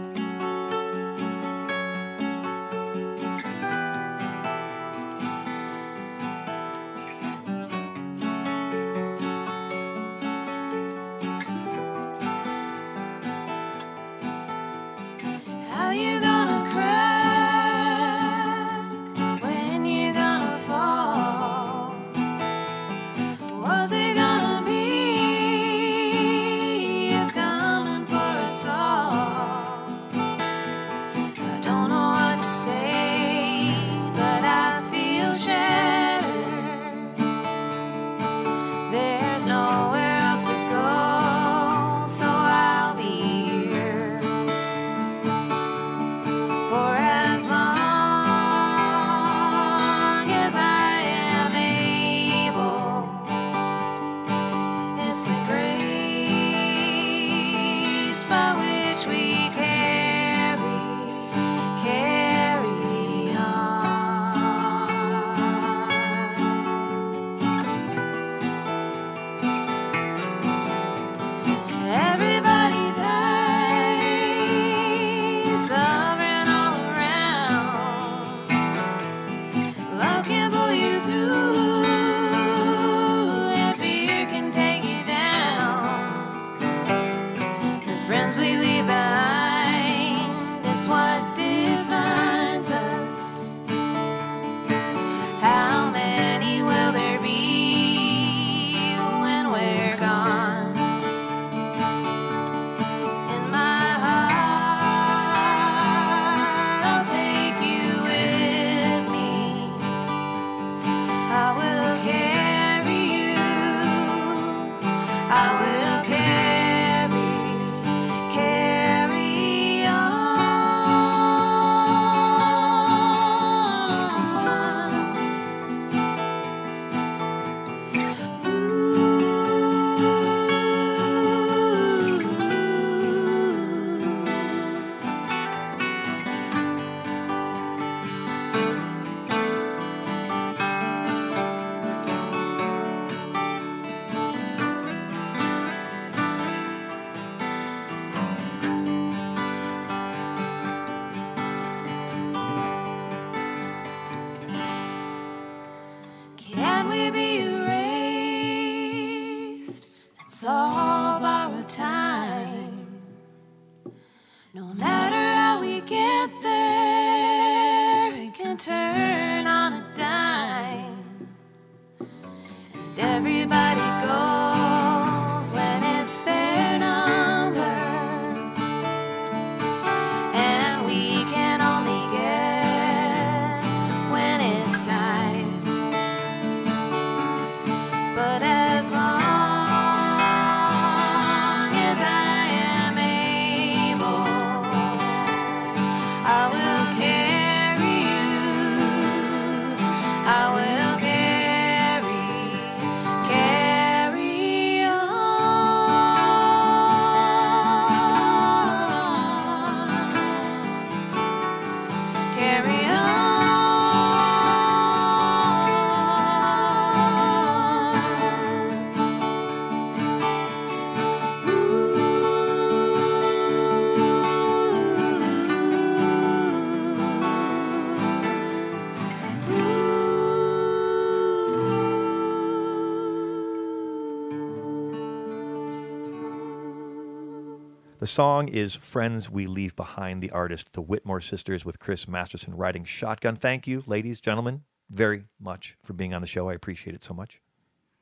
The 237.99 238.07
song 238.07 238.47
is 238.47 238.75
Friends 238.75 239.29
We 239.29 239.45
Leave 239.45 239.75
Behind, 239.75 240.23
the 240.23 240.31
artist, 240.31 240.71
the 240.71 240.81
Whitmore 240.81 241.19
Sisters, 241.19 241.65
with 241.65 241.79
Chris 241.79 242.07
Masterson 242.07 242.55
writing 242.55 242.85
shotgun. 242.85 243.35
Thank 243.35 243.67
you, 243.67 243.83
ladies, 243.87 244.21
gentlemen, 244.21 244.61
very 244.89 245.25
much 245.37 245.75
for 245.83 245.91
being 245.91 246.13
on 246.13 246.21
the 246.21 246.27
show. 246.27 246.47
I 246.49 246.53
appreciate 246.53 246.95
it 246.95 247.03
so 247.03 247.13
much. 247.13 247.41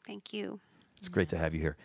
Thank 0.05 0.33
you. 0.33 0.59
It's 0.99 1.09
great 1.09 1.29
to 1.29 1.37
have 1.39 1.55
you 1.55 1.61
here. 1.61 1.77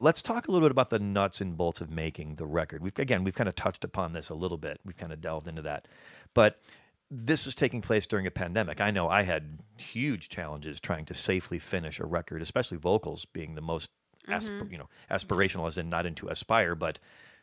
Let's 0.00 0.22
talk 0.22 0.48
a 0.48 0.50
little 0.50 0.66
bit 0.66 0.70
about 0.70 0.88
the 0.88 0.98
nuts 0.98 1.42
and 1.42 1.58
bolts 1.58 1.82
of 1.82 1.90
making 1.90 2.36
the 2.36 2.46
record. 2.46 2.82
We've 2.82 2.98
again, 2.98 3.22
we've 3.22 3.34
kind 3.34 3.50
of 3.50 3.54
touched 3.54 3.84
upon 3.84 4.14
this 4.14 4.30
a 4.30 4.34
little 4.34 4.56
bit. 4.56 4.80
We've 4.82 4.96
kind 4.96 5.12
of 5.12 5.20
delved 5.20 5.46
into 5.46 5.60
that, 5.60 5.88
but 6.32 6.62
this 7.10 7.44
was 7.44 7.54
taking 7.54 7.82
place 7.82 8.06
during 8.06 8.26
a 8.26 8.30
pandemic. 8.30 8.80
I 8.80 8.90
know 8.90 9.10
I 9.10 9.24
had 9.24 9.58
huge 9.76 10.30
challenges 10.30 10.80
trying 10.80 11.04
to 11.04 11.12
safely 11.12 11.58
finish 11.58 12.00
a 12.00 12.06
record, 12.06 12.40
especially 12.40 12.78
vocals 12.78 13.26
being 13.26 13.56
the 13.56 13.60
most, 13.60 13.90
mm-hmm. 14.22 14.32
asp- 14.32 14.72
you 14.72 14.78
know, 14.78 14.88
aspirational, 15.10 15.66
as 15.66 15.76
in 15.76 15.90
not 15.90 16.06
into 16.06 16.28
aspire, 16.28 16.74
but 16.74 16.98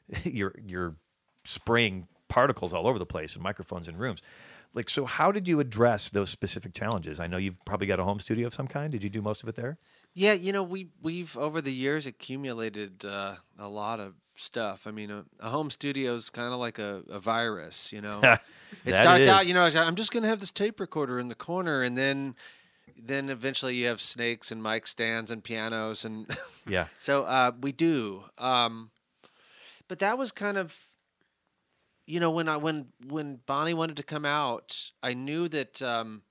you're 0.24 0.56
you're 0.66 0.96
spraying 1.44 2.08
particles 2.28 2.74
all 2.74 2.88
over 2.88 2.98
the 3.00 3.06
place 3.06 3.34
and 3.36 3.44
microphones 3.44 3.88
in 3.88 3.98
rooms. 3.98 4.22
Like, 4.74 4.90
so 4.90 5.06
how 5.06 5.32
did 5.32 5.48
you 5.48 5.62
address 5.62 6.10
those 6.10 6.30
specific 6.30 6.74
challenges? 6.74 7.18
I 7.18 7.28
know 7.28 7.38
you've 7.38 7.64
probably 7.64 7.88
got 7.88 8.00
a 8.00 8.04
home 8.04 8.20
studio 8.20 8.48
of 8.48 8.54
some 8.54 8.68
kind. 8.68 8.92
Did 8.92 9.06
you 9.06 9.10
do 9.10 9.22
most 9.22 9.42
of 9.42 9.48
it 9.48 9.56
there? 9.56 9.78
Yeah, 10.14 10.34
you 10.34 10.52
know, 10.52 10.64
we 10.64 10.90
we've 11.02 11.38
over 11.38 11.62
the 11.62 11.74
years 11.74 12.06
accumulated 12.06 13.06
uh, 13.06 13.36
a 13.58 13.70
lot 13.70 14.02
of 14.02 14.16
stuff. 14.36 14.86
I 14.86 14.92
mean, 14.92 15.12
a, 15.12 15.24
a 15.40 15.50
home 15.50 15.70
studio 15.70 16.16
is 16.16 16.30
kind 16.30 16.54
of 16.54 16.60
like 16.60 16.78
a, 16.78 17.04
a 17.10 17.20
virus. 17.20 17.94
You 17.94 18.02
know, 18.02 18.20
it 18.86 18.96
starts 18.96 19.30
out, 19.30 19.48
you 19.48 19.54
know, 19.54 19.64
I'm 19.64 19.96
just 19.96 20.12
going 20.12 20.24
to 20.24 20.30
have 20.30 20.42
this 20.42 20.52
tape 20.52 20.82
recorder 20.82 21.20
in 21.20 21.30
the 21.30 21.36
corner, 21.36 21.82
and 21.82 21.98
then 21.98 22.36
then 22.98 23.30
eventually 23.30 23.76
you 23.76 23.88
have 23.88 24.02
snakes 24.02 24.52
and 24.52 24.62
mic 24.62 24.88
stands 24.88 25.32
and 25.32 25.44
pianos, 25.44 26.04
and 26.06 26.28
Yeah. 26.68 26.88
so 26.98 27.24
uh, 27.24 27.52
we 27.62 27.72
do. 27.72 28.26
Um, 28.38 28.90
but 29.88 30.00
that 30.00 30.18
was 30.18 30.32
kind 30.32 30.58
of 30.58 30.88
you 32.06 32.20
know 32.20 32.32
when 32.32 32.48
I 32.48 32.58
when 32.58 32.88
when 33.08 33.40
Bonnie 33.46 33.74
wanted 33.74 33.98
to 33.98 34.04
come 34.04 34.26
out, 34.26 34.92
I 35.02 35.14
knew 35.14 35.48
that 35.50 35.82
um, 35.82 36.22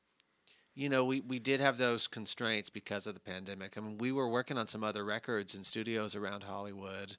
you 0.75 0.89
know 0.89 1.05
we 1.05 1.21
we 1.21 1.39
did 1.39 1.61
have 1.61 1.79
those 1.79 2.07
constraints 2.07 2.71
because 2.71 3.07
of 3.07 3.15
the 3.15 3.21
pandemic. 3.21 3.77
I 3.77 3.81
mean, 3.81 3.99
we 3.99 4.13
were 4.13 4.29
working 4.29 4.59
on 4.59 4.67
some 4.67 4.85
other 4.85 5.05
records 5.05 5.55
in 5.55 5.65
studios 5.65 6.15
around 6.15 6.45
Hollywood, 6.45 7.17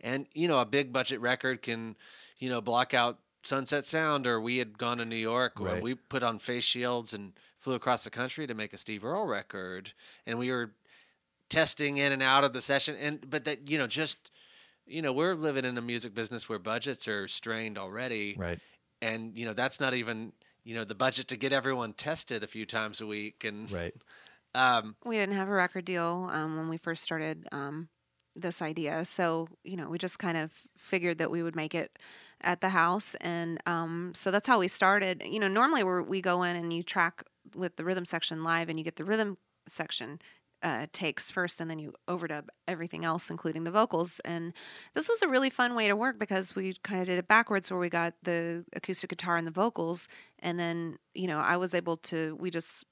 and 0.00 0.26
you 0.32 0.48
know 0.48 0.60
a 0.60 0.66
big 0.66 0.92
budget 0.92 1.20
record 1.20 1.62
can 1.62 1.96
you 2.38 2.48
know 2.48 2.60
block 2.60 2.94
out 2.94 3.18
Sunset 3.42 3.86
Sound, 3.86 4.26
or 4.26 4.40
we 4.40 4.58
had 4.58 4.78
gone 4.78 4.98
to 4.98 5.04
New 5.04 5.16
York 5.16 5.58
where 5.58 5.74
Right. 5.74 5.82
we 5.82 5.94
put 5.94 6.22
on 6.22 6.38
face 6.38 6.64
shields 6.64 7.14
and 7.14 7.32
flew 7.58 7.74
across 7.74 8.04
the 8.04 8.10
country 8.10 8.46
to 8.46 8.54
make 8.54 8.72
a 8.72 8.78
Steve 8.78 9.04
Earle 9.04 9.26
record, 9.26 9.92
and 10.26 10.38
we 10.38 10.50
were 10.52 10.72
testing 11.48 11.96
in 11.96 12.12
and 12.12 12.22
out 12.22 12.44
of 12.44 12.52
the 12.52 12.60
session 12.60 12.94
and 13.00 13.28
but 13.30 13.44
that 13.46 13.70
you 13.70 13.78
know 13.78 13.86
just 13.86 14.30
you 14.88 15.02
know 15.02 15.12
we're 15.12 15.34
living 15.34 15.64
in 15.64 15.78
a 15.78 15.82
music 15.82 16.14
business 16.14 16.48
where 16.48 16.58
budgets 16.58 17.08
are 17.08 17.28
strained 17.28 17.78
already 17.78 18.40
Right. 18.40 18.60
and 19.02 19.36
you 19.38 19.44
know 19.46 19.54
that's 19.54 19.80
not 19.80 19.94
even 19.94 20.32
you 20.64 20.74
know 20.74 20.84
the 20.84 20.94
budget 20.94 21.28
to 21.28 21.36
get 21.36 21.52
everyone 21.52 21.94
tested 21.94 22.42
a 22.44 22.48
few 22.48 22.66
times 22.66 23.00
a 23.00 23.06
week 23.06 23.44
and 23.44 23.70
Right. 23.70 23.94
um 24.54 24.96
We 25.04 25.16
didn't 25.16 25.36
have 25.36 25.48
a 25.48 25.52
record 25.52 25.84
deal 25.84 26.28
um, 26.30 26.56
when 26.56 26.68
we 26.68 26.76
first 26.76 27.02
started 27.04 27.46
um, 27.52 27.88
this 28.34 28.60
idea, 28.60 29.04
so 29.04 29.48
you 29.64 29.76
know 29.76 29.88
we 29.88 29.98
just 29.98 30.18
kind 30.18 30.36
of 30.36 30.52
figured 30.76 31.18
that 31.18 31.30
we 31.30 31.42
would 31.42 31.56
make 31.56 31.74
it 31.74 31.98
at 32.40 32.60
the 32.60 32.70
house, 32.70 33.14
and 33.16 33.60
um, 33.66 34.12
so 34.14 34.30
that's 34.30 34.46
how 34.48 34.58
we 34.58 34.68
started. 34.68 35.22
You 35.24 35.40
know, 35.40 35.48
normally 35.48 35.84
we 35.84 36.02
we 36.02 36.20
go 36.20 36.42
in 36.42 36.56
and 36.56 36.72
you 36.72 36.82
track 36.82 37.24
with 37.54 37.76
the 37.76 37.84
rhythm 37.84 38.04
section 38.04 38.42
live, 38.44 38.68
and 38.68 38.78
you 38.78 38.84
get 38.84 38.96
the 38.96 39.04
rhythm 39.04 39.38
section 39.66 40.20
uh, 40.62 40.86
takes 40.92 41.30
first, 41.30 41.60
and 41.60 41.70
then 41.70 41.78
you 41.78 41.94
overdub 42.08 42.48
everything 42.66 43.04
else, 43.04 43.30
including 43.30 43.64
the 43.64 43.70
vocals. 43.70 44.20
And 44.24 44.52
this 44.94 45.08
was 45.08 45.22
a 45.22 45.28
really 45.28 45.50
fun 45.50 45.74
way 45.74 45.88
to 45.88 45.96
work 45.96 46.18
because 46.18 46.54
we 46.54 46.74
kind 46.82 47.00
of 47.00 47.06
did 47.06 47.18
it 47.18 47.28
backwards, 47.28 47.70
where 47.70 47.80
we 47.80 47.88
got 47.88 48.14
the 48.22 48.64
acoustic 48.74 49.10
guitar 49.10 49.36
and 49.36 49.46
the 49.46 49.52
vocals, 49.52 50.08
and 50.38 50.58
then 50.58 50.98
you 51.14 51.26
know 51.26 51.38
I 51.38 51.56
was 51.56 51.74
able 51.74 51.96
to 51.98 52.36
we 52.40 52.50
just 52.50 52.84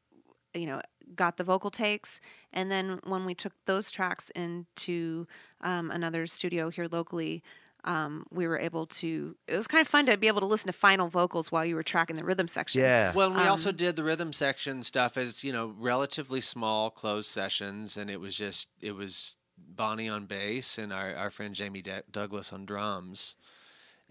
you 0.55 0.67
know 0.67 0.81
got 1.15 1.37
the 1.37 1.45
vocal 1.45 1.71
takes 1.71 2.21
and 2.53 2.69
then 2.69 2.99
when 3.05 3.25
we 3.25 3.35
took 3.35 3.53
those 3.67 3.93
tracks 3.93 4.31
into 4.31 5.27
um, 5.61 5.91
another 5.91 6.27
studio 6.27 6.69
here 6.69 6.89
locally 6.91 7.45
um, 7.87 8.27
we 8.31 8.47
were 8.47 8.59
able 8.59 8.87
to 8.87 9.37
it 9.47 9.57
was 9.57 9.67
kind 9.67 9.81
of 9.81 9.89
fun 9.89 10.07
to 10.07 10.17
be 10.17 10.27
able 10.29 10.41
to 10.41 10.47
listen 10.47 10.67
to 10.67 10.73
final 10.73 11.09
vocals 11.09 11.53
while 11.53 11.65
you 11.65 11.75
were 11.77 11.83
tracking 11.83 12.17
the 12.17 12.25
rhythm 12.25 12.49
section. 12.49 12.81
Yeah. 12.81 13.13
well 13.15 13.29
and 13.31 13.37
we 13.41 13.43
also 13.47 13.71
Um, 13.71 13.77
did 13.77 13.97
the 13.97 14.03
rhythm 14.05 14.33
section 14.33 14.83
stuff 14.83 15.17
as 15.17 15.43
you 15.45 15.53
know 15.53 15.75
relatively 15.79 16.41
small 16.41 16.91
closed 16.91 17.31
sessions 17.31 17.97
and 17.97 18.11
it 18.11 18.21
was 18.21 18.35
just 18.37 18.69
it 18.81 18.93
was 18.93 19.37
bonnie 19.57 20.09
on 20.09 20.27
bass 20.27 20.79
and 20.79 20.93
our, 20.93 21.15
our 21.15 21.31
friend 21.31 21.55
jamie 21.55 21.81
D- 21.83 21.93
douglas 22.11 22.53
on 22.53 22.67
drums. 22.67 23.37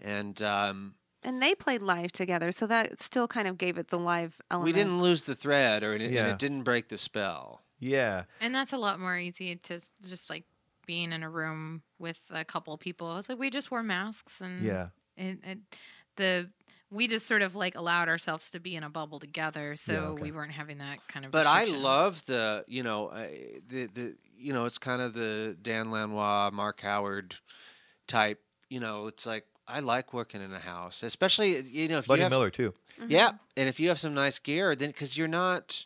And 0.00 0.40
um 0.42 0.94
and 1.22 1.42
they 1.42 1.54
played 1.54 1.82
live 1.82 2.12
together 2.12 2.52
so 2.52 2.66
that 2.68 3.02
still 3.02 3.26
kind 3.28 3.48
of 3.48 3.58
gave 3.58 3.78
it 3.78 3.88
the 3.88 3.98
live 3.98 4.40
element 4.50 4.66
we 4.66 4.72
didn't 4.72 4.98
lose 5.02 5.24
the 5.24 5.34
thread 5.34 5.82
or 5.82 5.92
and 5.92 6.02
it, 6.02 6.14
and 6.16 6.28
it 6.28 6.38
didn't 6.38 6.62
break 6.62 6.88
the 6.88 6.98
spell. 6.98 7.62
Yeah. 7.78 8.24
And 8.40 8.54
that's 8.54 8.72
a 8.72 8.78
lot 8.78 8.98
more 9.00 9.18
easy 9.18 9.56
to 9.56 9.80
just 10.06 10.30
like 10.30 10.44
being 10.86 11.12
in 11.12 11.22
a 11.22 11.28
room 11.30 11.82
with 11.98 12.20
a 12.30 12.44
couple 12.44 12.72
of 12.74 12.80
people. 12.80 13.16
It's 13.18 13.28
like 13.28 13.38
we 13.38 13.50
just 13.50 13.70
wore 13.70 13.82
masks 13.82 14.40
and 14.40 14.62
Yeah. 14.64 14.88
and, 15.16 15.40
and 15.44 15.62
the 16.16 16.50
we 16.90 17.08
just 17.08 17.26
sort 17.26 17.42
of 17.42 17.54
like 17.56 17.74
allowed 17.74 18.08
ourselves 18.08 18.50
to 18.52 18.60
be 18.60 18.76
in 18.76 18.84
a 18.84 18.90
bubble 18.90 19.18
together, 19.18 19.74
so 19.74 19.94
okay. 19.94 20.22
we 20.22 20.30
weren't 20.32 20.52
having 20.52 20.78
that 20.78 20.98
kind 21.08 21.24
of. 21.26 21.32
But 21.32 21.46
I 21.46 21.64
love 21.64 22.24
the 22.26 22.64
you 22.68 22.82
know 22.82 23.10
I- 23.10 23.60
the 23.68 23.86
the 23.86 24.16
you 24.38 24.52
know 24.52 24.64
it's 24.66 24.78
kind 24.78 25.02
of 25.02 25.12
the 25.14 25.56
Dan 25.60 25.90
Lanois, 25.90 26.50
Mark 26.52 26.80
Howard 26.82 27.34
type. 28.06 28.40
You 28.68 28.80
know, 28.80 29.06
it's 29.08 29.26
like 29.26 29.46
I 29.66 29.80
like 29.80 30.12
working 30.14 30.40
in 30.40 30.52
a 30.52 30.60
house, 30.60 31.02
especially 31.02 31.60
you 31.62 31.88
know 31.88 31.98
if 31.98 32.06
Buddy 32.06 32.20
you 32.20 32.22
have 32.24 32.30
Miller 32.30 32.50
too. 32.50 32.72
Mm-hmm. 33.00 33.10
yeah, 33.10 33.30
and 33.56 33.68
if 33.68 33.80
you 33.80 33.88
have 33.88 33.98
some 33.98 34.14
nice 34.14 34.38
gear, 34.38 34.76
then 34.76 34.90
because 34.90 35.16
you're 35.16 35.28
not 35.28 35.84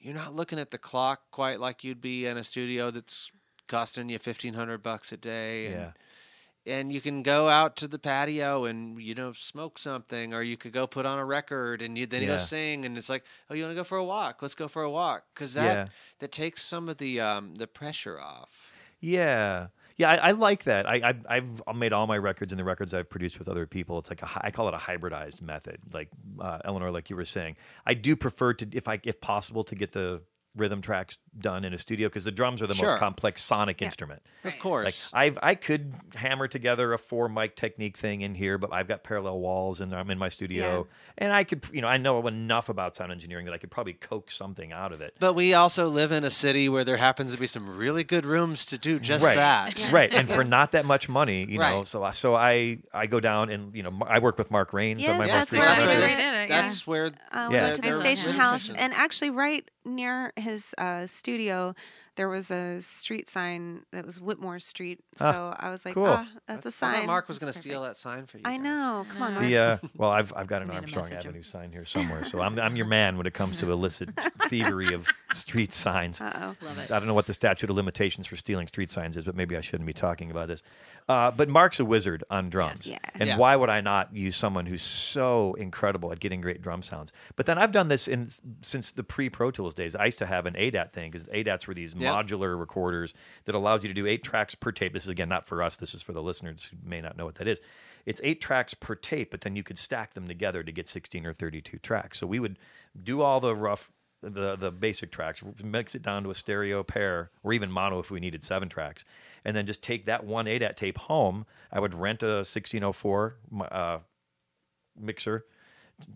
you're 0.00 0.14
not 0.14 0.34
looking 0.34 0.58
at 0.58 0.70
the 0.70 0.78
clock 0.78 1.20
quite 1.30 1.60
like 1.60 1.84
you'd 1.84 2.00
be 2.00 2.24
in 2.26 2.38
a 2.38 2.42
studio 2.44 2.90
that's 2.90 3.30
costing 3.68 4.08
you 4.08 4.18
fifteen 4.18 4.54
hundred 4.54 4.82
bucks 4.82 5.12
a 5.12 5.16
day. 5.16 5.66
And, 5.66 5.74
Yeah. 5.74 5.90
and 6.66 6.92
you 6.92 7.00
can 7.00 7.22
go 7.22 7.48
out 7.48 7.76
to 7.76 7.88
the 7.88 7.98
patio 7.98 8.64
and 8.64 9.00
you 9.00 9.14
know 9.14 9.32
smoke 9.32 9.78
something 9.78 10.34
or 10.34 10.42
you 10.42 10.56
could 10.56 10.72
go 10.72 10.86
put 10.86 11.06
on 11.06 11.18
a 11.18 11.24
record 11.24 11.80
and 11.82 11.96
you 11.96 12.04
then 12.06 12.22
you 12.22 12.28
Yeah. 12.28 12.36
go 12.36 12.42
sing 12.42 12.84
and 12.84 12.98
it's 12.98 13.08
like 13.08 13.24
oh 13.48 13.54
you 13.54 13.62
want 13.62 13.72
to 13.72 13.76
go 13.80 13.84
for 13.84 13.96
a 13.98 14.04
walk 14.04 14.42
let's 14.42 14.54
go 14.54 14.68
for 14.68 14.82
a 14.82 14.90
walk 14.90 15.24
because 15.34 15.54
that 15.54 15.76
Yeah. 15.76 15.86
that 16.18 16.32
takes 16.32 16.62
some 16.64 16.88
of 16.88 16.98
the 16.98 17.20
um 17.20 17.54
the 17.54 17.66
pressure 17.66 18.20
off 18.20 18.50
Yeah. 19.00 19.68
Yeah, 19.96 20.10
I, 20.12 20.28
I 20.28 20.30
like 20.30 20.62
that. 20.64 20.86
I, 20.88 21.12
I've, 21.28 21.60
I've 21.66 21.74
made 21.74 21.92
all 21.92 22.06
my 22.06 22.18
records 22.18 22.52
and 22.52 22.58
the 22.58 22.64
records 22.64 22.94
I've 22.94 23.10
produced 23.10 23.38
with 23.40 23.48
other 23.48 23.66
people. 23.66 23.98
It's 23.98 24.10
like 24.10 24.22
a, 24.22 24.28
I 24.42 24.52
call 24.52 24.68
it 24.68 24.74
a 24.74 24.78
hybridized 24.78 25.42
method. 25.42 25.78
Like 25.92 26.08
uh, 26.40 26.58
Eleanor, 26.64 26.92
like 26.92 27.10
you 27.10 27.16
were 27.16 27.24
saying, 27.24 27.56
I 27.84 27.94
do 27.94 28.14
prefer 28.14 28.54
to, 28.54 28.68
if 28.72 28.86
I, 28.86 29.00
if 29.02 29.20
possible, 29.20 29.64
to 29.64 29.74
get 29.74 29.90
the 29.90 30.22
rhythm 30.54 30.80
tracks 30.82 31.18
done 31.40 31.64
in 31.64 31.72
a 31.74 31.78
studio 31.78 32.08
because 32.08 32.24
the 32.24 32.30
drums 32.30 32.60
are 32.62 32.66
the 32.66 32.74
Sure. 32.74 32.90
most 32.90 32.98
complex 33.00 33.42
sonic 33.42 33.80
Yeah. 33.80 33.86
instrument. 33.86 34.22
Of 34.44 34.58
course. 34.58 34.84
Like 34.84 34.94
course. 34.94 35.10
I've 35.12 35.38
I 35.42 35.54
could 35.54 35.94
hammer 36.14 36.48
together 36.48 36.92
a 36.92 36.98
four 36.98 37.28
mic 37.28 37.56
technique 37.56 37.96
thing 37.96 38.20
in 38.22 38.34
here, 38.34 38.58
but 38.58 38.72
I've 38.72 38.88
got 38.88 39.02
parallel 39.04 39.38
walls 39.40 39.80
and 39.80 39.94
I'm 39.94 40.10
in 40.10 40.18
my 40.18 40.28
studio, 40.28 40.86
and 41.16 41.32
I 41.32 41.44
could 41.44 41.66
you 41.72 41.80
know 41.80 41.88
I 41.88 41.96
know 41.96 42.26
enough 42.26 42.68
about 42.68 42.96
sound 42.96 43.12
engineering 43.12 43.46
that 43.46 43.54
I 43.54 43.58
could 43.58 43.70
probably 43.70 43.94
coax 43.94 44.36
something 44.36 44.72
out 44.72 44.92
of 44.92 45.00
it. 45.00 45.14
but 45.20 45.34
we 45.34 45.54
also 45.54 45.88
live 45.88 46.12
in 46.12 46.24
a 46.24 46.30
city 46.30 46.68
where 46.68 46.84
there 46.84 46.96
happens 46.96 47.32
to 47.34 47.38
be 47.38 47.46
some 47.46 47.68
really 47.76 48.04
good 48.04 48.24
rooms 48.26 48.64
to 48.66 48.78
do 48.78 48.98
just 49.00 49.24
right. 49.24 49.36
that. 49.36 49.88
Right, 49.92 50.12
and 50.12 50.28
for 50.28 50.44
not 50.44 50.72
that 50.72 50.84
much 50.84 51.08
money, 51.08 51.44
you 51.48 51.58
know, 51.58 51.78
Right. 51.78 51.88
so 51.88 52.02
I- 52.02 52.12
so 52.12 52.34
I 52.34 52.78
I 52.92 53.06
go 53.06 53.20
down 53.20 53.50
and 53.50 53.74
you 53.74 53.82
know 53.82 53.98
I 54.06 54.18
work 54.18 54.38
with 54.38 54.50
Mark 54.50 54.72
Rains 54.72 55.06
on 55.06 55.18
my 55.18 55.26
that's 55.26 55.52
most 55.52 55.60
where 55.60 55.68
recent 55.70 55.78
I 55.78 55.86
record. 55.86 55.96
really 55.96 56.08
this- 56.08 56.16
did 56.18 56.34
it, 56.34 56.48
yeah. 56.48 56.60
That's 56.62 56.86
where 56.86 57.06
Uh, 57.32 57.46
we 57.50 57.54
Yeah. 57.56 57.62
went 57.64 57.76
to 57.76 57.82
the 57.82 58.00
station 58.00 58.32
house, 58.32 58.70
and 58.70 58.92
actually, 58.94 59.30
right 59.30 59.68
near 59.84 60.32
his 60.36 60.74
uh, 60.78 61.06
studio, 61.06 61.27
studio 61.28 61.74
there 62.18 62.28
was 62.28 62.50
a 62.50 62.82
street 62.82 63.28
sign 63.28 63.84
that 63.92 64.04
was 64.04 64.20
Whitmore 64.20 64.58
Street. 64.58 64.98
Ah, 65.20 65.32
So 65.32 65.54
I 65.58 65.70
was 65.70 65.84
like, 65.86 65.94
cool. 65.94 66.04
ah, 66.06 66.28
that's 66.46 66.66
a 66.66 66.70
sign. 66.70 66.92
thought 66.94 67.06
Mark 67.06 67.28
was 67.28 67.38
going 67.38 67.52
to 67.52 67.58
steal 67.58 67.82
that 67.84 67.96
sign 67.96 68.26
for 68.26 68.38
you. 68.38 68.42
I 68.44 68.56
guys. 68.56 68.64
know. 68.64 69.06
Come 69.08 69.22
on, 69.22 69.34
No. 69.34 69.40
Mark. 69.40 69.46
The 69.48 69.56
uh, 69.58 69.78
well, 69.96 70.10
I've 70.10 70.32
I've 70.36 70.46
got 70.48 70.62
an 70.62 70.68
We 70.68 70.74
need 70.74 70.80
to 70.80 70.82
Armstrong 70.82 71.04
message 71.04 71.24
him. 71.24 71.28
Avenue 71.30 71.42
sign 71.44 71.72
here 71.72 71.84
somewhere, 71.86 72.24
so 72.24 72.40
I'm 72.42 72.58
I'm 72.58 72.76
your 72.76 72.86
man 72.86 73.16
when 73.16 73.26
it 73.26 73.32
comes 73.34 73.58
to 73.60 73.70
illicit 73.72 74.10
thievery 74.48 74.92
of 74.92 75.06
street 75.32 75.72
signs. 75.72 76.20
Uh 76.20 76.54
oh. 76.60 76.66
Love 76.66 76.78
it. 76.78 76.90
I 76.90 76.98
don't 76.98 77.06
know 77.08 77.14
what 77.14 77.26
the 77.26 77.34
statute 77.34 77.70
of 77.70 77.76
limitations 77.76 78.26
for 78.26 78.36
stealing 78.36 78.66
street 78.66 78.90
signs 78.90 79.16
is, 79.16 79.24
but 79.24 79.34
maybe 79.36 79.56
I 79.56 79.60
shouldn't 79.62 79.86
be 79.86 79.92
talking 79.94 80.30
about 80.30 80.48
this. 80.48 80.62
Uh, 81.08 81.30
but 81.30 81.48
Mark's 81.48 81.80
a 81.80 81.86
wizard 81.86 82.22
on 82.28 82.50
drums. 82.50 82.86
Yes. 82.86 82.98
Yeah. 83.02 83.10
And 83.14 83.26
Yeah. 83.28 83.36
why 83.38 83.56
would 83.56 83.70
I 83.70 83.80
not 83.80 84.14
use 84.14 84.36
someone 84.36 84.66
who's 84.66 84.82
so 84.82 85.54
incredible 85.54 86.12
at 86.12 86.20
getting 86.20 86.42
great 86.42 86.60
drum 86.60 86.82
sounds? 86.82 87.12
But 87.36 87.46
then 87.46 87.56
I've 87.56 87.72
done 87.72 87.88
this 87.88 88.06
in 88.08 88.28
since 88.60 88.90
the 88.92 89.02
pre 89.04 89.30
Pro 89.30 89.50
Tools 89.50 89.72
days. 89.72 89.94
I 89.96 90.06
used 90.06 90.18
to 90.18 90.26
have 90.26 90.44
an 90.44 90.54
ADAT 90.54 90.92
thing 90.92 91.10
because 91.10 91.26
ADATs 91.28 91.66
were 91.66 91.72
these 91.74 91.94
Yep. 92.08 92.26
modular 92.26 92.58
recorders 92.58 93.14
that 93.44 93.54
allows 93.54 93.82
you 93.84 93.88
to 93.88 93.94
do 93.94 94.06
eight 94.06 94.22
tracks 94.22 94.54
per 94.54 94.72
tape. 94.72 94.92
This 94.92 95.04
is 95.04 95.08
again 95.08 95.28
not 95.28 95.46
for 95.46 95.62
us. 95.62 95.76
This 95.76 95.94
is 95.94 96.02
for 96.02 96.12
the 96.12 96.22
listeners 96.22 96.70
who 96.70 96.76
may 96.88 97.00
not 97.00 97.16
know 97.16 97.24
what 97.24 97.36
that 97.36 97.48
is. 97.48 97.60
It's 98.06 98.20
eight 98.24 98.40
tracks 98.40 98.74
per 98.74 98.94
tape, 98.94 99.30
but 99.30 99.42
then 99.42 99.54
you 99.54 99.62
could 99.62 99.78
stack 99.78 100.14
them 100.14 100.26
together 100.26 100.62
to 100.62 100.72
get 100.72 100.88
16 100.88 101.26
or 101.26 101.34
32 101.34 101.78
tracks. 101.78 102.18
So 102.18 102.26
we 102.26 102.40
would 102.40 102.58
do 103.02 103.20
all 103.20 103.40
the 103.40 103.54
rough 103.54 103.90
the 104.22 104.56
the 104.56 104.70
basic 104.70 105.10
tracks, 105.10 105.42
mix 105.62 105.94
it 105.94 106.02
down 106.02 106.24
to 106.24 106.30
a 106.30 106.34
stereo 106.34 106.82
pair 106.82 107.30
or 107.42 107.52
even 107.52 107.70
mono 107.70 107.98
if 107.98 108.10
we 108.10 108.20
needed 108.20 108.42
seven 108.42 108.68
tracks, 108.68 109.04
and 109.44 109.56
then 109.56 109.66
just 109.66 109.82
take 109.82 110.06
that 110.06 110.24
one 110.24 110.46
ADAT 110.46 110.76
tape 110.76 110.98
home. 110.98 111.46
I 111.70 111.80
would 111.80 111.94
rent 111.94 112.22
a 112.22 112.38
1604 112.38 113.36
uh, 113.70 113.98
mixer, 114.98 115.44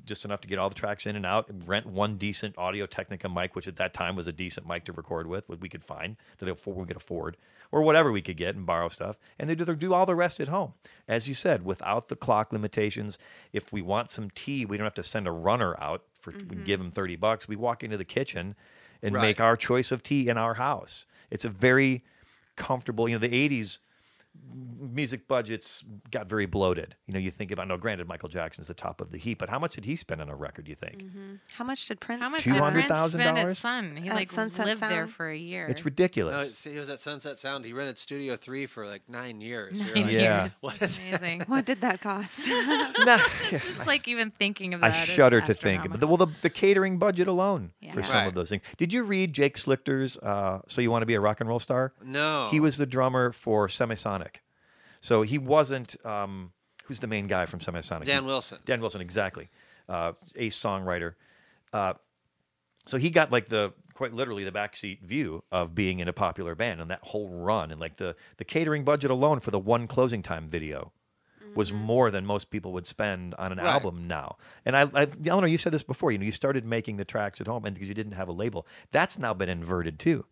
just 0.05 0.25
enough 0.25 0.41
to 0.43 0.49
get 0.49 0.59
all 0.59 0.69
the 0.69 0.75
tracks 0.75 1.07
in 1.07 1.17
and 1.17 1.27
out. 1.27 1.51
Rent 1.67 1.87
one 1.87 2.17
decent 2.17 2.57
Audio 2.57 2.87
Technica 2.87 3.29
mic, 3.29 3.57
which 3.57 3.67
at 3.67 3.77
that 3.77 3.95
time 3.95 4.17
was 4.17 4.27
a 4.27 4.33
decent 4.33 4.67
mic 4.67 4.85
to 4.85 4.93
record 4.93 5.27
with, 5.27 5.49
what 5.49 5.61
we 5.61 5.69
could 5.69 5.85
find 5.85 6.17
that 6.39 6.67
we 6.67 6.87
could 6.87 6.97
afford, 6.97 7.37
or 7.71 7.83
whatever 7.83 8.13
we 8.13 8.23
could 8.23 8.37
get 8.37 8.55
and 8.55 8.67
borrow 8.67 8.89
stuff, 8.89 9.19
and 9.39 9.49
they 9.49 9.55
do 9.55 9.65
do 9.65 9.95
all 9.95 10.07
the 10.07 10.15
rest 10.15 10.41
at 10.41 10.49
home. 10.49 10.75
As 11.09 11.29
you 11.29 11.35
said, 11.35 11.65
without 11.65 12.09
the 12.09 12.17
clock 12.17 12.53
limitations. 12.53 13.19
If 13.53 13.73
we 13.73 13.83
want 13.83 14.11
some 14.11 14.31
tea, 14.31 14.65
we 14.65 14.77
don't 14.77 14.87
have 14.87 14.95
to 14.95 15.03
send 15.03 15.27
a 15.27 15.33
runner 15.33 15.81
out 15.81 16.03
for 16.21 16.31
we 16.31 16.39
can 16.39 16.49
mm-hmm. 16.49 16.65
give 16.65 16.79
them 16.79 16.91
thirty 16.91 17.17
bucks. 17.17 17.49
We 17.49 17.57
walk 17.57 17.83
into 17.83 17.97
the 17.97 18.05
kitchen 18.05 18.55
and 19.03 19.15
Right. 19.15 19.23
make 19.23 19.41
our 19.41 19.57
choice 19.57 19.91
of 19.91 20.03
tea 20.03 20.29
in 20.29 20.39
our 20.39 20.55
house. 20.55 21.05
It's 21.31 21.45
a 21.45 21.49
very 21.49 22.05
comfortable. 22.57 23.09
You 23.09 23.17
know, 23.17 23.27
the 23.27 23.29
'80s 23.49 23.79
music 24.81 25.29
budgets 25.29 25.83
got 26.11 26.27
very 26.27 26.47
bloated. 26.47 26.97
You 27.07 27.15
know, 27.15 27.21
you 27.21 27.31
think 27.31 27.51
about. 27.51 27.69
No, 27.69 27.77
granted, 27.77 28.09
Michael 28.09 28.29
Jackson's 28.29 28.69
the 28.69 28.75
top 28.75 29.01
of 29.01 29.11
the 29.11 29.19
heap, 29.19 29.39
but 29.39 29.49
how 29.49 29.59
much 29.59 29.75
did 29.75 29.85
he 29.85 29.97
spend 29.97 30.21
on 30.21 30.29
a 30.29 30.35
record? 30.35 30.69
You 30.69 30.75
think 30.75 31.05
How 31.57 31.65
much 31.65 31.87
did 31.87 32.01
Prince? 32.01 32.23
How 32.23 32.29
much 32.31 32.45
did 32.45 32.57
Prince 32.57 32.89
$200,000? 32.91 33.09
spend 33.11 33.39
at 33.39 33.57
Sun? 33.57 33.97
He 33.97 34.09
At 34.09 34.15
like 34.17 34.31
Sunset 34.31 34.67
lived 34.67 34.83
there 34.83 35.07
for 35.07 35.31
a 35.31 35.37
year. 35.37 35.67
it's 35.69 35.81
No, 35.83 35.85
ridiculous. 35.87 36.59
see, 36.59 36.73
he 36.73 36.79
was 36.79 36.91
at 36.91 36.99
Sunset 36.99 37.39
Sound. 37.39 37.65
He 37.65 37.73
rented 37.73 37.99
Studio 37.99 38.37
Three 38.37 38.67
for 38.67 38.87
like 38.87 39.03
nine 39.09 39.41
years. 39.41 39.79
We 39.79 39.85
Nine 39.85 40.03
like, 40.05 40.13
Yeah. 40.13 40.41
years. 40.43 40.51
What 40.61 40.83
is 40.83 40.99
Amazing. 40.99 41.43
What 41.47 41.65
did 41.65 41.81
that 41.81 42.01
cost? 42.01 42.49
Nah, 42.49 43.19
It's 43.51 43.65
just 43.65 43.87
like 43.87 44.07
even 44.09 44.31
thinking 44.31 44.75
of 44.75 44.81
that. 44.81 44.93
I 44.93 45.05
shudder 45.05 45.41
to 45.41 45.55
think. 45.55 45.91
But 45.91 46.01
the, 46.01 46.07
well, 46.07 46.17
the, 46.17 46.29
the 46.43 46.51
catering 46.51 46.99
budget 46.99 47.27
alone 47.29 47.73
Yeah. 47.81 47.93
for 47.93 48.03
some 48.03 48.13
Right. 48.17 48.27
of 48.27 48.35
those 48.35 48.49
things. 48.51 48.63
Did 48.77 48.93
you 48.93 49.03
read 49.05 49.33
Jake 49.33 49.57
Slichter's 49.57 50.17
uh, 50.19 50.61
"So 50.69 50.81
You 50.81 50.91
Want 50.91 51.03
to 51.03 51.07
Be 51.07 51.15
a 51.15 51.21
Rock 51.21 51.41
and 51.41 51.49
Roll 51.49 51.59
Star"? 51.59 51.93
No. 52.05 52.49
He 52.51 52.61
was 52.61 52.77
the 52.77 52.87
drummer 52.87 53.33
for 53.33 53.67
Semisonic, 53.69 54.22
so 55.03 55.21
he 55.21 55.37
wasn't. 55.37 55.95
Um, 56.07 56.53
who's 56.87 57.01
the 57.01 57.07
main 57.07 57.27
guy 57.27 57.45
from 57.45 57.61
Semisonic? 57.61 58.05
Dan 58.05 58.15
He's- 58.23 58.25
Wilson. 58.25 58.59
Dan 58.65 58.81
Wilson, 58.81 59.01
exactly. 59.03 59.51
Uh, 59.89 60.13
ace 60.37 60.59
songwriter. 60.59 61.15
Uh, 61.75 61.93
so 62.87 62.97
he 62.97 63.11
got 63.11 63.31
like 63.31 63.49
the 63.51 63.73
quite 63.95 64.15
literally 64.15 64.43
the 64.45 64.51
backseat 64.51 65.03
view 65.03 65.45
of 65.53 65.75
being 65.75 66.01
in 66.01 66.09
a 66.09 66.13
popular 66.15 66.55
band 66.55 66.81
and 66.81 66.91
that 66.91 67.01
whole 67.03 67.29
run 67.29 67.71
and 67.71 67.79
like 67.81 67.99
the 67.99 68.17
the 68.39 68.45
catering 68.45 68.85
budget 68.85 69.11
alone 69.11 69.39
for 69.41 69.51
the 69.51 69.59
one 69.59 69.87
closing 69.87 70.23
time 70.23 70.49
video 70.49 70.93
was 71.55 71.71
more 71.73 72.11
than 72.11 72.25
most 72.25 72.49
people 72.51 72.73
would 72.73 72.87
spend 72.87 73.35
on 73.35 73.53
an 73.53 73.59
Right. 73.59 73.67
album 73.67 74.07
now. 74.09 74.37
And 74.65 74.75
I, 74.75 74.89
I, 74.95 75.07
Eleanor, 75.27 75.47
you 75.49 75.59
said 75.59 75.71
this 75.73 75.83
before. 75.83 76.11
You 76.11 76.17
know, 76.17 76.25
you 76.25 76.33
started 76.33 76.65
making 76.65 76.97
the 76.97 77.05
tracks 77.05 77.43
at 77.43 77.47
home, 77.47 77.67
and 77.67 77.75
because 77.75 77.89
you 77.89 77.95
didn't 77.95 78.13
have 78.13 78.27
a 78.29 78.33
label, 78.33 78.67
that's 78.91 79.19
now 79.19 79.35
been 79.35 79.51
inverted 79.51 79.99
too. 79.99 80.25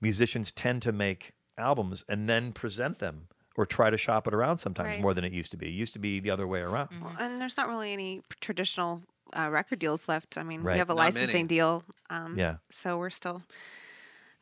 Musicians 0.00 0.50
tend 0.50 0.80
to 0.82 0.90
make 0.90 1.32
albums 1.58 2.04
and 2.08 2.26
then 2.26 2.52
present 2.52 3.00
them 3.00 3.28
or 3.56 3.66
try 3.66 3.90
to 3.90 3.96
shop 3.96 4.26
it 4.26 4.34
around 4.34 4.58
sometimes 4.58 4.88
Right. 4.88 5.00
more 5.00 5.14
than 5.14 5.24
it 5.24 5.32
used 5.32 5.50
to 5.52 5.56
be. 5.56 5.66
It 5.68 5.72
used 5.72 5.92
to 5.92 5.98
be 5.98 6.20
the 6.20 6.30
other 6.30 6.46
way 6.46 6.60
around. 6.60 6.88
Well, 7.00 7.14
and 7.18 7.40
there's 7.40 7.56
not 7.56 7.68
really 7.68 7.92
any 7.92 8.22
traditional 8.40 9.02
uh, 9.36 9.48
record 9.50 9.78
deals 9.78 10.08
left. 10.08 10.36
I 10.36 10.42
mean, 10.42 10.62
Right. 10.62 10.74
we 10.74 10.78
have 10.78 10.90
a 10.90 10.94
Not 10.94 10.98
licensing 11.04 11.32
many. 11.44 11.48
deal. 11.48 11.84
Um, 12.10 12.38
Yeah. 12.38 12.56
So 12.70 12.98
we're 12.98 13.10
still 13.10 13.42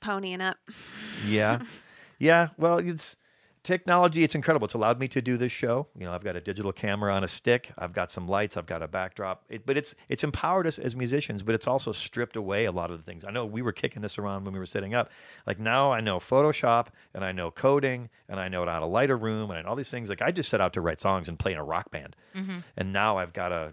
ponying 0.03 0.41
up. 0.41 0.57
Yeah. 1.27 1.61
yeah. 2.19 2.49
Well, 2.57 2.78
it's 2.78 3.16
technology. 3.62 4.23
It's 4.23 4.35
incredible. 4.35 4.65
It's 4.65 4.74
allowed 4.74 4.99
me 4.99 5.09
to 5.09 5.20
do 5.20 5.37
this 5.37 5.53
show. 5.53 5.89
You 5.99 6.07
know, 6.07 6.12
I've 6.12 6.24
got 6.24 6.37
a 6.37 6.41
digital 6.41 6.73
camera 6.73 7.15
on 7.15 7.24
a 7.24 7.28
stick. 7.28 7.73
I've 7.77 7.93
got 7.93 8.11
some 8.11 8.27
lights. 8.27 8.57
I've 8.57 8.66
got 8.66 8.82
a 8.82 8.89
backdrop. 8.89 9.45
It, 9.49 9.66
but 9.66 9.77
it's 9.77 9.95
it's 10.09 10.24
empowered 10.24 10.66
us 10.66 10.78
as 10.78 10.97
musicians. 10.97 11.43
But 11.43 11.55
it's 11.55 11.66
also 11.66 11.93
stripped 11.93 12.37
away 12.37 12.65
a 12.65 12.73
lot 12.73 12.91
of 12.91 12.99
the 12.99 13.05
things. 13.05 13.24
I 13.24 13.31
know 13.31 13.45
we 13.45 13.62
were 13.62 13.73
kicking 13.73 14.03
this 14.03 14.19
around 14.19 14.45
when 14.45 14.55
we 14.55 14.61
were 14.61 14.66
setting 14.66 14.95
up. 14.95 15.11
Like 15.47 15.59
now, 15.59 15.93
I 15.93 16.01
know 16.01 16.19
Photoshop 16.19 16.89
and 17.15 17.24
I 17.24 17.32
know 17.32 17.51
coding 17.51 18.11
and 18.28 18.41
I 18.41 18.49
know 18.49 18.65
how 18.66 18.81
to 18.81 18.87
light 18.87 19.11
a 19.11 19.16
room 19.16 19.51
and 19.51 19.66
all 19.66 19.77
these 19.77 19.91
things. 19.91 20.09
Like 20.09 20.23
I 20.23 20.31
just 20.31 20.49
set 20.49 20.61
out 20.61 20.73
to 20.74 20.81
write 20.81 21.01
songs 21.01 21.28
and 21.28 21.39
play 21.39 21.53
in 21.53 21.59
a 21.59 21.65
rock 21.65 21.91
band, 21.91 22.16
mm-hmm. 22.35 22.59
and 22.77 22.93
now 22.93 23.19
I've 23.19 23.32
got 23.32 23.53
a. 23.53 23.73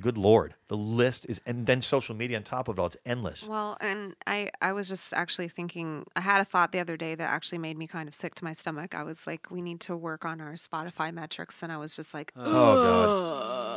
Good 0.00 0.18
lord, 0.18 0.54
the 0.68 0.76
list 0.76 1.24
is, 1.28 1.40
and 1.46 1.66
then 1.66 1.80
social 1.80 2.16
media 2.16 2.36
on 2.36 2.42
top 2.42 2.66
of 2.68 2.78
it 2.78 2.80
all. 2.80 2.86
It's 2.86 2.96
endless. 3.06 3.46
Well, 3.46 3.76
and 3.80 4.16
I, 4.26 4.50
I 4.60 4.72
was 4.72 4.88
just 4.88 5.12
actually 5.12 5.48
thinking, 5.48 6.04
I 6.16 6.20
had 6.20 6.40
a 6.40 6.44
thought 6.44 6.72
the 6.72 6.80
other 6.80 6.96
day 6.96 7.14
that 7.14 7.30
actually 7.30 7.58
made 7.58 7.78
me 7.78 7.86
kind 7.86 8.08
of 8.08 8.14
sick 8.14 8.34
to 8.36 8.44
my 8.44 8.52
stomach. 8.54 8.94
I 8.94 9.04
was 9.04 9.26
like, 9.26 9.50
we 9.52 9.62
need 9.62 9.80
to 9.82 9.96
work 9.96 10.24
on 10.24 10.40
our 10.40 10.54
Spotify 10.54 11.14
metrics. 11.14 11.62
And 11.62 11.70
I 11.70 11.76
was 11.76 11.94
just 11.94 12.12
like, 12.12 12.32
Oh 12.36 12.44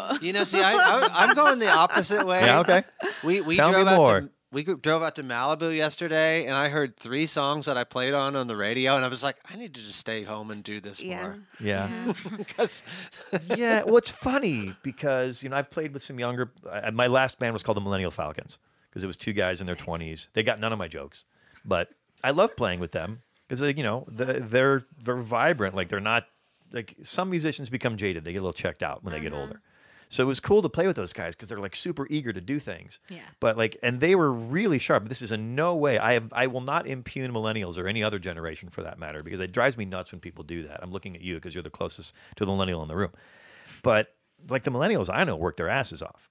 god. 0.10 0.22
You 0.22 0.34
know, 0.34 0.44
see, 0.44 0.61
I, 0.61 0.73
I, 0.73 1.10
I'm 1.14 1.35
going 1.35 1.60
the 1.60 1.69
opposite 1.69 2.26
way. 2.26 2.41
Yeah. 2.41 2.60
Okay. 2.61 2.84
We 3.23 3.41
we 3.41 3.56
Tell 3.56 3.68
me 3.69 3.73
drove 3.76 3.88
out 3.88 3.98
more. 3.98 4.22
to 4.22 4.30
we 4.58 4.64
drove 4.64 5.04
out 5.04 5.14
to 5.18 5.24
Malibu 5.24 5.76
yesterday, 5.76 6.46
and 6.46 6.56
I 6.56 6.70
heard 6.70 6.98
three 6.98 7.28
songs 7.28 7.68
that 7.68 7.78
I 7.78 7.84
played 7.84 8.16
on 8.16 8.36
on 8.36 8.48
the 8.48 8.58
radio, 8.58 8.96
and 8.96 9.06
I 9.06 9.08
was 9.08 9.22
like, 9.22 9.36
I 9.48 9.56
need 9.56 9.76
to 9.76 9.82
just 9.82 10.00
stay 10.00 10.24
home 10.24 10.50
and 10.50 10.64
do 10.64 10.80
this 10.80 11.00
yeah. 11.04 11.22
more 11.22 11.40
Yeah. 11.60 12.14
because 12.38 12.84
yeah, 13.56 13.84
well, 13.84 13.98
it's 13.98 14.10
funny 14.10 14.76
because 14.82 15.44
you 15.44 15.50
know 15.50 15.58
I've 15.58 15.70
played 15.70 15.94
with 15.94 16.02
some 16.02 16.20
younger. 16.20 16.52
Uh, 16.68 16.90
my 16.90 17.06
last 17.06 17.38
band 17.38 17.54
was 17.54 17.62
called 17.62 17.78
the 17.78 17.82
Millennial 17.82 18.10
Falcons 18.10 18.58
because 18.90 19.04
it 19.04 19.08
was 19.08 19.16
two 19.16 19.34
guys 19.34 19.62
in 19.62 19.68
their 19.68 19.76
twenties. 19.76 20.28
They 20.34 20.42
got 20.42 20.60
none 20.60 20.74
of 20.74 20.80
my 20.80 20.88
jokes, 20.88 21.24
but 21.64 21.90
I 22.24 22.32
love 22.32 22.56
playing 22.56 22.80
with 22.80 22.94
them 22.94 23.22
because 23.48 23.62
you 23.62 23.84
know 23.84 24.08
the, 24.08 24.26
they're 24.42 24.86
they're 25.00 25.18
vibrant. 25.18 25.76
Like 25.76 25.90
they're 25.90 26.00
not 26.00 26.26
like 26.74 26.96
some 27.04 27.30
musicians 27.30 27.70
become 27.70 27.96
jaded. 27.96 28.24
They 28.24 28.32
get 28.32 28.40
a 28.40 28.42
little 28.42 28.54
checked 28.54 28.82
out 28.82 29.04
when 29.04 29.14
they 29.14 29.20
get 29.20 29.34
older. 29.34 29.62
So 30.10 30.24
it 30.24 30.26
was 30.26 30.40
cool 30.40 30.62
to 30.62 30.70
play 30.70 30.88
with 30.88 30.96
those 30.96 31.14
guys 31.14 31.36
because 31.36 31.50
they're 31.50 31.60
like 31.60 31.76
super 31.76 32.08
eager 32.10 32.32
to 32.32 32.42
do 32.42 32.60
things. 32.60 33.00
Yeah. 33.10 33.20
But 33.40 33.58
like, 33.58 33.78
and 33.84 34.00
they 34.00 34.16
were 34.16 34.32
really 34.32 34.80
sharp. 34.80 35.08
This 35.10 35.22
is 35.22 35.32
in 35.32 35.56
no 35.56 35.76
way. 35.76 36.00
I 36.00 36.14
have. 36.14 36.32
I 36.32 36.48
will 36.48 36.62
not 36.62 36.88
impugn 36.88 37.32
millennials 37.32 37.78
or 37.78 37.88
any 37.88 38.04
other 38.04 38.20
generation 38.20 38.70
for 38.70 38.84
that 38.84 39.00
matter 39.00 39.22
because 39.24 39.40
it 39.40 39.52
drives 39.52 39.78
me 39.78 39.86
nuts 39.86 40.12
when 40.12 40.22
people 40.22 40.44
do 40.44 40.68
that. 40.68 40.80
I'm 40.82 40.92
looking 40.92 41.16
at 41.16 41.22
you 41.22 41.36
because 41.36 41.54
you're 41.54 41.64
the 41.64 41.70
closest 41.70 42.14
to 42.38 42.46
the 42.46 42.52
millennial 42.52 42.82
in 42.82 42.88
the 42.88 42.96
room. 42.96 43.12
But 43.84 44.16
like 44.50 44.64
the 44.64 44.72
millennials 44.72 45.10
I 45.14 45.24
know 45.24 45.36
work 45.36 45.58
their 45.58 45.70
asses 45.70 46.02
off. 46.02 46.30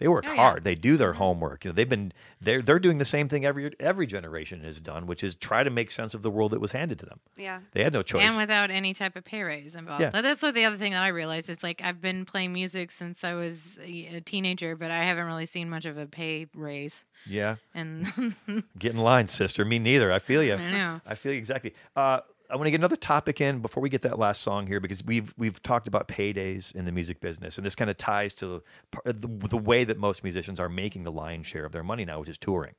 They 0.00 0.08
work 0.08 0.24
Oh, 0.26 0.30
yeah. 0.32 0.36
hard. 0.36 0.64
They 0.64 0.74
do 0.74 0.96
their 0.96 1.12
homework. 1.12 1.64
You 1.64 1.70
know, 1.70 1.74
they've 1.74 1.88
been 1.88 2.12
they're 2.40 2.62
they're 2.62 2.78
doing 2.80 2.98
the 2.98 3.04
same 3.04 3.28
thing 3.28 3.44
every 3.44 3.70
every 3.78 4.06
generation 4.06 4.60
has 4.64 4.80
done, 4.80 5.06
which 5.06 5.22
is 5.22 5.34
try 5.36 5.62
to 5.62 5.70
make 5.70 5.90
sense 5.90 6.14
of 6.14 6.22
the 6.22 6.30
world 6.30 6.50
that 6.52 6.60
was 6.60 6.72
handed 6.72 6.98
to 7.00 7.06
them. 7.06 7.20
Yeah. 7.36 7.60
They 7.72 7.84
had 7.84 7.92
no 7.92 8.02
choice. 8.02 8.22
and 8.22 8.36
without 8.36 8.70
any 8.70 8.94
type 8.94 9.14
of 9.14 9.24
pay 9.24 9.42
raise 9.42 9.76
involved. 9.76 10.00
Yeah. 10.00 10.08
That's 10.22 10.42
what 10.42 10.54
the 10.54 10.64
other 10.64 10.78
thing 10.78 10.92
that 10.92 11.02
I 11.02 11.08
realized. 11.08 11.48
It's 11.50 11.62
like 11.62 11.80
I've 11.84 12.00
been 12.00 12.24
playing 12.24 12.52
music 12.52 12.90
since 12.90 13.22
I 13.24 13.34
was 13.34 13.78
a 13.84 14.16
a 14.16 14.20
teenager, 14.22 14.74
but 14.74 14.90
I 14.90 15.04
haven't 15.04 15.26
really 15.26 15.46
seen 15.46 15.68
much 15.70 15.84
of 15.84 15.98
a 15.98 16.06
pay 16.06 16.46
raise. 16.54 17.04
yeah, 17.26 17.56
And 17.74 18.34
get 18.78 18.92
in 18.94 18.98
line, 18.98 19.28
sister. 19.28 19.64
Me 19.66 19.78
neither. 19.78 20.10
I 20.10 20.18
feel 20.18 20.42
you. 20.42 20.54
I 20.60 20.72
know. 20.72 21.00
I 21.06 21.14
feel 21.14 21.32
you 21.32 21.38
exactly. 21.38 21.74
Uh, 21.94 22.20
I 22.50 22.56
want 22.56 22.66
to 22.66 22.70
get 22.70 22.80
another 22.80 22.96
topic 22.96 23.40
in 23.40 23.60
before 23.60 23.82
we 23.82 23.88
get 23.88 24.02
that 24.02 24.18
last 24.18 24.42
song 24.42 24.66
here 24.66 24.80
because 24.80 25.04
we've 25.04 25.32
we've 25.36 25.62
talked 25.62 25.88
about 25.88 26.08
paydays 26.08 26.74
in 26.74 26.84
the 26.84 26.92
music 26.92 27.20
business, 27.20 27.56
and 27.56 27.64
this 27.66 27.74
kind 27.74 27.90
of 27.90 27.96
ties 27.96 28.34
to 28.34 28.62
the, 29.04 29.28
the 29.48 29.56
way 29.56 29.84
that 29.84 29.98
most 29.98 30.22
musicians 30.24 30.58
are 30.58 30.68
making 30.68 31.04
the 31.04 31.12
lion's 31.12 31.46
share 31.46 31.64
of 31.64 31.72
their 31.72 31.84
money 31.84 32.04
now, 32.04 32.20
which 32.20 32.28
is 32.28 32.38
touring. 32.38 32.74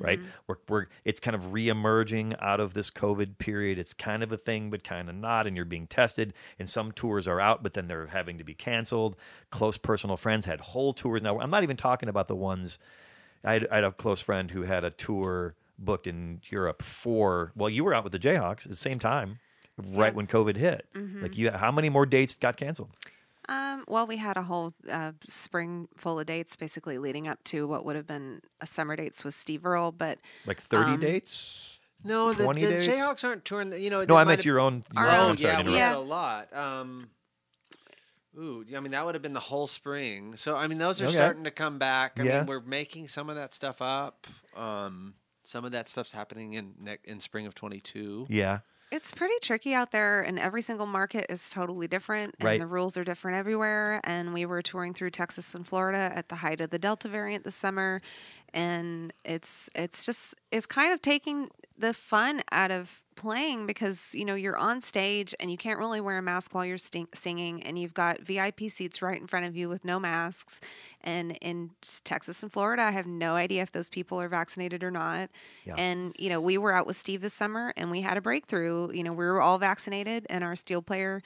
right? 0.00 0.18
Mm-hmm. 0.18 0.28
We're, 0.46 0.56
we're 0.68 0.86
it's 1.04 1.20
kind 1.20 1.34
of 1.34 1.52
reemerging 1.52 2.36
out 2.40 2.60
of 2.60 2.74
this 2.74 2.90
COVID 2.90 3.38
period. 3.38 3.78
It's 3.78 3.94
kind 3.94 4.22
of 4.22 4.32
a 4.32 4.36
thing, 4.36 4.70
but 4.70 4.84
kind 4.84 5.08
of 5.08 5.14
not. 5.14 5.46
And 5.46 5.56
you're 5.56 5.64
being 5.64 5.86
tested. 5.86 6.32
And 6.58 6.68
some 6.68 6.92
tours 6.92 7.28
are 7.28 7.40
out, 7.40 7.62
but 7.62 7.74
then 7.74 7.88
they're 7.88 8.06
having 8.08 8.38
to 8.38 8.44
be 8.44 8.54
canceled. 8.54 9.16
Close 9.50 9.76
personal 9.76 10.16
friends 10.16 10.46
had 10.46 10.60
whole 10.60 10.92
tours. 10.92 11.22
Now 11.22 11.40
I'm 11.40 11.50
not 11.50 11.62
even 11.62 11.76
talking 11.76 12.08
about 12.08 12.28
the 12.28 12.36
ones. 12.36 12.78
I 13.44 13.54
had, 13.54 13.68
I 13.70 13.74
had 13.76 13.84
a 13.84 13.92
close 13.92 14.20
friend 14.20 14.50
who 14.50 14.62
had 14.62 14.84
a 14.84 14.90
tour 14.90 15.54
booked 15.78 16.06
in 16.06 16.40
Europe 16.50 16.82
for. 16.82 17.52
Well, 17.56 17.68
you 17.70 17.84
were 17.84 17.94
out 17.94 18.04
with 18.04 18.12
the 18.12 18.18
Jayhawks 18.18 18.64
at 18.64 18.70
the 18.70 18.76
same 18.76 18.98
time, 18.98 19.38
right 19.76 20.14
when 20.14 20.26
COVID 20.26 20.56
hit. 20.56 20.86
Like 21.20 21.36
you, 21.36 21.50
how 21.50 21.70
many 21.72 21.88
more 21.88 22.06
dates 22.06 22.34
got 22.36 22.56
canceled? 22.56 22.90
Um, 23.48 23.84
well, 23.88 24.06
we 24.06 24.18
had 24.18 24.36
a 24.36 24.42
whole 24.42 24.72
uh, 24.88 25.12
spring 25.26 25.88
full 25.96 26.20
of 26.20 26.26
dates, 26.26 26.54
basically 26.54 26.98
leading 26.98 27.26
up 27.26 27.42
to 27.44 27.66
what 27.66 27.84
would 27.84 27.96
have 27.96 28.06
been 28.06 28.40
a 28.60 28.66
summer 28.66 28.94
dates 28.94 29.24
with 29.24 29.34
Steve 29.34 29.66
Earle. 29.66 29.90
But 29.90 30.18
Like 30.46 30.60
30 30.60 30.92
Um, 30.92 31.00
dates? 31.00 31.80
No, 32.04 32.32
the, 32.32 32.44
the? 32.44 32.50
Jayhawks 32.50 33.24
aren't 33.24 33.44
touring. 33.44 33.70
The, 33.70 33.80
you 33.80 33.90
know, 33.90 34.04
No, 34.04 34.16
I 34.16 34.24
meant 34.24 34.44
your 34.44 34.60
own. 34.60 34.84
Your 34.94 35.04
own 35.04 35.08
Oh 35.18 35.28
own, 35.30 35.36
sorry 35.38 35.52
yeah, 35.54 35.62
we 35.62 35.72
had 35.74 35.94
a 35.94 35.98
lot. 36.00 36.54
Um, 36.54 37.10
ooh, 38.38 38.64
I 38.76 38.80
mean 38.80 38.92
that 38.92 39.04
would 39.04 39.14
have 39.14 39.22
been 39.22 39.32
the 39.34 39.40
whole 39.40 39.66
spring. 39.66 40.36
So 40.36 40.56
I 40.56 40.66
mean 40.66 40.78
those 40.78 41.00
are 41.00 41.06
Okay. 41.06 41.14
starting 41.14 41.44
to 41.44 41.50
come 41.50 41.78
back. 41.78 42.18
I 42.18 42.24
Yeah. 42.24 42.38
mean 42.38 42.46
we're 42.46 42.60
making 42.60 43.08
some 43.08 43.28
of 43.28 43.36
that 43.36 43.54
stuff 43.54 43.82
up. 43.82 44.26
Um, 44.56 45.14
some 45.42 45.64
of 45.64 45.72
that 45.72 45.88
stuff's 45.88 46.12
happening 46.12 46.54
in 46.54 46.74
ne- 46.80 46.98
in 47.04 47.20
spring 47.20 47.46
of 47.46 47.54
twenty 47.54 47.80
two. 47.80 48.26
Yeah. 48.28 48.60
It's 48.90 49.10
pretty 49.10 49.36
tricky 49.40 49.72
out 49.72 49.90
there, 49.90 50.20
and 50.20 50.38
every 50.38 50.60
single 50.60 50.84
market 50.84 51.24
is 51.30 51.48
totally 51.48 51.88
different, 51.88 52.34
and 52.38 52.44
Right. 52.46 52.60
the 52.60 52.66
rules 52.66 52.98
are 52.98 53.04
different 53.04 53.38
everywhere. 53.38 54.02
And 54.04 54.34
we 54.34 54.44
were 54.44 54.60
touring 54.60 54.92
through 54.92 55.12
Texas 55.12 55.54
and 55.54 55.66
Florida 55.66 56.12
at 56.14 56.28
the 56.28 56.34
height 56.36 56.60
of 56.60 56.68
the 56.68 56.78
Delta 56.78 57.08
variant 57.08 57.44
this 57.44 57.56
summer, 57.56 58.02
and 58.54 59.12
it's 59.24 59.68
it's 59.74 60.04
just 60.04 60.34
it's 60.50 60.66
kind 60.66 60.92
of 60.92 61.00
taking 61.02 61.50
the 61.78 61.92
fun 61.92 62.42
out 62.52 62.70
of 62.70 63.02
playing 63.16 63.66
because 63.66 64.14
you 64.14 64.24
know 64.24 64.34
you're 64.34 64.56
on 64.56 64.80
stage 64.80 65.34
and 65.40 65.50
you 65.50 65.56
can't 65.56 65.78
really 65.78 66.00
wear 66.00 66.18
a 66.18 66.22
mask 66.22 66.54
while 66.54 66.64
you're 66.64 66.78
sting- 66.78 67.08
singing, 67.14 67.62
and 67.62 67.78
you've 67.78 67.94
got 67.94 68.20
VIP 68.20 68.68
seats 68.70 69.02
right 69.02 69.20
in 69.20 69.26
front 69.26 69.46
of 69.46 69.56
you 69.56 69.68
with 69.68 69.84
no 69.84 69.98
masks. 69.98 70.60
And 71.00 71.32
in 71.40 71.70
Texas 72.04 72.42
and 72.42 72.52
Florida, 72.52 72.82
I 72.82 72.90
have 72.90 73.06
no 73.06 73.34
idea 73.34 73.62
if 73.62 73.72
those 73.72 73.88
people 73.88 74.20
are 74.20 74.28
vaccinated 74.28 74.84
or 74.84 74.90
not. 74.90 75.30
Yeah. 75.64 75.74
And 75.76 76.14
you 76.18 76.28
know, 76.28 76.40
we 76.40 76.58
were 76.58 76.74
out 76.74 76.86
with 76.86 76.96
Steve 76.96 77.20
this 77.22 77.34
summer, 77.34 77.72
and 77.76 77.90
we 77.90 78.02
had 78.02 78.16
a 78.16 78.20
breakthrough. 78.20 78.92
You 78.92 79.02
know, 79.02 79.12
we 79.12 79.24
were 79.24 79.40
all 79.40 79.58
vaccinated, 79.58 80.26
and 80.30 80.44
our 80.44 80.56
steel 80.56 80.82
player 80.82 81.22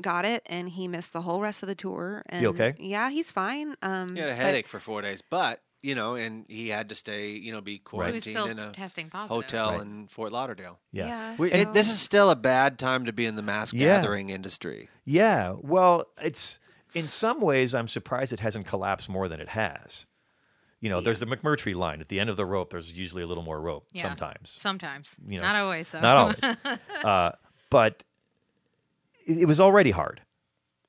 got 0.00 0.24
it, 0.24 0.42
and 0.46 0.68
he 0.70 0.88
missed 0.88 1.12
the 1.12 1.22
whole 1.22 1.40
rest 1.40 1.62
of 1.62 1.68
the 1.68 1.74
tour. 1.76 2.22
And 2.28 2.44
okay? 2.46 2.74
Yeah, 2.80 3.10
he's 3.10 3.30
fine. 3.30 3.76
Um, 3.80 4.08
He 4.14 4.20
had 4.20 4.28
a 4.28 4.32
but- 4.32 4.38
headache 4.42 4.66
for 4.68 4.80
four 4.80 5.02
days, 5.02 5.22
but 5.22 5.60
you 5.84 5.94
know, 5.94 6.14
and 6.14 6.44
he 6.48 6.68
had 6.70 6.88
to 6.88 6.94
stay. 6.94 7.30
You 7.32 7.52
know, 7.52 7.60
be 7.60 7.78
quarantined 7.78 8.22
still 8.24 8.46
in 8.46 8.58
a 8.58 8.72
testing 8.72 9.10
positive. 9.10 9.34
hotel 9.44 9.72
Right. 9.72 9.82
in 9.82 10.06
Fort 10.08 10.32
Lauderdale. 10.32 10.78
Yeah. 10.92 11.06
Yeah, 11.06 11.36
We, 11.38 11.52
it, 11.52 11.74
this 11.74 11.90
is 11.90 12.00
still 12.00 12.30
a 12.30 12.36
bad 12.36 12.78
time 12.78 13.04
to 13.04 13.12
be 13.12 13.26
in 13.26 13.36
the 13.36 13.42
mass 13.42 13.72
Yeah. 13.72 13.96
gathering 13.96 14.30
industry. 14.30 14.88
Yeah. 15.04 15.54
Well, 15.60 16.06
it's 16.22 16.58
in 16.94 17.08
some 17.08 17.40
ways 17.40 17.74
I'm 17.74 17.88
surprised 17.88 18.32
it 18.32 18.40
hasn't 18.40 18.66
collapsed 18.66 19.08
more 19.08 19.28
than 19.28 19.40
it 19.40 19.48
has. 19.50 20.06
You 20.80 20.90
know, 20.90 21.00
there's 21.00 21.20
the 21.20 21.26
McMurtry 21.26 21.74
line 21.74 22.00
at 22.00 22.08
the 22.08 22.20
end 22.20 22.28
of 22.30 22.36
the 22.36 22.44
rope. 22.46 22.70
There's 22.70 22.92
usually 22.92 23.22
a 23.22 23.26
little 23.26 23.42
more 23.44 23.60
rope 23.60 23.86
Yeah. 23.92 24.08
sometimes. 24.08 24.54
Sometimes. 24.56 25.14
You 25.26 25.36
know, 25.38 25.42
Not 25.42 25.56
always, 25.56 25.88
though. 25.90 26.00
Not 26.00 26.16
always. 26.18 26.56
uh, 27.04 27.32
but 27.70 28.04
it, 29.26 29.38
it 29.38 29.44
was 29.46 29.60
already 29.60 29.90
hard 29.92 30.20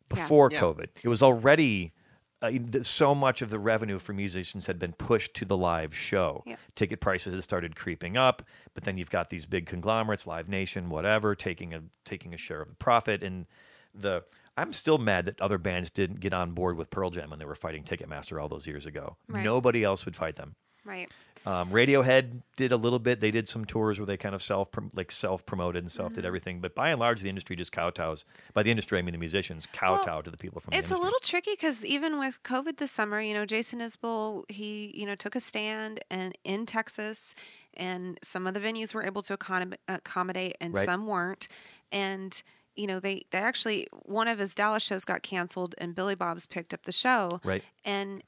before 0.09 0.49
Yeah. 0.51 0.59
COVID. 0.61 0.87
It 1.03 1.07
was 1.07 1.23
already 1.23 1.93
uh, 2.41 2.51
so 2.81 3.15
much 3.15 3.41
of 3.41 3.49
the 3.49 3.59
revenue 3.59 3.97
for 3.99 4.13
musicians 4.13 4.65
had 4.67 4.77
been 4.77 4.93
pushed 4.93 5.33
to 5.35 5.45
the 5.45 5.57
live 5.57 5.95
show. 5.95 6.43
Ticket 6.75 6.99
prices 6.99 7.33
had 7.33 7.43
started 7.43 7.75
creeping 7.75 8.17
up, 8.17 8.43
but 8.73 8.83
then 8.83 8.97
you've 8.97 9.09
got 9.09 9.29
these 9.29 9.45
big 9.45 9.65
conglomerates, 9.65 10.27
Live 10.27 10.49
Nation, 10.49 10.89
whatever, 10.89 11.33
taking 11.35 11.73
a 11.73 11.81
taking 12.03 12.33
a 12.33 12.37
share 12.37 12.61
of 12.61 12.69
the 12.69 12.75
profit. 12.75 13.23
And 13.23 13.45
the 13.93 14.23
I'm 14.57 14.73
still 14.73 14.97
mad 14.97 15.25
that 15.25 15.41
other 15.41 15.57
bands 15.57 15.89
didn't 15.91 16.19
get 16.19 16.33
on 16.33 16.51
board 16.51 16.77
with 16.77 16.89
Pearl 16.89 17.09
Jam 17.09 17.29
when 17.29 17.39
they 17.39 17.45
were 17.45 17.55
fighting 17.55 17.83
Ticketmaster 17.83 18.41
all 18.41 18.47
those 18.47 18.67
years 18.67 18.85
ago. 18.85 19.17
Right. 19.27 19.43
Nobody 19.43 19.83
else 19.83 20.05
would 20.05 20.15
fight 20.15 20.35
them. 20.35 20.55
right. 20.85 21.09
Um, 21.45 21.69
Radiohead 21.69 22.41
did 22.55 22.71
a 22.71 22.77
little 22.77 22.99
bit. 22.99 23.19
They 23.19 23.31
did 23.31 23.47
some 23.47 23.65
tours 23.65 23.99
where 23.99 24.05
they 24.05 24.17
kind 24.17 24.33
of 24.33 24.41
self 24.41 24.69
like 24.93 25.11
self 25.11 25.45
promoted 25.45 25.83
and 25.83 25.91
self 25.91 26.07
Mm-hmm. 26.09 26.15
did 26.15 26.25
everything. 26.25 26.59
But 26.61 26.73
by 26.75 26.89
and 26.89 26.99
large, 26.99 27.21
the 27.21 27.29
industry 27.29 27.55
just 27.55 27.71
kowtows. 27.71 28.25
By 28.53 28.63
the 28.63 28.71
industry, 28.71 28.97
I 28.97 29.01
mean 29.01 29.11
the 29.13 29.17
musicians 29.19 29.67
kowtow 29.71 30.05
Well, 30.15 30.23
to 30.23 30.31
the 30.31 30.37
people 30.37 30.59
from 30.61 30.71
the 30.71 30.77
It's 30.77 30.91
a 30.91 30.97
little 30.97 31.19
tricky 31.21 31.51
because 31.51 31.85
even 31.85 32.17
with 32.19 32.41
COVID 32.43 32.77
this 32.77 32.91
summer, 32.91 33.19
you 33.21 33.33
know, 33.33 33.45
Jason 33.45 33.79
Isbell, 33.79 34.43
he, 34.49 34.91
you 34.95 35.05
know, 35.05 35.15
took 35.15 35.35
a 35.35 35.39
stand 35.39 35.99
and 36.09 36.35
in 36.43 36.65
Texas, 36.65 37.35
and 37.75 38.17
some 38.23 38.47
of 38.47 38.53
the 38.53 38.59
venues 38.59 38.93
were 38.93 39.03
able 39.05 39.21
to 39.23 39.37
accom- 39.37 39.75
accommodate, 39.87 40.55
and 40.59 40.73
Right. 40.73 40.85
some 40.85 41.05
weren't. 41.07 41.47
And 41.91 42.41
you 42.75 42.87
know, 42.87 42.99
they 42.99 43.25
they 43.31 43.37
actually 43.37 43.87
one 44.03 44.27
of 44.27 44.39
his 44.39 44.53
Dallas 44.55 44.83
shows 44.83 45.05
got 45.05 45.23
canceled, 45.23 45.75
and 45.77 45.95
Billy 45.95 46.15
Bob's 46.15 46.45
picked 46.45 46.73
up 46.73 46.83
the 46.83 46.91
show. 46.91 47.39
Right. 47.43 47.63
And 47.85 48.21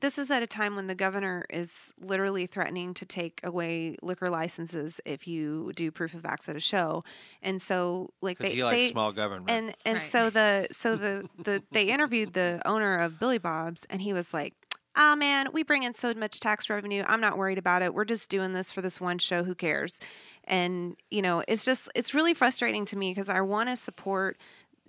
this 0.00 0.18
is 0.18 0.30
at 0.30 0.42
a 0.42 0.46
time 0.46 0.76
when 0.76 0.86
the 0.86 0.94
governor 0.94 1.46
is 1.50 1.92
literally 2.00 2.46
threatening 2.46 2.94
to 2.94 3.04
take 3.06 3.40
away 3.44 3.96
liquor 4.02 4.30
licenses 4.30 5.00
if 5.04 5.26
you 5.26 5.72
do 5.74 5.90
proof 5.90 6.14
of 6.14 6.24
acts 6.24 6.48
at 6.48 6.56
a 6.56 6.60
show. 6.60 7.02
And 7.42 7.60
so, 7.60 8.10
like 8.22 8.38
Because 8.38 8.52
they, 8.52 8.56
he 8.56 8.64
likes 8.64 8.82
they 8.82 8.88
small 8.88 9.12
government. 9.12 9.50
and 9.50 9.74
and 9.84 9.96
Right. 9.96 10.02
so 10.02 10.30
the 10.30 10.68
so 10.70 10.96
the 11.04 11.28
the 11.38 11.62
they 11.72 11.84
interviewed 11.84 12.32
the 12.34 12.60
owner 12.64 12.98
of 12.98 13.18
Billy 13.18 13.38
Bob's 13.38 13.86
and 13.90 14.00
he 14.02 14.12
was 14.12 14.32
like, 14.34 14.54
"Ah 14.96 15.14
man, 15.16 15.48
we 15.52 15.62
bring 15.62 15.82
in 15.82 15.94
so 15.94 16.12
much 16.14 16.40
tax 16.40 16.68
revenue. 16.70 17.04
I'm 17.06 17.20
not 17.20 17.36
worried 17.38 17.58
about 17.58 17.82
it. 17.82 17.94
We're 17.94 18.04
just 18.04 18.28
doing 18.30 18.52
this 18.52 18.70
for 18.72 18.82
this 18.82 19.00
one 19.00 19.18
show. 19.18 19.44
Who 19.44 19.54
cares?" 19.54 20.00
And 20.44 20.96
you 21.10 21.22
know, 21.22 21.44
it's 21.46 21.64
just 21.64 21.88
it's 21.94 22.12
really 22.14 22.34
frustrating 22.34 22.84
to 22.86 22.96
me 22.96 23.10
because 23.12 23.28
I 23.28 23.40
want 23.40 23.68
to 23.68 23.76
support 23.76 24.38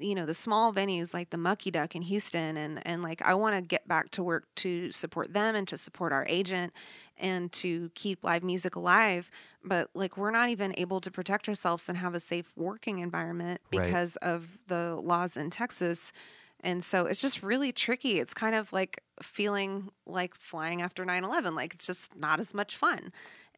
you 0.02 0.16
know 0.16 0.26
the 0.26 0.34
small 0.34 0.74
venues 0.74 1.14
like 1.14 1.30
the 1.30 1.38
Mucky 1.38 1.72
Duck 1.72 1.96
in 1.96 2.02
Houston 2.04 2.58
and 2.58 2.86
and 2.86 3.02
like 3.04 3.22
I 3.22 3.34
want 3.34 3.56
to 3.56 3.62
get 3.62 3.88
back 3.88 4.12
to 4.12 4.24
work 4.24 4.46
to 4.58 4.92
support 4.92 5.34
them 5.34 5.56
and 5.56 5.68
to 5.68 5.78
support 5.78 6.12
our 6.12 6.26
agent 6.28 6.74
and 7.18 7.52
to 7.54 7.92
keep 7.96 8.24
live 8.24 8.44
music 8.44 8.76
alive 8.76 9.30
but 9.64 9.90
like 9.94 10.18
we're 10.18 10.32
not 10.32 10.50
even 10.50 10.74
able 10.78 11.00
to 11.02 11.12
protect 11.12 11.48
ourselves 11.48 11.88
and 11.88 11.98
have 12.00 12.16
a 12.16 12.20
safe 12.20 12.52
working 12.56 13.00
environment 13.00 13.62
Right. 13.74 13.86
because 13.86 14.16
of 14.18 14.60
the 14.68 14.96
laws 14.96 15.38
in 15.38 15.50
Texas. 15.52 16.12
And 16.64 16.84
so 16.84 17.08
it's 17.08 17.22
just 17.22 17.42
really 17.42 17.72
tricky. 17.72 18.20
It's 18.20 18.36
kind 18.36 18.54
of 18.56 18.72
like 18.72 19.04
feeling 19.22 19.90
like 20.06 20.36
flying 20.36 20.82
after 20.82 21.04
9/11 21.06 21.56
like 21.56 21.74
it's 21.74 21.88
just 21.88 22.16
not 22.16 22.40
as 22.40 22.54
much 22.54 22.76
fun 22.78 23.12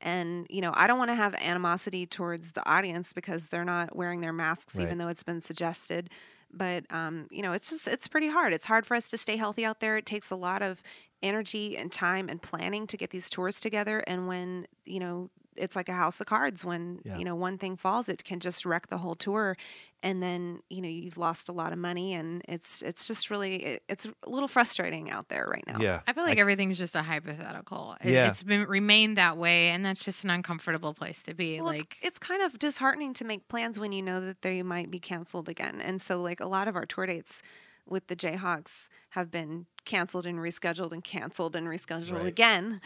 and 0.03 0.45
you 0.49 0.61
know 0.61 0.71
i 0.75 0.85
don't 0.85 0.99
want 0.99 1.09
to 1.09 1.15
have 1.15 1.33
animosity 1.35 2.05
towards 2.05 2.51
the 2.51 2.63
audience 2.69 3.11
because 3.13 3.47
they're 3.47 3.65
not 3.65 3.95
wearing 3.95 4.21
their 4.21 4.33
masks 4.33 4.75
Right. 4.75 4.83
even 4.83 4.99
though 4.99 5.07
it's 5.07 5.23
been 5.23 5.41
suggested. 5.41 6.09
But 6.55 6.85
um, 6.91 7.27
you 7.31 7.41
know 7.41 7.51
it's 7.53 7.69
just 7.71 7.87
it's 7.87 8.07
pretty 8.07 8.29
hard. 8.29 8.53
It's 8.53 8.67
hard 8.67 8.85
for 8.85 8.93
us 8.95 9.09
to 9.09 9.17
stay 9.17 9.37
healthy 9.37 9.65
out 9.65 9.79
there. 9.79 9.97
It 9.97 10.05
takes 10.05 10.29
a 10.29 10.35
lot 10.35 10.61
of 10.61 10.83
energy 11.23 11.75
and 11.75 11.91
time 11.91 12.29
and 12.29 12.39
planning 12.43 12.85
to 12.87 12.95
get 12.97 13.09
these 13.09 13.27
tours 13.27 13.59
together. 13.59 14.03
And 14.05 14.27
when 14.27 14.67
you 14.85 14.99
know 14.99 15.31
it's 15.57 15.75
like 15.75 15.89
a 15.89 15.93
house 15.93 16.19
of 16.21 16.27
cards 16.27 16.63
when 16.65 16.99
Yeah. 17.03 17.17
you 17.17 17.25
know 17.25 17.35
one 17.35 17.57
thing 17.57 17.77
falls 17.77 18.09
it 18.09 18.23
can 18.23 18.39
just 18.39 18.65
wreck 18.65 18.87
the 18.87 18.97
whole 18.97 19.15
tour 19.15 19.55
and 20.01 20.21
then 20.21 20.59
you 20.69 20.81
know 20.81 20.87
you've 20.89 21.17
lost 21.17 21.47
a 21.49 21.51
lot 21.53 21.71
of 21.71 21.79
money 21.79 22.13
and 22.13 22.41
it's 22.47 22.81
it's 22.81 23.07
just 23.07 23.29
really 23.29 23.55
it, 23.63 23.83
it's 23.87 24.05
a 24.05 24.29
little 24.29 24.47
frustrating 24.49 25.09
out 25.09 25.29
there 25.29 25.45
right 25.49 25.63
now 25.67 25.77
Yeah. 25.79 26.01
I 26.07 26.13
feel 26.13 26.23
like 26.23 26.37
everything's 26.39 26.77
just 26.77 26.95
a 26.95 27.01
hypothetical. 27.03 27.95
It, 28.01 28.11
Yeah. 28.11 28.27
It's 28.27 28.43
been 28.43 28.65
remained 28.67 29.17
that 29.17 29.37
way, 29.37 29.69
and 29.69 29.85
that's 29.85 30.03
just 30.03 30.23
an 30.23 30.29
uncomfortable 30.29 30.93
place 30.93 31.23
to 31.23 31.33
be. 31.33 31.59
Well, 31.61 31.71
like, 31.73 31.97
it's, 32.01 32.07
it's 32.17 32.19
kind 32.19 32.41
of 32.41 32.59
disheartening 32.59 33.13
to 33.15 33.25
make 33.25 33.47
plans 33.47 33.79
when 33.79 33.91
you 33.91 34.01
know 34.01 34.19
that 34.25 34.41
they 34.41 34.61
might 34.63 34.91
be 34.91 34.99
canceled 34.99 35.47
again. 35.49 35.81
And 35.81 36.01
so, 36.01 36.21
like 36.21 36.39
a 36.39 36.47
lot 36.47 36.67
of 36.67 36.75
our 36.75 36.85
tour 36.85 37.05
dates 37.05 37.41
with 37.87 38.07
the 38.07 38.15
Jayhawks 38.15 38.87
have 39.09 39.29
been 39.29 39.65
canceled 39.85 40.25
and 40.25 40.39
rescheduled 40.39 40.91
and 40.93 41.03
canceled 41.03 41.55
and 41.55 41.67
rescheduled 41.67 42.11
Right. 42.19 42.25
again. 42.27 42.79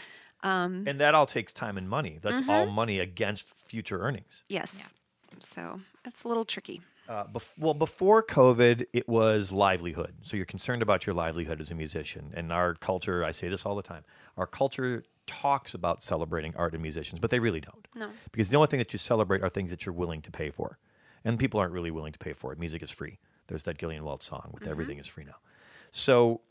Um, 0.43 0.83
And 0.87 0.99
that 0.99 1.15
all 1.15 1.25
takes 1.25 1.51
time 1.53 1.77
and 1.77 1.89
money. 1.89 2.19
That's 2.21 2.41
Mm-hmm. 2.41 2.49
all 2.49 2.65
money 2.67 2.99
against 2.99 3.47
future 3.49 4.01
earnings. 4.01 4.43
yes. 4.49 4.93
So 5.39 5.81
it's 6.05 6.23
a 6.23 6.27
little 6.27 6.45
tricky. 6.45 6.81
Uh, 7.07 7.25
bef- 7.25 7.51
well, 7.59 7.73
before 7.73 8.23
COVID, 8.23 8.85
it 8.93 9.07
was 9.07 9.51
livelihood. 9.51 10.13
So 10.23 10.35
you're 10.37 10.45
concerned 10.45 10.81
about 10.81 11.05
your 11.05 11.13
livelihood 11.15 11.61
as 11.61 11.69
a 11.71 11.75
musician. 11.75 12.31
And 12.33 12.51
our 12.51 12.73
culture, 12.75 13.23
I 13.23 13.31
say 13.31 13.47
this 13.49 13.65
all 13.65 13.75
the 13.75 13.81
time, 13.83 14.03
our 14.35 14.47
culture 14.47 15.03
talks 15.25 15.73
about 15.73 16.01
celebrating 16.01 16.53
art 16.55 16.73
and 16.73 16.81
musicians, 16.81 17.19
but 17.19 17.29
they 17.29 17.39
really 17.39 17.59
don't. 17.61 17.87
No. 17.93 18.09
Because 18.31 18.49
the 18.49 18.55
only 18.57 18.67
thing 18.67 18.79
that 18.79 18.93
you 18.93 18.99
celebrate 18.99 19.41
are 19.43 19.49
things 19.49 19.69
that 19.69 19.85
you're 19.85 19.93
willing 19.93 20.21
to 20.23 20.31
pay 20.31 20.49
for. 20.49 20.79
And 21.23 21.37
people 21.37 21.59
aren't 21.59 21.73
really 21.73 21.91
willing 21.91 22.13
to 22.13 22.19
pay 22.19 22.33
for 22.33 22.51
it. 22.53 22.59
Music 22.59 22.81
is 22.81 22.89
free. 22.91 23.19
There's 23.47 23.63
that 23.63 23.77
Gillian 23.77 24.03
Welch 24.03 24.23
song 24.23 24.49
with 24.53 24.67
everything 24.67 24.97
is 24.97 25.07
free 25.07 25.25
now. 25.25 25.35
So 25.91 26.41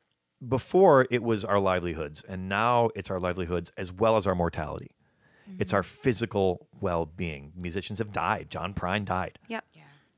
before 0.47 1.07
it 1.11 1.23
was 1.23 1.45
our 1.45 1.59
livelihoods, 1.59 2.23
and 2.29 2.49
now 2.49 2.91
it's 2.95 3.11
our 3.11 3.19
livelihoods 3.21 3.73
as 3.77 3.93
well 3.93 4.17
as 4.17 4.27
our 4.27 4.35
mortality. 4.35 4.93
It's 5.59 5.73
our 5.73 5.85
physical 5.85 6.67
well 6.81 7.07
being. 7.07 7.53
Musicians 7.57 7.99
have 8.01 8.11
died. 8.13 8.51
John 8.51 8.75
Prine 8.75 9.05
died 9.05 9.39
Yep. 9.49 9.65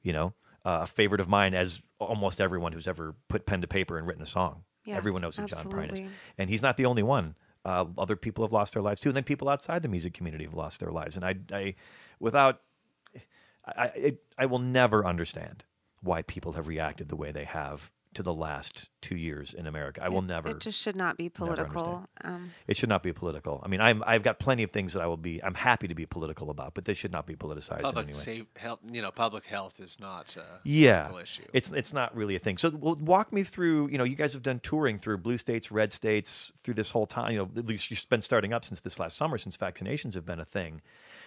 you 0.02 0.12
know 0.12 0.32
uh, 0.64 0.80
a 0.82 0.86
favorite 0.86 1.20
of 1.20 1.28
mine 1.28 1.54
as 1.54 1.80
almost 2.00 2.40
everyone 2.40 2.72
who's 2.72 2.88
ever 2.88 3.14
put 3.28 3.44
pen 3.44 3.60
to 3.60 3.66
paper 3.68 3.98
and 3.98 4.06
written 4.06 4.22
a 4.22 4.26
song 4.26 4.64
Yeah, 4.84 4.96
everyone 4.96 5.20
knows 5.22 5.36
who 5.36 5.42
john 5.46 5.64
prine 5.70 5.92
is 5.92 5.98
and 6.38 6.48
he's 6.50 6.62
not 6.62 6.76
the 6.78 6.86
only 6.86 7.02
one 7.02 7.34
Uh, 7.64 7.84
other 7.98 8.16
people 8.16 8.42
have 8.44 8.52
lost 8.52 8.72
their 8.72 8.82
lives 8.82 9.00
too, 9.00 9.10
and 9.10 9.16
then 9.16 9.24
people 9.24 9.48
outside 9.50 9.82
the 9.82 9.88
music 9.88 10.14
community 10.14 10.44
have 10.44 10.54
lost 10.54 10.80
their 10.80 10.90
lives. 10.90 11.16
And 11.16 11.24
I, 11.24 11.34
I 11.52 11.74
without, 12.18 12.62
I, 13.66 13.84
I, 14.06 14.16
I 14.38 14.46
will 14.46 14.58
never 14.60 15.04
understand 15.06 15.64
why 16.00 16.22
people 16.22 16.52
have 16.52 16.66
reacted 16.68 17.08
the 17.08 17.16
way 17.16 17.32
they 17.32 17.44
have 17.44 17.90
to 18.18 18.22
the 18.24 18.34
last 18.34 18.88
two 19.00 19.14
years 19.14 19.54
in 19.54 19.68
America. 19.68 20.02
I 20.02 20.08
will 20.08 20.22
never. 20.22 20.48
It 20.48 20.58
just 20.58 20.82
should 20.82 20.96
not 20.96 21.16
be 21.16 21.28
political. 21.28 22.08
Um, 22.24 22.50
It 22.66 22.76
should 22.76 22.88
not 22.88 23.04
be 23.04 23.12
political. 23.12 23.62
I 23.64 23.68
mean, 23.68 23.80
I'm, 23.80 24.02
I've 24.04 24.24
got 24.24 24.40
plenty 24.40 24.64
of 24.64 24.72
things 24.72 24.92
that 24.94 25.02
I 25.02 25.06
will 25.06 25.16
be. 25.16 25.40
I'm 25.40 25.54
happy 25.54 25.86
to 25.86 25.94
be 25.94 26.04
political 26.04 26.50
about, 26.50 26.74
but 26.74 26.84
this 26.84 26.98
should 26.98 27.12
not 27.12 27.28
be 27.28 27.36
politicized 27.36 27.82
Public 27.82 28.06
in 28.06 28.10
any 28.10 28.18
way. 28.18 28.24
safe 28.24 28.46
health, 28.56 28.80
you 28.90 29.02
know, 29.02 29.12
public 29.12 29.46
health 29.46 29.78
is 29.78 30.00
not 30.00 30.36
a 30.36 30.44
yeah, 30.64 31.04
political 31.04 31.22
issue. 31.22 31.44
it's 31.52 31.70
it's 31.70 31.92
not 31.92 32.16
really 32.16 32.34
a 32.34 32.40
thing. 32.40 32.58
So, 32.58 32.70
well, 32.70 32.96
walk 33.00 33.32
me 33.32 33.44
through. 33.44 33.88
You 33.90 33.98
know, 33.98 34.04
you 34.04 34.16
guys 34.16 34.32
have 34.32 34.42
done 34.42 34.58
touring 34.64 34.98
through 34.98 35.18
blue 35.18 35.38
states, 35.38 35.70
red 35.70 35.92
states 35.92 36.50
through 36.64 36.74
this 36.74 36.90
whole 36.90 37.06
time. 37.06 37.30
You 37.30 37.38
know, 37.38 37.50
at 37.56 37.66
least 37.66 37.88
you've 37.88 38.04
been 38.08 38.20
starting 38.20 38.52
up 38.52 38.64
since 38.64 38.80
this 38.80 38.98
last 38.98 39.16
summer, 39.16 39.38
since 39.38 39.56
vaccinations 39.56 40.14
have 40.14 40.26
been 40.26 40.40
a 40.40 40.44
thing. 40.44 40.80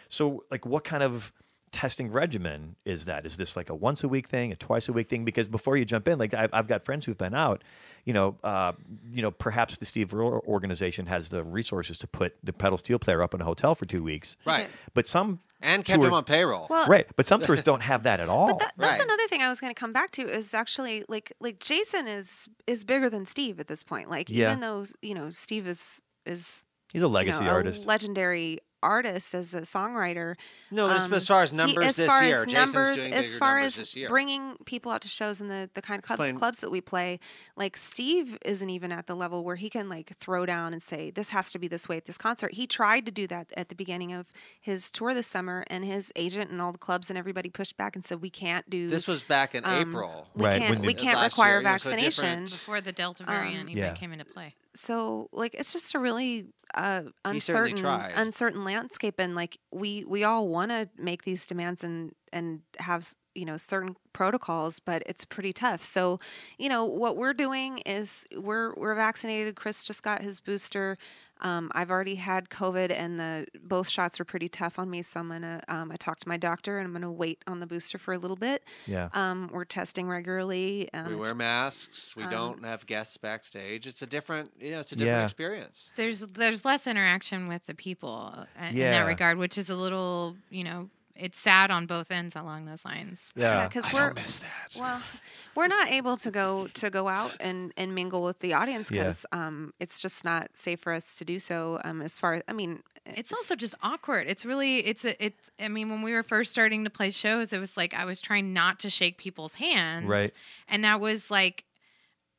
So, 0.09 0.43
like, 0.51 0.65
what 0.65 0.83
kind 0.83 1.03
of 1.03 1.31
testing 1.71 2.11
regimen 2.11 2.75
is 2.85 3.05
that? 3.05 3.25
Is 3.25 3.37
this 3.37 3.55
like 3.55 3.69
a 3.69 3.75
once 3.75 4.03
a 4.03 4.07
week 4.07 4.27
thing, 4.27 4.51
a 4.51 4.55
twice 4.55 4.89
a 4.89 4.93
week 4.93 5.09
thing? 5.09 5.23
Because 5.25 5.47
before 5.47 5.77
you 5.77 5.85
jump 5.85 6.07
in, 6.07 6.19
like 6.19 6.33
I've, 6.33 6.49
I've 6.53 6.67
got 6.67 6.83
friends 6.85 7.05
who've 7.05 7.17
been 7.17 7.33
out. 7.33 7.63
You 8.05 8.13
know, 8.13 8.37
uh, 8.43 8.71
you 9.11 9.21
know, 9.21 9.29
perhaps 9.31 9.77
the 9.77 9.85
Steve 9.85 10.13
Earle 10.13 10.41
organization 10.47 11.05
has 11.05 11.29
the 11.29 11.43
resources 11.43 11.97
to 11.99 12.07
put 12.07 12.33
the 12.43 12.51
pedal 12.51 12.77
steel 12.79 12.97
player 12.97 13.21
up 13.21 13.33
in 13.35 13.41
a 13.41 13.45
hotel 13.45 13.75
for 13.75 13.85
two 13.85 14.01
weeks. 14.03 14.35
right. 14.45 14.69
But 14.95 15.07
some 15.07 15.39
And 15.61 15.85
kept 15.85 15.99
tour- 15.99 16.07
him 16.07 16.13
on 16.15 16.23
payroll. 16.23 16.65
well, 16.69 16.87
right, 16.87 17.05
but 17.15 17.27
some 17.27 17.41
tours 17.41 17.61
don't 17.69 17.81
have 17.81 18.03
that 18.03 18.19
at 18.19 18.27
all. 18.27 18.47
But 18.47 18.59
that, 18.59 18.73
that's 18.77 18.99
Right. 18.99 19.05
another 19.07 19.27
thing 19.27 19.41
I 19.43 19.49
was 19.49 19.59
going 19.61 19.73
to 19.73 19.79
come 19.79 19.93
back 19.93 20.09
to 20.11 20.23
is 20.23 20.53
actually 20.55 21.05
like 21.09 21.31
like 21.39 21.59
Jason 21.59 22.07
is 22.07 22.47
is 22.65 22.83
bigger 22.83 23.09
than 23.09 23.25
Steve 23.27 23.59
at 23.59 23.67
this 23.67 23.83
point. 23.83 24.09
Like 24.09 24.29
Yeah. 24.29 24.47
even 24.49 24.61
though 24.61 24.83
you 25.03 25.13
know 25.13 25.29
Steve 25.29 25.67
is 25.67 26.01
is 26.25 26.65
He's 26.91 27.01
a 27.03 27.05
you 27.05 27.09
legacy 27.09 27.43
know, 27.43 27.51
artist. 27.51 27.83
a 27.83 27.87
legendary 27.87 28.59
artist 28.83 29.33
as 29.35 29.53
a 29.53 29.61
songwriter. 29.61 30.35
no, 30.71 30.87
but 30.87 30.97
as- 30.97 31.03
um, 31.05 31.13
as 31.13 31.27
far 31.27 31.41
as 31.43 31.51
he- 31.51 31.57
numbers 31.57 31.85
as 31.85 31.95
this 31.97 32.07
far 32.07 32.23
year, 32.23 32.39
as 32.41 32.45
Jason's 32.45 32.73
numbers, 32.75 32.97
doing 32.97 33.13
as 33.13 33.35
far 33.37 33.55
numbers 33.55 33.73
as 33.73 33.79
this 33.79 33.95
year. 33.95 34.09
bringing 34.09 34.57
people 34.65 34.91
out 34.91 35.01
to 35.01 35.07
shows 35.07 35.41
and 35.41 35.49
the 35.49 35.69
the 35.73 35.81
kind 35.81 35.99
of 35.99 36.05
clubs 36.05 36.19
playing- 36.19 36.37
clubs 36.37 36.59
that 36.59 36.69
we 36.69 36.81
play, 36.81 37.19
like 37.55 37.77
Steve 37.77 38.37
isn't 38.43 38.69
even 38.69 38.91
at 38.91 39.07
the 39.07 39.15
level 39.15 39.43
where 39.43 39.55
he 39.57 39.69
can 39.69 39.89
like 39.89 40.15
throw 40.17 40.45
down 40.45 40.73
and 40.73 40.81
say 40.81 41.11
this 41.11 41.29
has 41.29 41.51
to 41.51 41.59
be 41.59 41.67
this 41.67 41.87
way 41.89 41.97
at 41.97 42.05
this 42.05 42.17
concert. 42.17 42.53
He 42.53 42.67
tried 42.67 43.05
to 43.05 43.11
do 43.11 43.27
that 43.27 43.47
at 43.55 43.69
the 43.69 43.75
beginning 43.75 44.13
of 44.13 44.27
his 44.59 44.89
tour 44.89 45.13
this 45.13 45.27
summer, 45.27 45.63
and 45.67 45.85
his 45.85 46.11
agent 46.15 46.51
and 46.51 46.61
all 46.61 46.71
the 46.71 46.77
clubs 46.77 47.09
and 47.09 47.17
everybody 47.17 47.49
pushed 47.49 47.77
back 47.77 47.95
and 47.95 48.03
said 48.05 48.21
we 48.21 48.29
can't 48.29 48.69
do 48.69 48.87
this 48.89 49.07
was 49.07 49.23
back 49.23 49.53
in 49.55 49.63
um, 49.65 49.89
April. 49.89 50.27
We 50.35 50.45
Right, 50.45 50.59
can't 50.59 50.69
when 50.77 50.81
we 50.87 50.93
can't 50.93 51.19
require 51.21 51.51
year, 51.53 51.57
you 51.59 51.63
know, 51.65 51.77
so 51.77 51.89
vaccination. 51.89 52.45
before 52.45 52.81
the 52.81 52.91
Delta 52.91 53.23
Um, 53.23 53.27
variant 53.35 53.69
even 53.69 53.83
Yeah. 53.83 53.93
came 53.93 54.11
into 54.13 54.25
play. 54.25 54.55
So 54.75 55.29
like 55.31 55.53
it's 55.53 55.73
just 55.73 55.95
a 55.95 55.99
really 55.99 56.47
uh, 56.73 57.03
uncertain 57.25 57.85
uncertain 58.15 58.63
landscape 58.63 59.15
and 59.19 59.35
like 59.35 59.57
we 59.71 60.05
we 60.05 60.23
all 60.23 60.47
want 60.47 60.71
to 60.71 60.89
make 60.97 61.23
these 61.23 61.45
demands 61.45 61.83
and 61.83 62.13
and 62.31 62.61
have 62.79 63.13
you 63.35 63.45
know 63.45 63.57
certain 63.57 63.95
protocols 64.13 64.79
but 64.79 65.03
it's 65.05 65.25
pretty 65.25 65.53
tough. 65.53 65.83
So 65.83 66.19
you 66.57 66.69
know 66.69 66.85
what 66.85 67.17
we're 67.17 67.33
doing 67.33 67.79
is 67.79 68.25
we're 68.35 68.73
we're 68.75 68.95
vaccinated 68.95 69.55
chris 69.55 69.83
just 69.83 70.03
got 70.03 70.21
his 70.21 70.39
booster 70.39 70.97
um, 71.41 71.71
I've 71.73 71.89
already 71.91 72.15
had 72.15 72.49
COVID, 72.49 72.91
and 72.91 73.19
the 73.19 73.45
both 73.63 73.87
shots 73.89 74.19
were 74.19 74.25
pretty 74.25 74.47
tough 74.49 74.77
on 74.79 74.89
me. 74.89 75.01
So 75.01 75.19
I'm 75.19 75.27
gonna. 75.29 75.61
Um, 75.67 75.91
I 75.91 75.95
talked 75.95 76.21
to 76.23 76.29
my 76.29 76.37
doctor, 76.37 76.77
and 76.77 76.85
I'm 76.87 76.93
gonna 76.93 77.11
wait 77.11 77.41
on 77.47 77.59
the 77.59 77.65
booster 77.67 77.97
for 77.97 78.13
a 78.13 78.17
little 78.17 78.35
bit. 78.37 78.63
yeah. 78.85 79.09
Um, 79.13 79.49
we're 79.51 79.65
testing 79.65 80.07
regularly. 80.07 80.89
Um, 80.93 81.07
we 81.09 81.15
wear 81.15 81.35
masks. 81.35 82.15
We 82.15 82.23
um, 82.23 82.29
don't 82.29 82.65
have 82.65 82.85
guests 82.85 83.17
backstage. 83.17 83.87
It's 83.87 84.01
a 84.01 84.07
different, 84.07 84.51
you 84.59 84.71
know, 84.71 84.79
it's 84.79 84.91
a 84.91 84.95
different 84.95 85.19
Yeah. 85.19 85.23
experience. 85.23 85.91
There's 85.95 86.21
there's 86.21 86.65
less 86.65 86.87
interaction 86.87 87.47
with 87.47 87.65
the 87.65 87.75
people 87.75 88.33
uh, 88.35 88.45
in 88.69 88.77
Yeah. 88.77 88.91
that 88.91 89.07
regard, 89.07 89.37
which 89.37 89.57
is 89.57 89.69
a 89.69 89.75
little 89.75 90.35
you 90.49 90.63
know 90.63 90.89
it's 91.21 91.39
sad 91.39 91.69
on 91.71 91.85
both 91.85 92.11
ends 92.11 92.35
along 92.35 92.65
those 92.65 92.83
lines. 92.83 93.31
Yeah. 93.35 93.67
because 93.67 93.85
I 93.85 93.93
we're 93.93 93.99
don't 94.07 94.15
miss 94.15 94.39
that. 94.39 94.75
Well, 94.79 95.01
we're 95.55 95.67
not 95.67 95.89
able 95.91 96.17
to 96.17 96.31
go 96.31 96.67
to 96.67 96.89
go 96.89 97.07
out 97.07 97.35
and, 97.39 97.71
and 97.77 97.93
mingle 97.95 98.23
with 98.23 98.39
the 98.39 98.53
audience 98.53 98.89
Yeah. 98.91 99.03
because 99.03 99.25
um, 99.31 99.73
it's 99.79 100.01
just 100.01 100.25
not 100.25 100.49
safe 100.57 100.79
for 100.79 100.93
us 100.93 101.15
to 101.15 101.25
do 101.25 101.39
so. 101.39 101.79
Um, 101.83 102.01
as 102.01 102.19
far 102.19 102.41
I 102.47 102.53
mean, 102.53 102.81
It's 103.05 103.31
also 103.33 103.55
just 103.55 103.75
awkward. 103.81 104.27
It's 104.27 104.45
really 104.45 104.79
it's 104.79 105.05
a 105.05 105.13
it's 105.23 105.49
I 105.59 105.67
mean 105.67 105.89
when 105.89 106.01
we 106.01 106.13
were 106.13 106.23
first 106.23 106.51
starting 106.51 106.83
to 106.83 106.89
play 106.89 107.11
shows, 107.11 107.53
it 107.53 107.59
was 107.59 107.77
like 107.77 107.93
I 107.93 108.05
was 108.05 108.21
trying 108.21 108.53
not 108.53 108.79
to 108.79 108.89
shake 108.89 109.17
people's 109.17 109.55
hands. 109.55 110.07
Right. 110.07 110.33
And 110.67 110.83
that 110.83 110.99
was 110.99 111.29
like 111.31 111.63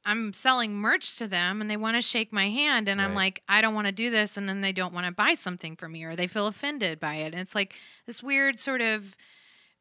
I'm 0.04 0.32
selling 0.32 0.74
merch 0.74 1.16
to 1.16 1.26
them 1.26 1.60
and 1.60 1.70
they 1.70 1.76
want 1.76 1.96
to 1.96 2.02
shake 2.02 2.32
my 2.32 2.48
hand 2.50 2.88
and 2.88 3.00
I'm 3.00 3.14
like 3.14 3.42
I 3.48 3.60
don't 3.62 3.74
want 3.74 3.86
to 3.86 3.92
do 3.92 4.10
this 4.10 4.36
and 4.36 4.48
then 4.48 4.60
they 4.60 4.72
don't 4.72 4.92
want 4.92 5.06
to 5.06 5.12
buy 5.12 5.34
something 5.34 5.76
from 5.76 5.92
me 5.92 6.04
or 6.04 6.16
they 6.16 6.26
feel 6.26 6.46
offended 6.46 6.98
by 6.98 7.16
it. 7.16 7.32
And 7.32 7.40
it's 7.40 7.54
like 7.54 7.74
this 8.06 8.22
weird 8.22 8.58
sort 8.58 8.80
of 8.80 9.16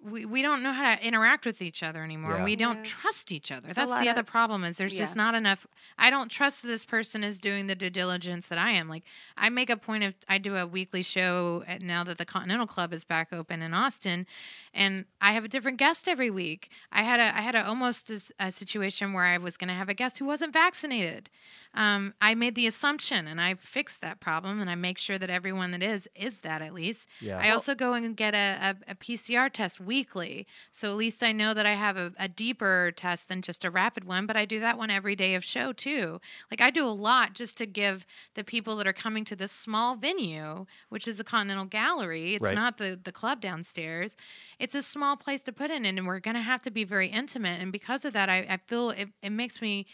we, 0.04 0.26
we 0.26 0.42
don't 0.42 0.64
know 0.64 0.72
how 0.74 0.96
to 0.96 1.06
interact 1.06 1.46
with 1.46 1.62
each 1.62 1.84
other 1.84 2.04
anymore. 2.04 2.38
Yeah. 2.38 2.44
We 2.44 2.56
don't 2.56 2.78
Yeah. 2.78 2.84
trust 2.84 3.32
each 3.32 3.52
other. 3.52 3.62
There's 3.62 3.76
That's 3.76 3.90
lot 3.90 4.02
the 4.02 4.10
other 4.10 4.22
of- 4.22 4.26
problem 4.26 4.64
is 4.64 4.78
there's 4.78 4.98
just 4.98 5.16
not 5.16 5.36
enough 5.36 5.66
I 5.98 6.10
don't 6.10 6.30
trust 6.30 6.64
this 6.64 6.84
person 6.86 7.24
is 7.24 7.40
doing 7.40 7.68
the 7.68 7.76
due 7.76 7.90
diligence 7.92 8.48
that 8.48 8.58
I 8.58 8.72
am. 8.72 8.88
Like 8.90 9.04
I 9.38 9.50
make 9.50 9.70
a 9.70 9.78
point 9.78 10.04
of 10.04 10.16
I 10.28 10.38
do 10.40 10.56
a 10.56 10.66
weekly 10.66 11.04
show 11.04 11.64
at, 11.68 11.82
now 11.84 12.04
that 12.06 12.18
the 12.18 12.26
Continental 12.26 12.66
Club 12.66 12.92
is 12.94 13.04
back 13.04 13.32
open 13.32 13.62
in 13.62 13.74
Austin, 13.74 14.26
and 14.74 15.06
I 15.22 15.34
have 15.34 15.44
a 15.46 15.48
different 15.48 15.78
guest 15.78 16.08
every 16.08 16.32
week. 16.32 16.72
I 16.92 17.04
had 17.04 17.20
a 17.20 17.38
I 17.38 17.42
had 17.42 17.54
a 17.56 17.66
almost 17.68 18.10
a, 18.10 18.16
s- 18.16 18.32
a 18.40 18.52
situation 18.52 19.14
where 19.14 19.26
I 19.26 19.38
was 19.38 19.58
going 19.58 19.68
to 19.68 19.74
have 19.76 19.90
a 19.90 19.94
guest 19.94 20.18
who 20.18 20.26
wasn't 20.26 20.54
vaccinated. 20.54 21.30
Um, 21.74 22.14
I 22.20 22.36
made 22.36 22.56
the 22.56 22.68
assumption, 22.68 23.28
and 23.28 23.40
I 23.40 23.54
fixed 23.54 24.02
that 24.02 24.20
problem, 24.20 24.60
and 24.60 24.70
I 24.70 24.76
make 24.76 24.98
sure 24.98 25.18
that 25.18 25.30
everyone 25.30 25.72
that 25.72 25.84
is 25.84 26.10
is 26.16 26.40
that 26.40 26.62
at 26.62 26.74
least. 26.74 27.08
Yeah. 27.20 27.40
I 27.40 27.52
also 27.52 27.76
go 27.76 27.94
and 27.94 28.16
get 28.18 28.34
a, 28.34 28.76
a, 28.88 28.92
a 28.92 28.96
PCR 28.96 29.52
test 29.52 29.80
weekly, 29.92 30.48
so 30.72 30.90
at 30.92 30.96
least 30.98 31.22
I 31.22 31.32
know 31.34 31.54
that 31.54 31.66
I 31.66 31.74
have 31.74 31.98
a, 31.98 32.14
a 32.18 32.28
deeper 32.30 32.92
test 32.96 33.28
than 33.30 33.42
just 33.42 33.66
a 33.66 33.70
rapid 33.70 34.04
one. 34.06 34.26
But 34.26 34.38
I 34.38 34.46
do 34.46 34.60
that 34.62 34.78
one 34.78 34.90
every 34.90 35.16
day 35.16 35.36
of 35.36 35.44
show 35.44 35.74
too. 35.74 36.22
Like 36.50 36.62
I 36.62 36.70
do 36.72 36.86
a 36.86 36.98
lot 37.10 37.34
just 37.42 37.58
to 37.58 37.66
give 37.66 38.06
the 38.36 38.44
people 38.44 38.76
that 38.78 38.88
are 38.88 38.94
coming 39.06 39.26
to 39.26 39.36
this 39.36 39.52
small 39.52 39.96
venue, 39.96 40.66
which 40.90 41.08
is 41.08 41.18
the 41.18 41.24
Continental 41.26 41.66
Gallery. 41.66 42.36
It's 42.36 42.44
Right. 42.46 42.56
not 42.64 42.78
the 42.78 42.98
the 43.04 43.12
club 43.12 43.42
downstairs. 43.42 44.16
It's 44.60 44.76
a 44.76 44.82
small 44.82 45.16
place 45.18 45.42
to 45.44 45.52
put 45.52 45.70
in, 45.72 45.86
and 45.86 46.08
we're 46.08 46.20
going 46.28 46.36
to 46.36 46.42
have 46.54 46.62
to 46.62 46.72
be 46.72 46.84
very 46.86 47.08
intimate. 47.10 47.60
And 47.62 47.72
because 47.72 48.06
of 48.06 48.14
that, 48.14 48.30
I, 48.30 48.38
I 48.50 48.58
feel 48.68 48.92
it, 48.92 49.10
it 49.22 49.32
makes 49.32 49.62
me 49.62 49.86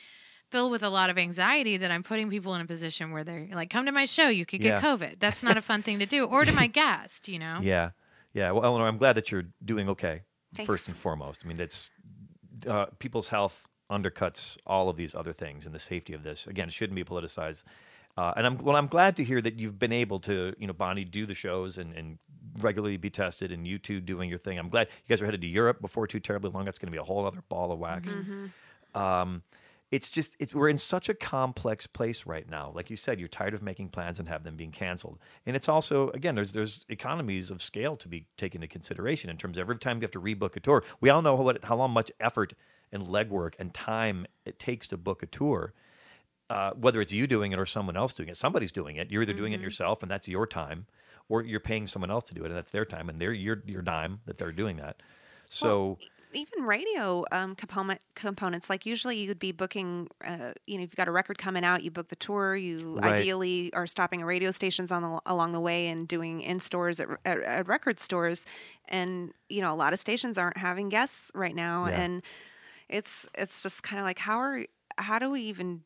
filled 0.51 0.71
with 0.71 0.83
a 0.83 0.89
lot 0.89 1.09
of 1.09 1.17
anxiety 1.17 1.75
that 1.77 1.91
I'm 1.91 2.03
putting 2.03 2.29
people 2.29 2.55
in 2.55 2.61
a 2.61 2.65
position 2.65 3.11
where 3.11 3.23
they're 3.25 3.47
like, 3.51 3.69
come 3.69 3.85
to 3.85 3.91
my 3.91 4.05
show, 4.05 4.29
you 4.29 4.45
could 4.45 4.61
Yeah. 4.63 4.79
get 4.79 4.83
COVID. 4.83 5.19
That's 5.19 5.43
not 5.43 5.57
a 5.57 5.61
fun 5.61 5.81
thing 5.83 5.99
to 5.99 6.05
do. 6.05 6.23
Or 6.23 6.45
to 6.45 6.53
my 6.53 6.67
guest, 6.81 7.27
you 7.27 7.37
know? 7.39 7.59
Yeah, 7.61 7.89
yeah. 8.37 8.51
Well, 8.51 8.63
Eleanor, 8.63 8.87
I'm 8.87 8.97
glad 8.97 9.13
that 9.13 9.31
you're 9.31 9.47
doing 9.63 9.89
okay. 9.89 10.21
First 10.65 10.87
and 10.87 10.97
foremost, 10.97 11.41
I 11.43 11.47
mean, 11.47 11.59
it's 11.59 11.89
uh, 12.67 12.85
people's 12.99 13.27
health 13.27 13.63
undercuts 13.91 14.57
all 14.65 14.89
of 14.89 14.95
these 14.95 15.13
other 15.13 15.33
things, 15.33 15.65
and 15.65 15.75
the 15.75 15.79
safety 15.79 16.13
of 16.13 16.23
this 16.23 16.47
again 16.47 16.69
shouldn't 16.69 16.95
be 16.95 17.03
politicized. 17.03 17.63
Uh, 18.17 18.33
and 18.35 18.47
I'm 18.47 18.57
well. 18.57 18.75
I'm 18.75 18.87
glad 18.87 19.15
to 19.17 19.23
hear 19.23 19.41
that 19.41 19.59
you've 19.59 19.77
been 19.77 19.91
able 19.91 20.19
to, 20.21 20.55
you 20.57 20.67
know, 20.67 20.73
Bonnie, 20.73 21.03
do 21.03 21.25
the 21.25 21.35
shows 21.35 21.77
and, 21.77 21.93
and 21.93 22.17
regularly 22.59 22.97
be 22.97 23.09
tested, 23.09 23.51
and 23.51 23.67
you 23.67 23.77
two 23.77 23.99
doing 23.99 24.29
your 24.29 24.39
thing. 24.39 24.57
I'm 24.57 24.69
glad 24.69 24.87
you 25.05 25.09
guys 25.09 25.21
are 25.21 25.25
headed 25.25 25.41
to 25.41 25.47
Europe 25.47 25.81
before 25.81 26.07
too 26.07 26.19
terribly 26.19 26.49
long. 26.49 26.65
That's 26.65 26.79
going 26.79 26.87
to 26.87 26.91
be 26.91 26.97
a 26.97 27.03
whole 27.03 27.25
other 27.27 27.43
ball 27.49 27.71
of 27.71 27.79
wax. 27.79 28.09
Um, 28.95 29.43
it's 29.89 30.09
just 30.09 30.35
it's, 30.39 30.53
we're 30.53 30.69
in 30.69 30.77
such 30.77 31.07
a 31.07 31.13
complex 31.13 31.87
place 31.87 32.25
right 32.25 32.49
now. 32.49 32.71
Like 32.75 32.89
you 32.89 32.97
said, 32.97 33.19
you're 33.19 33.29
tired 33.29 33.53
of 33.53 33.61
making 33.61 33.89
plans 33.89 34.19
and 34.19 34.27
have 34.27 34.43
them 34.43 34.57
being 34.57 34.71
canceled. 34.71 35.17
And 35.45 35.55
it's 35.55 35.69
also 35.69 36.09
again, 36.09 36.35
there's 36.35 36.51
there's 36.51 36.85
economies 36.89 37.49
of 37.49 37.61
scale 37.61 37.95
to 37.97 38.07
be 38.07 38.27
taken 38.37 38.61
into 38.61 38.71
consideration 38.71 39.29
in 39.29 39.37
terms 39.37 39.57
of 39.57 39.61
every 39.61 39.77
time 39.77 39.97
you 39.97 40.01
have 40.01 40.11
to 40.11 40.21
rebook 40.21 40.55
a 40.55 40.59
tour. 40.59 40.83
We 40.99 41.09
all 41.09 41.21
know 41.21 41.35
what 41.35 41.63
how 41.63 41.77
long 41.77 41.91
much 41.91 42.11
effort 42.19 42.53
and 42.91 43.03
legwork 43.03 43.53
and 43.59 43.73
time 43.73 44.25
it 44.45 44.59
takes 44.59 44.87
to 44.89 44.97
book 44.97 45.23
a 45.23 45.27
tour. 45.27 45.73
Uh, 46.49 46.71
whether 46.79 47.01
it's 47.01 47.11
you 47.11 47.27
doing 47.27 47.51
it 47.51 47.59
or 47.59 47.65
someone 47.65 47.97
else 47.97 48.13
doing 48.13 48.29
it, 48.29 48.37
somebody's 48.37 48.71
doing 48.71 48.95
it. 48.95 49.11
You're 49.11 49.23
either 49.23 49.33
doing 49.33 49.51
it 49.51 49.59
yourself, 49.59 50.01
and 50.01 50.09
that's 50.09 50.29
your 50.29 50.47
time, 50.47 50.85
or 51.27 51.43
you're 51.43 51.59
paying 51.59 51.87
someone 51.87 52.09
else 52.09 52.23
to 52.25 52.33
do 52.33 52.43
it, 52.43 52.47
and 52.47 52.55
that's 52.55 52.71
their 52.71 52.85
time, 52.85 53.09
and 53.09 53.19
they're 53.19 53.33
your 53.33 53.61
your 53.65 53.81
dime 53.81 54.21
that 54.25 54.37
they're 54.37 54.53
doing 54.53 54.77
that. 54.77 55.01
So 55.49 55.97
even 56.33 56.63
radio 56.63 57.23
um, 57.31 57.55
component 57.55 58.01
components 58.15 58.69
like 58.69 58.85
usually 58.85 59.17
you 59.17 59.27
would 59.29 59.39
be 59.39 59.51
booking 59.51 60.07
uh, 60.25 60.51
you 60.65 60.77
know 60.77 60.83
if 60.83 60.89
you've 60.91 60.95
got 60.95 61.07
a 61.07 61.11
record 61.11 61.37
coming 61.37 61.63
out 61.63 61.83
you 61.83 61.91
book 61.91 62.09
the 62.09 62.15
tour 62.15 62.55
you 62.55 62.99
Right. 63.01 63.21
ideally 63.21 63.71
are 63.73 63.87
stopping 63.87 64.21
at 64.21 64.27
radio 64.27 64.51
stations 64.51 64.91
on 64.91 65.01
the, 65.01 65.21
along 65.25 65.53
the 65.53 65.59
way 65.59 65.87
and 65.87 66.07
doing 66.07 66.41
in 66.41 66.59
stores 66.59 66.99
at, 66.99 67.07
at, 67.25 67.39
at 67.41 67.67
record 67.67 67.99
stores 67.99 68.45
and 68.89 69.31
you 69.49 69.61
know 69.61 69.73
a 69.73 69.75
lot 69.77 69.93
of 69.93 69.99
stations 69.99 70.37
aren't 70.37 70.57
having 70.57 70.89
guests 70.89 71.31
right 71.33 71.55
now 71.55 71.85
Yeah. 71.85 72.01
and 72.01 72.23
it's 72.89 73.25
it's 73.33 73.63
just 73.63 73.83
kind 73.83 73.99
of 73.99 74.05
like 74.05 74.19
how 74.19 74.37
are 74.39 74.65
how 74.97 75.19
do 75.19 75.29
we 75.29 75.41
even 75.41 75.81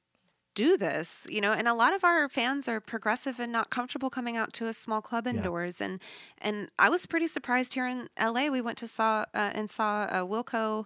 do 0.54 0.78
this 0.78 1.26
you 1.30 1.40
know 1.40 1.54
and 1.54 1.68
a 1.68 1.74
lot 1.74 1.94
of 1.94 2.04
our 2.04 2.28
fans 2.28 2.68
are 2.68 2.80
progressive 2.80 3.40
and 3.40 3.52
not 3.52 3.70
comfortable 3.70 4.10
coming 4.10 4.36
out 4.36 4.54
to 4.54 4.68
a 4.68 4.74
small 4.74 5.02
club 5.02 5.28
indoors. 5.28 5.82
And 5.82 6.02
and 6.40 6.70
i 6.78 6.90
was 6.90 7.06
pretty 7.06 7.28
surprised 7.28 7.74
here 7.74 7.88
in 7.88 8.10
la 8.20 8.48
we 8.48 8.62
went 8.62 8.78
to 8.80 8.88
saw 8.88 9.26
uh, 9.34 9.52
and 9.54 9.70
saw 9.70 10.04
uh, 10.04 10.24
wilco 10.24 10.86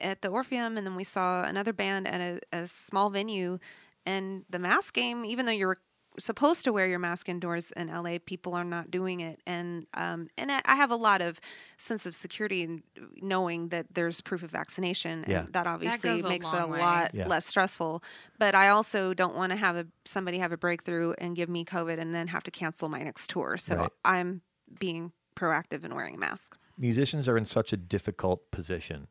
at 0.00 0.22
the 0.22 0.28
orpheum 0.28 0.76
and 0.76 0.86
then 0.86 0.96
we 0.96 1.04
saw 1.04 1.42
another 1.42 1.72
band 1.72 2.06
at 2.08 2.20
a, 2.20 2.40
a 2.52 2.66
small 2.66 3.10
venue. 3.10 3.58
And 4.06 4.44
the 4.48 4.58
mask 4.58 4.94
game 4.94 5.24
even 5.24 5.46
though 5.46 5.52
you're 5.52 5.78
supposed 6.20 6.64
to 6.64 6.72
wear 6.72 6.86
your 6.86 6.98
mask 6.98 7.28
indoors 7.28 7.70
in 7.72 7.88
LA, 7.88 8.18
people 8.24 8.54
are 8.54 8.64
not 8.64 8.90
doing 8.90 9.20
it, 9.20 9.40
and 9.46 9.86
um, 9.94 10.28
and 10.38 10.52
I 10.52 10.60
I 10.64 10.76
have 10.76 10.90
a 10.90 10.96
lot 10.96 11.20
of 11.22 11.40
sense 11.78 12.06
of 12.06 12.14
security 12.14 12.62
in 12.62 12.82
knowing 13.20 13.68
that 13.70 13.86
there's 13.94 14.20
proof 14.20 14.42
of 14.42 14.50
vaccination, 14.50 15.24
Yeah. 15.26 15.40
and 15.44 15.52
that 15.52 15.66
obviously 15.66 16.10
goes 16.10 16.24
a 16.24 16.28
makes 16.28 16.52
it 16.52 16.60
a 16.62 16.66
way. 16.66 16.78
lot 16.78 17.14
Yeah. 17.14 17.26
less 17.26 17.46
stressful. 17.46 18.02
But 18.38 18.54
I 18.54 18.68
also 18.68 19.14
don't 19.14 19.34
want 19.34 19.50
to 19.50 19.56
have 19.56 19.76
a 19.76 19.86
somebody 20.04 20.38
have 20.38 20.52
a 20.52 20.56
breakthrough 20.56 21.14
and 21.18 21.34
give 21.34 21.48
me 21.48 21.64
COVID 21.64 21.98
and 21.98 22.14
then 22.14 22.28
have 22.28 22.42
to 22.44 22.50
cancel 22.50 22.88
my 22.88 23.02
next 23.02 23.30
tour. 23.30 23.56
So 23.56 23.76
Right. 23.76 23.90
I'm 24.04 24.42
being 24.78 25.12
proactive 25.34 25.84
and 25.84 25.94
wearing 25.94 26.14
a 26.16 26.18
mask. 26.18 26.56
musicians 26.76 27.28
are 27.28 27.36
in 27.36 27.44
such 27.44 27.72
a 27.72 27.76
difficult 27.76 28.50
position 28.50 29.06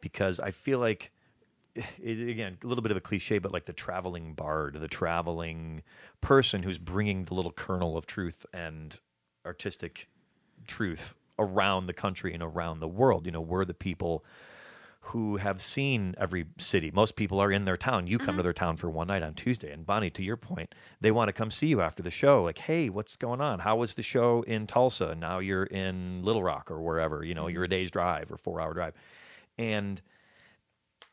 because 0.00 0.38
I 0.40 0.50
feel 0.50 0.78
like, 0.78 1.10
it, 2.02 2.28
again, 2.28 2.58
a 2.62 2.66
little 2.66 2.82
bit 2.82 2.90
of 2.90 2.96
a 2.96 3.00
cliche, 3.00 3.38
but 3.38 3.52
like 3.52 3.66
the 3.66 3.72
traveling 3.72 4.34
bard, 4.34 4.78
the 4.80 4.88
traveling 4.88 5.82
person 6.20 6.62
who's 6.62 6.78
bringing 6.78 7.24
the 7.24 7.34
little 7.34 7.52
kernel 7.52 7.96
of 7.96 8.06
truth 8.06 8.44
and 8.52 8.98
artistic 9.46 10.08
truth 10.66 11.14
around 11.38 11.86
the 11.86 11.92
country 11.92 12.34
and 12.34 12.42
around 12.42 12.80
the 12.80 12.88
world. 12.88 13.26
You 13.26 13.32
know, 13.32 13.40
we're 13.40 13.64
the 13.64 13.74
people 13.74 14.24
who 15.12 15.36
have 15.36 15.62
seen 15.62 16.14
every 16.18 16.46
city. 16.58 16.90
Most 16.90 17.16
people 17.16 17.40
are 17.40 17.50
in 17.50 17.64
their 17.64 17.76
town. 17.76 18.06
You 18.06 18.18
come 18.18 18.26
to 18.26 18.32
mm-hmm. 18.32 18.42
their 18.42 18.52
town 18.52 18.76
for 18.76 18.90
one 18.90 19.06
night 19.06 19.22
on 19.22 19.32
Tuesday. 19.32 19.72
And 19.72 19.86
Bonnie, 19.86 20.10
to 20.10 20.22
your 20.22 20.36
point, 20.36 20.74
they 21.00 21.10
want 21.10 21.28
to 21.28 21.32
come 21.32 21.50
see 21.50 21.68
you 21.68 21.80
after 21.80 22.02
the 22.02 22.10
show. 22.10 22.42
Like, 22.42 22.58
hey, 22.58 22.90
what's 22.90 23.16
going 23.16 23.40
on? 23.40 23.60
How 23.60 23.76
was 23.76 23.94
the 23.94 24.02
show 24.02 24.42
in 24.42 24.66
Tulsa? 24.66 25.14
Now 25.14 25.38
you're 25.38 25.64
in 25.64 26.22
Little 26.22 26.42
Rock 26.42 26.70
or 26.70 26.82
wherever. 26.82 27.24
You 27.24 27.34
know, 27.34 27.46
you're 27.46 27.64
mm-hmm. 27.64 27.72
a 27.72 27.78
day's 27.78 27.90
drive 27.90 28.30
or 28.30 28.36
four 28.36 28.60
hour 28.60 28.74
drive. 28.74 28.92
And 29.56 30.02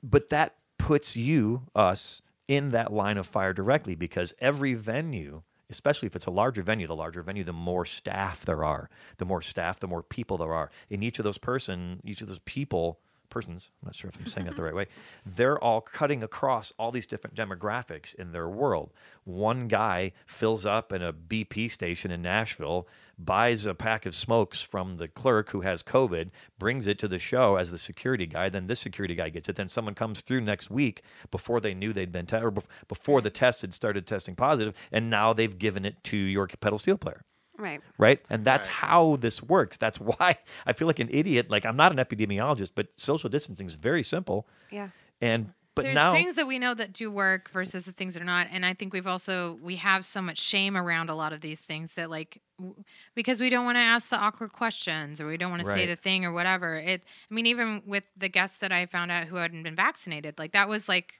but 0.09 0.29
that 0.29 0.55
puts 0.77 1.15
you, 1.15 1.63
us, 1.75 2.21
in 2.47 2.71
that 2.71 2.93
line 2.93 3.17
of 3.17 3.25
fire 3.25 3.53
directly 3.53 3.95
because 3.95 4.33
every 4.39 4.75
venue, 4.75 5.41
especially 5.69 6.07
if 6.07 6.15
it's 6.15 6.27
a 6.27 6.31
larger 6.31 6.61
venue, 6.61 6.87
the 6.87 6.95
larger 6.95 7.23
venue, 7.23 7.43
the 7.43 7.53
more 7.53 7.85
staff 7.85 8.45
there 8.45 8.63
are. 8.63 8.89
The 9.17 9.25
more 9.25 9.41
staff, 9.41 9.79
the 9.79 9.87
more 9.87 10.03
people 10.03 10.37
there 10.37 10.53
are. 10.53 10.69
In 10.89 11.01
each 11.01 11.19
of 11.19 11.25
those 11.25 11.39
person, 11.39 12.01
each 12.03 12.21
of 12.21 12.27
those 12.27 12.39
people, 12.39 12.99
persons, 13.35 13.69
I'm 13.81 13.87
not 13.87 13.95
sure 13.95 14.09
if 14.09 14.17
I'm 14.17 14.27
saying 14.27 14.47
that 14.47 14.55
the 14.55 14.63
right 14.63 14.73
way, 14.73 14.87
they're 15.25 15.61
all 15.61 15.81
cutting 15.81 16.23
across 16.23 16.71
all 16.79 16.89
these 16.89 17.05
different 17.05 17.35
demographics 17.35 18.15
in 18.15 18.31
their 18.31 18.47
world. 18.47 18.93
One 19.25 19.67
guy 19.67 20.13
fills 20.25 20.65
up 20.65 20.93
in 20.93 21.01
a 21.01 21.11
BP 21.11 21.69
station 21.69 22.11
in 22.11 22.21
Nashville, 22.21 22.87
buys 23.19 23.65
a 23.65 23.73
pack 23.75 24.05
of 24.05 24.15
smokes 24.15 24.61
from 24.61 24.95
the 24.95 25.09
clerk 25.09 25.49
who 25.49 25.61
has 25.61 25.83
COVID, 25.83 26.29
brings 26.57 26.87
it 26.87 26.97
to 26.99 27.09
the 27.09 27.19
show 27.19 27.57
as 27.57 27.71
the 27.71 27.77
security 27.77 28.25
guy. 28.25 28.47
Then 28.47 28.67
this 28.67 28.79
security 28.79 29.15
guy 29.15 29.27
gets 29.27 29.49
it. 29.49 29.57
Then 29.57 29.67
someone 29.67 29.95
comes 29.95 30.21
through 30.21 30.41
next 30.41 30.71
week 30.71 31.03
before 31.29 31.59
they 31.59 31.73
knew 31.73 31.91
they'd 31.91 32.13
been, 32.13 32.27
te- 32.27 32.37
or 32.37 32.53
bef- 32.53 32.67
before 32.87 33.19
the 33.19 33.29
test 33.29 33.63
had 33.63 33.73
started 33.73 34.07
testing 34.07 34.35
positive, 34.35 34.73
and 34.93 35.09
now 35.09 35.33
they've 35.33 35.59
given 35.59 35.83
it 35.83 36.01
to 36.05 36.15
your 36.15 36.47
pedal 36.47 36.79
steel 36.79 36.97
player 36.97 37.25
Right. 37.57 37.81
right? 37.97 38.19
And 38.29 38.43
that's 38.45 38.67
Right. 38.67 38.75
how 38.75 39.15
this 39.17 39.41
works. 39.41 39.77
That's 39.77 39.99
why 39.99 40.37
I 40.65 40.73
feel 40.73 40.87
like 40.87 40.99
an 40.99 41.09
idiot. 41.11 41.49
Like 41.49 41.65
I'm 41.65 41.77
not 41.77 41.91
an 41.91 41.97
epidemiologist, 41.97 42.71
but 42.75 42.87
social 42.95 43.29
distancing 43.29 43.67
is 43.67 43.75
very 43.75 44.03
simple. 44.03 44.47
Yeah. 44.71 44.89
And 45.21 45.53
but 45.75 45.83
now 45.83 45.87
There's 45.87 45.95
now, 45.95 46.13
things 46.13 46.35
that 46.35 46.47
we 46.47 46.57
know 46.57 46.73
that 46.73 46.93
do 46.93 47.11
work 47.11 47.49
versus 47.51 47.83
the 47.85 47.91
things 47.91 48.13
that 48.13 48.21
are 48.21 48.25
not, 48.25 48.47
and 48.49 48.65
I 48.65 48.73
think 48.73 48.93
we've 48.93 49.05
also 49.07 49.59
we 49.61 49.75
have 49.75 50.05
so 50.05 50.21
much 50.21 50.39
shame 50.39 50.77
around 50.77 51.09
a 51.09 51.15
lot 51.15 51.33
of 51.33 51.41
these 51.41 51.59
things 51.59 51.95
that 51.95 52.09
like 52.09 52.41
w- 52.57 52.81
because 53.13 53.41
we 53.41 53.49
don't 53.49 53.65
want 53.65 53.75
to 53.75 53.81
ask 53.81 54.07
the 54.07 54.15
awkward 54.17 54.53
questions 54.53 55.19
or 55.19 55.27
we 55.27 55.35
don't 55.35 55.49
want 55.51 55.63
to 55.63 55.69
say 55.69 55.85
the 55.85 55.97
thing 55.97 56.23
or 56.23 56.31
whatever. 56.31 56.75
It, 56.75 57.03
I 57.29 57.33
mean, 57.33 57.45
even 57.45 57.83
with 57.85 58.07
the 58.15 58.29
guests 58.29 58.59
that 58.59 58.71
I 58.71 58.85
found 58.85 59.11
out 59.11 59.25
who 59.25 59.35
hadn't 59.35 59.63
been 59.63 59.75
vaccinated, 59.75 60.39
like 60.39 60.53
that 60.53 60.69
was 60.69 60.87
like, 60.87 61.19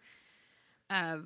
uh, 0.89 1.17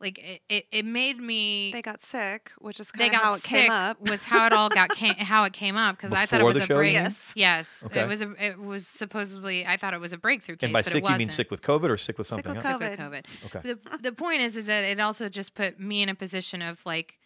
like 0.00 0.18
it, 0.18 0.40
it, 0.48 0.66
it 0.72 0.84
made 0.84 1.18
me. 1.18 1.70
They 1.72 1.80
got 1.82 2.02
sick, 2.02 2.50
which 2.58 2.80
is 2.80 2.90
they 2.96 3.08
kind 3.08 3.14
of 3.14 3.20
got 3.20 3.24
how 3.24 3.34
it 3.34 3.40
sick 3.40 3.50
came 3.62 3.70
up. 3.70 4.00
was 4.00 4.24
how 4.24 4.46
it 4.46 4.52
all 4.52 4.68
got 4.68 4.90
came, 4.90 5.14
how 5.18 5.44
it 5.44 5.52
came 5.52 5.76
up 5.76 5.96
because 5.96 6.12
I 6.12 6.26
thought 6.26 6.40
it 6.40 6.44
was 6.44 6.56
the 6.56 6.62
a 6.64 6.66
show, 6.66 6.74
break. 6.76 6.92
Yes. 6.92 7.32
Yes, 7.36 7.82
Okay. 7.86 8.00
it 8.00 8.08
was 8.08 8.20
a 8.20 8.32
it 8.44 8.58
was 8.58 8.86
supposedly 8.86 9.64
I 9.66 9.76
thought 9.76 9.94
it 9.94 10.00
was 10.00 10.12
a 10.12 10.18
breakthrough 10.18 10.56
case, 10.56 10.66
and 10.66 10.72
by 10.72 10.80
but 10.80 10.86
sick 10.86 10.94
it 10.94 10.98
you 10.98 11.02
wasn't. 11.04 11.18
mean 11.20 11.28
sick 11.30 11.50
with 11.50 11.62
COVID 11.62 11.88
or 11.88 11.96
sick 11.96 12.18
with 12.18 12.26
Sick 12.26 12.34
something 12.44 12.54
with 12.54 12.64
else? 12.66 12.80
Sick 12.80 12.90
with 12.90 12.98
COVID. 12.98 13.22
COVID. 13.24 13.56
Okay. 13.56 13.74
The 13.90 13.98
the 13.98 14.12
point 14.12 14.42
is 14.42 14.56
is 14.56 14.66
that 14.66 14.84
it 14.84 14.98
also 15.00 15.28
just 15.28 15.54
put 15.54 15.78
me 15.80 16.02
in 16.02 16.08
a 16.08 16.14
position 16.14 16.60
of 16.60 16.84
like 16.84 17.18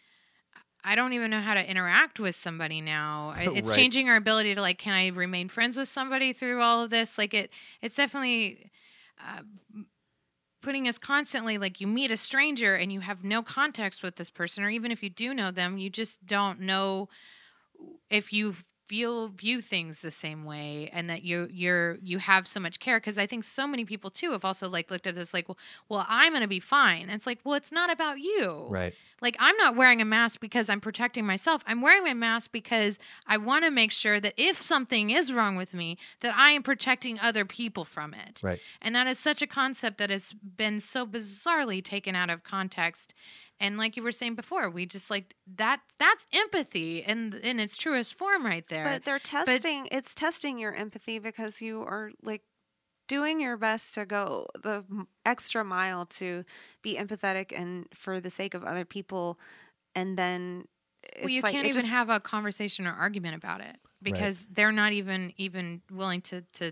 I 0.83 0.95
don't 0.95 1.11
even 1.13 1.29
know 1.29 1.41
how 1.41 1.55
to 1.55 1.69
interact 1.69 2.19
with 2.21 2.35
somebody 2.35 2.79
now. 2.81 3.33
I- 3.35 3.49
It's 3.53 3.67
Right. 3.69 3.75
changing 3.75 4.07
our 4.09 4.15
ability 4.15 4.55
to 4.55 4.61
like 4.61 4.77
can 4.77 4.93
I 4.93 5.07
remain 5.07 5.49
friends 5.49 5.75
with 5.75 5.87
somebody 5.89 6.31
through 6.33 6.61
all 6.61 6.83
of 6.83 6.89
this? 6.91 7.17
Like 7.17 7.33
it 7.33 7.51
it's 7.81 7.95
definitely 7.95 8.69
uh, 9.21 9.41
putting 10.61 10.87
us 10.87 10.97
constantly 10.97 11.57
like 11.57 11.79
you 11.79 11.87
meet 11.87 12.11
a 12.11 12.17
stranger 12.17 12.75
and 12.75 12.91
you 12.91 12.99
have 13.01 13.23
no 13.23 13.41
context 13.41 14.03
with 14.03 14.15
this 14.15 14.29
person 14.29 14.63
or 14.63 14.69
even 14.69 14.91
if 14.91 15.01
you 15.03 15.09
do 15.09 15.33
know 15.33 15.51
them, 15.51 15.77
you 15.77 15.89
just 15.89 16.25
don't 16.25 16.59
know 16.59 17.09
if 18.09 18.33
you 18.33 18.55
feel 18.87 19.27
view 19.27 19.61
things 19.61 20.01
the 20.01 20.09
same 20.09 20.43
way 20.45 20.89
and 20.91 21.11
that 21.11 21.21
you 21.21 21.47
you're 21.51 21.97
you 22.01 22.17
have 22.17 22.47
so 22.47 22.59
much 22.59 22.79
care. 22.79 22.99
Because 22.99 23.17
i 23.19 23.27
think 23.27 23.43
so 23.43 23.67
many 23.67 23.85
people 23.85 24.09
too 24.09 24.31
have 24.31 24.43
also 24.43 24.67
like 24.67 24.89
looked 24.89 25.05
at 25.05 25.13
this 25.13 25.33
like 25.33 25.47
well, 25.47 25.57
well 25.87 26.05
i'm 26.09 26.33
gonna 26.33 26.47
be 26.47 26.59
fine. 26.59 27.03
And 27.03 27.11
it's 27.11 27.27
like 27.27 27.39
well 27.43 27.55
it's 27.55 27.71
not 27.71 27.91
about 27.91 28.19
you. 28.19 28.65
Right. 28.69 28.93
Like 29.21 29.35
i'm 29.39 29.55
not 29.57 29.75
wearing 29.75 30.01
a 30.01 30.05
mask 30.05 30.39
because 30.39 30.69
i'm 30.69 30.79
protecting 30.81 31.25
myself 31.25 31.63
i'm 31.67 31.81
wearing 31.81 32.03
my 32.03 32.13
mask 32.13 32.51
because 32.51 32.99
i 33.27 33.37
want 33.37 33.63
to 33.65 33.71
make 33.71 33.91
sure 33.91 34.19
that 34.19 34.33
if 34.37 34.61
something 34.61 35.09
is 35.09 35.31
wrong 35.31 35.55
with 35.55 35.73
me 35.73 35.97
that 36.21 36.33
i 36.35 36.51
am 36.51 36.63
protecting 36.63 37.19
other 37.19 37.45
people 37.45 37.85
from 37.85 38.13
it 38.13 38.39
Right. 38.43 38.59
and 38.81 38.95
that 38.95 39.07
is 39.07 39.19
such 39.19 39.41
a 39.41 39.47
concept 39.47 39.97
that 39.97 40.09
has 40.09 40.33
been 40.33 40.79
so 40.79 41.05
bizarrely 41.05 41.83
taken 41.83 42.15
out 42.15 42.29
of 42.29 42.43
context. 42.43 43.13
And 43.61 43.77
like 43.77 43.97
you 43.97 44.03
were 44.03 44.13
saying 44.13 44.35
before, 44.35 44.69
we 44.69 44.85
just 44.85 45.09
like 45.11 45.35
that 45.57 45.81
that's 45.97 46.25
empathy 46.31 46.99
in 46.99 47.33
in 47.43 47.59
its 47.59 47.75
truest 47.75 48.15
form 48.17 48.45
right 48.45 48.65
there. 48.69 48.85
But 48.85 49.03
they're 49.03 49.19
testing. 49.19 49.89
it's 49.91 50.15
testing 50.15 50.57
your 50.59 50.73
empathy 50.73 51.19
because 51.19 51.61
you 51.61 51.81
are 51.81 52.11
like 52.23 52.41
doing 53.09 53.41
your 53.41 53.57
best 53.57 53.93
to 53.95 54.05
go 54.05 54.47
the 54.63 54.85
extra 55.25 55.65
mile 55.65 56.05
to 56.05 56.45
be 56.81 56.95
empathetic 56.95 57.51
and 57.53 57.87
for 57.93 58.21
the 58.21 58.29
sake 58.29 58.53
of 58.53 58.63
other 58.63 58.85
people, 58.85 59.37
and 59.93 60.17
then 60.17 60.65
it's 61.03 61.23
well, 61.23 61.29
you 61.29 61.41
like 61.41 61.51
can't 61.51 61.67
even 61.67 61.81
just- 61.81 61.91
have 61.91 62.09
a 62.09 62.21
conversation 62.21 62.87
or 62.87 62.93
argument 62.93 63.35
about 63.35 63.59
it 63.59 63.75
because 64.01 64.47
they're 64.51 64.71
not 64.71 64.93
even 64.93 65.33
even 65.35 65.81
willing 65.91 66.21
to 66.21 66.43
to 66.53 66.71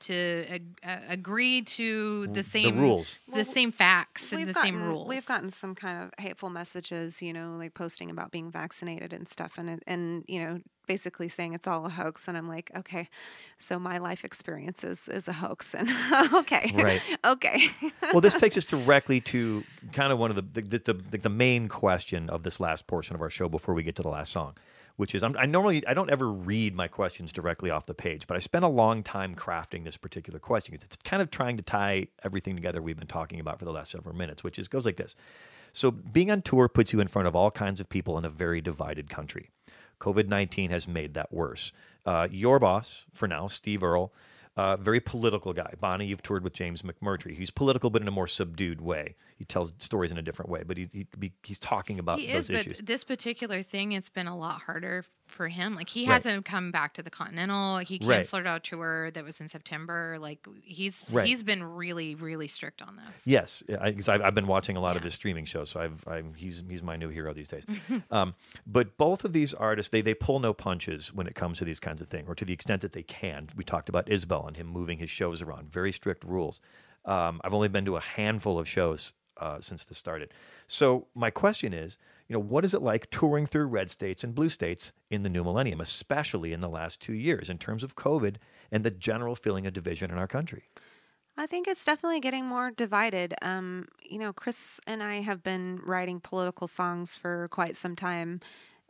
to 0.00 0.44
ag- 0.50 0.78
uh, 0.84 0.98
agree 1.08 1.62
to 1.62 2.26
the 2.28 2.42
same 2.42 2.78
rules. 2.78 3.14
the 3.28 3.36
Well, 3.36 3.44
same 3.44 3.72
facts 3.72 4.32
and 4.32 4.44
We've 4.44 4.54
the 4.54 4.60
same 4.60 4.74
gotten- 4.74 4.88
rules. 4.88 5.08
We've 5.08 5.26
gotten 5.26 5.50
some 5.50 5.74
kind 5.74 6.02
of 6.04 6.10
hateful 6.22 6.50
messages, 6.50 7.22
you 7.22 7.32
know, 7.32 7.54
like 7.56 7.74
posting 7.74 8.10
about 8.10 8.30
being 8.30 8.50
vaccinated 8.50 9.12
and 9.12 9.28
stuff, 9.28 9.58
and 9.58 9.82
and 9.86 10.24
you 10.28 10.40
know, 10.40 10.60
basically 10.86 11.28
saying 11.28 11.54
it's 11.54 11.66
all 11.66 11.84
a 11.86 11.88
hoax. 11.90 12.28
And 12.28 12.36
I'm 12.36 12.48
like, 12.48 12.70
okay, 12.76 13.08
so 13.58 13.78
my 13.78 13.98
life 13.98 14.24
experience 14.24 14.84
is 14.84 15.08
is 15.08 15.28
a 15.28 15.32
hoax, 15.34 15.74
and 15.74 15.88
okay, 16.34 16.72
Right. 16.74 17.02
okay, 17.24 17.68
well, 18.12 18.20
this 18.20 18.34
takes 18.34 18.56
us 18.56 18.64
directly 18.66 19.20
to 19.22 19.64
kind 19.92 20.12
of 20.12 20.18
one 20.18 20.30
of 20.30 20.36
the 20.36 20.60
the, 20.60 20.78
the 20.78 20.92
the 20.92 21.18
the 21.18 21.28
main 21.30 21.68
question 21.68 22.28
of 22.30 22.42
this 22.42 22.60
last 22.60 22.86
portion 22.86 23.14
of 23.16 23.22
our 23.22 23.30
show 23.30 23.48
before 23.48 23.74
we 23.74 23.82
get 23.82 23.96
to 23.96 24.02
the 24.02 24.08
last 24.10 24.32
song, 24.32 24.54
which 24.96 25.14
is 25.14 25.22
I'm, 25.22 25.36
I 25.36 25.46
normally 25.46 25.86
I 25.86 25.94
don't 25.94 26.10
ever 26.10 26.30
read 26.30 26.74
my 26.74 26.88
questions 26.88 27.32
directly 27.32 27.70
off 27.70 27.86
the 27.86 27.94
page, 27.94 28.26
but 28.26 28.36
I 28.36 28.40
spent 28.40 28.64
a 28.64 28.68
long 28.68 29.02
time 29.02 29.34
crafting 29.34 29.84
this 29.84 29.96
particular 29.96 30.38
question 30.38 30.72
because 30.72 30.84
it's 30.84 30.96
kind 30.96 31.22
of 31.22 31.30
trying 31.30 31.56
to 31.56 31.62
tie 31.62 32.08
everything 32.24 32.56
together 32.56 32.82
we've 32.82 32.98
been 32.98 33.06
talking 33.06 33.40
about 33.40 33.58
for 33.58 33.64
the 33.64 33.72
last 33.72 33.90
several 33.90 34.14
minutes, 34.14 34.42
which 34.42 34.58
is 34.58 34.68
goes 34.68 34.86
like 34.86 34.96
this. 34.96 35.14
So 35.72 35.90
being 35.90 36.30
on 36.30 36.42
tour 36.42 36.68
puts 36.68 36.92
you 36.92 37.00
in 37.00 37.08
front 37.08 37.28
of 37.28 37.36
all 37.36 37.50
kinds 37.50 37.80
of 37.80 37.88
people 37.88 38.16
in 38.16 38.24
a 38.24 38.30
very 38.30 38.60
divided 38.60 39.10
country. 39.10 39.50
COVID 40.00 40.28
19 40.28 40.70
has 40.70 40.88
made 40.88 41.14
that 41.14 41.32
worse. 41.32 41.72
Uh, 42.04 42.28
your 42.30 42.58
boss, 42.58 43.04
for 43.12 43.26
now, 43.26 43.48
Steve 43.48 43.82
Earle, 43.82 44.12
uh, 44.56 44.76
very 44.76 45.00
political 45.00 45.52
guy. 45.52 45.74
Bonnie, 45.78 46.06
you've 46.06 46.22
toured 46.22 46.42
with 46.42 46.54
James 46.54 46.82
McMurtry. 46.82 47.36
He's 47.36 47.50
political, 47.50 47.90
but 47.90 48.00
in 48.00 48.08
a 48.08 48.12
more 48.12 48.26
subdued 48.26 48.80
way. 48.80 49.16
He 49.38 49.44
tells 49.44 49.72
stories 49.78 50.10
in 50.10 50.16
a 50.16 50.22
different 50.22 50.50
way, 50.50 50.62
but 50.66 50.78
he, 50.78 50.88
he, 50.92 51.06
he- 51.20 51.32
he's 51.42 51.58
talking 51.58 51.98
about 51.98 52.18
he 52.20 52.26
those 52.32 52.48
is, 52.48 52.60
issues. 52.60 52.76
but 52.78 52.86
this 52.86 53.04
particular 53.04 53.60
thing, 53.62 53.92
it's 53.92 54.08
been 54.08 54.26
a 54.26 54.36
lot 54.36 54.62
harder 54.62 55.04
for 55.26 55.48
him. 55.48 55.74
Like 55.74 55.90
he 55.90 56.06
Right. 56.06 56.14
hasn't 56.14 56.46
come 56.46 56.70
back 56.70 56.94
to 56.94 57.02
the 57.02 57.10
Continental. 57.10 57.78
He 57.78 58.00
Right. 58.02 58.16
canceled 58.18 58.46
our 58.46 58.60
tour 58.60 59.10
that 59.10 59.24
was 59.24 59.40
in 59.40 59.48
September. 59.48 60.16
Like 60.18 60.46
he's 60.62 61.04
Right. 61.10 61.26
he's 61.26 61.42
been 61.42 61.62
really 61.62 62.14
really 62.14 62.48
strict 62.48 62.80
on 62.80 62.96
this. 62.96 63.22
Yes, 63.26 63.62
yeah, 63.68 63.76
I, 63.80 63.92
'cause 63.92 64.08
I've, 64.08 64.22
I've 64.22 64.34
been 64.34 64.46
watching 64.46 64.76
a 64.76 64.80
lot 64.80 64.96
of 64.96 65.02
his 65.02 65.12
streaming 65.14 65.44
shows, 65.44 65.68
so 65.68 65.80
I've, 65.80 66.02
I'm, 66.08 66.32
he's 66.34 66.62
he's 66.68 66.82
my 66.82 66.96
new 66.96 67.08
hero 67.10 67.34
these 67.34 67.48
days. 67.48 67.64
um, 68.10 68.34
but 68.66 68.96
both 68.96 69.24
of 69.24 69.32
these 69.34 69.52
artists, 69.52 69.90
they 69.90 70.00
they 70.00 70.14
pull 70.14 70.38
no 70.40 70.54
punches 70.54 71.12
when 71.12 71.26
it 71.26 71.34
comes 71.34 71.58
to 71.58 71.64
these 71.66 71.80
kinds 71.80 72.00
of 72.00 72.08
things, 72.08 72.26
or 72.28 72.34
to 72.34 72.44
the 72.46 72.54
extent 72.54 72.80
that 72.82 72.92
they 72.92 73.02
can. 73.02 73.48
We 73.54 73.64
talked 73.64 73.88
about 73.90 74.06
Isbell 74.06 74.46
and 74.46 74.56
him 74.56 74.66
moving 74.68 74.98
his 74.98 75.10
shows 75.10 75.42
around, 75.42 75.70
very 75.70 75.92
strict 75.92 76.24
rules. 76.24 76.60
Um, 77.04 77.40
I've 77.44 77.54
only 77.54 77.68
been 77.68 77.84
to 77.84 77.96
a 77.96 78.00
handful 78.00 78.58
of 78.58 78.66
shows 78.68 79.12
uh, 79.38 79.60
since 79.60 79.84
this 79.84 79.98
started. 79.98 80.32
So 80.68 81.06
my 81.14 81.30
question 81.30 81.72
is, 81.72 81.96
you 82.28 82.34
know, 82.34 82.40
what 82.40 82.64
is 82.64 82.74
it 82.74 82.82
like 82.82 83.10
touring 83.10 83.46
through 83.46 83.66
red 83.66 83.90
states 83.90 84.24
and 84.24 84.34
blue 84.34 84.48
states 84.48 84.92
in 85.10 85.22
the 85.22 85.28
new 85.28 85.44
millennium, 85.44 85.80
especially 85.80 86.52
in 86.52 86.60
the 86.60 86.68
last 86.68 87.00
two 87.00 87.12
years, 87.12 87.48
in 87.48 87.58
terms 87.58 87.84
of 87.84 87.94
COVID 87.94 88.36
and 88.72 88.84
the 88.84 88.90
general 88.90 89.36
feeling 89.36 89.66
of 89.66 89.72
division 89.72 90.10
in 90.10 90.18
our 90.18 90.26
country? 90.26 90.64
I 91.36 91.46
think 91.46 91.68
it's 91.68 91.84
definitely 91.84 92.20
getting 92.20 92.46
more 92.46 92.70
divided. 92.70 93.34
Um, 93.42 93.88
you 94.02 94.18
know, 94.18 94.32
Chris 94.32 94.80
and 94.86 95.02
I 95.02 95.20
have 95.20 95.42
been 95.42 95.80
writing 95.84 96.18
political 96.18 96.66
songs 96.66 97.14
for 97.14 97.46
quite 97.48 97.76
some 97.76 97.94
time, 97.94 98.40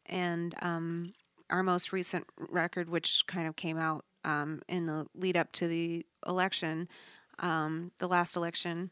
and 0.07 0.55
um, 0.63 1.13
our 1.51 1.63
most 1.63 1.93
recent 1.93 2.27
record, 2.39 2.89
which 2.89 3.25
kind 3.27 3.49
of 3.49 3.57
came 3.57 3.79
out 3.79 4.05
um, 4.25 4.63
in 4.69 4.87
the 4.87 5.07
lead 5.15 5.37
up 5.37 5.51
to 5.53 5.67
the 5.67 6.07
election, 6.27 6.89
um, 7.41 7.91
the 7.99 8.09
last 8.09 8.37
election, 8.37 8.91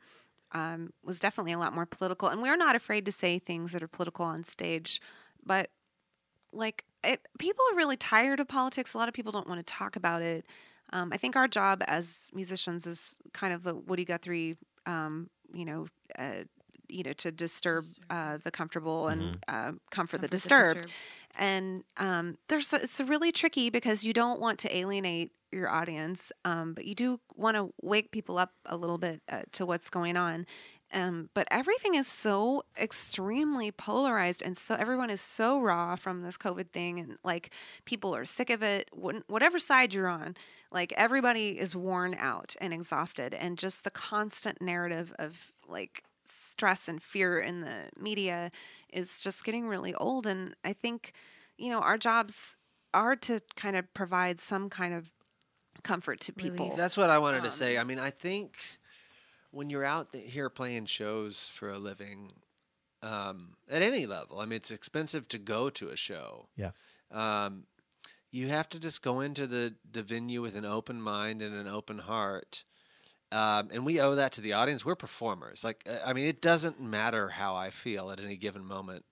um, 0.54 0.92
was 1.02 1.18
definitely 1.18 1.52
a 1.52 1.58
lot 1.58 1.74
more 1.74 1.84
political. 1.84 2.28
And 2.28 2.40
we're 2.40 2.56
not 2.56 2.76
afraid 2.76 3.04
to 3.06 3.12
say 3.12 3.38
things 3.38 3.72
that 3.72 3.82
are 3.82 3.88
political 3.88 4.24
on 4.24 4.44
stage, 4.44 5.00
but 5.44 5.70
like 6.52 6.84
it, 7.02 7.26
people 7.38 7.64
are 7.72 7.76
really 7.76 7.96
tired 7.96 8.40
of 8.40 8.48
politics. 8.48 8.94
A 8.94 8.98
lot 8.98 9.08
of 9.08 9.14
people 9.14 9.32
don't 9.32 9.48
want 9.48 9.58
to 9.64 9.72
talk 9.72 9.96
about 9.96 10.22
it. 10.22 10.46
Um, 10.92 11.10
I 11.12 11.16
think 11.16 11.34
our 11.34 11.48
job 11.48 11.82
as 11.86 12.28
musicians 12.32 12.86
is 12.86 13.18
kind 13.32 13.52
of 13.52 13.64
the 13.64 13.74
Woody 13.74 14.04
Guthrie, 14.04 14.56
um, 14.86 15.28
you 15.52 15.64
know, 15.64 15.86
uh, 16.16 16.44
you 16.88 17.02
know, 17.02 17.12
to 17.14 17.32
disturb 17.32 17.84
uh, 18.10 18.38
the 18.44 18.50
comfortable 18.50 19.08
and 19.08 19.38
uh, 19.48 19.72
comfort, 19.72 19.78
the 19.80 19.90
Comfort 19.90 20.20
the 20.20 20.28
disturbed. 20.28 20.74
disturbed. 20.82 20.92
And 21.36 21.84
um, 21.96 22.36
there's 22.48 22.72
it's 22.72 23.00
really 23.00 23.32
tricky 23.32 23.70
because 23.70 24.04
you 24.04 24.12
don't 24.12 24.38
want 24.40 24.60
to 24.60 24.76
alienate 24.76 25.32
your 25.54 25.70
audience, 25.70 26.32
um, 26.44 26.74
but 26.74 26.84
you 26.84 26.94
do 26.94 27.20
want 27.34 27.56
to 27.56 27.72
wake 27.82 28.10
people 28.10 28.38
up 28.38 28.52
a 28.66 28.76
little 28.76 28.98
bit 28.98 29.22
uh, 29.30 29.42
to 29.52 29.64
what's 29.64 29.90
going 29.90 30.16
on. 30.16 30.46
Um, 30.92 31.30
but 31.34 31.48
everything 31.50 31.94
is 31.96 32.06
so 32.06 32.62
extremely 32.78 33.72
polarized, 33.72 34.42
and 34.42 34.56
so 34.56 34.76
everyone 34.76 35.10
is 35.10 35.20
so 35.20 35.60
raw 35.60 35.96
from 35.96 36.22
this 36.22 36.36
COVID 36.36 36.70
thing, 36.70 37.00
and 37.00 37.16
like 37.24 37.52
people 37.84 38.14
are 38.14 38.24
sick 38.24 38.48
of 38.50 38.62
it. 38.62 38.88
Whatever 38.92 39.58
side 39.58 39.92
you're 39.92 40.08
on, 40.08 40.36
like 40.70 40.92
everybody 40.96 41.58
is 41.58 41.74
worn 41.74 42.14
out 42.14 42.54
and 42.60 42.72
exhausted, 42.72 43.34
and 43.34 43.58
just 43.58 43.82
the 43.82 43.90
constant 43.90 44.62
narrative 44.62 45.12
of 45.18 45.52
like 45.66 46.04
stress 46.26 46.88
and 46.88 47.02
fear 47.02 47.40
in 47.40 47.60
the 47.60 47.90
media 47.98 48.52
is 48.92 49.20
just 49.20 49.44
getting 49.44 49.66
really 49.66 49.94
old. 49.94 50.26
And 50.26 50.54
I 50.64 50.72
think, 50.72 51.12
you 51.58 51.70
know, 51.70 51.80
our 51.80 51.98
jobs 51.98 52.56
are 52.92 53.16
to 53.16 53.40
kind 53.56 53.76
of 53.76 53.92
provide 53.94 54.40
some 54.40 54.70
kind 54.70 54.94
of 54.94 55.10
comfort 55.84 56.18
to 56.22 56.32
people. 56.32 56.64
Relief. 56.66 56.76
That's 56.76 56.96
what 56.96 57.10
I 57.10 57.18
wanted 57.18 57.42
to 57.42 57.48
Um, 57.48 57.52
say. 57.52 57.78
I 57.78 57.84
mean, 57.84 58.00
I 58.00 58.10
think 58.10 58.58
when 59.52 59.70
you're 59.70 59.84
out 59.84 60.10
th- 60.12 60.32
here 60.32 60.50
playing 60.50 60.86
shows 60.86 61.48
for 61.48 61.70
a 61.70 61.78
living, 61.78 62.32
um, 63.02 63.50
at 63.70 63.82
any 63.82 64.06
level, 64.06 64.40
I 64.40 64.46
mean, 64.46 64.56
it's 64.56 64.70
expensive 64.72 65.28
to 65.28 65.38
go 65.38 65.70
to 65.70 65.90
a 65.90 65.96
show. 65.96 66.48
Yeah. 66.56 66.70
Um, 67.12 67.66
you 68.32 68.48
have 68.48 68.68
to 68.70 68.80
just 68.80 69.00
go 69.02 69.20
into 69.20 69.46
the, 69.46 69.74
the 69.88 70.02
venue 70.02 70.42
with 70.42 70.56
an 70.56 70.64
open 70.64 71.00
mind 71.00 71.40
and 71.40 71.54
an 71.54 71.68
open 71.68 72.00
heart. 72.00 72.64
Um, 73.30 73.68
and 73.72 73.84
we 73.86 74.00
owe 74.00 74.14
that 74.16 74.32
to 74.32 74.40
the 74.40 74.52
audience. 74.54 74.84
We're 74.84 74.94
performers. 74.96 75.62
Like, 75.64 75.84
uh, 75.88 75.98
I 76.04 76.12
mean, 76.12 76.26
it 76.26 76.40
doesn't 76.40 76.80
matter 76.80 77.28
how 77.28 77.54
I 77.54 77.70
feel 77.70 78.10
at 78.10 78.18
any 78.20 78.36
given 78.36 78.64
moment. 78.64 79.04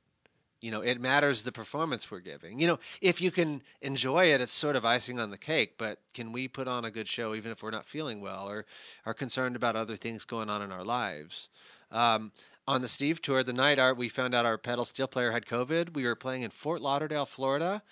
You 0.62 0.70
know, 0.70 0.80
it 0.80 1.00
matters 1.00 1.42
the 1.42 1.52
performance 1.52 2.10
we're 2.10 2.20
giving. 2.20 2.60
You 2.60 2.68
know, 2.68 2.78
if 3.00 3.20
you 3.20 3.30
can 3.30 3.62
enjoy 3.80 4.26
it, 4.26 4.40
it's 4.40 4.52
sort 4.52 4.76
of 4.76 4.84
icing 4.84 5.18
on 5.18 5.30
the 5.30 5.36
cake. 5.36 5.74
But 5.76 5.98
can 6.14 6.32
we 6.32 6.46
put 6.46 6.68
on 6.68 6.84
a 6.84 6.90
good 6.90 7.08
show 7.08 7.34
even 7.34 7.50
if 7.50 7.62
we're 7.62 7.72
not 7.72 7.88
feeling 7.88 8.20
well 8.20 8.48
or 8.48 8.64
are 9.04 9.12
concerned 9.12 9.56
about 9.56 9.74
other 9.74 9.96
things 9.96 10.24
going 10.24 10.48
on 10.48 10.62
in 10.62 10.70
our 10.70 10.84
lives? 10.84 11.50
Um, 11.90 12.30
on 12.66 12.80
the 12.80 12.88
Steve 12.88 13.20
tour, 13.20 13.42
the 13.42 13.52
night 13.52 13.80
our, 13.80 13.92
we 13.92 14.08
found 14.08 14.34
out 14.34 14.46
our 14.46 14.56
pedal 14.56 14.84
steel 14.84 15.08
player 15.08 15.32
had 15.32 15.46
COVID, 15.46 15.94
we 15.94 16.04
were 16.04 16.14
playing 16.14 16.42
in 16.42 16.50
Fort 16.50 16.80
Lauderdale, 16.80 17.26
Florida, 17.26 17.82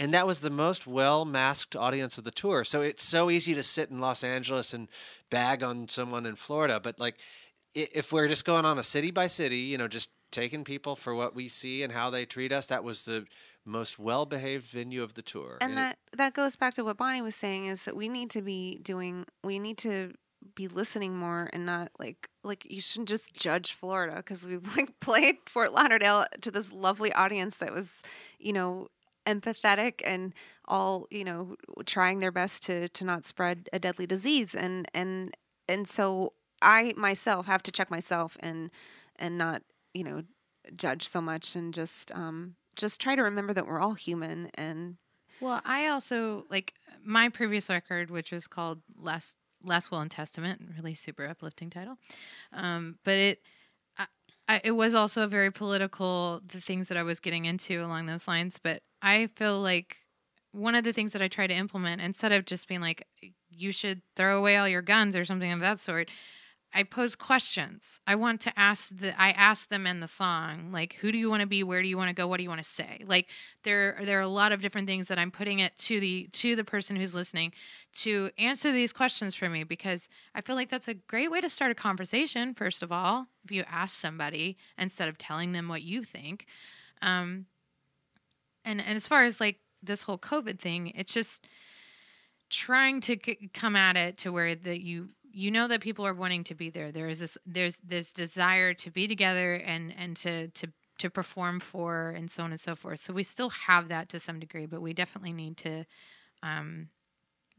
and 0.00 0.12
that 0.12 0.26
was 0.26 0.40
the 0.40 0.50
most 0.50 0.86
well 0.86 1.24
masked 1.24 1.76
audience 1.76 2.18
of 2.18 2.24
the 2.24 2.32
tour. 2.32 2.64
So 2.64 2.82
it's 2.82 3.04
so 3.04 3.30
easy 3.30 3.54
to 3.54 3.62
sit 3.62 3.88
in 3.88 4.00
Los 4.00 4.24
Angeles 4.24 4.74
and 4.74 4.88
bag 5.30 5.62
on 5.62 5.88
someone 5.88 6.26
in 6.26 6.34
Florida, 6.34 6.80
but 6.82 6.98
like 6.98 7.16
if 7.72 8.12
we're 8.12 8.26
just 8.26 8.44
going 8.44 8.64
on 8.64 8.78
a 8.78 8.82
city 8.82 9.12
by 9.12 9.28
city, 9.28 9.58
you 9.58 9.78
know, 9.78 9.86
just 9.86 10.08
taking 10.30 10.64
people 10.64 10.96
for 10.96 11.14
what 11.14 11.34
we 11.34 11.48
see 11.48 11.82
and 11.82 11.92
how 11.92 12.10
they 12.10 12.24
treat 12.24 12.52
us, 12.52 12.66
that 12.66 12.84
was 12.84 13.04
the 13.04 13.26
most 13.66 13.98
well 13.98 14.24
behaved 14.26 14.66
venue 14.66 15.02
of 15.02 15.14
the 15.14 15.22
tour. 15.22 15.58
and 15.60 15.72
it- 15.72 15.76
that 15.76 15.98
that 16.12 16.34
goes 16.34 16.56
back 16.56 16.74
to 16.74 16.82
what 16.84 16.96
Bonnie 16.96 17.22
was 17.22 17.36
saying 17.36 17.66
is 17.66 17.84
that 17.84 17.94
we 17.96 18.08
need 18.08 18.30
to 18.30 18.42
be 18.42 18.78
doing 18.82 19.26
we 19.44 19.58
need 19.58 19.76
to 19.78 20.14
be 20.54 20.66
listening 20.66 21.14
more 21.16 21.50
and 21.52 21.66
not 21.66 21.90
like 21.98 22.30
like 22.42 22.64
you 22.70 22.80
shouldn't 22.80 23.08
just 23.08 23.34
judge 23.34 23.74
Florida 23.74 24.16
because 24.16 24.46
we 24.46 24.56
like 24.76 24.98
played 25.00 25.36
Fort 25.46 25.72
Lauderdale 25.72 26.24
to 26.40 26.50
this 26.50 26.72
lovely 26.72 27.12
audience 27.12 27.58
that 27.58 27.72
was 27.74 28.02
you 28.38 28.52
know 28.52 28.88
empathetic 29.26 30.00
and 30.04 30.32
all 30.66 31.06
you 31.10 31.24
know 31.24 31.56
trying 31.86 32.20
their 32.20 32.32
best 32.32 32.62
to 32.64 32.88
to 32.88 33.04
not 33.04 33.26
spread 33.26 33.68
a 33.72 33.78
deadly 33.78 34.06
disease 34.06 34.54
and 34.54 34.88
and 34.94 35.36
and 35.68 35.86
so 35.88 36.32
I 36.62 36.94
myself 36.96 37.46
have 37.46 37.62
to 37.64 37.72
check 37.72 37.90
myself 37.90 38.36
and 38.40 38.70
and 39.16 39.36
not 39.36 39.62
you 39.94 40.04
know 40.04 40.22
judge 40.76 41.08
so 41.08 41.20
much 41.20 41.54
and 41.54 41.74
just 41.74 42.12
um 42.12 42.54
just 42.76 43.00
try 43.00 43.16
to 43.16 43.22
remember 43.22 43.52
that 43.52 43.66
we're 43.66 43.80
all 43.80 43.94
human 43.94 44.50
and 44.54 44.96
Well, 45.40 45.60
I 45.64 45.86
also 45.88 46.44
like 46.50 46.74
my 47.04 47.28
previous 47.28 47.68
record, 47.68 48.10
which 48.10 48.30
was 48.30 48.46
called 48.46 48.82
Last 48.96 49.36
Last 49.62 49.90
Will 49.90 50.00
and 50.00 50.10
Testament, 50.10 50.62
really 50.76 50.94
super 50.94 51.26
uplifting 51.26 51.70
title. 51.70 51.96
Um, 52.52 52.98
but 53.04 53.18
it 53.18 53.40
I, 54.48 54.60
it 54.64 54.72
was 54.72 54.94
also 54.94 55.28
very 55.28 55.52
political. 55.52 56.40
The 56.44 56.60
things 56.60 56.88
that 56.88 56.96
I 56.98 57.04
was 57.04 57.20
getting 57.20 57.44
into 57.44 57.80
along 57.82 58.06
those 58.06 58.26
lines, 58.26 58.58
but 58.60 58.82
I 59.00 59.28
feel 59.36 59.60
like 59.60 59.98
one 60.52 60.74
of 60.74 60.82
the 60.82 60.92
things 60.92 61.12
that 61.12 61.22
I 61.22 61.28
try 61.28 61.46
to 61.46 61.54
implement 61.54 62.00
instead 62.00 62.32
of 62.32 62.46
just 62.46 62.66
being 62.66 62.80
like 62.80 63.06
you 63.48 63.70
should 63.70 64.02
throw 64.16 64.38
away 64.38 64.56
all 64.56 64.68
your 64.68 64.82
guns 64.82 65.14
or 65.14 65.24
something 65.24 65.52
of 65.52 65.60
that 65.60 65.78
sort. 65.78 66.10
I 66.72 66.84
pose 66.84 67.16
questions. 67.16 68.00
I 68.06 68.14
want 68.14 68.40
to 68.42 68.58
ask 68.58 68.96
the 68.96 69.20
I 69.20 69.30
ask 69.32 69.68
them 69.68 69.86
in 69.86 70.00
the 70.00 70.06
song 70.06 70.70
like 70.70 70.94
who 70.94 71.10
do 71.10 71.18
you 71.18 71.28
want 71.28 71.40
to 71.40 71.46
be, 71.46 71.62
where 71.64 71.82
do 71.82 71.88
you 71.88 71.96
want 71.96 72.08
to 72.08 72.14
go, 72.14 72.28
what 72.28 72.36
do 72.36 72.44
you 72.44 72.48
want 72.48 72.62
to 72.62 72.68
say? 72.68 73.00
Like 73.04 73.28
there 73.64 73.98
there 74.02 74.18
are 74.18 74.22
a 74.22 74.28
lot 74.28 74.52
of 74.52 74.62
different 74.62 74.86
things 74.86 75.08
that 75.08 75.18
I'm 75.18 75.32
putting 75.32 75.58
it 75.58 75.76
to 75.78 75.98
the 75.98 76.28
to 76.32 76.54
the 76.54 76.64
person 76.64 76.94
who's 76.94 77.14
listening 77.14 77.52
to 77.94 78.30
answer 78.38 78.70
these 78.70 78.92
questions 78.92 79.34
for 79.34 79.48
me 79.48 79.64
because 79.64 80.08
I 80.34 80.42
feel 80.42 80.54
like 80.54 80.68
that's 80.68 80.88
a 80.88 80.94
great 80.94 81.30
way 81.30 81.40
to 81.40 81.50
start 81.50 81.72
a 81.72 81.74
conversation 81.74 82.54
first 82.54 82.82
of 82.82 82.92
all 82.92 83.26
if 83.44 83.50
you 83.50 83.64
ask 83.68 83.96
somebody 83.96 84.56
instead 84.78 85.08
of 85.08 85.18
telling 85.18 85.52
them 85.52 85.66
what 85.68 85.82
you 85.82 86.04
think. 86.04 86.46
Um 87.02 87.46
and 88.64 88.80
and 88.80 88.96
as 88.96 89.08
far 89.08 89.24
as 89.24 89.40
like 89.40 89.58
this 89.82 90.02
whole 90.02 90.18
covid 90.18 90.58
thing, 90.58 90.92
it's 90.94 91.12
just 91.12 91.46
trying 92.50 93.00
to 93.00 93.16
c- 93.24 93.50
come 93.54 93.76
at 93.76 93.96
it 93.96 94.18
to 94.18 94.32
where 94.32 94.54
that 94.54 94.80
you 94.80 95.10
you 95.32 95.50
know 95.50 95.68
that 95.68 95.80
people 95.80 96.06
are 96.06 96.14
wanting 96.14 96.44
to 96.44 96.54
be 96.54 96.70
there 96.70 96.90
there 96.92 97.08
is 97.08 97.20
this 97.20 97.38
there's 97.46 97.78
this 97.78 98.12
desire 98.12 98.74
to 98.74 98.90
be 98.90 99.06
together 99.06 99.54
and 99.54 99.94
and 99.96 100.16
to 100.16 100.48
to 100.48 100.68
to 100.98 101.08
perform 101.10 101.60
for 101.60 102.10
and 102.10 102.30
so 102.30 102.42
on 102.42 102.50
and 102.50 102.60
so 102.60 102.74
forth 102.74 103.00
so 103.00 103.12
we 103.12 103.22
still 103.22 103.50
have 103.50 103.88
that 103.88 104.08
to 104.08 104.20
some 104.20 104.38
degree 104.38 104.66
but 104.66 104.82
we 104.82 104.92
definitely 104.92 105.32
need 105.32 105.56
to 105.56 105.84
um 106.42 106.88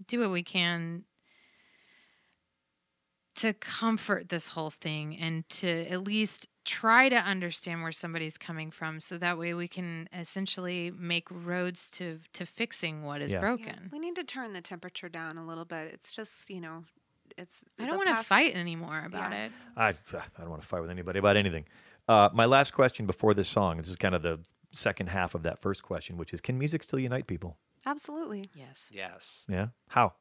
do 0.07 0.19
what 0.19 0.31
we 0.31 0.43
can 0.43 1.03
to 3.34 3.53
comfort 3.53 4.30
this 4.30 4.49
whole 4.49 4.69
thing 4.69 5.18
and 5.18 5.48
to 5.49 5.88
at 5.89 6.03
least 6.03 6.48
try 6.65 7.10
to 7.10 7.15
understand 7.15 7.81
where 7.81 7.91
somebody's 7.91 8.38
coming 8.38 8.69
from 8.69 8.99
so 8.99 9.18
that 9.18 9.38
way 9.38 9.53
we 9.53 9.68
can 9.68 10.07
essentially 10.14 10.91
make 10.91 11.27
roads 11.31 11.89
to 11.89 12.19
to 12.34 12.45
fixing 12.45 13.03
what 13.03 13.22
is 13.22 13.31
Yeah. 13.31 13.38
Yeah, 13.38 13.41
broken 13.41 13.89
we 13.91 13.99
need 13.99 14.15
to 14.15 14.23
turn 14.23 14.53
the 14.53 14.61
temperature 14.61 15.10
down 15.10 15.38
a 15.38 15.45
little 15.45 15.65
bit. 15.65 15.91
It's 15.93 16.14
just, 16.14 16.49
you 16.49 16.61
know, 16.61 16.84
it's. 17.41 17.53
I 17.80 17.85
don't 17.85 17.97
want 17.97 18.09
to 18.09 18.15
past- 18.15 18.27
fight 18.27 18.55
anymore 18.55 19.03
about 19.05 19.31
Yeah. 19.31 19.45
it. 19.45 19.51
I, 19.76 19.88
I 19.89 19.93
don't 20.39 20.49
want 20.49 20.61
to 20.61 20.68
fight 20.68 20.81
with 20.81 20.89
anybody 20.89 21.19
about 21.19 21.35
anything. 21.38 21.65
Uh, 22.07 22.30
my 22.34 22.45
last 22.45 22.73
question 22.73 23.05
before 23.05 23.34
this 23.34 23.47
song, 23.49 23.77
this 23.77 23.88
is 23.88 23.95
kind 23.95 24.15
of 24.15 24.22
the 24.22 24.39
second 24.72 25.07
half 25.07 25.35
of 25.35 25.43
that 25.43 25.59
first 25.59 25.84
question, 25.84 26.18
which 26.18 26.34
is 26.34 26.41
can 26.41 26.57
music 26.57 26.84
still 26.84 26.99
unite 26.99 27.27
people? 27.27 27.57
Absolutely. 27.85 28.45
Yes. 28.55 28.88
yes. 28.91 29.45
Yeah. 29.49 29.68
How? 29.89 30.13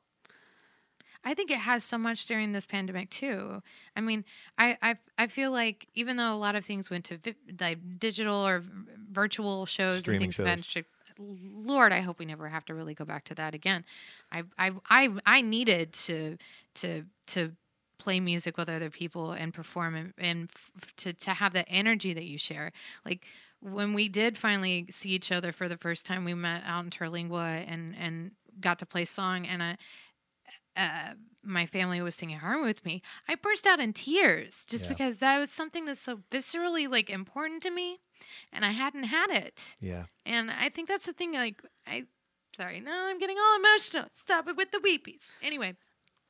I 1.22 1.34
think 1.34 1.50
it 1.50 1.58
has 1.58 1.84
so 1.84 1.98
much 1.98 2.24
during 2.24 2.52
this 2.52 2.64
pandemic 2.64 3.10
too. 3.10 3.62
I 3.94 4.00
mean, 4.00 4.24
I 4.56 4.78
I, 4.80 4.96
I 5.18 5.26
feel 5.26 5.50
like 5.50 5.86
even 5.94 6.16
though 6.16 6.32
a 6.32 6.36
lot 6.36 6.54
of 6.54 6.64
things 6.64 6.88
went 6.90 7.04
to 7.06 7.18
vi- 7.18 7.34
like 7.60 7.78
digital 7.98 8.36
or 8.36 8.62
virtual 9.10 9.66
shows 9.66 10.00
Streaming 10.00 10.24
and 10.28 10.34
things 10.34 10.34
shows. 10.36 10.46
nature, 10.76 10.84
Lord, 11.20 11.92
I 11.92 12.00
hope 12.00 12.18
we 12.18 12.24
never 12.24 12.48
have 12.48 12.64
to 12.66 12.74
really 12.74 12.94
go 12.94 13.04
back 13.04 13.24
to 13.24 13.34
that 13.34 13.54
again. 13.54 13.84
I 14.32 14.44
I 14.58 14.72
I 14.88 15.08
I 15.26 15.40
needed 15.42 15.92
to 15.92 16.36
to 16.76 17.04
to 17.28 17.52
play 17.98 18.18
music 18.18 18.56
with 18.56 18.70
other 18.70 18.88
people 18.88 19.32
and 19.32 19.52
perform 19.52 19.94
and, 19.94 20.14
and 20.16 20.48
f- 20.54 20.92
to 20.96 21.12
to 21.12 21.30
have 21.34 21.52
that 21.52 21.66
energy 21.68 22.14
that 22.14 22.24
you 22.24 22.38
share. 22.38 22.72
Like 23.04 23.26
when 23.60 23.92
we 23.92 24.08
did 24.08 24.38
finally 24.38 24.86
see 24.90 25.10
each 25.10 25.30
other 25.30 25.52
for 25.52 25.68
the 25.68 25.76
first 25.76 26.06
time, 26.06 26.24
we 26.24 26.32
met 26.34 26.62
out 26.64 26.84
in 26.84 26.90
Terlingua 26.90 27.64
and 27.68 27.94
and 27.98 28.32
got 28.60 28.78
to 28.78 28.86
play 28.86 29.04
song 29.04 29.46
and 29.46 29.62
I 29.62 29.76
uh, 30.76 31.14
my 31.42 31.66
family 31.66 32.00
was 32.00 32.14
singing 32.14 32.38
harmony 32.38 32.66
with 32.66 32.84
me, 32.84 33.02
I 33.28 33.34
burst 33.34 33.66
out 33.66 33.80
in 33.80 33.92
tears 33.92 34.64
just 34.66 34.84
Yeah. 34.84 34.90
because 34.90 35.18
that 35.18 35.38
was 35.38 35.50
something 35.50 35.84
that's 35.84 36.00
so 36.00 36.20
viscerally 36.30 36.88
like 36.88 37.10
important 37.10 37.62
to 37.64 37.70
me, 37.70 38.00
and 38.52 38.64
I 38.64 38.70
hadn't 38.72 39.04
had 39.04 39.30
it. 39.30 39.76
Yeah. 39.80 40.04
And 40.26 40.50
I 40.50 40.68
think 40.68 40.88
that's 40.88 41.06
the 41.06 41.12
thing. 41.12 41.32
Like 41.32 41.62
I, 41.86 42.04
sorry, 42.56 42.80
no, 42.80 42.92
I'm 42.92 43.18
getting 43.18 43.36
all 43.38 43.56
emotional. 43.58 44.06
Stop 44.16 44.48
it 44.48 44.56
with 44.56 44.70
the 44.72 44.78
weepies. 44.78 45.28
Anyway, 45.42 45.74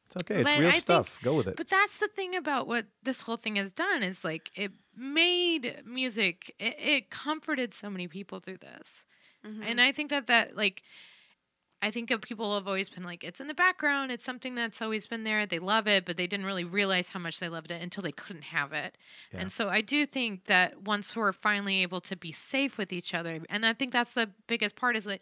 It's 0.07 0.23
okay. 0.23 0.41
It's 0.41 0.49
But 0.51 0.59
real 0.59 0.69
I 0.69 0.73
think- 0.73 0.83
stuff. 0.83 1.19
Go 1.23 1.35
with 1.35 1.47
it. 1.49 1.57
But 1.57 1.69
that's 1.69 1.99
the 1.99 2.09
thing 2.09 2.35
about 2.37 2.67
what 2.67 2.87
this 3.03 3.23
whole 3.23 3.37
thing 3.37 3.57
has 3.57 3.73
done 3.73 4.03
is 4.03 4.25
like 4.25 4.51
it 4.55 4.73
made 4.97 5.83
music. 5.85 6.55
It, 6.59 6.77
it 6.79 7.11
comforted 7.11 7.75
so 7.75 7.91
many 7.91 8.09
people 8.09 8.41
through 8.41 8.59
this, 8.59 9.05
Mm-hmm. 9.47 9.63
and 9.63 9.81
I 9.81 9.93
think 9.93 10.11
that 10.11 10.27
that 10.27 10.57
like. 10.57 10.83
I 11.83 11.91
think 11.91 12.11
of 12.11 12.21
people 12.21 12.55
have 12.55 12.67
always 12.67 12.91
been 12.91 13.05
like, 13.05 13.25
it's 13.25 13.41
in 13.41 13.47
the 13.47 13.55
background. 13.55 14.13
It's 14.13 14.25
something 14.25 14.55
that's 14.55 14.83
always 14.83 15.07
been 15.07 15.25
there. 15.25 15.47
They 15.47 15.59
love 15.59 15.87
it, 15.87 16.05
but 16.05 16.19
they 16.19 16.27
didn't 16.27 16.45
really 16.45 16.65
realize 16.65 17.09
how 17.11 17.21
much 17.21 17.41
they 17.41 17.49
loved 17.49 17.71
it 17.71 17.81
until 17.83 18.03
they 18.03 18.13
couldn't 18.13 18.45
have 18.45 18.73
it. 18.73 18.99
Yeah. 19.33 19.41
And 19.41 19.53
so 19.53 19.71
I 19.71 19.81
do 19.81 20.05
think 20.05 20.45
that 20.45 20.83
once 20.83 21.17
we're 21.17 21.33
finally 21.33 21.83
able 21.83 22.03
to 22.03 22.17
be 22.17 22.33
safe 22.33 22.77
with 22.77 22.93
each 22.93 23.15
other, 23.15 23.41
and 23.49 23.65
I 23.65 23.73
think 23.73 23.93
that's 23.93 24.13
the 24.13 24.31
biggest 24.47 24.77
part 24.77 24.95
is 24.95 25.05
that 25.05 25.21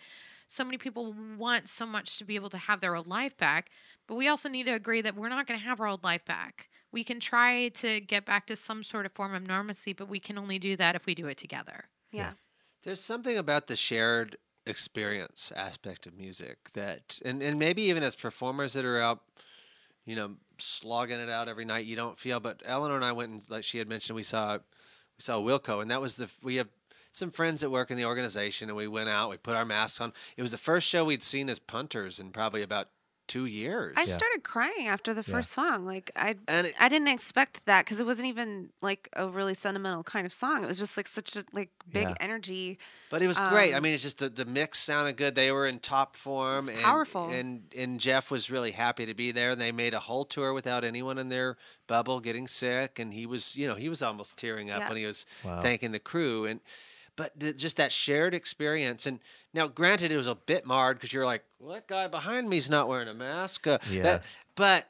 so 0.48 0.64
many 0.64 0.78
people 0.78 1.14
want 1.36 1.68
so 1.68 1.86
much 1.86 2.18
to 2.18 2.24
be 2.24 2.34
able 2.34 2.50
to 2.50 2.58
have 2.58 2.80
their 2.80 2.96
old 2.96 3.06
life 3.06 3.36
back, 3.36 3.70
but 4.06 4.16
we 4.16 4.26
also 4.26 4.48
need 4.48 4.64
to 4.64 4.72
agree 4.72 5.02
that 5.02 5.14
we're 5.14 5.28
not 5.28 5.46
going 5.46 5.60
to 5.60 5.66
have 5.66 5.78
our 5.80 5.86
old 5.86 6.02
life 6.02 6.24
back. 6.24 6.70
We 6.90 7.04
can 7.04 7.20
try 7.20 7.68
to 7.68 8.00
get 8.00 8.24
back 8.24 8.46
to 8.46 8.56
some 8.56 8.82
sort 8.82 9.06
of 9.06 9.12
form 9.12 9.34
of 9.34 9.46
normalcy, 9.46 9.92
but 9.92 10.08
we 10.08 10.18
can 10.18 10.38
only 10.38 10.58
do 10.58 10.74
that 10.76 10.96
if 10.96 11.06
we 11.06 11.14
do 11.14 11.26
it 11.26 11.36
together. 11.36 11.84
Yeah. 12.10 12.32
There's 12.82 13.00
something 13.00 13.36
about 13.36 13.66
the 13.66 13.76
shared 13.76 14.38
experience 14.68 15.52
aspect 15.56 16.06
of 16.06 16.16
music 16.16 16.70
that, 16.74 17.20
and, 17.24 17.42
and 17.42 17.58
maybe 17.58 17.82
even 17.82 18.02
as 18.02 18.14
performers 18.14 18.74
that 18.74 18.84
are 18.84 19.00
out, 19.00 19.20
you 20.04 20.14
know, 20.14 20.36
slogging 20.58 21.20
it 21.20 21.28
out 21.28 21.48
every 21.48 21.64
night, 21.64 21.86
you 21.86 21.96
don't 21.96 22.18
feel. 22.18 22.40
But 22.40 22.62
Eleanor 22.64 22.96
and 22.96 23.04
I 23.04 23.12
went 23.12 23.32
and, 23.32 23.42
like 23.48 23.64
she 23.64 23.78
had 23.78 23.88
mentioned, 23.88 24.16
we 24.16 24.22
saw 24.22 24.54
we 24.54 25.22
saw 25.22 25.40
Wilco, 25.40 25.82
and 25.82 25.90
that 25.90 26.00
was 26.00 26.16
the 26.16 26.28
we 26.42 26.56
have 26.56 26.68
some 27.12 27.30
friends 27.30 27.60
that 27.60 27.70
work 27.70 27.90
in 27.90 27.96
the 27.96 28.04
organization, 28.04 28.68
and 28.68 28.76
we 28.76 28.86
went 28.86 29.08
out, 29.08 29.30
we 29.30 29.36
put 29.36 29.56
our 29.56 29.64
masks 29.64 30.00
on. 30.00 30.12
It 30.36 30.42
was 30.42 30.50
the 30.50 30.58
first 30.58 30.86
show 30.86 31.04
we'd 31.04 31.22
seen 31.22 31.48
as 31.48 31.58
punters 31.58 32.20
in 32.20 32.30
probably 32.30 32.62
about 32.62 32.88
two 33.28 33.44
years. 33.46 33.94
I 33.96 34.04
started 34.04 34.42
crying 34.42 34.88
after 34.88 35.14
the 35.14 35.22
Yeah. 35.26 35.32
first 35.34 35.52
song. 35.52 35.84
Like 35.86 36.10
I, 36.16 36.34
And 36.48 36.66
it- 36.66 36.74
I 36.80 36.88
didn't 36.88 37.08
expect 37.08 37.64
that 37.66 37.84
because 37.84 38.00
it 38.00 38.06
wasn't 38.06 38.26
even 38.28 38.70
like 38.80 39.08
a 39.12 39.28
really 39.28 39.54
sentimental 39.54 40.02
kind 40.02 40.26
of 40.26 40.32
song. 40.32 40.64
It 40.64 40.66
was 40.66 40.78
just 40.78 40.96
like 40.96 41.06
such 41.06 41.36
a 41.36 41.44
like 41.52 41.70
big 41.90 42.08
Yeah. 42.08 42.14
energy. 42.20 42.78
But 43.10 43.22
it 43.22 43.26
was 43.28 43.38
great. 43.38 43.72
I 43.74 43.76
Um, 43.76 43.82
mean, 43.84 43.94
it's 43.94 44.02
just 44.02 44.18
the, 44.18 44.28
the 44.28 44.44
mix 44.44 44.78
sounded 44.80 45.16
good. 45.16 45.34
They 45.34 45.52
were 45.52 45.66
in 45.66 45.78
top 45.78 46.16
form. 46.16 46.68
It's 46.68 46.76
and, 46.76 46.84
powerful. 46.84 47.28
And 47.30 47.72
and 47.76 48.00
Jeff 48.00 48.30
was 48.30 48.50
really 48.50 48.72
happy 48.72 49.06
to 49.06 49.14
be 49.14 49.30
there. 49.30 49.50
And 49.50 49.60
they 49.60 49.72
made 49.72 49.94
a 49.94 50.00
whole 50.00 50.24
tour 50.24 50.52
without 50.52 50.82
anyone 50.82 51.18
in 51.18 51.28
their 51.28 51.56
bubble 51.86 52.20
getting 52.20 52.48
sick. 52.48 52.98
And 52.98 53.14
he 53.14 53.26
was, 53.26 53.54
you 53.56 53.66
know, 53.68 53.74
he 53.74 53.88
was 53.88 54.02
almost 54.02 54.36
tearing 54.36 54.70
up 54.70 54.80
Yeah. 54.80 54.88
when 54.88 54.96
he 54.98 55.06
was 55.06 55.26
Wow. 55.44 55.60
thanking 55.60 55.92
the 55.92 56.00
crew. 56.00 56.44
And 56.46 56.60
but 57.18 57.38
th- 57.38 57.56
just 57.56 57.76
that 57.76 57.90
shared 57.92 58.32
experience. 58.32 59.04
And 59.04 59.18
now, 59.52 59.66
granted, 59.66 60.12
it 60.12 60.16
was 60.16 60.28
a 60.28 60.36
bit 60.36 60.64
marred 60.64 60.96
because 60.96 61.12
you're 61.12 61.26
like, 61.26 61.42
well, 61.58 61.74
that 61.74 61.88
guy 61.88 62.06
behind 62.06 62.48
me's 62.48 62.70
not 62.70 62.88
wearing 62.88 63.08
a 63.08 63.14
mask. 63.14 63.66
Uh, 63.66 63.78
Yeah. 63.90 64.02
that- 64.04 64.22
but 64.54 64.88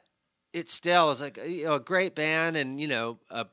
it 0.53 0.69
still 0.69 1.07
was 1.07 1.19
like 1.21 1.37
you 1.45 1.65
know, 1.65 1.75
a 1.75 1.79
great 1.79 2.15
band 2.15 2.55
and 2.55 2.79
you 2.79 2.87
know 2.87 3.19
a, 3.29 3.45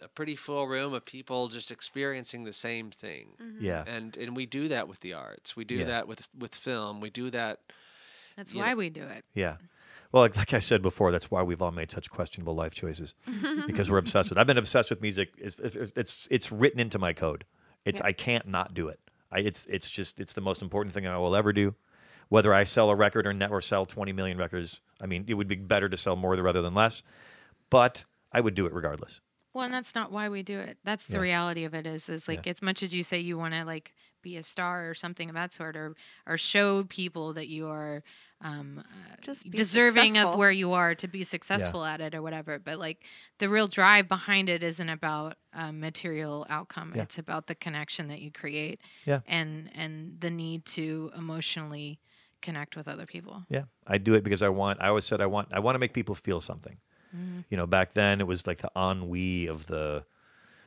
a 0.00 0.08
pretty 0.08 0.34
full 0.36 0.66
room 0.66 0.94
of 0.94 1.04
people 1.04 1.48
just 1.48 1.70
experiencing 1.70 2.44
the 2.44 2.52
same 2.52 2.90
thing 2.90 3.28
yeah. 3.60 3.84
and 3.86 4.16
and 4.16 4.34
we 4.36 4.46
do 4.46 4.66
that 4.68 4.88
with 4.88 4.98
the 5.00 5.12
arts. 5.12 5.54
We 5.56 5.64
do 5.64 5.76
Yeah. 5.76 5.84
that 5.86 6.08
with 6.08 6.28
with 6.38 6.54
film. 6.54 7.00
We 7.00 7.10
do 7.10 7.30
that. 7.30 7.60
That's 8.36 8.54
why 8.54 8.70
know- 8.70 8.76
we 8.76 8.90
do 8.90 9.02
it. 9.02 9.24
Yeah. 9.34 9.56
Well, 10.12 10.24
like, 10.24 10.36
like 10.36 10.52
I 10.54 10.58
said 10.58 10.82
before, 10.82 11.12
that's 11.12 11.30
why 11.30 11.42
we've 11.44 11.62
all 11.62 11.70
made 11.70 11.92
such 11.92 12.10
questionable 12.10 12.56
life 12.56 12.74
choices 12.74 13.14
because 13.68 13.88
we're 13.88 13.98
obsessed 13.98 14.28
with. 14.28 14.38
I've 14.38 14.46
been 14.48 14.58
obsessed 14.58 14.90
with 14.90 15.00
music. 15.00 15.28
It's 15.38 15.56
it's 15.60 15.76
it's, 15.96 16.28
it's 16.32 16.50
written 16.50 16.80
into 16.80 16.98
my 16.98 17.12
code. 17.12 17.44
It's 17.84 18.00
Yeah. 18.00 18.06
I 18.06 18.12
can't 18.12 18.46
not 18.48 18.74
do 18.74 18.88
it. 18.88 19.00
I, 19.32 19.40
it's 19.40 19.66
it's 19.66 19.90
just 19.90 20.18
it's 20.20 20.32
the 20.32 20.40
most 20.40 20.60
important 20.62 20.94
thing 20.94 21.06
I 21.06 21.16
will 21.18 21.36
ever 21.36 21.52
do. 21.52 21.74
Whether 22.28 22.54
I 22.54 22.64
sell 22.64 22.90
a 22.90 22.94
record 22.94 23.26
or 23.26 23.32
net 23.32 23.50
or 23.50 23.60
sell 23.60 23.86
twenty 23.86 24.12
million 24.12 24.38
records, 24.38 24.80
I 25.02 25.06
mean, 25.06 25.24
it 25.28 25.34
would 25.34 25.48
be 25.48 25.56
better 25.56 25.88
to 25.88 25.96
sell 25.96 26.16
more 26.16 26.34
rather 26.36 26.62
than 26.62 26.74
less. 26.74 27.02
But 27.70 28.04
I 28.32 28.40
would 28.40 28.54
do 28.54 28.66
it 28.66 28.72
regardless. 28.72 29.20
Well, 29.52 29.64
and 29.64 29.74
that's 29.74 29.94
not 29.96 30.12
why 30.12 30.28
we 30.28 30.42
do 30.44 30.58
it. 30.60 30.78
That's 30.84 31.06
the 31.06 31.14
Yeah. 31.16 31.22
reality 31.22 31.64
of 31.64 31.74
it. 31.74 31.86
Is 31.86 32.08
is 32.08 32.28
like 32.28 32.46
as 32.46 32.62
much 32.62 32.82
as 32.82 32.94
you 32.94 33.02
say 33.02 33.18
you 33.18 33.36
want 33.36 33.54
to 33.54 33.64
like 33.64 33.94
be 34.22 34.36
a 34.36 34.42
star 34.42 34.88
or 34.88 34.94
something 34.94 35.28
of 35.28 35.34
that 35.34 35.52
sort, 35.52 35.76
or 35.76 35.94
or 36.26 36.36
show 36.38 36.84
people 36.84 37.32
that 37.32 37.48
you 37.48 37.66
are 37.68 38.02
um, 38.42 38.78
uh, 38.78 39.16
Just 39.20 39.44
be 39.44 39.56
deserving 39.56 40.16
of 40.16 40.36
where 40.36 40.50
you 40.50 40.72
are 40.72 40.94
to 40.94 41.08
be 41.08 41.24
successful 41.24 41.84
at 41.84 42.00
it 42.00 42.14
or 42.14 42.22
whatever. 42.22 42.58
But 42.58 42.78
like 42.78 43.04
the 43.38 43.48
real 43.48 43.68
drive 43.68 44.08
behind 44.08 44.48
it 44.48 44.62
isn't 44.62 44.88
about 44.88 45.36
a 45.52 45.72
material 45.72 46.46
outcome. 46.48 46.92
Yeah. 46.94 47.02
It's 47.02 47.18
about 47.18 47.46
the 47.46 47.54
connection 47.54 48.08
that 48.08 48.20
you 48.20 48.30
create. 48.30 48.80
Yeah. 49.04 49.20
And 49.26 49.70
and 49.74 50.20
the 50.20 50.30
need 50.30 50.64
to 50.66 51.12
emotionally 51.16 52.00
connect 52.40 52.76
with 52.76 52.88
other 52.88 53.06
people. 53.06 53.44
Yeah, 53.48 53.64
I 53.86 53.98
do 53.98 54.14
it 54.14 54.24
because 54.24 54.42
I 54.42 54.48
want. 54.48 54.80
I 54.80 54.88
always 54.88 55.04
said 55.04 55.20
I 55.20 55.26
want. 55.26 55.48
I 55.52 55.60
want 55.60 55.74
to 55.74 55.78
make 55.78 55.92
people 55.92 56.14
feel 56.14 56.40
something. 56.40 56.78
You 57.48 57.56
know, 57.56 57.66
back 57.66 57.94
then 57.94 58.20
it 58.20 58.26
was 58.28 58.46
like 58.46 58.62
the 58.62 58.70
ennui 58.76 59.48
of 59.48 59.66
the 59.66 60.04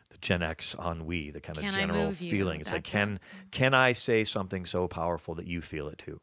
the 0.09 0.17
Gen 0.17 0.43
X 0.43 0.75
ennui, 0.77 1.31
the 1.31 1.39
kind 1.39 1.57
of 1.57 1.63
Can 1.63 1.73
I 1.73 1.79
general 1.79 2.11
feeling. 2.11 2.59
It's 2.59 2.69
like 2.69 2.83
That's 2.83 2.91
can 2.91 3.19
can 3.51 3.73
I 3.73 3.93
say 3.93 4.25
something 4.25 4.65
so 4.65 4.89
powerful 4.89 5.35
that 5.35 5.47
you 5.47 5.61
feel 5.61 5.87
it 5.87 5.97
too? 5.97 6.19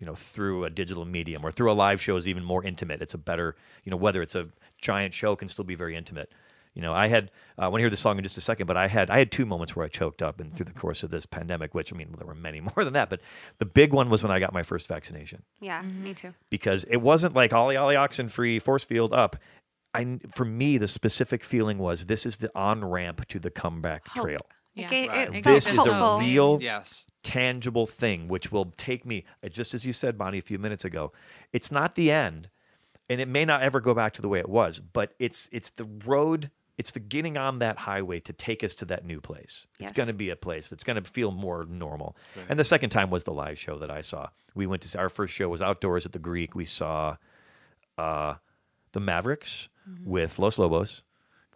You 0.00 0.06
know, 0.06 0.14
through 0.14 0.64
a 0.64 0.70
digital 0.70 1.04
medium 1.04 1.44
or 1.44 1.52
through 1.52 1.70
a 1.70 1.74
live 1.74 2.00
show 2.00 2.16
is 2.16 2.26
even 2.26 2.42
more 2.42 2.64
intimate. 2.64 3.00
It's 3.02 3.14
a 3.14 3.18
better. 3.18 3.54
You 3.84 3.90
know, 3.90 3.96
whether 3.96 4.22
it's 4.22 4.34
a 4.34 4.48
giant 4.80 5.14
show 5.14 5.36
can 5.36 5.46
still 5.48 5.64
be 5.64 5.74
very 5.76 5.94
intimate. 5.94 6.32
You 6.74 6.82
know, 6.82 6.92
I 6.94 7.08
had 7.08 7.30
uh, 7.58 7.62
I 7.62 7.68
want 7.68 7.80
to 7.80 7.82
hear 7.82 7.90
the 7.90 7.96
song 7.96 8.16
in 8.16 8.22
just 8.24 8.38
a 8.38 8.40
second, 8.40 8.66
but 8.66 8.76
I 8.76 8.86
had 8.88 9.10
I 9.10 9.18
had 9.18 9.30
two 9.30 9.44
moments 9.44 9.76
where 9.76 9.84
I 9.84 9.88
choked 9.88 10.22
up, 10.22 10.40
and 10.40 10.56
through 10.56 10.66
the 10.66 10.72
course 10.72 11.02
of 11.02 11.10
this 11.10 11.26
pandemic, 11.26 11.74
which 11.74 11.92
I 11.92 11.96
mean, 11.96 12.14
there 12.16 12.26
were 12.26 12.34
many 12.34 12.60
more 12.76 12.82
than 12.84 12.94
that, 12.94 13.10
but 13.10 13.20
the 13.58 13.66
big 13.66 13.92
one 13.92 14.08
was 14.08 14.22
when 14.22 14.32
I 14.32 14.38
got 14.40 14.52
my 14.54 14.62
first 14.62 14.86
vaccination 14.86 15.42
Yeah, 15.60 15.82
me 15.82 16.14
too. 16.14 16.32
because 16.48 16.84
it 16.84 16.98
wasn't 16.98 17.34
like 17.34 17.52
ollie 17.52 17.76
ollie 17.76 17.96
oxen 17.96 18.28
free 18.28 18.58
force 18.58 18.84
field 18.84 19.12
up. 19.12 19.36
I 19.92 20.20
for 20.32 20.44
me 20.44 20.78
the 20.78 20.86
specific 20.88 21.42
feeling 21.44 21.76
was 21.78 22.06
this 22.06 22.24
is 22.24 22.36
the 22.38 22.50
on 22.54 22.84
ramp 22.84 23.26
to 23.28 23.38
the 23.40 23.50
comeback 23.50 24.06
Hope. 24.06 24.24
trail. 24.24 24.38
It 24.76 24.82
Yeah. 24.82 24.88
ga- 24.90 25.08
Right. 25.08 25.28
it 25.28 25.34
It 25.38 25.44
This 25.44 25.66
is 25.70 25.84
a 25.84 26.18
real 26.20 26.58
Yes. 26.62 27.04
Tangible 27.22 27.86
thing 27.86 28.28
which 28.28 28.50
will 28.50 28.72
take 28.76 29.04
me 29.04 29.24
uh, 29.44 29.48
just 29.48 29.74
as 29.74 29.84
you 29.84 29.92
said 29.92 30.16
Bonnie 30.16 30.38
a 30.38 30.42
few 30.42 30.58
minutes 30.58 30.84
ago. 30.84 31.12
It's 31.52 31.70
not 31.70 31.94
the 31.94 32.10
end 32.10 32.48
and 33.08 33.20
it 33.20 33.28
may 33.28 33.44
not 33.44 33.62
ever 33.62 33.80
go 33.80 33.92
back 33.92 34.12
to 34.14 34.22
the 34.22 34.28
way 34.28 34.38
it 34.38 34.48
was, 34.48 34.78
but 34.78 35.14
it's 35.18 35.48
it's 35.52 35.70
the 35.70 35.84
road 36.06 36.50
it's 36.78 36.92
the 36.92 37.00
getting 37.00 37.36
on 37.36 37.58
that 37.58 37.76
highway 37.76 38.20
to 38.20 38.32
take 38.32 38.64
us 38.64 38.74
to 38.76 38.86
that 38.86 39.04
new 39.04 39.20
place. 39.20 39.66
It's 39.78 39.92
going 39.92 40.08
to 40.08 40.14
be 40.14 40.30
a 40.30 40.36
place 40.36 40.70
that's 40.70 40.82
going 40.82 41.02
to 41.02 41.06
feel 41.10 41.30
more 41.30 41.66
normal. 41.68 42.16
And 42.48 42.58
the 42.58 42.64
second 42.64 42.88
time 42.88 43.10
was 43.10 43.24
the 43.24 43.34
live 43.34 43.58
show 43.58 43.78
that 43.80 43.90
I 43.90 44.00
saw. 44.00 44.30
We 44.54 44.66
went 44.66 44.80
to 44.82 44.88
see, 44.88 44.96
our 44.96 45.10
first 45.10 45.34
show 45.34 45.50
was 45.50 45.60
outdoors 45.60 46.06
at 46.06 46.12
the 46.12 46.18
Greek. 46.18 46.54
We 46.54 46.64
saw 46.64 47.16
uh, 47.98 48.36
the 48.92 49.00
Mavericks 49.00 49.68
with 50.06 50.38
Los 50.38 50.58
Lobos, 50.58 51.02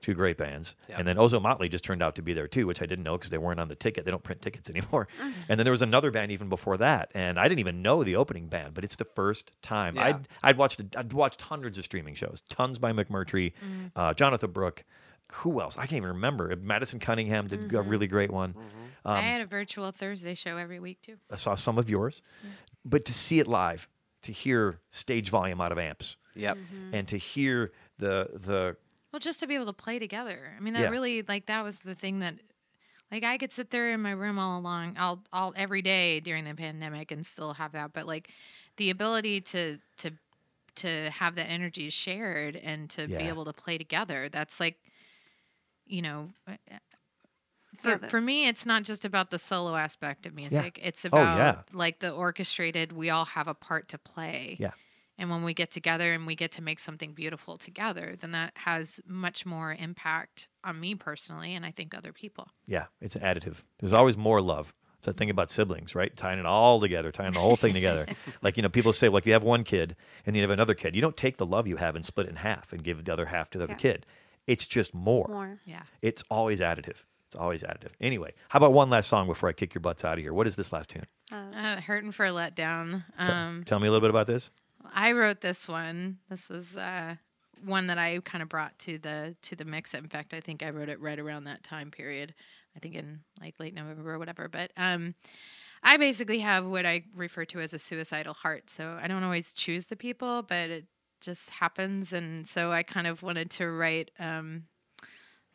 two 0.04 0.12
great 0.14 0.36
bands, 0.36 0.74
Yeah. 0.88 0.98
and 0.98 1.08
then 1.08 1.16
Ozomatli 1.16 1.70
just 1.70 1.82
turned 1.82 2.02
out 2.02 2.14
to 2.16 2.22
be 2.22 2.34
there 2.34 2.46
too, 2.46 2.66
which 2.66 2.82
I 2.82 2.86
didn't 2.86 3.04
know 3.04 3.16
because 3.16 3.30
they 3.30 3.38
weren't 3.38 3.58
on 3.58 3.68
the 3.68 3.74
ticket. 3.74 4.04
They 4.04 4.10
don't 4.10 4.22
print 4.22 4.42
tickets 4.42 4.68
anymore. 4.70 5.08
Uh-huh. 5.24 5.30
And 5.48 5.58
then 5.58 5.64
there 5.64 5.72
was 5.72 5.80
another 5.82 6.10
band 6.10 6.32
even 6.32 6.48
before 6.48 6.76
that, 6.78 7.10
and 7.14 7.38
I 7.38 7.44
didn't 7.44 7.60
even 7.60 7.82
know 7.82 8.02
the 8.04 8.16
opening 8.16 8.48
band, 8.48 8.74
but 8.74 8.84
it's 8.84 8.96
the 8.96 9.04
first 9.04 9.52
time 9.62 9.94
Yeah. 9.94 10.06
I'd 10.06 10.28
I'd 10.42 10.58
watched 10.58 10.82
I'd 10.96 11.12
watched 11.12 11.40
hundreds 11.40 11.78
of 11.78 11.84
streaming 11.84 12.14
shows, 12.14 12.42
tons 12.48 12.78
by 12.78 12.92
McMurtry, 12.92 13.52
mm. 13.64 13.90
uh, 13.96 14.12
Jonatha 14.12 14.52
Brooke. 14.52 14.84
Who 15.32 15.60
else? 15.60 15.76
I 15.76 15.82
can't 15.86 15.98
even 15.98 16.10
remember. 16.10 16.54
Madison 16.56 16.98
Cunningham 16.98 17.46
did 17.46 17.72
a 17.72 17.80
really 17.82 18.06
mm-hmm. 18.06 18.12
great 18.14 18.30
one. 18.30 18.50
Mm-hmm. 18.50 18.84
Um, 19.06 19.16
I 19.16 19.20
had 19.20 19.40
a 19.40 19.46
virtual 19.46 19.90
Thursday 19.90 20.34
show 20.34 20.56
every 20.56 20.80
week 20.80 21.00
too. 21.00 21.16
I 21.30 21.36
saw 21.36 21.54
some 21.54 21.78
of 21.78 21.88
yours, 21.88 22.20
but 22.84 23.04
to 23.06 23.12
see 23.14 23.38
it 23.38 23.46
live, 23.46 23.88
to 24.22 24.32
hear 24.32 24.80
stage 24.90 25.30
volume 25.30 25.60
out 25.60 25.72
of 25.72 25.78
amps, 25.78 26.16
Yep. 26.34 26.56
Mm-hmm. 26.56 26.94
and 26.94 27.08
to 27.08 27.16
hear 27.16 27.72
the 27.98 28.28
the 28.34 28.76
Well, 29.14 29.20
just 29.20 29.38
to 29.38 29.46
be 29.46 29.54
able 29.54 29.66
to 29.66 29.72
play 29.72 30.00
together. 30.00 30.52
I 30.56 30.60
mean, 30.60 30.74
that 30.74 30.82
Yeah. 30.82 30.88
really 30.88 31.22
like 31.22 31.46
that 31.46 31.62
was 31.62 31.78
the 31.78 31.94
thing 31.94 32.18
that 32.18 32.34
like 33.12 33.22
I 33.22 33.38
could 33.38 33.52
sit 33.52 33.70
there 33.70 33.92
in 33.92 34.02
my 34.02 34.10
room 34.10 34.40
all 34.40 34.58
along 34.58 34.96
all 34.98 35.22
all 35.32 35.52
every 35.54 35.82
day 35.82 36.18
during 36.18 36.44
the 36.44 36.54
pandemic 36.56 37.12
and 37.12 37.24
still 37.24 37.54
have 37.54 37.70
that, 37.72 37.92
but 37.92 38.08
like 38.08 38.30
the 38.76 38.90
ability 38.90 39.40
to 39.42 39.78
to 39.98 40.10
to 40.74 41.10
have 41.10 41.36
that 41.36 41.48
energy 41.48 41.90
shared 41.90 42.56
and 42.56 42.90
to 42.90 43.06
be 43.06 43.28
able 43.28 43.44
to 43.44 43.52
play 43.52 43.78
together. 43.78 44.28
That's 44.28 44.58
like 44.58 44.78
you 45.86 46.02
know, 46.02 46.30
uh, 46.48 46.56
for 47.80 47.98
for 48.08 48.20
me 48.20 48.48
it's 48.48 48.66
not 48.66 48.82
just 48.82 49.04
about 49.04 49.30
the 49.30 49.38
solo 49.38 49.76
aspect 49.76 50.26
of 50.26 50.34
music. 50.34 50.80
It's 50.82 51.04
about 51.04 51.20
Oh, 51.20 51.40
about 51.40 51.68
yeah. 51.72 51.78
like 51.78 52.00
the 52.00 52.10
orchestrated 52.10 52.90
we 52.90 53.10
all 53.10 53.26
have 53.26 53.46
a 53.46 53.54
part 53.54 53.88
to 53.90 53.98
play. 53.98 54.56
Yeah. 54.58 54.72
And 55.16 55.30
when 55.30 55.44
we 55.44 55.54
get 55.54 55.70
together 55.70 56.12
and 56.12 56.26
we 56.26 56.34
get 56.34 56.50
to 56.52 56.62
make 56.62 56.78
something 56.80 57.12
beautiful 57.12 57.56
together, 57.56 58.14
then 58.20 58.32
that 58.32 58.52
has 58.56 59.00
much 59.06 59.46
more 59.46 59.72
impact 59.78 60.48
on 60.64 60.80
me 60.80 60.94
personally 60.96 61.54
and 61.54 61.64
I 61.64 61.70
think 61.70 61.94
other 61.96 62.12
people. 62.12 62.48
Yeah, 62.66 62.86
it's 63.00 63.14
an 63.14 63.22
additive. 63.22 63.58
There's 63.78 63.92
always 63.92 64.16
more 64.16 64.40
love. 64.40 64.74
It's 64.98 65.06
that 65.06 65.16
thing 65.16 65.30
about 65.30 65.50
siblings, 65.50 65.94
right? 65.94 66.16
Tying 66.16 66.38
it 66.38 66.46
all 66.46 66.80
together, 66.80 67.12
tying 67.12 67.32
the 67.32 67.38
whole 67.38 67.56
thing 67.56 67.74
together. 67.74 68.06
Like, 68.42 68.56
you 68.56 68.62
know, 68.62 68.68
people 68.68 68.92
say, 68.92 69.08
like, 69.08 69.24
you 69.26 69.32
have 69.34 69.42
one 69.42 69.62
kid 69.64 69.96
and 70.26 70.34
you 70.34 70.42
have 70.42 70.50
another 70.50 70.74
kid. 70.74 70.94
You 70.96 71.00
don't 71.02 71.16
take 71.16 71.36
the 71.36 71.46
love 71.46 71.66
you 71.66 71.76
have 71.76 71.94
and 71.94 72.04
split 72.04 72.26
it 72.26 72.30
in 72.30 72.36
half 72.36 72.72
and 72.72 72.82
give 72.82 73.04
the 73.04 73.12
other 73.12 73.26
half 73.26 73.50
to 73.50 73.58
the 73.58 73.64
other 73.64 73.74
kid. 73.74 74.06
It's 74.46 74.66
just 74.66 74.94
more. 74.94 75.28
More. 75.28 75.58
Yeah. 75.64 75.82
It's 76.02 76.22
always 76.30 76.60
additive. 76.60 76.96
It's 77.28 77.36
always 77.38 77.62
additive. 77.62 77.90
Anyway, 78.00 78.32
how 78.48 78.58
about 78.58 78.72
one 78.72 78.90
last 78.90 79.08
song 79.08 79.26
before 79.26 79.48
I 79.48 79.52
kick 79.52 79.74
your 79.74 79.80
butts 79.80 80.04
out 80.04 80.14
of 80.18 80.20
here? 80.24 80.32
What 80.34 80.46
is 80.46 80.56
this 80.56 80.72
last 80.72 80.90
tune? 80.90 81.06
Uh, 81.32 81.80
hurting 81.80 82.12
for 82.12 82.26
a 82.26 82.30
letdown. 82.30 83.04
T- 83.18 83.24
Um, 83.24 83.62
Tell 83.64 83.78
me 83.78 83.88
a 83.88 83.90
little 83.90 84.00
bit 84.06 84.10
about 84.10 84.26
this. 84.26 84.50
I 84.92 85.12
wrote 85.12 85.40
this 85.40 85.68
one. 85.68 86.18
This 86.28 86.50
is 86.50 86.76
uh, 86.76 87.16
one 87.64 87.86
that 87.86 87.98
I 87.98 88.18
kind 88.24 88.42
of 88.42 88.48
brought 88.48 88.78
to 88.80 88.98
the 88.98 89.36
to 89.42 89.56
the 89.56 89.64
mix. 89.64 89.94
In 89.94 90.08
fact, 90.08 90.34
I 90.34 90.40
think 90.40 90.62
I 90.62 90.70
wrote 90.70 90.88
it 90.88 91.00
right 91.00 91.18
around 91.18 91.44
that 91.44 91.62
time 91.62 91.90
period. 91.90 92.34
I 92.76 92.80
think 92.80 92.94
in 92.94 93.20
like 93.40 93.54
late 93.58 93.74
November 93.74 94.14
or 94.14 94.18
whatever. 94.18 94.48
But 94.48 94.72
um, 94.76 95.14
I 95.82 95.96
basically 95.96 96.40
have 96.40 96.66
what 96.66 96.86
I 96.86 97.04
refer 97.14 97.44
to 97.46 97.60
as 97.60 97.72
a 97.72 97.78
suicidal 97.78 98.34
heart. 98.34 98.70
So 98.70 98.98
I 99.00 99.06
don't 99.06 99.22
always 99.22 99.52
choose 99.52 99.86
the 99.86 99.96
people, 99.96 100.42
but 100.42 100.70
it 100.70 100.86
just 101.20 101.50
happens. 101.50 102.12
And 102.12 102.46
so 102.46 102.72
I 102.72 102.82
kind 102.82 103.06
of 103.06 103.22
wanted 103.22 103.50
to 103.52 103.70
write 103.70 104.10
um, 104.18 104.64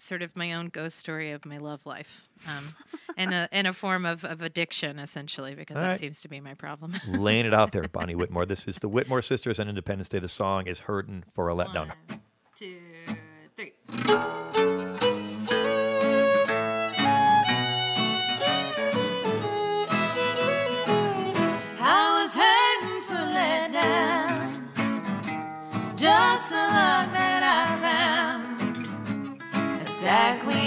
sort 0.02 0.22
of 0.22 0.36
my 0.36 0.54
own 0.54 0.68
ghost 0.68 0.98
story 0.98 1.32
of 1.32 1.46
my 1.46 1.58
love 1.58 1.86
life 1.86 2.28
um, 2.48 2.76
in, 3.18 3.34
a, 3.34 3.50
in 3.52 3.66
a 3.66 3.74
form 3.74 4.06
of, 4.06 4.24
of 4.24 4.42
addiction, 4.42 4.98
essentially, 4.98 5.56
because 5.56 5.76
All 5.76 5.84
that 5.84 5.90
right. 5.90 6.00
seems 6.00 6.22
to 6.22 6.28
be 6.28 6.40
my 6.40 6.54
problem. 6.54 6.94
Laying 7.08 7.46
it 7.46 7.54
out 7.54 7.72
there, 7.72 7.84
Bonnie 7.84 8.16
Whitmore. 8.16 8.46
This 8.46 8.68
is 8.68 8.78
the 8.78 8.88
Whitmore 8.88 9.22
Sisters 9.22 9.60
on 9.60 9.68
Independence 9.68 10.10
Day. 10.10 10.20
The 10.20 10.28
song 10.28 10.68
is 10.68 10.80
Hurtin' 10.80 11.26
for 11.34 11.50
a 11.50 11.56
Letdown. 11.56 11.90
One, 12.08 12.22
two, 12.56 12.78
three. 13.58 14.59
A 30.02 30.59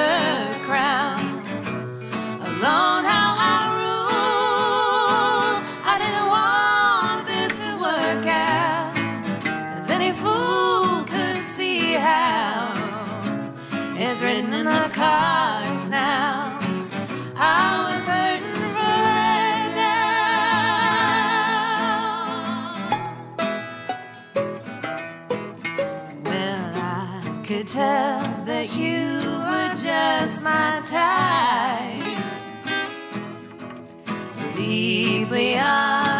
her 0.00 0.39
Deeply 35.40 35.56
unavailable 35.56 36.19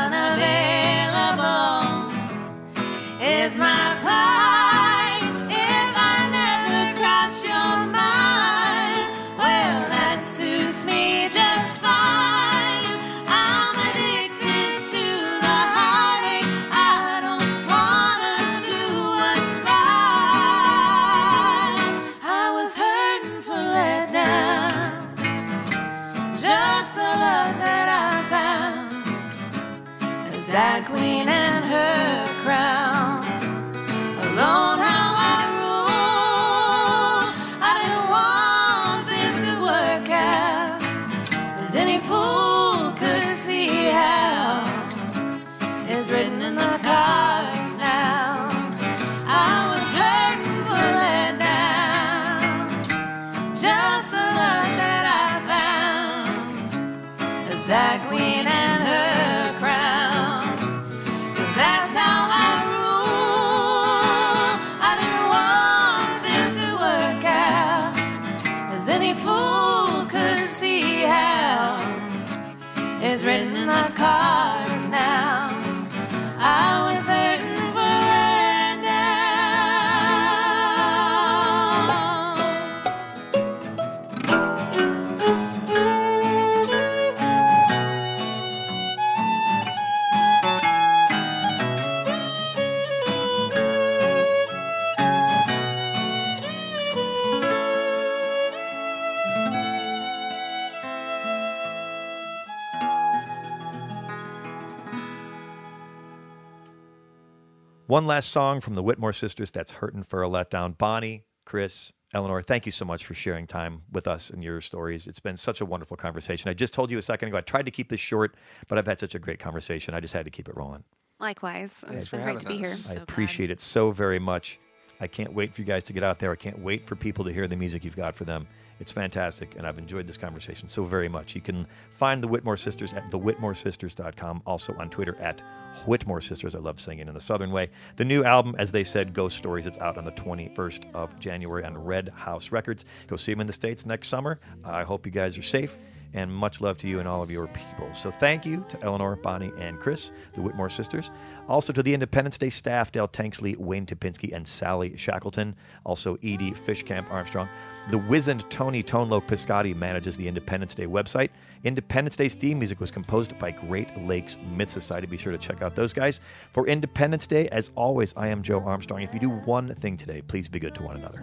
One 107.91 108.07
last 108.07 108.31
song 108.31 108.61
from 108.61 108.75
the 108.75 108.85
Whitmore 108.85 109.13
Sisters 109.13 109.51
that's 109.51 109.73
Hurtin' 109.73 110.05
for 110.05 110.23
a 110.23 110.29
Letdown. 110.29 110.79
Bonnie, 110.79 111.25
Chris, 111.45 111.91
Eleanor, 112.15 112.41
thank 112.41 112.65
you 112.65 112.71
so 112.71 112.85
much 112.85 113.05
for 113.05 113.15
sharing 113.15 113.49
time 113.49 113.83
with 113.91 114.07
us 114.07 114.31
and 114.31 114.45
your 114.45 114.61
stories. 114.61 115.09
It's 115.09 115.19
been 115.19 115.37
such 115.37 115.61
a 115.61 115.67
wonderful 115.67 115.97
conversation. 115.97 116.49
I 116.49 116.55
just 116.55 116.73
told 116.73 116.93
you 116.93 116.99
a 116.99 117.03
second 117.03 117.31
ago, 117.31 117.39
I 117.39 117.41
tried 117.41 117.65
to 117.65 117.73
keep 117.73 117.89
this 117.89 117.99
short, 117.99 118.37
but 118.69 118.79
I've 118.79 118.87
had 118.87 119.01
such 119.01 119.17
a 119.17 119.19
great 119.19 119.41
conversation. 119.41 119.93
I 119.93 119.99
just 119.99 120.15
had 120.15 120.25
to 120.25 120.31
keep 120.31 120.49
it 120.49 120.57
rolling. 120.57 120.85
Likewise. 121.19 121.83
Thanks 121.85 121.99
it's 122.03 122.07
for 122.07 122.19
been 122.19 122.27
great 122.27 122.39
to 122.39 122.47
be 122.47 122.53
having 122.59 122.65
here. 122.65 122.73
us. 122.75 122.91
I 122.91 122.95
So 122.95 123.03
appreciate 123.03 123.51
it 123.51 123.61
so 123.61 123.91
very 123.91 124.21
much. 124.21 124.61
I 125.01 125.09
can't 125.09 125.35
wait 125.35 125.53
for 125.53 125.61
you 125.61 125.67
guys 125.67 125.83
to 125.83 125.93
get 125.93 126.05
out 126.05 126.21
there. 126.21 126.31
I 126.31 126.37
can't 126.37 126.61
wait 126.61 126.87
for 126.87 126.95
people 126.95 127.25
to 127.25 127.33
hear 127.33 127.49
the 127.49 127.57
music 127.57 127.83
you've 127.85 127.97
got 127.97 128.15
for 128.15 128.23
them. 128.25 128.47
It's 128.81 128.91
fantastic, 128.91 129.57
and 129.57 129.67
I've 129.67 129.79
enjoyed 129.79 130.07
this 130.07 130.17
conversation 130.17 130.67
so 130.67 130.85
very 130.85 131.09
much. 131.09 131.35
You 131.35 131.43
can 131.43 131.67
find 131.93 132.23
the 132.23 132.29
Whitmore 132.29 132.57
Sisters 132.57 132.95
at 132.95 133.11
thewhitmoresisters.com, 133.11 134.43
also 134.47 134.75
on 134.79 134.89
Twitter 134.89 135.17
at 135.21 135.43
Whitmore 135.87 136.23
Sisters. 136.23 136.55
I 136.55 136.59
love 136.59 136.81
singing 136.81 137.07
in 137.07 137.13
the 137.13 137.21
Southern 137.21 137.51
way. 137.51 137.69
The 137.97 138.07
new 138.07 138.25
album, 138.25 138.57
as 138.59 138.73
they 138.73 138.83
said, 138.83 139.13
Ghost 139.13 139.37
Stories, 139.37 139.67
it's 139.67 139.79
out 139.79 139.99
on 139.99 140.07
the 140.07 140.13
21st 140.13 140.95
of 140.95 141.19
January 141.21 141.63
on 141.63 141.77
Red 141.77 142.09
House 142.09 142.53
Records. 142.53 142.87
Go 143.07 143.17
see 143.17 143.33
them 143.33 143.43
in 143.43 143.47
the 143.47 143.53
States 143.53 143.85
next 143.85 144.09
summer. 144.09 144.39
I 144.65 144.83
hope 144.83 145.05
you 145.05 145.13
guys 145.13 145.37
are 145.37 145.43
safe 145.43 145.79
and 146.13 146.33
much 146.33 146.61
love 146.61 146.77
to 146.79 146.89
you 146.89 146.99
and 146.99 147.09
all 147.09 147.23
of 147.23 147.31
your 147.31 147.47
people. 147.49 147.89
So 147.95 148.11
thank 148.11 148.45
you 148.45 148.65
to 148.69 148.83
Eleanor, 148.83 149.17
Bonnie, 149.17 149.53
and 149.59 149.79
Chris, 149.79 150.11
the 150.35 150.43
Whitmore 150.43 150.71
sisters. 150.71 151.11
Also 151.49 151.73
to 151.73 151.83
the 151.83 151.95
Independence 151.95 152.39
Day 152.39 152.51
staff, 152.51 152.91
Dale 152.91 153.09
Tanksley, 153.09 153.57
Wayne 153.57 153.87
Topinski, 153.87 154.35
and 154.35 154.47
Sally 154.47 154.97
Shackleton. 154.97 155.55
Also 155.85 156.17
Edie 156.17 156.53
Fishcamp 156.53 157.11
Armstrong. 157.11 157.49
The 157.89 157.99
wizened 157.99 158.49
Tony 158.51 158.83
Tonlo 158.83 159.21
Piscotti 159.21 159.75
manages 159.75 160.17
the 160.17 160.29
Independence 160.29 160.75
Day 160.75 160.87
website. 160.87 161.31
Independence 161.65 162.15
Day's 162.15 162.35
theme 162.35 162.59
music 162.59 162.79
was 162.79 162.91
composed 162.91 163.37
by 163.39 163.51
Great 163.51 163.97
Lakes 164.07 164.37
Myth 164.55 164.71
Society. 164.71 165.07
Be 165.07 165.17
sure 165.17 165.33
to 165.33 165.39
check 165.39 165.61
out 165.63 165.75
those 165.75 165.93
guys. 165.93 166.21
For 166.53 166.69
Independence 166.69 167.27
Day, 167.27 167.49
as 167.49 167.71
always, 167.75 168.15
I 168.17 168.29
am 168.29 168.43
Joe 168.43 168.61
Armstrong. 168.61 169.03
If 169.03 169.13
you 169.13 169.19
do 169.21 169.31
one 169.31 169.75
thing 169.77 169.97
today, 169.97 170.23
please 170.23 170.47
be 170.47 170.61
good 170.61 170.75
to 170.77 170.83
one 170.83 170.97
another. 170.97 171.21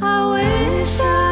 I 0.00 0.30
wish 0.80 1.00
I 1.00 1.23